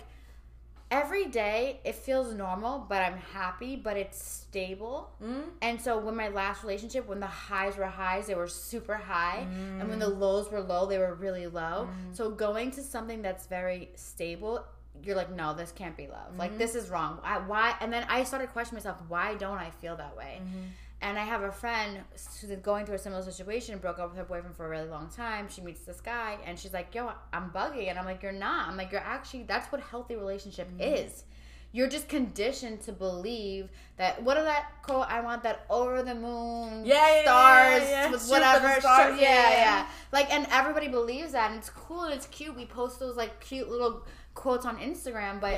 every 0.90 1.26
day 1.26 1.80
it 1.84 1.94
feels 1.94 2.34
normal, 2.34 2.86
but 2.88 3.02
I'm 3.02 3.16
happy, 3.16 3.76
but 3.76 3.96
it's 3.96 4.22
stable. 4.22 5.10
Mm. 5.22 5.44
And 5.62 5.80
so 5.80 5.98
when 5.98 6.16
my 6.16 6.28
last 6.28 6.62
relationship, 6.62 7.08
when 7.08 7.20
the 7.20 7.26
highs 7.26 7.76
were 7.76 7.86
highs, 7.86 8.26
they 8.26 8.34
were 8.34 8.48
super 8.48 8.94
high, 8.94 9.46
and 9.80 9.88
when 9.88 9.98
the 9.98 10.10
Mm. 10.10 10.18
lows 10.18 10.50
were 10.50 10.60
low, 10.60 10.86
they 10.86 10.98
were 10.98 11.14
really 11.14 11.46
low. 11.46 11.88
So 12.12 12.30
going 12.30 12.70
to 12.72 12.82
something 12.82 13.22
that's 13.22 13.46
very 13.46 13.90
stable 13.96 14.64
you're 15.02 15.16
like, 15.16 15.30
no, 15.32 15.52
this 15.54 15.72
can't 15.72 15.96
be 15.96 16.06
love. 16.06 16.28
Mm-hmm. 16.30 16.38
Like 16.38 16.56
this 16.56 16.76
is 16.76 16.88
wrong. 16.88 17.18
I, 17.24 17.38
why? 17.38 17.74
And 17.80 17.92
then 17.92 18.06
I 18.08 18.22
started 18.22 18.50
questioning 18.50 18.78
myself. 18.80 19.02
Why 19.08 19.34
don't 19.34 19.58
I 19.58 19.70
feel 19.70 19.96
that 19.96 20.16
way? 20.16 20.40
Mm-hmm. 20.40 20.66
And 21.04 21.18
I 21.18 21.24
have 21.24 21.42
a 21.42 21.52
friend 21.52 21.98
who's 22.40 22.50
going 22.62 22.86
through 22.86 22.94
a 22.94 22.98
similar 22.98 23.22
situation, 23.22 23.78
broke 23.78 23.98
up 23.98 24.08
with 24.08 24.16
her 24.18 24.24
boyfriend 24.24 24.56
for 24.56 24.64
a 24.64 24.68
really 24.70 24.88
long 24.88 25.10
time. 25.10 25.48
She 25.50 25.60
meets 25.60 25.82
this 25.82 26.00
guy, 26.00 26.38
and 26.46 26.58
she's 26.58 26.72
like, 26.72 26.94
"Yo, 26.94 27.12
I'm 27.32 27.50
buggy," 27.50 27.88
and 27.88 27.98
I'm 27.98 28.06
like, 28.06 28.22
"You're 28.22 28.32
not." 28.32 28.68
I'm 28.68 28.76
like, 28.78 28.90
"You're 28.90 29.02
actually." 29.02 29.42
That's 29.42 29.70
what 29.70 29.80
healthy 29.82 30.16
relationship 30.16 30.68
Mm-hmm. 30.70 30.80
is. 30.94 31.24
You're 31.72 31.88
just 31.88 32.08
conditioned 32.08 32.80
to 32.82 32.92
believe 32.92 33.68
that. 33.98 34.22
What 34.22 34.36
is 34.38 34.44
that 34.44 34.64
quote? 34.82 35.06
I 35.10 35.20
want 35.20 35.42
that 35.42 35.66
over 35.68 36.02
the 36.02 36.14
moon, 36.14 36.86
Yeah, 36.86 37.22
stars 37.22 37.82
yeah, 37.82 37.90
yeah. 38.04 38.10
with 38.10 38.26
whatever. 38.28 38.80
stars, 38.80 39.20
yeah, 39.20 39.50
yeah. 39.50 39.86
Like, 40.12 40.32
and 40.32 40.46
everybody 40.52 40.88
believes 40.88 41.32
that, 41.32 41.50
and 41.50 41.58
it's 41.58 41.70
cool 41.70 42.04
and 42.04 42.14
it's 42.14 42.26
cute. 42.28 42.56
We 42.56 42.64
post 42.64 42.98
those 42.98 43.16
like 43.16 43.40
cute 43.40 43.68
little 43.68 44.06
quotes 44.34 44.64
on 44.64 44.78
Instagram, 44.78 45.40
but. 45.40 45.52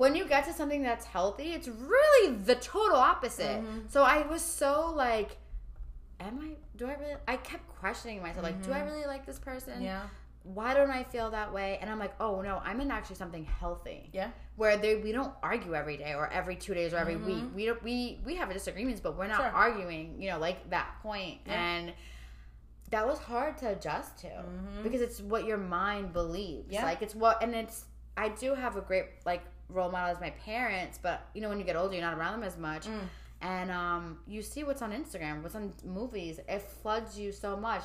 When 0.00 0.14
you 0.14 0.24
get 0.24 0.46
to 0.46 0.52
something 0.54 0.82
that's 0.82 1.04
healthy, 1.04 1.52
it's 1.52 1.68
really 1.68 2.34
the 2.34 2.54
total 2.54 2.96
opposite. 2.96 3.60
Mm-hmm. 3.60 3.80
So 3.90 4.02
I 4.02 4.26
was 4.26 4.40
so 4.40 4.92
like, 4.96 5.36
am 6.18 6.40
I? 6.42 6.56
Do 6.78 6.86
I 6.86 6.94
really? 6.94 7.16
I 7.28 7.36
kept 7.36 7.68
questioning 7.68 8.22
myself, 8.22 8.42
like, 8.42 8.62
do 8.62 8.72
I 8.72 8.80
really 8.80 9.04
like 9.04 9.26
this 9.26 9.38
person? 9.38 9.74
Mm-hmm. 9.74 9.82
Yeah. 9.84 10.02
Why 10.42 10.72
don't 10.72 10.90
I 10.90 11.04
feel 11.04 11.30
that 11.32 11.52
way? 11.52 11.76
And 11.82 11.90
I'm 11.90 11.98
like, 11.98 12.14
oh 12.18 12.40
no, 12.40 12.62
I'm 12.64 12.80
in 12.80 12.90
actually 12.90 13.16
something 13.16 13.44
healthy. 13.44 14.08
Yeah. 14.14 14.30
Where 14.56 14.78
they, 14.78 14.96
we 14.96 15.12
don't 15.12 15.34
argue 15.42 15.74
every 15.74 15.98
day 15.98 16.14
or 16.14 16.30
every 16.32 16.56
two 16.56 16.72
days 16.72 16.94
or 16.94 16.96
every 16.96 17.16
week. 17.16 17.44
We 17.54 17.66
don't 17.66 17.82
we 17.82 18.20
we 18.24 18.36
have 18.36 18.50
disagreements, 18.50 19.02
but 19.02 19.18
we're 19.18 19.26
not 19.26 19.40
Mm-hmm. 19.42 19.50
Sure. 19.50 19.54
arguing. 19.54 20.22
You 20.22 20.30
know, 20.30 20.38
like 20.38 20.70
that 20.70 20.94
point. 21.02 21.40
Yeah. 21.46 21.62
And 21.62 21.92
that 22.88 23.06
was 23.06 23.18
hard 23.18 23.58
to 23.58 23.66
adjust 23.68 24.16
to 24.20 24.44
because 24.82 25.02
it's 25.02 25.20
what 25.20 25.44
your 25.44 25.58
mind 25.58 26.14
believes. 26.14 26.64
Mm-hmm. 26.64 26.72
Yeah. 26.72 26.84
Like 26.86 27.02
it's 27.02 27.14
what, 27.14 27.42
and 27.42 27.54
it's. 27.54 27.84
I 28.16 28.30
do 28.30 28.54
have 28.54 28.76
a 28.76 28.80
great 28.80 29.04
like 29.26 29.42
role 29.72 29.90
model 29.90 30.14
as 30.14 30.20
my 30.20 30.30
parents, 30.30 30.98
but 31.02 31.26
you 31.34 31.40
know 31.40 31.48
when 31.48 31.58
you 31.58 31.64
get 31.64 31.76
older, 31.76 31.94
you're 31.94 32.02
not 32.04 32.16
around 32.18 32.32
them 32.40 32.42
as 32.48 32.56
much, 32.58 32.86
Mm. 32.86 33.00
and 33.42 33.70
um, 33.70 34.18
you 34.26 34.42
see 34.42 34.64
what's 34.64 34.82
on 34.82 34.92
Instagram, 34.92 35.42
what's 35.42 35.54
on 35.54 35.72
movies. 35.84 36.38
It 36.48 36.62
floods 36.62 37.18
you 37.18 37.32
so 37.32 37.56
much. 37.56 37.82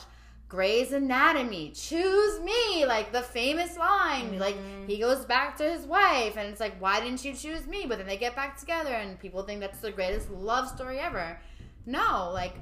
Grey's 0.47 0.91
Anatomy, 0.93 1.71
choose 1.71 2.39
me, 2.41 2.85
like 2.85 3.11
the 3.11 3.21
famous 3.23 3.77
line. 3.77 4.37
Like 4.37 4.55
Mm-hmm. 4.55 4.87
he 4.87 4.99
goes 4.99 5.25
back 5.25 5.57
to 5.57 5.63
his 5.63 5.85
wife, 5.85 6.37
and 6.37 6.47
it's 6.49 6.59
like, 6.59 6.75
why 6.79 6.99
didn't 6.99 7.25
you 7.25 7.33
choose 7.33 7.65
me? 7.67 7.85
But 7.87 7.97
then 7.97 8.07
they 8.07 8.17
get 8.17 8.35
back 8.35 8.57
together, 8.59 8.93
and 8.93 9.19
people 9.19 9.41
think 9.43 9.59
that's 9.59 9.79
the 9.79 9.91
greatest 9.91 10.29
love 10.29 10.67
story 10.69 10.99
ever. 10.99 11.39
No, 11.87 12.29
like 12.33 12.55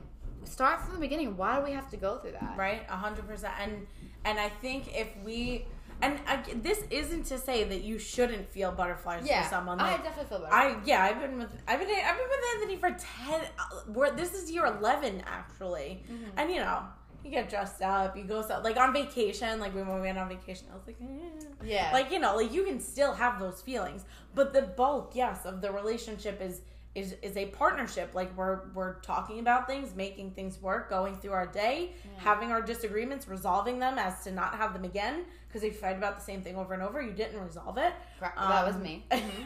start 0.45 0.81
from 0.81 0.93
the 0.93 0.99
beginning. 0.99 1.35
Why 1.37 1.57
do 1.57 1.63
we 1.65 1.71
have 1.71 1.89
to 1.91 1.97
go 1.97 2.17
through 2.19 2.33
that? 2.33 2.55
right 2.57 2.83
a 2.89 2.95
hundred 2.95 3.27
percent 3.27 3.53
and 3.61 3.87
and 4.25 4.39
i 4.39 4.47
think 4.49 4.81
if 4.97 5.09
we 5.25 5.65
and 6.03 6.19
I, 6.27 6.35
this 6.67 6.79
isn't 6.89 7.23
to 7.31 7.37
say 7.47 7.63
that 7.71 7.81
you 7.89 7.97
shouldn't 7.97 8.45
feel 8.55 8.71
butterflies 8.71 9.23
Yeah, 9.25 9.43
for 9.43 9.49
someone 9.55 9.79
I 9.79 9.97
definitely 9.97 10.25
feel 10.31 10.39
better. 10.39 10.53
I 10.53 10.77
yeah 10.85 11.03
I've 11.07 11.19
been 11.23 11.37
with 11.41 11.51
I've 11.67 11.79
been 11.79 11.89
I've 11.89 12.17
been 12.19 12.29
with 12.33 12.45
Anthony 12.55 12.77
for 12.83 12.91
ten. 12.99 13.41
uh, 13.57 13.63
We're, 13.95 14.11
this 14.21 14.33
is 14.33 14.51
year 14.51 14.65
eleven 14.65 15.23
actually, 15.25 16.03
Mm-hmm. 16.11 16.37
and 16.39 16.51
you 16.51 16.59
know 16.65 16.79
you 17.23 17.31
get 17.31 17.49
dressed 17.49 17.81
up, 17.81 18.17
you 18.17 18.25
go 18.25 18.41
so 18.41 18.59
like 18.63 18.75
on 18.75 18.91
vacation. 18.91 19.51
Like 19.63 19.73
when 19.73 19.87
we 19.93 20.01
went 20.01 20.17
on 20.17 20.27
vacation, 20.27 20.65
I 20.71 20.75
was 20.75 20.85
like, 20.85 20.97
eh. 21.01 21.45
Yeah. 21.63 21.89
like 21.93 22.11
you 22.11 22.19
know, 22.19 22.35
like 22.35 22.51
you 22.53 22.63
can 22.65 22.79
still 22.81 23.13
have 23.13 23.39
those 23.39 23.61
feelings, 23.61 24.03
but 24.35 24.51
the 24.51 24.63
bulk, 24.63 25.11
yes, 25.15 25.45
of 25.45 25.61
the 25.61 25.71
relationship 25.71 26.41
is 26.41 26.59
is 26.95 27.15
is 27.21 27.35
a 27.37 27.45
partnership. 27.47 28.13
Like 28.13 28.35
we're 28.37 28.61
we're 28.73 28.95
talking 29.01 29.39
about 29.39 29.67
things, 29.67 29.95
making 29.95 30.31
things 30.31 30.61
work, 30.61 30.89
going 30.89 31.15
through 31.15 31.31
our 31.31 31.47
day, 31.47 31.93
having 32.17 32.51
our 32.51 32.61
disagreements, 32.61 33.27
resolving 33.27 33.79
them 33.79 33.97
as 33.97 34.23
to 34.25 34.31
not 34.31 34.55
have 34.55 34.73
them 34.73 34.83
again. 34.83 35.25
Because 35.47 35.63
if 35.63 35.73
you 35.73 35.79
fight 35.79 35.97
about 35.97 36.17
the 36.17 36.23
same 36.23 36.41
thing 36.41 36.55
over 36.55 36.73
and 36.73 36.83
over, 36.83 37.01
you 37.01 37.11
didn't 37.11 37.39
resolve 37.43 37.77
it. 37.77 37.93
Correct. 38.19 38.37
that 38.37 38.65
was 38.65 38.75
Um, 38.75 38.83
me. 38.83 39.05
Mm-hmm. 39.11 39.43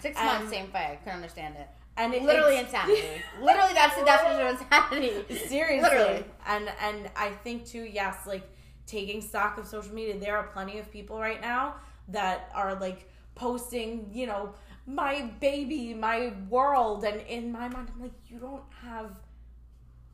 Six 0.00 0.18
and- 0.18 0.26
months, 0.26 0.50
same 0.50 0.66
fight. 0.68 0.90
I 0.92 0.96
couldn't 0.96 1.16
understand 1.16 1.54
it. 1.56 1.68
And 1.96 2.12
it, 2.14 2.22
Literally 2.22 2.58
insanity. 2.58 3.02
Literally, 3.40 3.74
that's 3.74 3.96
the 3.96 4.04
definition 4.04 4.46
of 4.46 4.60
insanity. 4.60 5.46
Seriously. 5.48 5.88
Literally. 5.88 6.24
And 6.46 6.70
and 6.80 7.10
I 7.16 7.30
think 7.44 7.66
too, 7.66 7.84
yes, 7.84 8.26
like 8.26 8.42
taking 8.86 9.20
stock 9.20 9.58
of 9.58 9.66
social 9.66 9.94
media, 9.94 10.18
there 10.18 10.36
are 10.38 10.44
plenty 10.44 10.78
of 10.78 10.90
people 10.90 11.18
right 11.20 11.40
now 11.40 11.74
that 12.08 12.50
are 12.54 12.74
like 12.74 13.08
posting, 13.34 14.08
you 14.12 14.26
know, 14.26 14.54
my 14.86 15.30
baby, 15.40 15.94
my 15.94 16.32
world, 16.48 17.04
and 17.04 17.20
in 17.22 17.52
my 17.52 17.68
mind, 17.68 17.88
I'm 17.94 18.02
like, 18.02 18.12
you 18.28 18.38
don't 18.38 18.64
have 18.82 19.10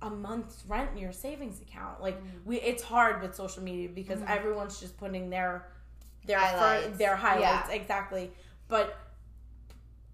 a 0.03 0.11
month's 0.11 0.65
rent 0.69 0.91
in 0.93 0.99
your 0.99 1.13
savings 1.13 1.61
account. 1.61 2.01
Like 2.01 2.21
we, 2.45 2.61
it's 2.61 2.83
hard 2.83 3.21
with 3.23 3.35
social 3.35 3.63
media 3.63 3.89
because 3.89 4.21
everyone's 4.27 4.79
just 4.79 4.97
putting 4.97 5.31
their 5.31 5.67
their 6.27 6.39
fir- 6.39 6.47
Highlights. 6.47 6.99
their 6.99 7.17
highlights 7.17 7.69
Yeah. 7.71 7.75
exactly. 7.75 8.31
But 8.69 8.97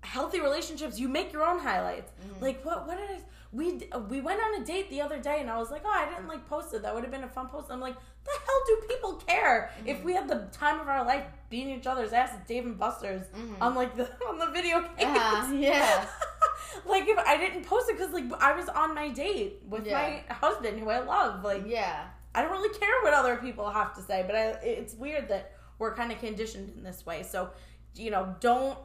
healthy 0.03 0.41
relationships, 0.41 0.99
you 0.99 1.09
make 1.09 1.33
your 1.33 1.45
own 1.45 1.59
highlights. 1.59 2.13
Mm-hmm. 2.13 2.43
Like 2.45 2.65
what? 2.65 2.87
What 2.87 2.97
did 2.99 3.11
I? 3.11 3.19
We 3.55 3.89
we 4.11 4.21
went 4.21 4.41
on 4.41 4.61
a 4.61 4.65
date 4.65 4.91
the 4.91 5.01
other 5.01 5.19
day, 5.21 5.39
and 5.41 5.49
I 5.49 5.57
was 5.59 5.71
like, 5.71 5.83
oh, 5.85 5.89
I 5.91 6.07
didn't 6.11 6.27
like 6.29 6.49
post 6.49 6.75
it. 6.75 6.83
That 6.83 6.93
would 6.95 7.05
have 7.05 7.13
been 7.13 7.23
a 7.25 7.29
fun 7.29 7.47
post. 7.49 7.69
I'm 7.71 7.81
like, 7.81 7.95
the 8.25 8.31
hell 8.45 8.61
do 8.67 8.83
people 8.89 9.13
care 9.15 9.71
if 9.87 9.97
Mm-hmm. 9.99 10.07
we 10.07 10.13
had 10.15 10.29
the 10.29 10.49
time 10.51 10.81
of 10.81 10.89
our 10.89 11.05
life 11.07 11.25
beating 11.51 11.79
each 11.79 11.87
other's 11.87 12.13
ass 12.13 12.31
at 12.33 12.49
Dave 12.49 12.65
and 12.67 12.77
Buster's 12.79 13.27
on 13.61 13.75
like 13.77 13.97
the 13.97 14.05
on 14.29 14.39
the 14.39 14.47
video 14.47 14.81
games? 14.81 14.99
Mm-hmm. 14.99 15.63
Yeah, 15.63 15.71
yeah. 15.71 16.07
like 16.87 17.07
if 17.07 17.17
I 17.19 17.37
didn't 17.37 17.65
post 17.65 17.89
it 17.91 17.97
because 17.97 18.13
like 18.13 18.25
I 18.43 18.55
was 18.57 18.69
on 18.69 18.95
my 18.95 19.09
date 19.11 19.63
with 19.69 19.87
Yeah. 19.87 20.21
my 20.29 20.35
husband 20.35 20.81
who 20.81 20.89
I 20.91 21.01
love. 21.01 21.45
Like 21.45 21.65
Yeah. 21.67 22.07
I 22.35 22.43
don't 22.43 22.51
really 22.51 22.77
care 22.77 22.89
what 23.05 23.15
other 23.15 23.37
people 23.37 23.71
have 23.71 23.95
to 23.95 24.03
say, 24.03 24.25
but 24.27 24.35
I, 24.35 24.43
it's 24.65 24.95
weird 24.95 25.29
that 25.29 25.53
we're 25.79 25.95
kind 25.95 26.11
of 26.11 26.19
conditioned 26.19 26.73
in 26.77 26.83
this 26.83 27.07
way. 27.07 27.23
So, 27.23 27.51
you 27.95 28.11
know, 28.11 28.35
don't 28.41 28.77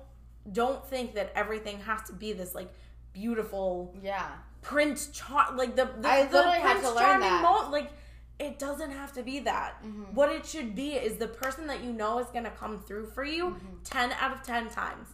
don't 0.52 0.86
think 0.86 1.16
that 1.16 1.32
everything 1.36 1.80
has 1.80 2.04
to 2.04 2.14
be 2.14 2.34
this 2.34 2.54
like 2.54 2.72
beautiful 3.14 3.96
Yeah. 4.04 4.30
Prince 4.62 5.08
Char 5.08 5.56
like 5.56 5.76
the 5.76 5.86
the, 6.00 6.08
I 6.08 6.26
the 6.26 6.42
Prince 6.62 6.94
Charming 6.94 7.30
that. 7.30 7.42
mo- 7.44 7.70
like 7.72 7.92
it 8.40 8.58
doesn't 8.60 8.92
have 8.92 9.12
to 9.14 9.24
be 9.24 9.40
that. 9.40 9.84
Mm-hmm. 9.84 10.16
What 10.16 10.30
it 10.32 10.46
should 10.46 10.74
be 10.76 10.92
is 10.94 11.18
the 11.18 11.28
person 11.28 11.68
that 11.68 11.84
you 11.84 11.92
know 11.92 12.20
is 12.20 12.28
gonna 12.28 12.52
come 12.52 12.80
through 12.80 13.08
for 13.08 13.24
you 13.24 13.46
Mm-hmm. 13.48 13.68
ten 13.84 14.12
out 14.14 14.32
of 14.34 14.44
ten 14.44 14.70
times. 14.70 15.08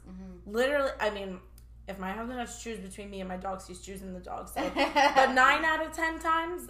Literally, 0.46 0.92
I 1.00 1.10
mean. 1.10 1.40
If 1.88 2.00
my 2.00 2.12
husband 2.14 2.40
has 2.40 2.58
to 2.58 2.64
choose 2.64 2.80
between 2.80 3.12
me 3.12 3.20
and 3.20 3.30
my 3.30 3.38
dogs, 3.38 3.68
he's 3.68 3.80
choosing 3.80 4.12
the 4.12 4.20
dogs. 4.20 4.54
So, 4.56 4.72
but 4.76 5.34
nine 5.34 5.64
out 5.64 5.86
of 5.86 5.92
ten 5.92 6.18
times, 6.18 6.68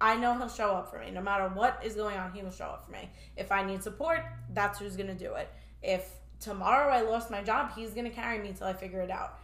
I 0.00 0.16
know 0.16 0.36
he'll 0.36 0.48
show 0.48 0.70
up 0.72 0.90
for 0.90 0.98
me. 0.98 1.12
No 1.12 1.20
matter 1.22 1.48
what 1.54 1.80
is 1.84 1.94
going 1.94 2.16
on, 2.16 2.32
he 2.32 2.42
will 2.42 2.50
show 2.50 2.64
up 2.64 2.84
for 2.86 2.90
me. 2.90 3.08
If 3.36 3.52
I 3.52 3.62
need 3.64 3.84
support, 3.84 4.24
that's 4.54 4.80
who's 4.80 4.96
gonna 4.96 5.14
do 5.14 5.34
it. 5.34 5.48
If 5.84 6.10
tomorrow 6.40 6.92
I 6.92 7.02
lost 7.02 7.30
my 7.30 7.44
job, 7.44 7.74
he's 7.76 7.90
gonna 7.90 8.10
carry 8.10 8.40
me 8.40 8.54
till 8.58 8.66
I 8.66 8.72
figure 8.72 9.02
it 9.02 9.10
out. 9.12 9.38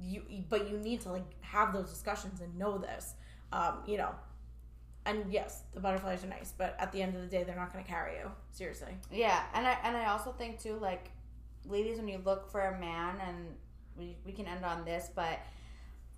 You, 0.00 0.22
but 0.48 0.70
you 0.70 0.78
need 0.78 1.00
to 1.02 1.10
like 1.12 1.24
have 1.42 1.72
those 1.72 1.90
discussions 1.90 2.40
and 2.40 2.56
know 2.56 2.78
this. 2.78 3.14
Um, 3.52 3.78
you 3.86 3.96
know, 3.96 4.14
and 5.06 5.32
yes, 5.32 5.62
the 5.74 5.80
butterflies 5.80 6.22
are 6.24 6.28
nice, 6.28 6.52
but 6.56 6.76
at 6.78 6.92
the 6.92 7.00
end 7.02 7.14
of 7.16 7.22
the 7.22 7.26
day, 7.28 7.42
they're 7.44 7.56
not 7.56 7.72
gonna 7.72 7.84
carry 7.84 8.14
you. 8.16 8.30
Seriously. 8.50 8.92
Yeah, 9.10 9.42
and 9.54 9.66
I 9.66 9.76
and 9.82 9.96
I 9.96 10.06
also 10.06 10.32
think 10.32 10.60
too, 10.60 10.78
like, 10.80 11.10
ladies, 11.66 11.96
when 11.98 12.08
you 12.08 12.20
look 12.24 12.50
for 12.50 12.60
a 12.60 12.78
man, 12.78 13.16
and 13.26 13.36
we 13.96 14.16
we 14.24 14.32
can 14.32 14.46
end 14.46 14.64
on 14.64 14.84
this, 14.84 15.10
but 15.14 15.38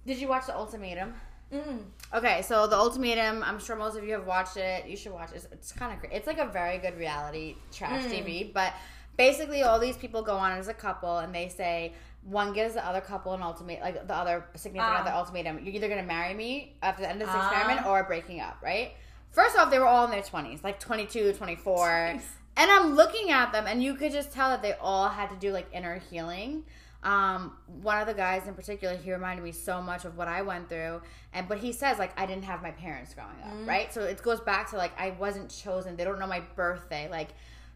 did 0.06 0.18
you 0.18 0.28
watch 0.28 0.46
the 0.46 0.56
ultimatum? 0.56 1.14
Mm. 1.52 1.82
Okay, 2.14 2.42
so 2.42 2.66
the 2.66 2.76
ultimatum. 2.76 3.42
I'm 3.42 3.58
sure 3.58 3.76
most 3.76 3.96
of 3.96 4.04
you 4.04 4.12
have 4.12 4.26
watched 4.26 4.56
it. 4.56 4.86
You 4.86 4.96
should 4.96 5.12
watch 5.12 5.30
it. 5.32 5.36
It's, 5.36 5.46
it's 5.52 5.72
kind 5.72 5.92
of 5.92 6.00
great. 6.00 6.12
It's 6.12 6.26
like 6.26 6.38
a 6.38 6.46
very 6.46 6.78
good 6.78 6.96
reality 6.98 7.56
trash 7.72 8.04
Mm. 8.04 8.10
TV, 8.24 8.52
but 8.52 8.72
basically, 9.16 9.62
all 9.62 9.78
these 9.78 9.96
people 9.96 10.22
go 10.22 10.36
on 10.36 10.52
as 10.52 10.68
a 10.68 10.74
couple, 10.74 11.18
and 11.18 11.34
they 11.34 11.48
say 11.48 11.92
one 12.22 12.52
gives 12.52 12.74
the 12.74 12.86
other 12.86 13.00
couple 13.00 13.32
an 13.32 13.42
ultimate, 13.42 13.80
like 13.80 14.06
the 14.06 14.14
other 14.14 14.44
significant 14.54 14.98
Ah. 14.98 15.00
other 15.02 15.10
ultimatum. 15.10 15.58
You're 15.64 15.74
either 15.74 15.88
gonna 15.88 16.02
marry 16.02 16.34
me 16.34 16.76
after 16.82 17.02
the 17.02 17.08
end 17.08 17.20
of 17.22 17.28
this 17.28 17.36
Ah. 17.36 17.49
experiment, 17.50 17.86
or 17.86 18.04
breaking 18.04 18.40
up. 18.40 18.58
Right? 18.62 18.92
First 19.30 19.57
off, 19.57 19.70
they 19.70 19.78
were 19.78 19.86
all 19.86 20.04
in 20.04 20.11
their 20.11 20.22
20s, 20.22 20.62
like 20.64 20.78
22, 20.80 21.32
24. 21.32 21.88
Jeez. 21.88 22.22
And 22.57 22.70
I'm 22.70 22.95
looking 22.95 23.30
at 23.30 23.53
them, 23.53 23.66
and 23.66 23.82
you 23.82 23.95
could 23.95 24.12
just 24.12 24.32
tell 24.32 24.50
that 24.50 24.61
they 24.61 24.74
all 24.74 25.08
had 25.08 25.30
to 25.30 25.36
do 25.36 25.53
like 25.53 25.68
inner 25.72 25.99
healing. 26.11 26.64
Um, 27.03 27.57
one 27.80 27.99
of 27.99 28.07
the 28.07 28.12
guys 28.12 28.46
in 28.46 28.53
particular, 28.54 28.95
he 28.95 29.11
reminded 29.11 29.42
me 29.42 29.53
so 29.53 29.80
much 29.80 30.04
of 30.04 30.18
what 30.18 30.28
I 30.28 30.42
went 30.42 30.68
through, 30.68 31.00
and 31.32 31.49
but 31.49 31.57
he 31.58 31.72
says 31.72 31.99
like 31.99 32.12
I 32.20 32.26
didn't 32.26 32.45
have 32.45 32.61
my 32.61 32.72
parents 32.72 33.14
growing 33.14 33.40
up, 33.42 33.66
right? 33.66 33.90
So 33.95 34.03
it 34.03 34.20
goes 34.22 34.40
back 34.40 34.68
to 34.70 34.76
like 34.76 34.92
I 35.00 35.12
wasn't 35.12 35.49
chosen. 35.49 35.96
They 35.96 36.04
don't 36.04 36.18
know 36.18 36.26
my 36.26 36.40
birthday. 36.57 37.08
Like, 37.11 37.28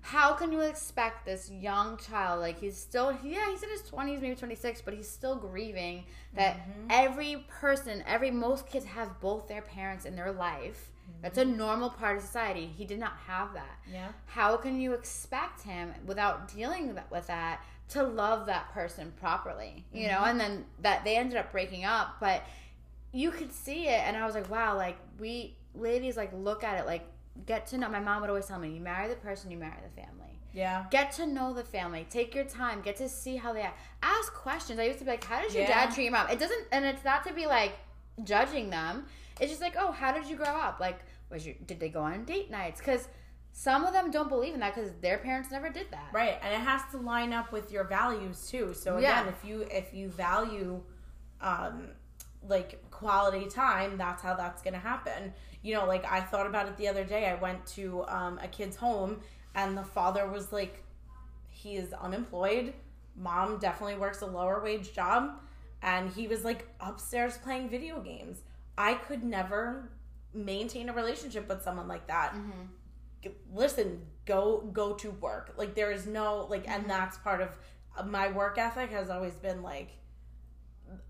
how 0.05 0.35
can 0.35 0.53
you 0.53 0.61
expect 0.61 1.25
this 1.25 1.51
young 1.51 1.97
child? 1.97 2.41
Like 2.41 2.61
he's 2.61 2.77
still, 2.77 3.17
yeah, 3.25 3.51
he's 3.51 3.63
in 3.63 3.71
his 3.71 3.81
twenties, 3.81 4.21
maybe 4.21 4.35
twenty 4.35 4.55
six, 4.55 4.83
but 4.83 4.93
he's 4.93 5.09
still 5.09 5.35
grieving 5.35 6.05
that 6.35 6.57
mm-hmm. 6.57 6.89
every 6.91 7.47
person, 7.49 8.05
every 8.07 8.31
most 8.31 8.67
kids 8.67 8.85
have 8.85 9.19
both 9.21 9.49
their 9.49 9.63
parents 9.63 10.05
in 10.05 10.15
their 10.15 10.31
life. 10.31 10.91
That's 11.23 11.39
a 11.39 11.45
mm-hmm. 11.45 11.57
normal 11.57 11.89
part 11.89 12.19
of 12.19 12.23
society. 12.23 12.67
He 12.77 12.85
did 12.85 12.99
not 12.99 13.15
have 13.27 13.55
that 13.55 13.79
Yeah. 13.91 14.09
how 14.27 14.59
can 14.59 14.79
you 14.79 14.93
expect 14.93 15.63
him 15.63 15.95
without 16.05 16.53
dealing 16.55 16.95
with- 16.95 17.11
with 17.11 17.27
that 17.29 17.63
to 17.89 18.03
love 18.03 18.47
that 18.47 18.73
person 18.73 19.13
properly 19.21 19.85
you 19.93 20.09
know 20.09 20.15
mm-hmm. 20.15 20.31
and 20.31 20.41
then 20.41 20.65
that 20.81 21.05
they 21.05 21.17
ended 21.17 21.37
up 21.37 21.53
breaking 21.53 21.85
up 21.85 22.17
but 22.19 22.43
you 23.13 23.31
could 23.31 23.53
see 23.53 23.87
it 23.89 24.01
and 24.07 24.17
i 24.17 24.25
was 24.25 24.35
like 24.35 24.49
wow 24.51 24.75
like 24.75 24.97
we 25.19 25.55
ladies 25.75 26.17
like 26.17 26.31
look 26.33 26.65
at 26.65 26.81
it 26.81 26.87
like 26.87 27.07
get 27.47 27.67
to 27.69 27.79
know. 27.79 27.89
My 27.89 28.01
mom 28.01 28.21
would 28.21 28.31
always 28.31 28.47
tell 28.47 28.59
me, 28.59 28.71
"You 28.71 28.81
marry 28.81 29.09
the 29.09 29.17
person, 29.17 29.51
you 29.51 29.59
marry 29.59 29.81
the 29.83 30.01
family." 30.01 30.41
Yeah. 30.53 30.85
Get 30.91 31.11
to 31.13 31.27
know 31.27 31.53
the 31.53 31.65
family. 31.65 32.07
Take 32.09 32.35
your 32.35 32.45
time. 32.45 32.81
Get 32.81 32.97
to 32.97 33.09
see 33.09 33.37
how 33.37 33.53
they 33.53 33.63
act. 33.63 33.79
Ask 34.03 34.33
questions. 34.33 34.79
I 34.79 34.85
used 34.85 35.01
to 35.01 35.05
be 35.05 35.11
like, 35.11 35.25
"How 35.25 35.43
does 35.43 35.55
your 35.55 35.65
Yeah. 35.65 35.87
dad 35.87 35.95
treat 35.95 36.05
your 36.05 36.13
mom?" 36.13 36.29
It 36.31 36.39
doesn't, 36.39 36.67
and 36.71 36.85
it's 36.85 37.05
not 37.05 37.25
to 37.27 37.33
be 37.33 37.47
like 37.47 37.73
judging 38.23 38.71
them. 38.71 39.07
It's 39.41 39.51
just 39.51 39.61
like, 39.61 39.75
"Oh, 39.77 39.91
how 39.91 40.13
did 40.13 40.27
you 40.27 40.37
grow 40.37 40.47
up? 40.47 40.79
Like, 40.79 41.01
was 41.31 41.45
you 41.47 41.55
did 41.67 41.81
they 41.81 41.89
go 41.89 42.03
on 42.03 42.25
date 42.25 42.51
nights?" 42.51 42.79
Because 42.81 43.09
some 43.51 43.85
of 43.85 43.93
them 43.93 44.11
don't 44.11 44.29
believe 44.29 44.55
in 44.55 44.61
that 44.61 44.75
because 44.75 44.93
their 45.01 45.19
parents 45.19 45.51
never 45.51 45.71
did 45.71 45.91
that. 45.91 46.09
Right, 46.13 46.39
and 46.43 46.53
it 46.55 46.61
has 46.61 46.83
to 46.93 46.99
line 46.99 47.33
up 47.33 47.51
with 47.53 47.73
your 47.73 47.85
values 47.85 48.49
too. 48.49 48.75
So 48.75 48.99
Yeah. 48.99 49.21
again, 49.23 49.35
if 49.35 49.45
you 49.45 49.63
if 49.63 49.93
you 49.93 50.09
value 50.09 50.83
um 51.41 51.89
like 52.47 52.91
quality 52.91 53.49
time, 53.49 53.97
that's 53.97 54.23
how 54.23 54.35
that's 54.35 54.63
to 54.63 54.77
happen. 54.77 55.33
You 55.65 55.75
know, 55.75 55.87
like 55.87 56.05
I 56.05 56.21
thought 56.21 56.47
about 56.47 56.69
it 56.69 56.77
the 56.77 56.87
other 56.87 57.05
day. 57.05 57.27
I 57.27 57.35
went 57.35 57.67
to 57.79 58.05
um 58.07 58.39
a 58.41 58.47
kid's 58.47 58.77
home 58.77 59.21
and 59.57 59.77
the 59.77 59.83
father 59.83 60.29
was 60.29 60.53
like 60.53 60.85
he 61.49 61.75
is 61.77 61.93
unemployed. 61.93 62.73
Mom 63.17 63.59
definitely 63.59 63.97
works 63.97 64.21
a 64.23 64.27
lower 64.27 64.63
wage 64.63 64.93
job 64.93 65.41
and 65.83 66.11
he 66.11 66.29
was 66.29 66.45
like 66.45 66.69
upstairs 66.81 67.37
playing 67.39 67.69
video 67.69 68.01
games. 68.01 68.43
I 68.79 68.95
could 68.95 69.25
never 69.25 69.91
maintain 70.33 70.89
a 70.89 70.93
relationship 70.93 71.49
with 71.49 71.63
someone 71.63 71.89
like 71.89 72.07
that 72.09 72.35
listen 73.53 74.01
go 74.27 74.69
go 74.73 74.95
to 74.95 75.11
work 75.13 75.55
like 75.57 75.75
there 75.75 75.91
is 75.91 76.07
no 76.07 76.47
like 76.51 76.69
and 76.69 76.89
that's 76.89 77.19
part 77.19 77.41
of 77.41 77.49
uh, 77.97 78.03
my 78.03 78.31
work 78.31 78.59
ethic 78.59 78.91
has 78.91 79.11
always 79.11 79.35
been 79.35 79.63
like 79.63 79.91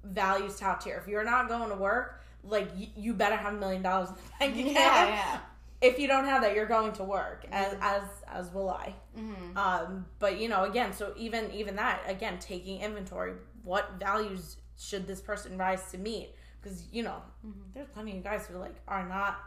values 0.04 0.58
top 0.58 0.82
tier 0.82 0.98
if 1.02 1.08
you're 1.08 1.24
not 1.24 1.48
going 1.48 1.68
to 1.68 1.76
work 1.76 2.22
like 2.46 2.68
y- 2.76 2.90
you 2.96 3.14
better 3.14 3.36
have 3.36 3.54
a 3.54 3.56
million 3.56 3.82
dollars 3.82 4.08
in 4.10 4.14
the 4.14 4.22
bank 4.38 4.54
account 4.54 4.74
Yeah, 4.74 5.08
yeah. 5.08 5.38
if 5.80 5.98
you 5.98 6.06
don't 6.08 6.24
have 6.26 6.42
that 6.42 6.54
you're 6.54 6.66
going 6.66 6.92
to 6.92 7.04
work 7.04 7.46
as 7.52 7.74
as 7.80 8.02
as 8.32 8.52
will 8.52 8.70
i 8.70 8.94
Mm-hmm. 9.18 9.56
um 9.56 10.06
but 10.18 10.38
you 10.40 10.48
know 10.48 10.64
again 10.64 10.92
so 10.92 11.12
even 11.16 11.50
even 11.52 11.76
that 11.76 12.02
again 12.06 12.38
taking 12.40 12.80
inventory 12.80 13.34
what 13.62 13.92
values 13.98 14.56
should 14.76 15.06
this 15.06 15.20
person 15.20 15.56
rise 15.56 15.90
to 15.92 15.98
meet 15.98 16.34
because 16.60 16.86
you 16.92 17.02
know 17.02 17.22
Mm-hmm. 17.46 17.60
there's 17.74 17.88
plenty 17.88 18.16
of 18.18 18.24
guys 18.24 18.46
who 18.46 18.58
like 18.58 18.74
are 18.88 19.08
not 19.08 19.38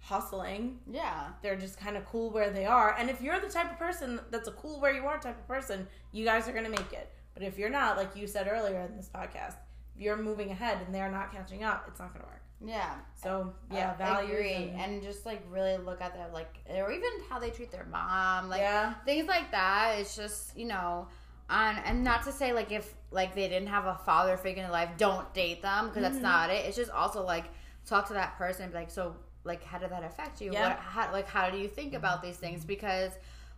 hustling 0.00 0.78
Yeah. 0.90 1.28
they're 1.42 1.56
just 1.56 1.78
kind 1.80 1.96
of 1.96 2.04
cool 2.04 2.30
where 2.30 2.50
they 2.50 2.64
are. 2.64 2.94
And 2.98 3.10
if 3.10 3.20
you're 3.20 3.40
the 3.40 3.48
type 3.48 3.72
of 3.72 3.78
person 3.78 4.20
that's 4.30 4.46
a 4.48 4.52
cool 4.52 4.80
where 4.80 4.92
you 4.94 5.04
are 5.06 5.18
type 5.18 5.38
of 5.38 5.48
person, 5.48 5.86
you 6.12 6.24
guys 6.24 6.46
are 6.48 6.52
going 6.52 6.64
to 6.64 6.70
make 6.70 6.92
it. 6.92 7.10
But 7.34 7.42
if 7.42 7.58
you're 7.58 7.70
not, 7.70 7.96
like 7.96 8.14
you 8.14 8.26
said 8.26 8.46
earlier 8.48 8.80
in 8.82 8.96
this 8.96 9.10
podcast, 9.12 9.54
you're 9.98 10.16
moving 10.16 10.50
ahead 10.50 10.78
and 10.84 10.94
they're 10.94 11.10
not 11.10 11.32
catching 11.32 11.62
up, 11.64 11.84
it's 11.88 11.98
not 12.00 12.12
going 12.12 12.24
to 12.24 12.28
work. 12.28 12.42
Yeah. 12.64 12.94
So, 13.22 13.52
yeah, 13.70 13.92
I 13.92 13.96
values. 13.96 14.30
agree. 14.32 14.54
and- 14.54 14.80
And, 14.80 15.02
just 15.02 15.26
like 15.26 15.42
really 15.50 15.76
look 15.76 16.00
at 16.00 16.14
their 16.14 16.28
like 16.32 16.54
or 16.68 16.90
even 16.90 17.10
how 17.28 17.38
they 17.38 17.50
treat 17.50 17.70
their 17.70 17.84
mom, 17.90 18.48
like 18.48 18.60
Yeah. 18.60 18.94
things 19.04 19.26
like 19.28 19.50
that. 19.50 19.96
It's 19.98 20.16
just 20.16 20.56
you 20.56 20.66
know, 20.66 21.08
on 21.50 21.76
and 21.84 22.02
not 22.02 22.24
to 22.24 22.32
say 22.32 22.52
like 22.52 22.72
if 22.72 22.94
like 23.10 23.34
they 23.34 23.48
didn't 23.48 23.68
have 23.68 23.84
a 23.86 23.94
father 24.06 24.36
figure 24.36 24.62
in 24.62 24.68
their 24.68 24.72
life, 24.72 24.90
don't 24.96 25.32
date 25.34 25.60
them 25.62 25.88
because 25.88 26.02
Mm-hmm. 26.02 26.12
that's 26.14 26.22
not 26.22 26.50
it. 26.50 26.64
It's 26.64 26.76
just 26.76 26.90
also 26.90 27.24
like 27.24 27.44
talk 27.84 28.06
to 28.08 28.14
that 28.14 28.36
person 28.38 28.64
and 28.64 28.72
be 28.72 28.78
like, 28.78 28.90
so 28.90 29.14
like 29.44 29.62
how 29.62 29.78
did 29.78 29.90
that 29.90 30.02
affect 30.02 30.40
you? 30.40 30.52
Yeah. 30.52 30.68
What 30.70 30.78
how 30.78 31.12
like 31.12 31.28
how 31.28 31.50
do 31.50 31.58
you 31.58 31.68
think 31.68 31.92
about 31.94 32.22
these 32.22 32.36
things? 32.38 32.64
Because 32.64 33.12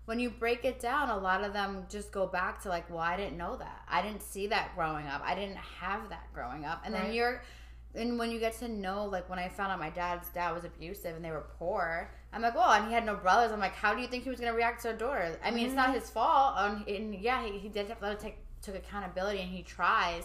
when 0.08 0.18
you 0.18 0.30
break 0.30 0.64
it 0.64 0.80
down, 0.80 1.10
a 1.10 1.18
lot 1.18 1.44
of 1.44 1.52
them 1.52 1.84
just 1.90 2.12
go 2.12 2.26
back 2.26 2.62
to 2.62 2.70
like, 2.70 2.88
well, 2.88 3.00
I 3.00 3.14
didn't 3.14 3.36
know 3.36 3.56
that. 3.56 3.82
I 3.86 4.00
didn't 4.00 4.22
see 4.22 4.46
that 4.46 4.74
growing 4.74 5.06
up. 5.06 5.20
I 5.22 5.34
didn't 5.34 5.58
have 5.58 6.08
that 6.08 6.32
growing 6.32 6.64
up. 6.64 6.80
And 6.86 6.94
then 6.94 7.12
you're 7.12 7.42
and 7.94 8.18
when 8.18 8.30
you 8.30 8.40
get 8.40 8.58
to 8.60 8.68
know, 8.68 9.04
like 9.04 9.28
when 9.28 9.38
I 9.38 9.50
found 9.50 9.70
out 9.70 9.78
my 9.78 9.90
dad's 9.90 10.30
dad 10.30 10.54
was 10.54 10.64
abusive 10.64 11.14
and 11.14 11.22
they 11.22 11.30
were 11.30 11.44
poor, 11.58 12.10
I'm 12.32 12.40
like, 12.40 12.54
well, 12.54 12.70
and 12.70 12.86
he 12.86 12.94
had 12.94 13.04
no 13.04 13.16
brothers. 13.16 13.52
I'm 13.52 13.60
like, 13.60 13.74
how 13.74 13.94
do 13.94 14.00
you 14.00 14.06
think 14.06 14.24
he 14.24 14.30
was 14.30 14.40
gonna 14.40 14.54
react 14.54 14.80
to 14.84 14.90
a 14.90 14.94
daughter? 14.94 15.38
I 15.44 15.50
mean, 15.50 15.66
it's 15.66 15.74
not 15.74 15.92
his 15.92 16.08
fault. 16.08 16.54
Um, 16.56 16.86
and 16.88 17.14
yeah, 17.14 17.44
he, 17.44 17.58
he 17.58 17.68
did 17.68 17.88
have 17.88 18.00
to 18.00 18.14
take 18.14 18.38
took 18.62 18.76
accountability 18.76 19.40
and 19.40 19.50
he 19.50 19.62
tries, 19.62 20.24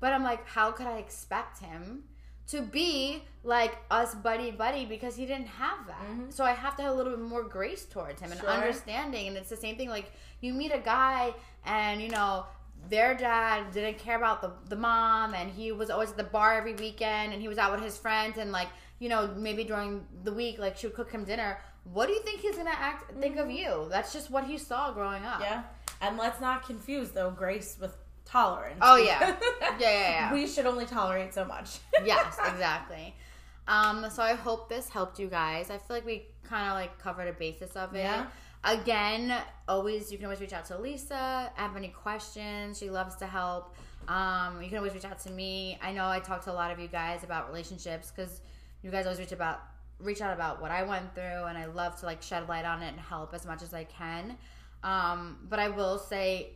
but 0.00 0.12
I'm 0.12 0.22
like, 0.22 0.46
how 0.46 0.70
could 0.70 0.86
I 0.86 0.98
expect 0.98 1.60
him 1.60 2.04
to 2.48 2.62
be 2.62 3.22
like 3.42 3.76
us 3.90 4.14
buddy 4.14 4.50
buddy 4.50 4.84
because 4.86 5.16
he 5.16 5.26
didn't 5.26 5.48
have 5.48 5.86
that? 5.86 6.00
Mm-hmm. 6.00 6.30
So 6.30 6.44
I 6.44 6.52
have 6.52 6.76
to 6.76 6.82
have 6.82 6.92
a 6.92 6.94
little 6.94 7.12
bit 7.12 7.22
more 7.22 7.42
grace 7.42 7.84
towards 7.84 8.20
him 8.20 8.32
and 8.32 8.40
Sure. 8.40 8.50
understanding. 8.50 9.28
And 9.28 9.36
it's 9.36 9.50
the 9.50 9.56
same 9.56 9.76
thing. 9.76 9.88
Like 9.88 10.12
you 10.40 10.54
meet 10.54 10.72
a 10.72 10.78
guy 10.78 11.34
and 11.64 12.00
you 12.00 12.08
know 12.08 12.46
their 12.88 13.14
dad 13.14 13.72
didn't 13.72 13.98
care 13.98 14.16
about 14.16 14.42
the, 14.42 14.52
the 14.68 14.76
mom 14.76 15.34
and 15.34 15.50
he 15.50 15.72
was 15.72 15.88
always 15.88 16.10
at 16.10 16.16
the 16.18 16.24
bar 16.24 16.54
every 16.54 16.74
weekend 16.74 17.32
and 17.32 17.40
he 17.40 17.48
was 17.48 17.56
out 17.56 17.72
with 17.72 17.82
his 17.82 17.96
friends 17.96 18.36
and 18.36 18.52
like 18.52 18.68
you 18.98 19.08
know 19.08 19.30
maybe 19.38 19.64
during 19.64 20.06
the 20.24 20.32
week 20.32 20.58
like 20.58 20.76
she 20.76 20.86
would 20.86 20.94
cook 20.94 21.10
him 21.10 21.24
dinner 21.24 21.58
what 21.84 22.08
do 22.08 22.12
you 22.12 22.20
think 22.20 22.40
he's 22.40 22.56
gonna 22.56 22.70
act 22.70 23.10
think 23.22 23.36
of 23.36 23.46
mm-hmm. 23.46 23.56
you 23.56 23.86
that's 23.88 24.12
just 24.12 24.30
what 24.30 24.44
he 24.44 24.58
saw 24.58 24.92
growing 24.92 25.24
up 25.24 25.40
Yeah. 25.40 25.62
And 26.00 26.18
let's 26.18 26.40
not 26.40 26.66
confuse, 26.66 27.10
though, 27.12 27.30
grace 27.30 27.78
with 27.80 27.96
tolerance. 28.24 28.78
Oh, 28.82 28.96
yeah. 28.96 29.36
Yeah, 29.60 29.90
yeah, 29.90 30.10
yeah. 30.10 30.32
We 30.32 30.46
should 30.46 30.66
only 30.66 30.86
tolerate 30.86 31.34
so 31.34 31.44
much. 31.44 31.78
yes 32.04 32.36
exactly 32.46 33.14
um 33.66 34.06
so 34.10 34.22
i 34.22 34.34
hope 34.34 34.68
this 34.68 34.90
helped 34.90 35.18
you 35.18 35.26
guys 35.26 35.70
i 35.70 35.78
feel 35.78 35.96
like 35.96 36.04
we 36.04 36.26
kind 36.42 36.68
of 36.68 36.74
like 36.74 36.98
covered 36.98 37.26
a 37.28 37.32
basis 37.32 37.74
of 37.76 37.94
it 37.94 38.00
Yeah. 38.00 38.26
again 38.62 39.34
always 39.66 40.12
you 40.12 40.18
can 40.18 40.26
always 40.26 40.40
reach 40.40 40.52
out 40.52 40.66
to 40.66 40.76
lisa 40.76 41.50
have 41.54 41.74
any 41.74 41.88
questions 41.88 42.78
she 42.78 42.90
loves 42.90 43.16
to 43.16 43.26
help 43.26 43.74
um 44.06 44.60
you 44.62 44.68
can 44.68 44.76
always 44.76 44.92
reach 44.92 45.06
out 45.06 45.18
to 45.20 45.30
me 45.30 45.78
i 45.82 45.92
know 45.92 46.06
i 46.08 46.20
talked 46.20 46.44
to 46.44 46.52
a 46.52 46.58
lot 46.62 46.72
of 46.72 46.78
you 46.78 46.88
guys 46.88 47.24
about 47.24 47.48
relationships 47.48 48.12
because 48.14 48.42
you 48.82 48.90
guys 48.90 49.06
always 49.06 49.18
reach 49.18 49.32
about 49.32 49.62
reach 49.98 50.20
out 50.20 50.34
about 50.34 50.60
what 50.60 50.70
i 50.70 50.82
went 50.82 51.14
through 51.14 51.44
and 51.44 51.56
i 51.56 51.64
love 51.64 51.98
to 51.98 52.04
like 52.04 52.20
shed 52.20 52.46
light 52.50 52.66
on 52.66 52.82
it 52.82 52.88
and 52.88 53.00
help 53.00 53.32
as 53.32 53.46
much 53.46 53.62
as 53.62 53.72
i 53.72 53.84
can 53.84 54.36
um 54.82 55.38
but 55.48 55.58
i 55.58 55.68
will 55.70 55.96
say 55.98 56.50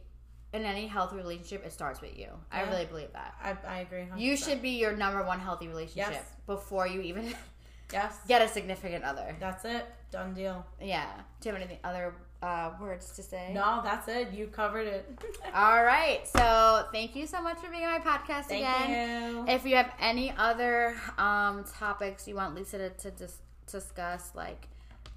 in 0.53 0.65
any 0.65 0.87
healthy 0.87 1.17
relationship 1.17 1.65
it 1.67 1.73
starts 1.73 2.01
with 2.01 2.17
you 2.19 2.29
i 2.51 2.63
Yeah. 2.63 2.71
really 2.71 2.87
believe 2.87 3.13
that 3.13 3.35
I, 3.43 3.57
I 3.77 3.79
agree. 3.81 4.07
100%. 4.11 4.19
you 4.19 4.37
should 4.37 4.63
be 4.63 4.71
your 4.71 4.97
number 4.97 5.23
one 5.25 5.41
healthy 5.41 5.69
relationship 5.69 6.13
Yes. 6.13 6.25
before 6.47 6.87
you 6.87 7.01
even 7.03 7.35
Yes. 7.93 8.19
get 8.29 8.43
a 8.43 8.49
significant 8.49 9.03
other. 9.03 9.35
That's 9.41 9.65
it. 9.65 9.87
Done 10.11 10.35
deal. 10.35 10.67
Yeah. 10.79 11.07
Do 11.41 11.49
you 11.49 11.55
have 11.55 11.63
any 11.63 11.79
other 11.83 12.15
uh, 12.43 12.73
words 12.79 13.13
to 13.17 13.23
say? 13.23 13.51
No, 13.55 13.81
that's 13.83 14.07
it. 14.09 14.31
You 14.33 14.47
covered 14.49 14.87
it. 14.87 15.19
All 15.55 15.83
right. 15.83 16.21
So 16.29 16.85
thank 16.93 17.17
you 17.17 17.27
so 17.27 17.41
much 17.41 17.57
for 17.59 17.71
being 17.71 17.85
on 17.87 17.93
my 17.93 17.99
podcast 18.01 18.45
Thank 18.45 18.61
again. 18.63 19.37
you. 19.37 19.45
If 19.49 19.65
you 19.65 19.77
have 19.77 19.91
any 19.99 20.35
other 20.37 20.97
um, 21.17 21.65
topics 21.79 22.29
you 22.29 22.35
want 22.35 22.55
Lisa 22.55 22.77
to, 22.77 22.91
to 22.91 23.11
dis- 23.11 23.41
discuss, 23.67 24.33
like 24.35 24.69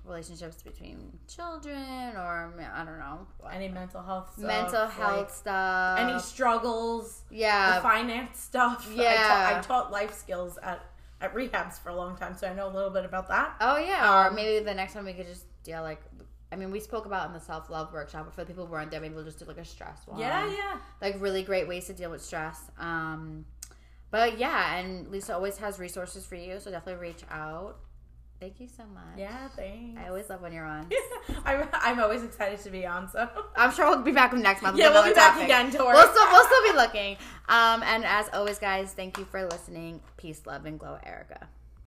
relationships 0.04 0.62
between 0.64 1.20
children 1.28 2.16
or 2.16 2.54
I 2.74 2.84
don't 2.84 3.00
know, 3.00 3.28
Any 3.52 3.68
mental 3.70 4.02
health 4.02 4.34
stuff. 4.34 4.46
mental 4.46 4.82
like, 4.86 4.92
health 4.94 5.36
stuff, 5.36 6.00
any 6.00 6.20
struggles. 6.20 7.24
yeah, 7.30 7.76
the 7.76 7.82
finance 7.82 8.40
stuff. 8.40 8.88
I, 8.92 8.94
yeah. 9.04 9.28
taught, 9.28 9.54
I 9.54 9.62
taught 9.62 9.92
life 9.92 10.14
skills 10.14 10.58
at, 10.64 10.84
at 11.22 11.34
rehabs 11.36 11.80
for 11.80 11.90
a 11.90 11.96
long 11.96 12.16
time, 12.18 12.36
so 12.36 12.48
I 12.48 12.54
know 12.54 12.68
a 12.68 12.74
little 12.74 12.90
bit 12.90 13.06
about 13.06 13.28
that. 13.30 13.56
Oh 13.62 13.78
yeah, 13.78 14.24
or 14.24 14.28
Um, 14.30 14.36
maybe 14.36 14.64
the 14.64 14.74
next 14.74 14.94
time 14.94 15.06
we 15.06 15.14
could 15.14 15.28
just 15.28 15.46
deal 15.64 15.82
like. 15.82 16.02
I 16.54 16.58
mean, 16.58 16.70
we 16.70 16.82
spoke 16.82 17.06
about 17.06 17.28
in 17.28 17.34
the 17.34 17.40
self 17.40 17.70
love 17.70 17.94
workshop, 17.94 18.26
but 18.26 18.34
for 18.34 18.42
the 18.42 18.48
people 18.48 18.66
who 18.66 18.74
weren't 18.74 18.92
there, 18.92 19.00
maybe 19.00 19.14
we'll 19.16 19.24
just 19.24 19.40
do 19.40 19.46
like 19.46 19.58
a 19.58 19.64
stress 19.64 20.02
one. 20.06 20.20
Yeah, 20.20 20.46
yeah. 20.54 20.78
Like 21.02 21.16
really 21.22 21.44
great 21.44 21.66
ways 21.66 21.86
to 21.88 21.94
deal 21.94 22.12
with 22.12 22.22
stress. 22.22 22.60
Um, 22.78 23.46
but 24.10 24.38
yeah, 24.38 24.76
and 24.76 25.08
Lisa 25.10 25.34
always 25.34 25.56
has 25.60 25.80
resources 25.80 26.26
for 26.26 26.36
you, 26.36 26.60
so 26.60 26.70
definitely 26.70 27.08
reach 27.08 27.22
out. 27.32 27.78
Thank 28.42 28.60
you 28.60 28.68
so 28.68 28.84
much. 28.92 29.20
Yeah, 29.20 29.50
thanks. 29.50 30.02
I 30.04 30.08
always 30.10 30.28
love 30.28 30.42
when 30.42 30.52
you're 30.52 30.66
on. 30.66 30.90
I'm, 31.46 31.70
I'm 31.74 32.00
always 32.00 32.24
excited 32.24 32.60
to 32.62 32.72
be 32.72 32.88
on, 32.88 33.08
so. 33.08 33.30
I'm 33.56 33.72
sure 33.72 33.88
we'll 33.88 34.02
be 34.02 34.12
back 34.12 34.34
next 34.34 34.64
month. 34.64 34.74
with 34.74 34.84
Yeah, 34.84 34.90
we'll 34.90 35.04
be 35.04 35.14
back 35.14 35.34
topic. 35.34 35.46
again, 35.46 35.70
don't. 35.70 35.86
We'll 35.86 36.08
still, 36.08 36.26
we'll 36.28 36.46
still 36.46 36.64
be 36.64 36.76
looking. 36.76 37.18
Um, 37.50 37.84
and 37.84 38.04
as 38.04 38.30
always, 38.34 38.58
guys, 38.58 38.94
thank 38.94 39.20
you 39.20 39.26
for 39.26 39.44
listening. 39.46 40.02
Peace, 40.18 40.42
love, 40.48 40.66
and 40.66 40.80
glow, 40.80 40.98
Erica. 41.06 41.50